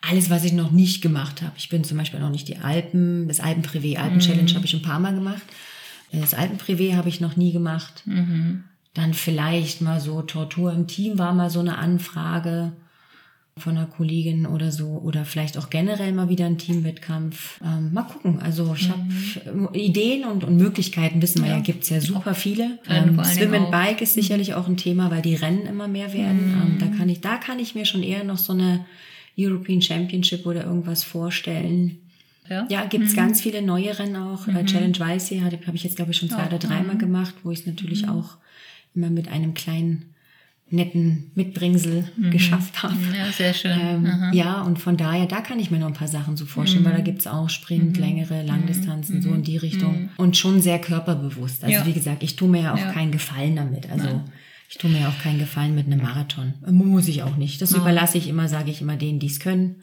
Alles, 0.00 0.28
was 0.28 0.44
ich 0.44 0.52
noch 0.52 0.72
nicht 0.72 1.02
gemacht 1.02 1.40
habe. 1.42 1.52
Ich 1.56 1.68
bin 1.68 1.84
zum 1.84 1.98
Beispiel 1.98 2.20
noch 2.20 2.30
nicht 2.30 2.48
die 2.48 2.58
Alpen, 2.58 3.28
das 3.28 3.40
Alpenprivé, 3.40 3.96
Alpen-Challenge 3.96 4.54
habe 4.54 4.64
ich 4.64 4.74
ein 4.74 4.82
paar 4.82 5.00
Mal 5.00 5.14
gemacht. 5.14 5.42
Das 6.12 6.34
Alpenprivé 6.34 6.96
habe 6.96 7.08
ich 7.08 7.20
noch 7.20 7.36
nie 7.36 7.52
gemacht. 7.52 8.02
Dann 8.94 9.14
vielleicht 9.14 9.80
mal 9.80 10.00
so 10.00 10.22
Tortur 10.22 10.72
im 10.72 10.86
Team 10.86 11.18
war 11.18 11.32
mal 11.32 11.50
so 11.50 11.60
eine 11.60 11.78
Anfrage 11.78 12.72
von 13.58 13.76
einer 13.76 13.86
Kollegin 13.86 14.46
oder 14.46 14.72
so 14.72 15.00
oder 15.04 15.24
vielleicht 15.24 15.58
auch 15.58 15.70
generell 15.70 16.12
mal 16.12 16.28
wieder 16.28 16.46
ein 16.46 16.58
Teamwettkampf. 16.58 17.60
Ähm, 17.64 17.92
mal 17.92 18.02
gucken. 18.02 18.40
Also 18.40 18.74
ich 18.74 18.88
mhm. 18.88 19.66
habe 19.66 19.78
Ideen 19.78 20.24
und, 20.24 20.44
und 20.44 20.56
Möglichkeiten, 20.56 21.20
wissen 21.22 21.42
wir 21.42 21.50
ja, 21.50 21.56
ja 21.56 21.62
gibt's 21.62 21.88
ja 21.88 22.00
super 22.00 22.34
viele. 22.34 22.78
Ähm, 22.88 23.22
Swim 23.24 23.54
and 23.54 23.70
Bike 23.70 24.00
ist 24.00 24.14
sicherlich 24.14 24.54
auch 24.54 24.68
ein 24.68 24.76
Thema, 24.76 25.10
weil 25.10 25.22
die 25.22 25.34
Rennen 25.34 25.66
immer 25.66 25.88
mehr 25.88 26.12
werden. 26.12 26.48
Mhm. 26.48 26.62
Ähm, 26.62 26.78
da 26.78 26.86
kann 26.96 27.08
ich, 27.08 27.20
da 27.20 27.36
kann 27.36 27.58
ich 27.58 27.74
mir 27.74 27.84
schon 27.84 28.02
eher 28.02 28.24
noch 28.24 28.38
so 28.38 28.52
eine 28.52 28.84
European 29.38 29.80
Championship 29.80 30.46
oder 30.46 30.64
irgendwas 30.64 31.04
vorstellen. 31.04 31.98
Ja, 32.48 32.66
ja 32.68 32.84
gibt's 32.86 33.12
mhm. 33.12 33.16
ganz 33.16 33.40
viele 33.40 33.62
neue 33.62 33.98
Rennen 33.98 34.16
auch. 34.16 34.46
Mhm. 34.46 34.66
Challenge 34.66 34.98
Weißsee 34.98 35.42
habe 35.42 35.58
hab 35.66 35.74
ich 35.74 35.84
jetzt, 35.84 35.96
glaube 35.96 36.10
ich, 36.10 36.16
schon 36.16 36.28
zwei 36.28 36.40
ja. 36.40 36.46
oder 36.46 36.58
dreimal 36.58 36.94
mhm. 36.94 37.00
gemacht, 37.00 37.34
wo 37.42 37.50
ich 37.50 37.60
es 37.60 37.66
natürlich 37.66 38.02
mhm. 38.02 38.10
auch 38.10 38.36
immer 38.94 39.10
mit 39.10 39.28
einem 39.28 39.54
kleinen 39.54 40.14
netten 40.70 41.30
Mitbringsel 41.34 42.08
mhm. 42.16 42.30
geschafft 42.30 42.82
habe. 42.82 42.94
Ja, 43.16 43.32
sehr 43.32 43.54
schön. 43.54 43.78
Ähm, 43.78 44.30
ja, 44.32 44.62
und 44.62 44.78
von 44.78 44.96
daher, 44.96 45.26
da 45.26 45.40
kann 45.40 45.58
ich 45.58 45.70
mir 45.70 45.78
noch 45.78 45.88
ein 45.88 45.94
paar 45.94 46.08
Sachen 46.08 46.36
so 46.36 46.46
vorstellen, 46.46 46.82
mhm. 46.82 46.88
weil 46.88 46.96
da 46.96 47.02
gibt's 47.02 47.26
auch 47.26 47.48
Sprint, 47.48 47.96
mhm. 47.96 48.02
längere, 48.02 48.42
Langdistanzen, 48.42 49.16
mhm. 49.16 49.22
so 49.22 49.32
in 49.32 49.42
die 49.42 49.56
Richtung. 49.56 50.02
Mhm. 50.02 50.10
Und 50.16 50.36
schon 50.36 50.60
sehr 50.60 50.78
körperbewusst. 50.78 51.64
Also 51.64 51.74
ja. 51.74 51.86
wie 51.86 51.92
gesagt, 51.92 52.22
ich 52.22 52.36
tue 52.36 52.48
mir 52.48 52.62
ja 52.62 52.74
auch 52.74 52.78
ja. 52.78 52.92
keinen 52.92 53.12
Gefallen 53.12 53.56
damit. 53.56 53.90
Also 53.90 54.06
Nein. 54.06 54.32
ich 54.68 54.78
tue 54.78 54.90
mir 54.90 55.00
ja 55.00 55.08
auch 55.08 55.22
keinen 55.22 55.38
Gefallen 55.38 55.74
mit 55.74 55.86
einem 55.86 56.02
Marathon. 56.02 56.54
Muss 56.70 57.08
ich 57.08 57.22
auch 57.22 57.36
nicht. 57.36 57.62
Das 57.62 57.72
überlasse 57.72 58.18
ich 58.18 58.28
immer, 58.28 58.48
sage 58.48 58.70
ich 58.70 58.82
immer 58.82 58.96
denen, 58.96 59.18
die 59.18 59.28
es 59.28 59.40
können 59.40 59.76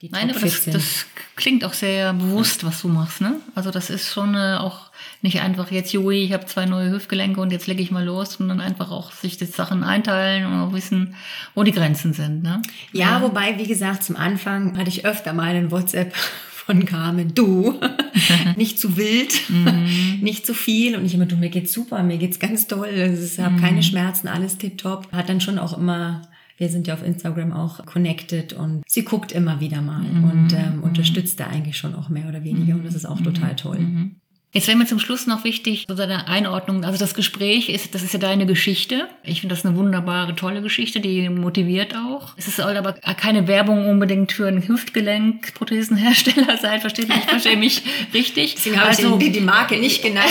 die 0.00 0.08
Nein, 0.08 0.30
aber 0.30 0.40
das, 0.40 0.64
das, 0.64 1.06
klingt 1.36 1.64
auch 1.64 1.74
sehr 1.74 2.14
bewusst, 2.14 2.64
was 2.64 2.80
du 2.80 2.88
machst. 2.88 3.20
Ne? 3.20 3.38
Also 3.54 3.70
das 3.70 3.90
ist 3.90 4.12
schon 4.12 4.34
äh, 4.34 4.56
auch 4.58 4.89
nicht 5.22 5.40
einfach 5.40 5.70
jetzt, 5.70 5.92
Jui, 5.92 6.24
ich 6.24 6.32
habe 6.32 6.46
zwei 6.46 6.66
neue 6.66 6.90
Hüftgelenke 6.90 7.40
und 7.40 7.52
jetzt 7.52 7.66
lege 7.66 7.82
ich 7.82 7.90
mal 7.90 8.04
los, 8.04 8.34
sondern 8.34 8.60
einfach 8.60 8.90
auch 8.90 9.12
sich 9.12 9.36
die 9.36 9.44
Sachen 9.44 9.82
einteilen 9.82 10.46
und 10.46 10.58
auch 10.60 10.72
wissen, 10.72 11.14
wo 11.54 11.62
die 11.62 11.72
Grenzen 11.72 12.12
sind. 12.12 12.42
Ne? 12.42 12.62
Ja, 12.92 13.18
ja, 13.18 13.22
wobei, 13.22 13.58
wie 13.58 13.66
gesagt, 13.66 14.04
zum 14.04 14.16
Anfang 14.16 14.78
hatte 14.78 14.88
ich 14.88 15.04
öfter 15.04 15.32
mal 15.32 15.54
einen 15.54 15.70
WhatsApp 15.70 16.14
von 16.50 16.84
Carmen, 16.84 17.34
du, 17.34 17.80
nicht 18.56 18.78
zu 18.78 18.96
wild, 18.96 19.48
mhm. 19.48 20.18
nicht 20.22 20.46
zu 20.46 20.54
viel. 20.54 20.96
Und 20.96 21.04
ich 21.04 21.14
immer, 21.14 21.26
du, 21.26 21.36
mir 21.36 21.50
geht's 21.50 21.72
super, 21.72 22.02
mir 22.02 22.18
geht's 22.18 22.38
ganz 22.38 22.66
toll, 22.66 22.88
ich 22.88 23.38
habe 23.38 23.56
mhm. 23.56 23.60
keine 23.60 23.82
Schmerzen, 23.82 24.28
alles 24.28 24.58
tipptopp. 24.58 25.12
Hat 25.12 25.28
dann 25.28 25.40
schon 25.40 25.58
auch 25.58 25.76
immer 25.76 26.22
wir 26.60 26.68
sind 26.68 26.86
ja 26.86 26.92
auf 26.92 27.02
Instagram 27.02 27.54
auch 27.54 27.86
connected 27.86 28.52
und 28.52 28.82
sie 28.86 29.02
guckt 29.02 29.32
immer 29.32 29.60
wieder 29.60 29.80
mal 29.80 30.02
mhm. 30.02 30.24
und 30.24 30.52
ähm, 30.52 30.76
mhm. 30.76 30.82
unterstützt 30.82 31.40
da 31.40 31.46
eigentlich 31.46 31.78
schon 31.78 31.94
auch 31.94 32.10
mehr 32.10 32.28
oder 32.28 32.44
weniger 32.44 32.74
und 32.74 32.84
das 32.84 32.94
ist 32.94 33.06
auch 33.06 33.18
mhm. 33.18 33.24
total 33.24 33.56
toll. 33.56 33.78
Mhm. 33.78 34.19
Jetzt 34.52 34.66
wäre 34.66 34.76
mir 34.76 34.86
zum 34.86 34.98
Schluss 34.98 35.28
noch 35.28 35.44
wichtig, 35.44 35.86
so 35.88 35.94
deine 35.94 36.26
Einordnung. 36.26 36.84
Also 36.84 36.98
das 36.98 37.14
Gespräch 37.14 37.68
ist, 37.68 37.94
das 37.94 38.02
ist 38.02 38.12
ja 38.12 38.18
deine 38.18 38.46
Geschichte. 38.46 39.08
Ich 39.22 39.42
finde 39.42 39.54
das 39.54 39.64
eine 39.64 39.76
wunderbare, 39.76 40.34
tolle 40.34 40.60
Geschichte, 40.60 40.98
die 40.98 41.28
motiviert 41.28 41.94
auch. 41.94 42.32
Es 42.36 42.48
ist 42.48 42.58
aber 42.58 42.94
keine 42.94 43.46
Werbung 43.46 43.86
unbedingt 43.86 44.32
für 44.32 44.48
einen 44.48 44.66
Hüftgelenkprothesenhersteller 44.66 46.56
sein, 46.60 46.80
versteht 46.80 47.08
mich, 47.08 47.18
ich 47.18 47.24
verstehe 47.26 47.56
mich 47.56 47.82
richtig. 48.12 48.56
Deswegen 48.56 48.80
habe 48.80 48.88
also, 48.88 49.20
ich 49.20 49.30
die 49.30 49.40
Marke 49.40 49.78
nicht 49.78 50.02
genannt. 50.02 50.26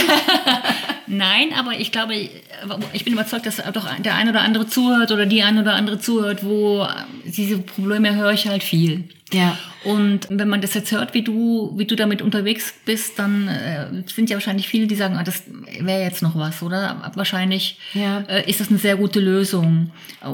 Nein, 1.07 1.53
aber 1.57 1.79
ich 1.79 1.93
glaube, 1.93 2.13
ich 2.13 3.03
bin 3.05 3.13
überzeugt, 3.13 3.45
dass 3.45 3.55
doch 3.71 3.87
der 3.99 4.15
eine 4.15 4.31
oder 4.31 4.41
andere 4.41 4.67
zuhört 4.67 5.13
oder 5.13 5.25
die 5.27 5.43
eine 5.43 5.61
oder 5.61 5.75
andere 5.75 5.97
zuhört, 5.97 6.43
wo 6.43 6.85
diese 7.23 7.59
Probleme 7.59 8.13
höre 8.15 8.33
ich 8.33 8.47
halt 8.47 8.63
viel. 8.63 9.05
Ja. 9.33 9.57
Und 9.83 10.27
wenn 10.29 10.49
man 10.49 10.59
das 10.59 10.73
jetzt 10.73 10.91
hört, 10.91 11.13
wie 11.13 11.21
du, 11.21 11.73
wie 11.77 11.85
du 11.85 11.95
damit 11.95 12.21
unterwegs 12.21 12.73
bist, 12.85 13.17
dann 13.17 13.47
äh, 13.47 13.87
sind 14.07 14.29
ja 14.29 14.35
wahrscheinlich 14.35 14.67
viele, 14.67 14.87
die 14.87 14.95
sagen, 14.95 15.15
ah, 15.15 15.23
das 15.23 15.43
wäre 15.79 16.01
jetzt 16.01 16.21
noch 16.21 16.35
was, 16.35 16.61
oder? 16.61 17.11
Wahrscheinlich 17.15 17.79
ja. 17.93 18.19
äh, 18.27 18.49
ist 18.49 18.59
das 18.59 18.69
eine 18.69 18.77
sehr 18.77 18.97
gute 18.97 19.21
Lösung. 19.21 19.91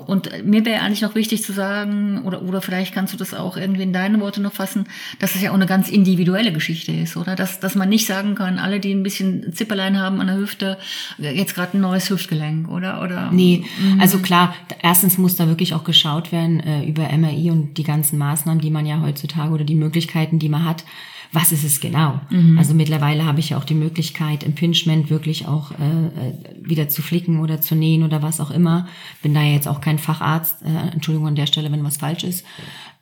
Und 0.07 0.31
mir 0.43 0.65
wäre 0.65 0.81
eigentlich 0.81 1.01
noch 1.01 1.13
wichtig 1.13 1.43
zu 1.43 1.53
sagen, 1.53 2.23
oder, 2.23 2.41
oder 2.41 2.61
vielleicht 2.61 2.93
kannst 2.93 3.13
du 3.13 3.17
das 3.17 3.35
auch 3.35 3.55
irgendwie 3.55 3.83
in 3.83 3.93
deine 3.93 4.19
Worte 4.19 4.41
noch 4.41 4.53
fassen, 4.53 4.85
dass 5.19 5.35
es 5.35 5.41
ja 5.43 5.51
auch 5.51 5.55
eine 5.55 5.67
ganz 5.67 5.89
individuelle 5.89 6.51
Geschichte 6.51 6.91
ist, 6.91 7.15
oder? 7.15 7.35
Dass, 7.35 7.59
dass 7.59 7.75
man 7.75 7.89
nicht 7.89 8.07
sagen 8.07 8.33
kann, 8.33 8.57
alle, 8.57 8.79
die 8.79 8.93
ein 8.93 9.03
bisschen 9.03 9.53
Zipperlein 9.53 9.99
haben 9.99 10.21
an 10.21 10.27
der 10.27 10.37
Hüfte, 10.37 10.77
jetzt 11.19 11.53
gerade 11.53 11.77
ein 11.77 11.81
neues 11.81 12.09
Hüftgelenk, 12.09 12.67
oder? 12.67 13.01
oder 13.03 13.29
nee, 13.31 13.63
mhm. 13.79 14.01
also 14.01 14.19
klar, 14.19 14.55
erstens 14.81 15.17
muss 15.17 15.35
da 15.35 15.47
wirklich 15.47 15.73
auch 15.75 15.83
geschaut 15.83 16.31
werden 16.31 16.59
äh, 16.61 16.83
über 16.85 17.09
MRI 17.15 17.51
und 17.51 17.77
die 17.77 17.83
ganzen 17.83 18.17
Maßnahmen, 18.17 18.59
die 18.59 18.71
man 18.71 18.84
ja 18.85 19.01
heutzutage 19.01 19.15
heutzutage 19.25 19.53
oder 19.53 19.63
die 19.63 19.75
Möglichkeiten, 19.75 20.39
die 20.39 20.49
man 20.49 20.65
hat, 20.65 20.85
was 21.31 21.51
ist 21.51 21.63
es 21.63 21.79
genau? 21.79 22.21
Mhm. 22.29 22.57
Also 22.57 22.73
mittlerweile 22.73 23.25
habe 23.25 23.39
ich 23.39 23.49
ja 23.49 23.57
auch 23.57 23.65
die 23.65 23.73
Möglichkeit, 23.73 24.43
Impingement 24.43 25.09
wirklich 25.09 25.47
auch 25.47 25.71
äh, 25.71 25.75
äh, 25.75 26.33
wieder 26.61 26.87
zu 26.87 27.01
flicken 27.01 27.39
oder 27.39 27.59
zu 27.59 27.75
nähen 27.75 28.03
oder 28.03 28.21
was 28.21 28.39
auch 28.39 28.51
immer. 28.51 28.87
Bin 29.21 29.33
da 29.33 29.41
ja 29.41 29.53
jetzt 29.53 29.67
auch 29.67 29.81
kein 29.81 29.99
Facharzt, 29.99 30.61
äh, 30.61 30.93
Entschuldigung 30.93 31.27
an 31.27 31.35
der 31.35 31.47
Stelle, 31.47 31.71
wenn 31.71 31.83
was 31.83 31.97
falsch 31.97 32.23
ist. 32.23 32.45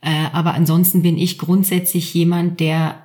Äh, 0.02 0.10
aber 0.32 0.54
ansonsten 0.54 1.04
bin 1.04 1.18
ich 1.18 1.38
grundsätzlich 1.38 2.14
jemand, 2.14 2.60
der, 2.60 3.04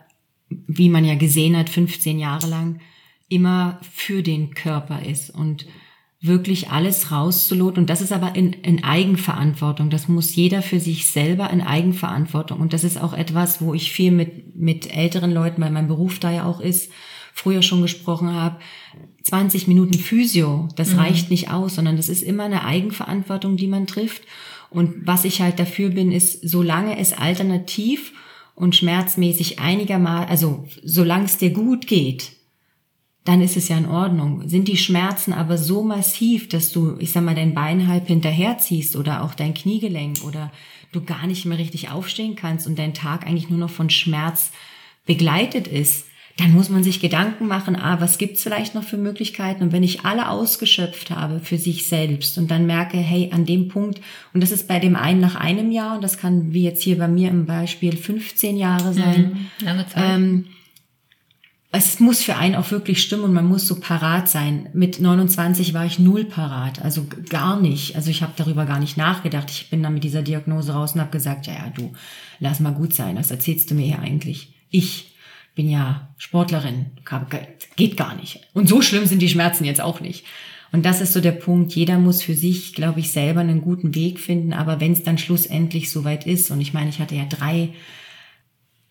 wie 0.48 0.88
man 0.88 1.04
ja 1.04 1.14
gesehen 1.14 1.56
hat, 1.56 1.68
15 1.68 2.18
Jahre 2.18 2.48
lang 2.48 2.80
immer 3.28 3.78
für 3.92 4.22
den 4.22 4.54
Körper 4.54 5.02
ist 5.02 5.30
und 5.30 5.66
wirklich 6.20 6.70
alles 6.70 7.12
rauszuloten. 7.12 7.82
Und 7.82 7.90
das 7.90 8.00
ist 8.00 8.12
aber 8.12 8.34
in, 8.34 8.52
in 8.52 8.82
Eigenverantwortung. 8.82 9.88
Das 9.88 10.08
muss 10.08 10.34
jeder 10.34 10.62
für 10.62 10.80
sich 10.80 11.06
selber 11.06 11.50
in 11.50 11.60
Eigenverantwortung. 11.60 12.60
Und 12.60 12.72
das 12.72 12.82
ist 12.82 13.00
auch 13.00 13.12
etwas, 13.12 13.60
wo 13.60 13.72
ich 13.72 13.92
viel 13.92 14.10
mit, 14.10 14.56
mit 14.56 14.92
älteren 14.94 15.32
Leuten, 15.32 15.62
weil 15.62 15.70
mein 15.70 15.86
Beruf 15.86 16.18
da 16.18 16.32
ja 16.32 16.44
auch 16.44 16.60
ist, 16.60 16.90
früher 17.32 17.62
schon 17.62 17.82
gesprochen 17.82 18.32
habe. 18.34 18.58
20 19.22 19.68
Minuten 19.68 19.94
Physio, 19.94 20.68
das 20.74 20.94
mhm. 20.94 20.98
reicht 20.98 21.30
nicht 21.30 21.50
aus, 21.50 21.76
sondern 21.76 21.96
das 21.96 22.08
ist 22.08 22.22
immer 22.22 22.44
eine 22.44 22.64
Eigenverantwortung, 22.64 23.56
die 23.56 23.68
man 23.68 23.86
trifft. 23.86 24.22
Und 24.70 25.06
was 25.06 25.24
ich 25.24 25.40
halt 25.40 25.60
dafür 25.60 25.90
bin, 25.90 26.10
ist, 26.10 26.40
solange 26.48 26.98
es 26.98 27.12
alternativ 27.12 28.12
und 28.54 28.74
schmerzmäßig 28.74 29.60
einigermaßen, 29.60 30.28
also 30.28 30.66
solange 30.82 31.26
es 31.26 31.38
dir 31.38 31.50
gut 31.50 31.86
geht, 31.86 32.32
dann 33.24 33.42
ist 33.42 33.56
es 33.56 33.68
ja 33.68 33.76
in 33.76 33.88
Ordnung. 33.88 34.48
Sind 34.48 34.68
die 34.68 34.76
Schmerzen 34.76 35.32
aber 35.32 35.58
so 35.58 35.82
massiv, 35.82 36.48
dass 36.48 36.72
du, 36.72 36.96
ich 36.98 37.12
sag 37.12 37.24
mal, 37.24 37.34
dein 37.34 37.54
Bein 37.54 37.86
halb 37.86 38.06
hinterherziehst 38.06 38.96
oder 38.96 39.22
auch 39.22 39.34
dein 39.34 39.54
Kniegelenk 39.54 40.24
oder 40.24 40.50
du 40.92 41.02
gar 41.02 41.26
nicht 41.26 41.44
mehr 41.44 41.58
richtig 41.58 41.90
aufstehen 41.90 42.36
kannst 42.36 42.66
und 42.66 42.78
dein 42.78 42.94
Tag 42.94 43.26
eigentlich 43.26 43.50
nur 43.50 43.58
noch 43.58 43.70
von 43.70 43.90
Schmerz 43.90 44.52
begleitet 45.04 45.66
ist, 45.66 46.06
dann 46.38 46.52
muss 46.52 46.68
man 46.68 46.84
sich 46.84 47.00
Gedanken 47.00 47.48
machen, 47.48 47.74
ah, 47.74 48.00
was 48.00 48.16
gibt's 48.16 48.44
vielleicht 48.44 48.74
noch 48.74 48.84
für 48.84 48.96
Möglichkeiten? 48.96 49.64
Und 49.64 49.72
wenn 49.72 49.82
ich 49.82 50.04
alle 50.04 50.30
ausgeschöpft 50.30 51.10
habe 51.10 51.40
für 51.40 51.58
sich 51.58 51.86
selbst 51.86 52.38
und 52.38 52.48
dann 52.50 52.64
merke, 52.64 52.96
hey, 52.96 53.30
an 53.32 53.44
dem 53.44 53.66
Punkt, 53.66 54.00
und 54.32 54.40
das 54.40 54.52
ist 54.52 54.68
bei 54.68 54.78
dem 54.78 54.94
einen 54.94 55.20
nach 55.20 55.34
einem 55.34 55.72
Jahr, 55.72 55.96
und 55.96 56.04
das 56.04 56.16
kann 56.16 56.52
wie 56.52 56.62
jetzt 56.62 56.82
hier 56.82 56.96
bei 56.96 57.08
mir 57.08 57.30
im 57.30 57.44
Beispiel 57.44 57.96
15 57.96 58.56
Jahre 58.56 58.94
sein, 58.94 59.48
mhm, 59.60 59.66
lange 59.66 59.88
Zeit. 59.88 60.14
Ähm, 60.14 60.46
es 61.70 62.00
muss 62.00 62.22
für 62.22 62.36
einen 62.36 62.54
auch 62.54 62.70
wirklich 62.70 63.02
stimmen 63.02 63.24
und 63.24 63.34
man 63.34 63.46
muss 63.46 63.68
so 63.68 63.78
parat 63.78 64.28
sein. 64.28 64.70
Mit 64.72 65.00
29 65.00 65.74
war 65.74 65.84
ich 65.84 65.98
null 65.98 66.24
parat, 66.24 66.80
also 66.80 67.06
gar 67.28 67.60
nicht. 67.60 67.94
Also 67.94 68.10
ich 68.10 68.22
habe 68.22 68.32
darüber 68.36 68.64
gar 68.64 68.78
nicht 68.78 68.96
nachgedacht. 68.96 69.50
Ich 69.50 69.68
bin 69.68 69.82
dann 69.82 69.92
mit 69.92 70.02
dieser 70.02 70.22
Diagnose 70.22 70.72
raus 70.72 70.94
und 70.94 71.00
habe 71.00 71.10
gesagt, 71.10 71.46
ja, 71.46 71.52
ja, 71.52 71.72
du, 71.74 71.92
lass 72.40 72.60
mal 72.60 72.72
gut 72.72 72.94
sein, 72.94 73.16
was 73.16 73.30
erzählst 73.30 73.70
du 73.70 73.74
mir 73.74 73.84
hier 73.84 73.98
eigentlich? 73.98 74.54
Ich 74.70 75.14
bin 75.54 75.68
ja 75.68 76.08
Sportlerin, 76.16 76.86
geht 77.76 77.96
gar 77.98 78.14
nicht. 78.14 78.48
Und 78.54 78.68
so 78.68 78.80
schlimm 78.80 79.04
sind 79.04 79.20
die 79.20 79.28
Schmerzen 79.28 79.64
jetzt 79.64 79.82
auch 79.82 80.00
nicht. 80.00 80.24
Und 80.72 80.86
das 80.86 81.00
ist 81.00 81.12
so 81.12 81.20
der 81.20 81.32
Punkt. 81.32 81.74
Jeder 81.74 81.98
muss 81.98 82.22
für 82.22 82.34
sich, 82.34 82.74
glaube 82.74 83.00
ich, 83.00 83.10
selber 83.10 83.40
einen 83.40 83.60
guten 83.60 83.94
Weg 83.94 84.20
finden. 84.20 84.52
Aber 84.52 84.80
wenn 84.80 84.92
es 84.92 85.02
dann 85.02 85.18
schlussendlich 85.18 85.90
soweit 85.90 86.26
ist, 86.26 86.50
und 86.50 86.60
ich 86.60 86.74
meine, 86.74 86.90
ich 86.90 87.00
hatte 87.00 87.14
ja 87.14 87.24
drei 87.24 87.70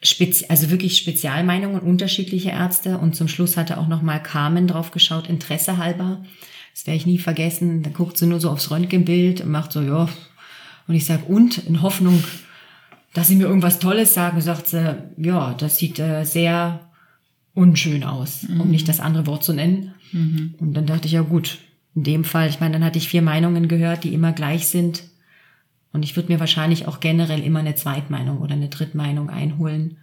Spezi 0.02 0.46
also 0.50 0.70
wirklich 0.70 0.98
Spezialmeinungen, 0.98 1.82
unterschiedliche 1.82 2.50
Ärzte. 2.50 2.98
Und 2.98 3.16
zum 3.16 3.28
Schluss 3.28 3.58
hatte 3.58 3.78
auch 3.78 3.88
noch 3.88 4.02
mal 4.02 4.20
Carmen 4.20 4.68
drauf 4.68 4.92
geschaut, 4.92 5.28
Interesse 5.28 5.78
halber. 5.78 6.24
Das 6.74 6.86
werde 6.86 6.98
ich 6.98 7.06
nie 7.06 7.18
vergessen. 7.18 7.82
Da 7.84 7.90
guckt 7.90 8.18
sie 8.18 8.28
nur 8.28 8.40
so 8.40 8.50
aufs 8.50 8.70
Röntgenbild 8.70 9.42
und 9.42 9.50
macht 9.50 9.72
so, 9.72 9.82
ja. 9.82 10.08
Und 10.88 10.96
ich 10.96 11.06
sage, 11.06 11.24
und? 11.26 11.58
In 11.58 11.82
Hoffnung, 11.82 12.24
dass 13.14 13.28
sie 13.28 13.36
mir 13.36 13.48
irgendwas 13.48 13.80
Tolles 13.80 14.14
sagen, 14.14 14.40
sagt 14.42 14.68
sie, 14.68 14.96
ja, 15.18 15.54
das 15.56 15.78
sieht 15.78 16.00
äh, 16.00 16.24
sehr 16.24 16.92
unschön 17.56 18.04
aus, 18.04 18.44
mhm. 18.44 18.62
um 18.62 18.70
nicht 18.70 18.88
das 18.88 19.00
andere 19.00 19.26
Wort 19.26 19.44
zu 19.44 19.54
nennen. 19.54 19.96
Mhm. 20.12 20.54
Und 20.60 20.74
dann 20.76 20.86
dachte 20.86 21.08
ich, 21.08 21.14
ja 21.14 21.22
gut, 21.22 21.58
in 21.96 22.04
dem 22.04 22.24
Fall, 22.24 22.48
ich 22.48 22.60
meine, 22.60 22.74
dann 22.74 22.84
hatte 22.84 23.00
ich 23.00 23.10
vier 23.10 23.24
Meinungen 23.24 23.68
gehört, 23.68 24.04
die 24.04 24.14
immer 24.14 24.32
gleich 24.32 24.68
sind. 24.68 25.04
Und 25.94 26.04
ich 26.04 26.16
würde 26.16 26.32
mir 26.32 26.40
wahrscheinlich 26.40 26.88
auch 26.88 27.00
generell 27.00 27.42
immer 27.42 27.60
eine 27.60 27.76
Zweitmeinung 27.76 28.40
oder 28.40 28.54
eine 28.54 28.70
Drittmeinung 28.70 29.30
einholen, 29.30 29.98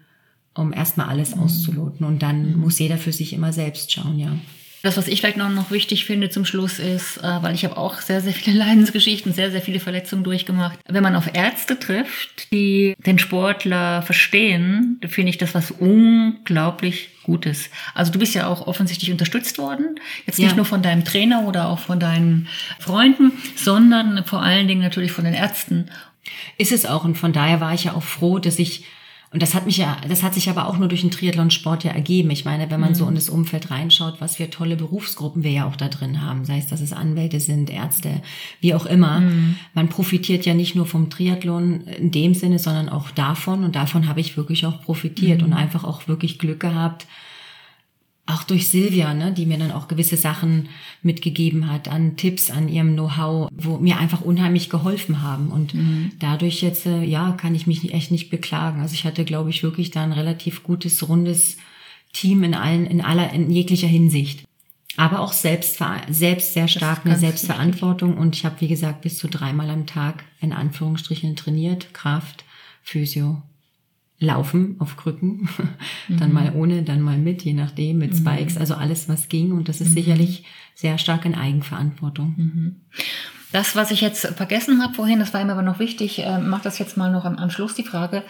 um 0.54 0.72
erstmal 0.72 1.08
alles 1.08 1.36
mhm. 1.36 1.42
auszuloten. 1.42 2.06
Und 2.06 2.22
dann 2.22 2.52
mhm. 2.52 2.60
muss 2.60 2.78
jeder 2.78 2.98
für 2.98 3.12
sich 3.12 3.32
immer 3.32 3.52
selbst 3.52 3.92
schauen, 3.92 4.18
ja. 4.18 4.36
Das, 4.84 4.96
was 4.98 5.08
ich 5.08 5.20
vielleicht 5.20 5.38
noch, 5.38 5.48
noch 5.48 5.70
wichtig 5.70 6.04
finde 6.04 6.28
zum 6.30 6.44
Schluss 6.44 6.78
ist, 6.78 7.16
äh, 7.16 7.22
weil 7.42 7.54
ich 7.54 7.64
habe 7.64 7.76
auch 7.76 8.00
sehr, 8.00 8.20
sehr 8.20 8.34
viele 8.34 8.58
Leidensgeschichten, 8.64 9.32
sehr, 9.32 9.50
sehr 9.50 9.62
viele 9.62 9.80
Verletzungen 9.80 10.22
durchgemacht. 10.24 10.78
Wenn 10.86 11.02
man 11.02 11.16
auf 11.16 11.30
Ärzte 11.34 11.78
trifft, 11.78 12.52
die 12.52 12.94
den 12.98 13.18
Sportler 13.18 14.02
verstehen, 14.02 15.00
finde 15.08 15.30
ich 15.30 15.38
das 15.38 15.54
was 15.54 15.72
unglaublich 15.72 17.08
Gutes. 17.22 17.70
Also 17.94 18.12
du 18.12 18.18
bist 18.18 18.34
ja 18.34 18.46
auch 18.48 18.66
offensichtlich 18.66 19.10
unterstützt 19.10 19.56
worden, 19.56 19.98
jetzt 20.26 20.38
nicht 20.38 20.50
Ja. 20.50 20.56
nur 20.56 20.66
von 20.66 20.82
deinem 20.82 21.06
Trainer 21.06 21.44
oder 21.48 21.68
auch 21.68 21.78
von 21.78 21.98
deinen 21.98 22.48
Freunden, 22.78 23.32
sondern 23.56 24.24
vor 24.26 24.42
allen 24.42 24.68
Dingen 24.68 24.82
natürlich 24.82 25.12
von 25.12 25.24
den 25.24 25.32
Ärzten. 25.32 25.86
Ist 26.58 26.72
es 26.72 26.84
auch. 26.84 27.04
Und 27.04 27.16
von 27.16 27.32
daher 27.32 27.60
war 27.62 27.72
ich 27.72 27.84
ja 27.84 27.94
auch 27.94 28.02
froh, 28.02 28.38
dass 28.38 28.58
ich, 28.58 28.84
und 29.34 29.42
das 29.42 29.52
hat 29.52 29.66
mich 29.66 29.78
ja, 29.78 29.96
das 30.08 30.22
hat 30.22 30.32
sich 30.32 30.48
aber 30.48 30.68
auch 30.68 30.78
nur 30.78 30.86
durch 30.86 31.00
den 31.00 31.10
Triathlonsport 31.10 31.82
ja 31.82 31.90
ergeben. 31.90 32.30
Ich 32.30 32.44
meine, 32.44 32.70
wenn 32.70 32.78
man 32.78 32.94
so 32.94 33.08
in 33.08 33.16
das 33.16 33.28
Umfeld 33.28 33.68
reinschaut, 33.68 34.20
was 34.20 34.36
für 34.36 34.48
tolle 34.48 34.76
Berufsgruppen 34.76 35.42
wir 35.42 35.50
ja 35.50 35.66
auch 35.66 35.74
da 35.74 35.88
drin 35.88 36.22
haben, 36.22 36.44
sei 36.44 36.58
es, 36.58 36.68
dass 36.68 36.80
es 36.80 36.92
Anwälte 36.92 37.40
sind, 37.40 37.68
Ärzte, 37.68 38.22
wie 38.60 38.74
auch 38.74 38.86
immer. 38.86 39.24
Man 39.74 39.88
profitiert 39.88 40.46
ja 40.46 40.54
nicht 40.54 40.76
nur 40.76 40.86
vom 40.86 41.10
Triathlon 41.10 41.80
in 41.80 42.12
dem 42.12 42.34
Sinne, 42.34 42.60
sondern 42.60 42.88
auch 42.88 43.10
davon. 43.10 43.64
Und 43.64 43.74
davon 43.74 44.06
habe 44.06 44.20
ich 44.20 44.36
wirklich 44.36 44.66
auch 44.66 44.80
profitiert 44.82 45.42
und 45.42 45.52
einfach 45.52 45.82
auch 45.82 46.06
wirklich 46.06 46.38
Glück 46.38 46.60
gehabt, 46.60 47.08
auch 48.26 48.42
durch 48.42 48.68
Silvia, 48.68 49.12
ne, 49.12 49.32
die 49.32 49.44
mir 49.44 49.58
dann 49.58 49.72
auch 49.72 49.86
gewisse 49.86 50.16
Sachen 50.16 50.68
mitgegeben 51.02 51.70
hat, 51.70 51.88
an 51.88 52.16
Tipps, 52.16 52.50
an 52.50 52.68
ihrem 52.68 52.94
Know-how, 52.94 53.50
wo 53.54 53.76
mir 53.76 53.98
einfach 53.98 54.22
unheimlich 54.22 54.70
geholfen 54.70 55.20
haben. 55.20 55.48
Und 55.48 55.74
dadurch 56.20 56.62
jetzt, 56.62 56.86
äh, 56.86 57.02
ja, 57.02 57.32
kann 57.32 57.54
ich 57.54 57.66
mich 57.66 57.92
echt 57.92 58.10
nicht 58.10 58.30
beklagen. 58.30 58.80
Also 58.80 58.94
ich 58.94 59.04
hatte, 59.04 59.24
glaube 59.24 59.50
ich, 59.50 59.62
wirklich 59.62 59.90
da 59.90 60.02
ein 60.02 60.12
relativ 60.12 60.62
gutes, 60.62 61.06
rundes 61.06 61.58
Team 62.14 62.44
in 62.44 62.54
allen, 62.54 62.86
in 62.86 63.02
aller, 63.02 63.30
in 63.32 63.50
jeglicher 63.50 63.88
Hinsicht. 63.88 64.44
Aber 64.96 65.20
auch 65.20 65.32
selbst, 65.32 65.82
selbst 66.08 66.54
sehr 66.54 66.68
stark 66.68 67.04
eine 67.04 67.18
Selbstverantwortung. 67.18 68.16
Und 68.16 68.36
ich 68.36 68.44
habe, 68.44 68.60
wie 68.60 68.68
gesagt, 68.68 69.02
bis 69.02 69.18
zu 69.18 69.28
dreimal 69.28 69.68
am 69.68 69.86
Tag 69.86 70.24
in 70.40 70.52
Anführungsstrichen 70.52 71.36
trainiert. 71.36 71.92
Kraft, 71.92 72.44
Physio, 72.82 73.42
Laufen 74.20 74.76
auf 74.78 74.96
Krücken, 74.96 75.48
dann 76.08 76.32
mal 76.32 76.52
ohne, 76.54 76.82
dann 76.82 77.00
mal 77.00 77.18
mit, 77.18 77.42
je 77.42 77.52
nachdem, 77.52 77.98
mit 77.98 78.16
Spikes, 78.16 78.56
also 78.56 78.74
alles, 78.74 79.08
was 79.08 79.28
ging. 79.28 79.52
Und 79.52 79.68
das 79.68 79.80
ist 79.80 79.92
sicherlich 79.92 80.44
sehr 80.74 80.98
stark 80.98 81.24
in 81.24 81.34
Eigenverantwortung. 81.34 82.76
Das, 83.52 83.76
was 83.76 83.90
ich 83.90 84.00
jetzt 84.00 84.26
vergessen 84.26 84.82
habe 84.82 84.94
vorhin, 84.94 85.18
das 85.18 85.34
war 85.34 85.44
mir 85.44 85.52
aber 85.52 85.62
noch 85.62 85.78
wichtig, 85.78 86.20
äh, 86.20 86.38
mach 86.38 86.62
das 86.62 86.78
jetzt 86.78 86.96
mal 86.96 87.12
noch 87.12 87.24
am, 87.24 87.36
am 87.36 87.50
Schluss 87.50 87.74
die 87.74 87.84
Frage. 87.84 88.24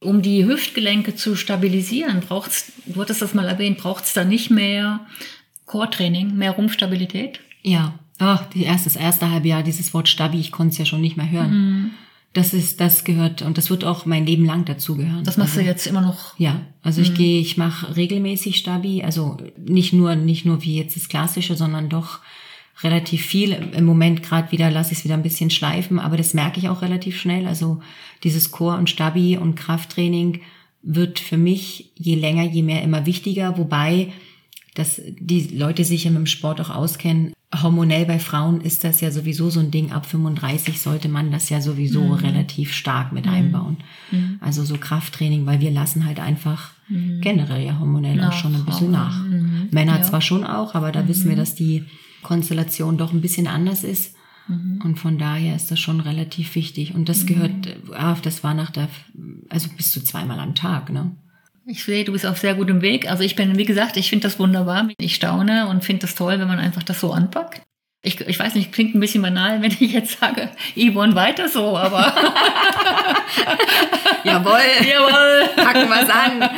Um 0.00 0.22
die 0.22 0.46
Hüftgelenke 0.46 1.14
zu 1.14 1.36
stabilisieren, 1.36 2.20
braucht's, 2.20 2.72
du 2.86 3.00
hattest 3.00 3.22
das 3.22 3.34
mal 3.34 3.46
erwähnt, 3.46 3.78
braucht 3.78 4.04
es 4.04 4.14
da 4.14 4.24
nicht 4.24 4.50
mehr 4.50 5.00
Core-Training, 5.66 6.36
mehr 6.36 6.52
Rumpfstabilität? 6.52 7.40
Ja, 7.62 7.98
oh, 8.20 8.38
die 8.54 8.64
erste, 8.64 8.88
das 8.88 8.96
erste 8.96 9.30
halbe 9.30 9.48
Jahr, 9.48 9.62
dieses 9.62 9.94
Wort 9.94 10.08
Stabi, 10.08 10.40
ich 10.40 10.50
konnte 10.50 10.72
es 10.72 10.78
ja 10.78 10.86
schon 10.86 11.00
nicht 11.00 11.16
mehr 11.16 11.30
hören. 11.30 11.92
Das 12.32 12.54
ist, 12.54 12.80
das 12.80 13.04
gehört, 13.04 13.42
und 13.42 13.58
das 13.58 13.68
wird 13.68 13.84
auch 13.84 14.06
mein 14.06 14.24
Leben 14.24 14.46
lang 14.46 14.64
dazugehören. 14.64 15.22
Das 15.22 15.36
machst 15.36 15.52
also, 15.52 15.60
du 15.60 15.66
jetzt 15.66 15.86
immer 15.86 16.00
noch. 16.00 16.38
Ja, 16.38 16.62
also 16.82 17.02
ich 17.02 17.14
gehe, 17.14 17.40
ich 17.40 17.58
mache 17.58 17.94
regelmäßig 17.94 18.56
Stabi, 18.56 19.02
also 19.02 19.36
nicht 19.58 19.92
nur, 19.92 20.16
nicht 20.16 20.46
nur 20.46 20.62
wie 20.62 20.78
jetzt 20.78 20.96
das 20.96 21.08
Klassische, 21.08 21.56
sondern 21.56 21.90
doch 21.90 22.20
relativ 22.82 23.22
viel. 23.26 23.52
Im 23.52 23.84
Moment 23.84 24.22
gerade 24.22 24.50
wieder 24.50 24.70
lasse 24.70 24.92
ich 24.92 24.98
es 24.98 25.04
wieder 25.04 25.14
ein 25.14 25.22
bisschen 25.22 25.50
schleifen, 25.50 25.98
aber 25.98 26.16
das 26.16 26.32
merke 26.32 26.58
ich 26.58 26.70
auch 26.70 26.80
relativ 26.80 27.20
schnell. 27.20 27.46
Also 27.46 27.80
dieses 28.24 28.50
Core 28.50 28.78
und 28.78 28.88
Stabi 28.88 29.36
und 29.36 29.54
Krafttraining 29.54 30.40
wird 30.82 31.20
für 31.20 31.36
mich 31.36 31.92
je 31.96 32.14
länger, 32.14 32.44
je 32.44 32.62
mehr 32.62 32.82
immer 32.82 33.06
wichtiger, 33.06 33.58
wobei 33.58 34.12
dass 34.74 35.00
die 35.18 35.56
Leute 35.56 35.84
sich 35.84 36.04
ja 36.04 36.10
mit 36.10 36.18
dem 36.18 36.26
Sport 36.26 36.60
auch 36.60 36.70
auskennen. 36.70 37.32
Hormonell 37.54 38.06
bei 38.06 38.18
Frauen 38.18 38.62
ist 38.62 38.84
das 38.84 39.02
ja 39.02 39.10
sowieso 39.10 39.50
so 39.50 39.60
ein 39.60 39.70
Ding. 39.70 39.92
Ab 39.92 40.06
35 40.06 40.80
sollte 40.80 41.08
man 41.08 41.30
das 41.30 41.50
ja 41.50 41.60
sowieso 41.60 42.14
relativ 42.14 42.72
stark 42.72 43.12
mit 43.12 43.28
einbauen. 43.28 43.76
Also 44.40 44.64
so 44.64 44.78
Krafttraining, 44.78 45.44
weil 45.44 45.60
wir 45.60 45.70
lassen 45.70 46.06
halt 46.06 46.18
einfach 46.18 46.70
generell 46.88 47.64
ja 47.64 47.78
hormonell 47.78 48.18
auch 48.20 48.24
Nach, 48.24 48.32
schon 48.32 48.54
ein 48.54 48.64
bisschen 48.64 48.94
aber, 48.94 49.08
nach. 49.08 49.24
mhm, 49.24 49.68
Männer 49.70 49.96
ja. 49.98 50.02
zwar 50.02 50.20
schon 50.20 50.44
auch, 50.44 50.74
aber 50.74 50.92
da 50.92 51.06
wissen 51.08 51.28
wir, 51.28 51.36
dass 51.36 51.54
die 51.54 51.84
Konstellation 52.22 52.96
doch 52.96 53.12
ein 53.12 53.20
bisschen 53.20 53.46
anders 53.46 53.84
ist. 53.84 54.14
Und 54.82 54.98
von 54.98 55.18
daher 55.18 55.54
ist 55.54 55.70
das 55.70 55.78
schon 55.78 56.00
relativ 56.00 56.54
wichtig. 56.56 56.94
Und 56.94 57.08
das 57.08 57.26
gehört, 57.26 57.66
äh, 57.66 57.76
ah, 57.94 58.16
das 58.22 58.42
war 58.42 58.54
nach 58.54 58.70
der, 58.70 58.88
also 59.48 59.68
bis 59.76 59.92
zu 59.92 60.02
zweimal 60.02 60.40
am 60.40 60.54
Tag, 60.54 60.90
ne? 60.90 61.12
Ich 61.64 61.84
sehe, 61.84 62.04
du 62.04 62.12
bist 62.12 62.26
auf 62.26 62.38
sehr 62.38 62.54
gutem 62.54 62.82
Weg. 62.82 63.08
Also 63.10 63.22
ich 63.22 63.36
bin, 63.36 63.56
wie 63.56 63.64
gesagt, 63.64 63.96
ich 63.96 64.10
finde 64.10 64.24
das 64.26 64.38
wunderbar. 64.38 64.88
Ich 64.98 65.14
staune 65.14 65.68
und 65.68 65.84
finde 65.84 66.00
das 66.02 66.14
toll, 66.14 66.38
wenn 66.38 66.48
man 66.48 66.58
einfach 66.58 66.82
das 66.82 67.00
so 67.00 67.12
anpackt. 67.12 67.62
Ich, 68.04 68.20
ich 68.20 68.36
weiß 68.36 68.56
nicht, 68.56 68.72
klingt 68.72 68.96
ein 68.96 69.00
bisschen 69.00 69.22
banal, 69.22 69.62
wenn 69.62 69.70
ich 69.70 69.92
jetzt 69.92 70.18
sage, 70.18 70.50
Yvonne, 70.76 71.14
weiter 71.14 71.48
so, 71.48 71.76
aber 71.78 72.12
Jawohl. 74.24 74.58
jawohl. 74.90 75.48
packen 75.56 75.88
wir's 75.88 76.10
an. 76.10 76.50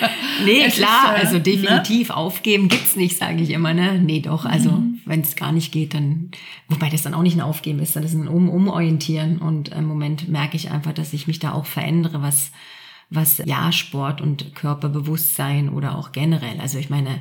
Nee, 0.45 0.65
Es 0.67 0.77
klar, 0.77 1.17
ist, 1.17 1.23
äh, 1.23 1.27
also 1.27 1.39
definitiv 1.39 2.09
aufgeben 2.11 2.69
gibt's 2.69 2.97
nicht, 2.97 3.19
sage 3.19 3.43
ich 3.43 3.51
immer, 3.51 3.75
ne? 3.75 3.99
Nee, 4.03 4.21
doch, 4.21 4.47
also 4.47 4.71
Mhm. 4.71 5.01
wenn 5.05 5.21
es 5.21 5.37
gar 5.37 5.53
nicht 5.53 5.71
geht, 5.73 5.93
dann, 5.95 6.31
wobei 6.69 6.89
das 6.89 7.03
dann 7.03 7.13
auch 7.15 7.23
nicht 7.23 7.37
ein 7.37 7.43
Aufgeben 7.43 7.79
ist, 7.81 7.95
das 7.97 8.05
ist 8.07 8.15
ein 8.15 8.29
um 8.29 8.49
Umorientieren 8.49 9.39
und 9.39 9.69
im 9.69 9.85
Moment 9.85 10.29
merke 10.29 10.57
ich 10.57 10.71
einfach, 10.71 10.93
dass 10.93 11.13
ich 11.13 11.27
mich 11.27 11.41
da 11.41 11.53
auch 11.53 11.67
verändere, 11.67 12.23
was 12.23 12.53
was 13.15 13.43
ja 13.45 13.73
Sport 13.73 14.21
und 14.21 14.55
Körperbewusstsein 14.55 15.69
oder 15.69 15.97
auch 15.97 16.13
generell, 16.13 16.61
also 16.61 16.79
ich 16.79 16.91
meine, 16.91 17.21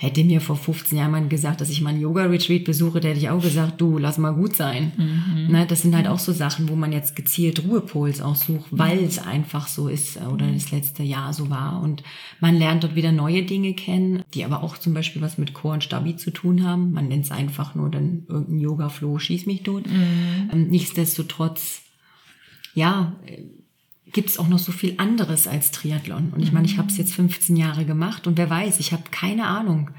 hätte 0.00 0.24
mir 0.24 0.40
vor 0.40 0.56
15 0.56 0.96
Jahren 0.96 1.10
mal 1.10 1.28
gesagt, 1.28 1.60
dass 1.60 1.68
ich 1.68 1.82
mal 1.82 1.90
einen 1.90 2.00
Yoga-Retreat 2.00 2.64
besuche, 2.64 3.00
der 3.00 3.10
hätte 3.10 3.20
ich 3.20 3.28
auch 3.28 3.42
gesagt, 3.42 3.78
du, 3.82 3.98
lass 3.98 4.16
mal 4.16 4.32
gut 4.32 4.56
sein. 4.56 4.92
Mhm. 4.96 5.52
Ne, 5.52 5.66
das 5.66 5.82
sind 5.82 5.94
halt 5.94 6.08
auch 6.08 6.18
so 6.18 6.32
Sachen, 6.32 6.70
wo 6.70 6.74
man 6.74 6.90
jetzt 6.90 7.16
gezielt 7.16 7.64
Ruhepols 7.64 8.22
auch 8.22 8.34
sucht, 8.34 8.68
weil 8.70 9.00
es 9.00 9.18
einfach 9.18 9.68
so 9.68 9.88
ist 9.88 10.16
äh, 10.16 10.20
oder 10.20 10.50
das 10.50 10.70
letzte 10.70 11.02
Jahr 11.02 11.34
so 11.34 11.50
war. 11.50 11.82
Und 11.82 12.02
man 12.40 12.56
lernt 12.56 12.82
dort 12.82 12.94
wieder 12.94 13.12
neue 13.12 13.42
Dinge 13.42 13.74
kennen, 13.74 14.22
die 14.32 14.46
aber 14.46 14.62
auch 14.62 14.78
zum 14.78 14.94
Beispiel 14.94 15.20
was 15.20 15.36
mit 15.36 15.52
Core 15.52 15.74
und 15.74 15.84
Stabi 15.84 16.16
zu 16.16 16.30
tun 16.30 16.64
haben. 16.64 16.92
Man 16.92 17.08
nennt 17.08 17.26
es 17.26 17.30
einfach 17.30 17.74
nur 17.74 17.90
dann 17.90 18.24
irgendein 18.26 18.58
Yoga-Flow, 18.58 19.18
schieß 19.18 19.44
mich 19.44 19.64
tot. 19.64 19.84
Ähm, 20.50 20.68
nichtsdestotrotz, 20.68 21.82
ja, 22.72 23.16
gibt 24.12 24.30
es 24.30 24.38
auch 24.38 24.48
noch 24.48 24.58
so 24.58 24.72
viel 24.72 24.94
anderes 24.98 25.46
als 25.46 25.70
Triathlon. 25.70 26.32
Und 26.34 26.42
ich 26.42 26.52
meine, 26.52 26.66
ich 26.66 26.78
habe 26.78 26.88
es 26.88 26.96
jetzt 26.96 27.14
15 27.14 27.56
Jahre 27.56 27.84
gemacht 27.84 28.26
und 28.26 28.38
wer 28.38 28.50
weiß, 28.50 28.80
ich 28.80 28.92
habe 28.92 29.04
keine 29.10 29.46
Ahnung, 29.46 29.90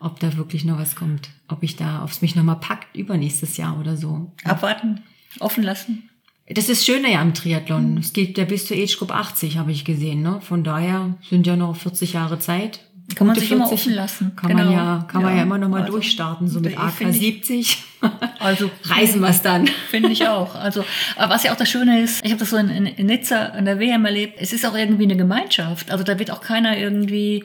ob 0.00 0.20
da 0.20 0.36
wirklich 0.36 0.64
noch 0.64 0.78
was 0.78 0.96
kommt. 0.96 1.30
Ob 1.48 1.62
ich 1.62 1.76
da, 1.76 2.02
ob 2.02 2.10
es 2.10 2.22
mich 2.22 2.36
nochmal 2.36 2.60
packt 2.60 2.96
übernächstes 2.96 3.56
Jahr 3.56 3.78
oder 3.80 3.96
so. 3.96 4.32
Abwarten, 4.44 5.02
offen 5.40 5.64
lassen. 5.64 6.10
Das 6.46 6.68
ist 6.68 6.84
schöner 6.84 7.08
ja 7.08 7.22
am 7.22 7.32
Triathlon. 7.32 7.96
Es 7.96 8.12
geht 8.12 8.36
ja 8.36 8.44
bis 8.44 8.66
zur 8.66 8.76
Age 8.76 8.98
Group 8.98 9.12
80, 9.12 9.56
habe 9.56 9.72
ich 9.72 9.84
gesehen. 9.84 10.20
Ne? 10.20 10.40
Von 10.42 10.62
daher 10.62 11.14
sind 11.28 11.46
ja 11.46 11.56
noch 11.56 11.74
40 11.74 12.12
Jahre 12.12 12.38
Zeit. 12.38 12.83
Kann 13.14 13.26
man 13.26 13.36
sich 13.36 13.50
immer 13.52 13.70
offen 13.70 13.92
lassen. 13.94 14.32
Kann 14.34 14.50
Genau. 14.50 14.64
man 14.64 14.72
ja, 14.72 15.06
kann 15.10 15.22
man 15.22 15.32
Ja. 15.32 15.36
ja 15.38 15.42
immer 15.44 15.58
noch 15.58 15.68
mal 15.68 15.82
Also, 15.82 15.92
durchstarten, 15.92 16.48
so 16.48 16.58
mit 16.60 16.72
ich 16.72 16.78
AK 16.78 16.92
finde 16.92 17.12
ich- 17.14 17.20
70. 17.20 17.82
Also 18.40 18.70
Reisen 18.84 19.20
wir's 19.22 19.40
dann. 19.40 19.66
Finde 19.90 20.10
ich 20.10 20.26
auch. 20.28 20.54
Also, 20.54 20.84
aber 21.16 21.32
was 21.34 21.42
ja 21.44 21.52
auch 21.52 21.56
das 21.56 21.70
Schöne 21.70 22.00
ist, 22.02 22.22
ich 22.24 22.30
habe 22.32 22.40
das 22.40 22.50
so 22.50 22.56
in, 22.58 22.68
in, 22.68 22.84
in 22.86 23.06
Nizza 23.06 23.46
an 23.46 23.64
der 23.64 23.78
WM 23.80 24.04
erlebt, 24.04 24.34
es 24.38 24.52
ist 24.52 24.66
auch 24.66 24.76
irgendwie 24.76 25.04
eine 25.04 25.16
Gemeinschaft. 25.16 25.90
Also 25.90 26.04
da 26.04 26.18
wird 26.18 26.30
auch 26.30 26.42
keiner 26.42 26.76
irgendwie, 26.76 27.44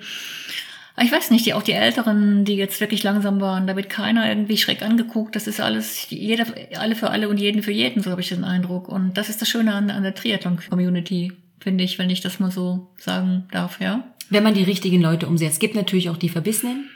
ich 1.02 1.12
weiß 1.12 1.32
nicht, 1.32 1.46
die, 1.46 1.54
auch 1.54 1.64
die 1.64 1.72
Älteren, 1.72 2.44
die 2.44 2.56
jetzt 2.56 2.82
wirklich 2.82 3.04
langsam 3.04 3.40
waren, 3.40 3.68
da 3.68 3.76
wird 3.78 3.90
keiner 3.90 4.28
irgendwie 4.28 4.58
schräg 4.58 4.82
angeguckt. 4.82 5.34
Das 5.38 5.48
ist 5.48 5.62
alles, 5.62 6.10
jeder, 6.10 6.46
alle 6.78 6.96
für 6.96 7.10
alle 7.10 7.30
und 7.30 7.38
jeden 7.40 7.64
für 7.64 7.72
jeden, 7.72 8.04
so 8.04 8.12
habe 8.12 8.20
ich 8.20 8.28
den 8.30 8.44
Eindruck. 8.44 8.90
Und 8.90 9.18
das 9.18 9.30
ist 9.30 9.42
das 9.42 9.48
Schöne 9.48 9.74
an, 9.74 9.90
an 9.90 10.04
der 10.04 10.14
Triathlon-Community, 10.16 11.32
finde 11.62 11.86
ich, 11.86 11.98
wenn 12.00 12.10
ich 12.10 12.20
das 12.20 12.40
mal 12.42 12.52
so 12.52 12.90
sagen 12.98 13.46
darf, 13.52 13.80
ja. 13.80 14.04
Wenn 14.30 14.44
man 14.44 14.54
die 14.54 14.64
richtigen 14.64 15.02
Leute 15.02 15.28
umsetzt. 15.28 15.54
Es 15.54 15.60
gibt 15.60 15.76
natürlich 15.76 16.10
auch 16.10 16.18
die 16.18 16.30
Verbissenen, 16.30 16.90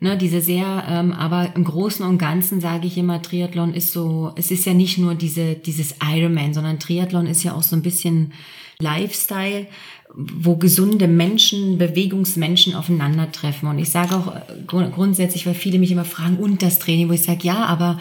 ne, 0.00 0.16
diese 0.16 0.40
sehr, 0.40 0.84
ähm, 0.88 1.12
aber 1.12 1.54
im 1.54 1.64
Großen 1.64 2.04
und 2.06 2.18
Ganzen 2.18 2.60
sage 2.60 2.86
ich 2.86 2.96
immer, 2.96 3.20
Triathlon 3.22 3.74
ist 3.74 3.92
so, 3.92 4.32
es 4.36 4.50
ist 4.50 4.66
ja 4.66 4.74
nicht 4.74 4.98
nur 4.98 5.14
diese, 5.14 5.54
dieses 5.54 5.96
Ironman, 6.02 6.54
sondern 6.54 6.78
Triathlon 6.78 7.26
ist 7.26 7.42
ja 7.42 7.54
auch 7.54 7.62
so 7.62 7.76
ein 7.76 7.82
bisschen 7.82 8.32
Lifestyle, 8.80 9.66
wo 10.14 10.56
gesunde 10.56 11.08
Menschen, 11.08 11.78
Bewegungsmenschen 11.78 12.74
aufeinandertreffen. 12.74 13.68
Und 13.68 13.78
ich 13.78 13.90
sage 13.90 14.14
auch 14.14 14.34
äh, 14.34 14.40
grund 14.66 14.94
grundsätzlich, 14.94 15.46
weil 15.46 15.54
viele 15.54 15.78
mich 15.78 15.90
immer 15.90 16.04
fragen, 16.04 16.36
und 16.36 16.62
das 16.62 16.78
Training, 16.78 17.08
wo 17.08 17.12
ich 17.12 17.22
sage, 17.22 17.40
ja, 17.42 17.64
aber 17.64 18.00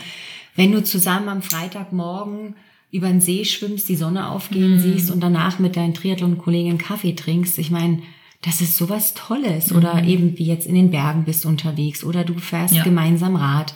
wenn 0.56 0.72
du 0.72 0.84
zusammen 0.84 1.30
am 1.30 1.42
Freitagmorgen 1.42 2.56
über 2.92 3.08
den 3.08 3.22
See 3.22 3.44
schwimmst, 3.44 3.90
die 3.90 3.96
Sonne 3.96 4.30
aufgehen 4.30 4.80
siehst 4.80 5.12
und 5.12 5.22
danach 5.22 5.60
mit 5.60 5.76
deinen 5.76 5.94
Triathlon-Kollegen 5.94 6.78
Kaffee 6.78 7.14
trinkst, 7.14 7.60
ich 7.60 7.70
meine, 7.70 8.02
das 8.42 8.62
ist 8.62 8.78
sowas 8.78 9.14
Tolles. 9.14 9.72
Oder 9.72 10.04
eben 10.04 10.38
wie 10.38 10.46
jetzt 10.46 10.68
in 10.68 10.76
den 10.76 10.92
Bergen 10.92 11.26
bist 11.26 11.46
unterwegs 11.46 12.04
oder 12.04 12.24
du 12.24 12.36
fährst 12.38 12.76
Ja. 12.76 12.84
gemeinsam 12.84 13.36
Rad. 13.36 13.74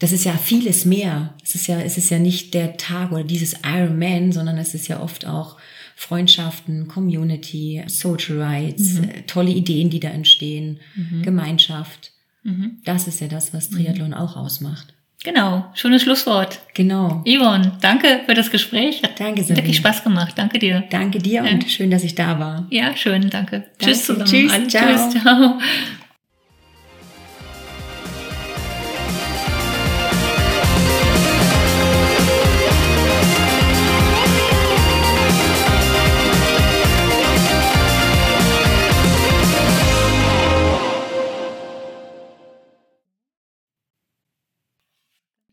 Das 0.00 0.10
ist 0.12 0.24
ja 0.24 0.32
vieles 0.32 0.84
mehr. 0.84 1.34
Es 1.42 1.54
ist 1.54 1.66
ja, 1.68 1.78
es 1.80 1.96
ist 1.96 2.10
ja 2.10 2.18
nicht 2.18 2.52
der 2.54 2.76
Tag 2.76 3.12
oder 3.12 3.24
dieses 3.24 3.54
Ironman, 3.64 4.32
sondern 4.32 4.58
es 4.58 4.74
ist 4.74 4.88
ja 4.88 5.00
oft 5.00 5.26
auch 5.26 5.56
Freundschaften, 5.96 6.88
Community, 6.88 7.82
Social 7.86 8.40
Rights, 8.42 8.98
äh, 8.98 9.22
tolle 9.26 9.52
Ideen, 9.52 9.90
die 9.90 10.00
da 10.00 10.08
entstehen, 10.08 10.80
Gemeinschaft. 11.22 12.12
Mhm. 12.42 12.78
Das 12.84 13.06
ist 13.06 13.20
ja 13.20 13.28
das, 13.28 13.54
was 13.54 13.70
Triathlon 13.70 14.12
auch 14.12 14.36
ausmacht. 14.36 14.93
Genau, 15.24 15.64
schönes 15.72 16.02
Schlusswort. 16.02 16.60
Genau. 16.74 17.24
Yvonne, 17.26 17.72
danke 17.80 18.20
für 18.26 18.34
das 18.34 18.50
Gespräch. 18.50 19.02
Hat 19.02 19.18
Danke, 19.18 19.40
Sabine. 19.42 19.56
wirklich 19.56 19.78
Spaß 19.78 20.04
gemacht. 20.04 20.34
Danke 20.36 20.58
dir. 20.58 20.84
Danke 20.90 21.18
dir 21.18 21.42
und 21.42 21.64
schön, 21.70 21.90
dass 21.90 22.04
ich 22.04 22.14
da 22.14 22.38
war. 22.38 22.66
Ja, 22.70 22.94
schön, 22.94 23.30
danke. 23.30 23.60
Danke, 23.60 23.70
Tschüss 23.78 24.04
zusammen. 24.04 24.26
tschüss, 24.26 24.52
ciao. 24.68 24.86
Tschüss, 24.86 25.22
ciao. 25.22 25.58